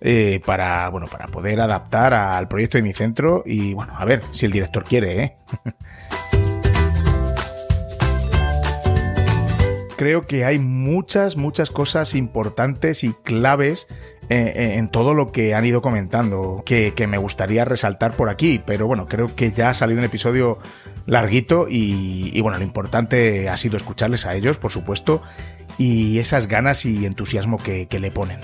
eh, 0.00 0.40
para, 0.46 0.88
bueno, 0.88 1.06
para 1.06 1.26
poder 1.26 1.60
adaptar 1.60 2.14
al 2.14 2.48
proyecto 2.48 2.78
de 2.78 2.82
mi 2.82 2.94
centro 2.94 3.42
y, 3.44 3.74
bueno, 3.74 3.94
a 3.94 4.06
ver 4.06 4.22
si 4.32 4.46
el 4.46 4.52
director 4.52 4.84
quiere, 4.84 5.22
¿eh? 5.22 5.36
creo 9.96 10.26
que 10.26 10.44
hay 10.44 10.58
muchas, 10.58 11.36
muchas 11.36 11.70
cosas 11.70 12.14
importantes 12.14 13.02
y 13.04 13.12
claves 13.12 13.88
eh, 14.28 14.52
eh, 14.54 14.74
en 14.76 14.88
todo 14.88 15.14
lo 15.14 15.32
que 15.32 15.54
han 15.54 15.64
ido 15.64 15.82
comentando 15.82 16.62
que, 16.64 16.92
que, 16.94 17.06
me 17.06 17.18
gustaría 17.18 17.64
resaltar 17.64 18.12
por 18.14 18.28
aquí, 18.28 18.60
pero 18.64 18.86
bueno, 18.86 19.06
creo 19.06 19.26
que 19.34 19.52
ya 19.52 19.70
ha 19.70 19.74
salido 19.74 20.00
un 20.00 20.04
episodio 20.04 20.58
larguito 21.06 21.66
y, 21.68 22.40
bueno, 22.40 22.58
lo 22.58 22.64
importante 22.64 23.48
ha 23.48 23.56
sido 23.56 23.76
escucharles 23.76 24.26
a 24.26 24.34
ellos, 24.34 24.58
por 24.58 24.72
supuesto, 24.72 25.22
y 25.78 26.18
esas 26.18 26.48
ganas 26.48 26.84
y 26.84 27.06
entusiasmo 27.06 27.58
que 27.58 27.88
le 27.98 28.10
ponen. 28.10 28.40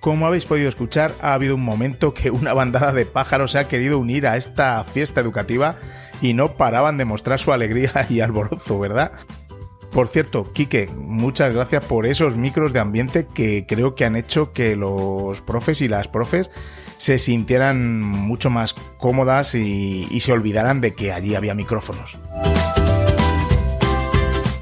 Como 0.00 0.26
habéis 0.26 0.46
podido 0.46 0.68
escuchar, 0.68 1.12
ha 1.20 1.34
habido 1.34 1.56
un 1.56 1.62
momento 1.62 2.14
que 2.14 2.30
una 2.30 2.54
bandada 2.54 2.92
de 2.94 3.04
pájaros 3.04 3.52
se 3.52 3.58
ha 3.58 3.68
querido 3.68 3.98
unir 3.98 4.26
a 4.26 4.38
esta 4.38 4.82
fiesta 4.84 5.20
educativa 5.20 5.76
y 6.20 6.34
no 6.34 6.54
paraban 6.54 6.98
de 6.98 7.04
mostrar 7.04 7.38
su 7.38 7.52
alegría 7.52 8.06
y 8.08 8.20
alborozo, 8.20 8.78
¿verdad? 8.78 9.12
Por 9.90 10.06
cierto, 10.06 10.52
Quique, 10.52 10.86
muchas 10.86 11.52
gracias 11.52 11.84
por 11.84 12.06
esos 12.06 12.36
micros 12.36 12.72
de 12.72 12.78
ambiente 12.78 13.26
que 13.32 13.66
creo 13.66 13.96
que 13.96 14.04
han 14.04 14.14
hecho 14.14 14.52
que 14.52 14.76
los 14.76 15.40
profes 15.40 15.80
y 15.80 15.88
las 15.88 16.06
profes 16.06 16.50
se 16.96 17.18
sintieran 17.18 18.00
mucho 18.00 18.50
más 18.50 18.74
cómodas 18.98 19.54
y, 19.56 20.20
se 20.20 20.32
olvidaran 20.32 20.80
de 20.80 20.94
que 20.94 21.12
allí 21.12 21.34
había 21.34 21.54
micrófonos. 21.54 22.18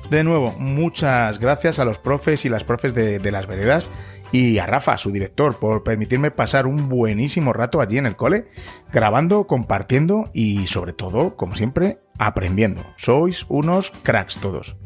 De 0.09 0.24
nuevo, 0.24 0.55
muchas 0.59 1.39
gracias 1.39 1.78
a 1.78 1.85
los 1.85 1.98
profes 1.98 2.47
y 2.47 2.48
las 2.48 2.64
profes 2.64 2.94
de 2.94 3.30
las 3.30 3.47
veredas 3.47 3.90
y 4.32 4.59
a 4.59 4.66
Rafa, 4.66 4.98
su 4.98 5.10
director, 5.10 5.59
por 5.59 5.82
permitirme 5.82 6.30
pasar 6.30 6.66
un 6.66 6.88
buenísimo 6.88 7.52
rato 7.52 7.80
allí 7.80 7.98
en 7.98 8.06
el 8.06 8.16
cole, 8.16 8.48
grabando, 8.92 9.46
compartiendo 9.46 10.30
y 10.34 10.66
sobre 10.66 10.92
todo, 10.92 11.36
como 11.36 11.55
siempre, 11.55 11.98
aprendiendo. 12.18 12.84
Sois 12.96 13.46
unos 13.48 13.90
cracks 14.02 14.36
todos. 14.36 14.76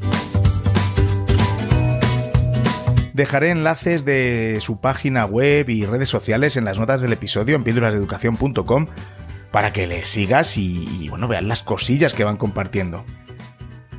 Dejaré 3.14 3.50
enlaces 3.50 4.04
de 4.04 4.58
su 4.60 4.80
página 4.80 5.26
web 5.26 5.68
y 5.68 5.84
redes 5.84 6.08
sociales 6.08 6.56
en 6.56 6.64
las 6.64 6.78
notas 6.78 7.00
del 7.02 7.12
episodio 7.12 7.56
en 7.56 7.64
píldorasdeeducación.com 7.64 8.86
para 9.50 9.72
que 9.72 9.86
le 9.86 10.06
sigas 10.06 10.56
y, 10.56 11.08
bueno, 11.10 11.28
veas 11.28 11.42
las 11.42 11.62
cosillas 11.62 12.14
que 12.14 12.24
van 12.24 12.38
compartiendo. 12.38 13.04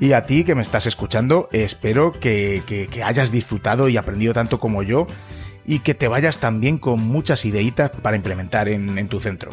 Y 0.04 0.12
a 0.12 0.26
ti 0.26 0.44
que 0.44 0.54
me 0.54 0.62
estás 0.62 0.86
escuchando, 0.86 1.48
espero 1.54 2.12
que, 2.12 2.62
hayas 3.06 3.32
disfrutado 3.32 3.88
y 3.88 3.96
aprendido 3.96 4.34
tanto 4.34 4.60
como 4.60 4.84
yo 4.84 5.08
y 5.66 5.80
que 5.80 5.94
te 5.94 6.10
vayas 6.10 6.40
también 6.40 6.78
con 6.78 7.00
muchas 7.02 7.46
ideitas 7.46 7.90
para 7.90 8.18
implementar 8.18 8.68
en 8.68 9.08
tu 9.08 9.22
centro. 9.22 9.52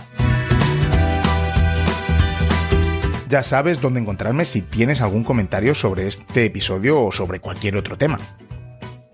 Ya 3.29 3.45
sabes 3.45 3.81
dónde 3.81 4.01
encontrarme 4.01 4.45
si 4.45 4.63
tienes 4.63 5.01
algún 5.03 5.23
comentario 5.23 5.73
sobre 5.73 6.09
este 6.09 6.47
episodio 6.47 7.01
o 7.01 7.13
sobre 7.13 7.39
cualquier 7.39 7.77
otro 7.77 7.97
tema. 7.97 8.19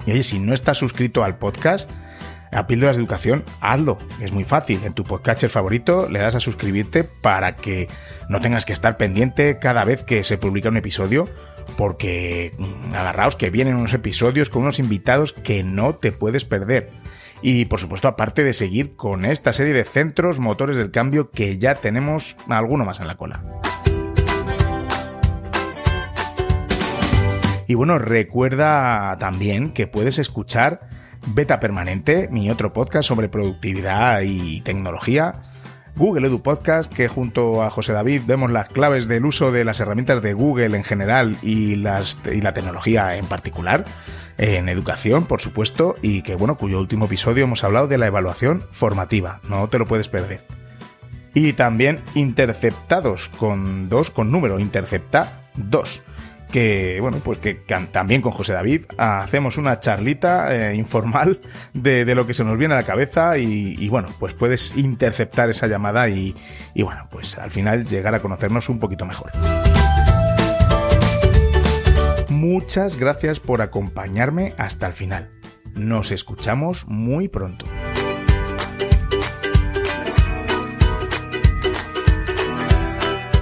Y 0.07 0.13
oye, 0.13 0.23
si 0.23 0.39
no 0.39 0.55
estás 0.55 0.79
suscrito 0.79 1.23
al 1.23 1.37
podcast, 1.37 1.91
a 2.53 2.67
Píldoras 2.67 2.97
de 2.97 3.03
Educación, 3.03 3.45
hazlo. 3.61 3.99
Es 4.21 4.33
muy 4.33 4.45
fácil. 4.45 4.81
En 4.85 4.93
tu 4.93 5.05
podcatcher 5.05 5.51
favorito 5.51 6.09
le 6.11 6.19
das 6.19 6.35
a 6.35 6.41
suscribirte 6.41 7.05
para 7.05 7.57
que 7.57 7.89
no 8.29 8.41
tengas 8.41 8.65
que 8.65 8.73
estar 8.73 8.97
pendiente 8.97 9.59
cada 9.59 9.85
vez 9.85 10.03
que 10.03 10.25
se 10.25 10.39
publica 10.39 10.69
un 10.69 10.77
episodio, 10.77 11.29
porque 11.77 12.55
mm, 12.59 12.95
agarraos 12.95 13.37
que 13.37 13.51
vienen 13.51 13.77
unos 13.77 13.95
episodios 13.95 14.51
con 14.51 14.63
unos 14.63 14.79
invitados 14.79 15.33
que 15.33 15.63
no 15.63 15.95
te 15.95 16.13
puedes 16.13 16.45
perder. 16.45 16.91
Y 17.43 17.67
por 17.67 17.81
supuesto, 17.81 18.09
aparte 18.09 18.45
de 18.45 18.53
seguir 18.53 18.97
con 18.97 19.25
esta 19.25 19.53
serie 19.53 19.75
de 19.75 19.85
centros 19.85 20.41
motores 20.41 20.77
del 20.77 20.91
cambio 20.91 21.31
que 21.31 21.59
ya 21.59 21.75
tenemos 21.75 22.37
alguno 22.49 22.85
más 22.85 23.01
en 23.01 23.07
la 23.07 23.17
cola. 23.17 23.43
Y 27.69 27.75
bueno, 27.75 27.99
recuerda 27.99 29.17
también 29.19 29.73
que 29.73 29.87
puedes 29.87 30.19
escuchar 30.19 30.89
Beta 31.35 31.61
Permanente, 31.61 32.29
mi 32.31 32.51
otro 32.51 32.73
podcast 32.73 33.09
sobre 33.09 33.29
productividad 33.29 34.23
y 34.23 34.61
tecnología. 34.61 35.43
Google 35.97 36.29
Edu 36.29 36.43
Podcast, 36.43 36.93
que 36.93 37.09
junto 37.09 37.63
a 37.63 37.71
José 37.71 37.93
David 37.93 38.23
vemos 38.27 38.51
las 38.51 38.69
claves 38.69 39.09
del 39.09 39.25
uso 39.25 39.51
de 39.51 39.65
las 39.65 39.81
herramientas 39.81 40.23
de 40.23 40.35
Google 40.35 40.77
en 40.77 40.85
general 40.85 41.37
y, 41.43 41.77
la 41.77 42.05
tecnología 42.53 43.17
en 43.17 43.27
particular, 43.27 43.85
en 44.37 44.69
educación, 44.69 45.25
por 45.25 45.41
supuesto, 45.41 45.97
y 46.03 46.23
que 46.23 46.37
bueno, 46.37 46.57
cuyo 46.57 46.79
último 46.79 47.07
episodio 47.07 47.45
hemos 47.45 47.65
hablado 47.65 47.89
de 47.89 47.99
la 47.99 48.07
evaluación 48.07 48.63
formativa, 48.71 49.41
no 49.49 49.69
te 49.69 49.79
lo 49.79 49.87
puedes 49.87 50.09
perder. 50.09 50.45
Y 51.33 51.55
también 51.55 52.03
Interceptados, 52.15 53.31
con 53.31 53.89
dos, 53.89 54.11
con 54.11 54.31
número, 54.31 54.61
Intercepta 54.61 55.51
2 55.57 56.03
que, 56.51 56.99
bueno, 57.01 57.19
pues 57.25 57.39
que, 57.39 57.55
también 57.91 58.23
con 58.23 58.33
José 58.33 58.53
David 58.53 58.85
hacemos 58.99 59.57
una 59.57 59.81
charlita 59.81 60.55
eh, 60.55 60.75
informal 60.75 61.41
de, 61.75 62.15
lo 62.15 62.27
que 62.27 62.35
se 62.35 62.45
nos 62.45 62.59
viene 62.59 62.75
a 62.75 62.79
la 62.79 62.83
cabeza 62.85 63.39
y, 63.39 63.89
bueno, 63.89 64.09
pues 64.19 64.35
puedes 64.35 64.77
interceptar 64.77 65.51
esa 65.51 65.67
llamada 65.67 66.09
y, 66.09 66.35
y 66.75 66.83
bueno, 66.83 67.09
pues 67.11 67.39
al 67.39 67.51
final 67.51 67.87
llegar 67.87 68.15
a 68.15 68.21
conocernos 68.21 68.69
un 68.69 68.79
poquito 68.79 69.07
mejor. 69.07 69.33
Muchas 72.29 72.97
gracias 72.99 73.41
por 73.41 73.63
acompañarme 73.63 74.55
hasta 74.59 74.87
el 74.87 74.93
final. 74.93 75.31
Nos 75.75 76.11
escuchamos 76.11 76.87
muy 76.87 77.29
pronto. 77.29 77.67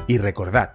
Y 0.06 0.18
recordad, 0.18 0.74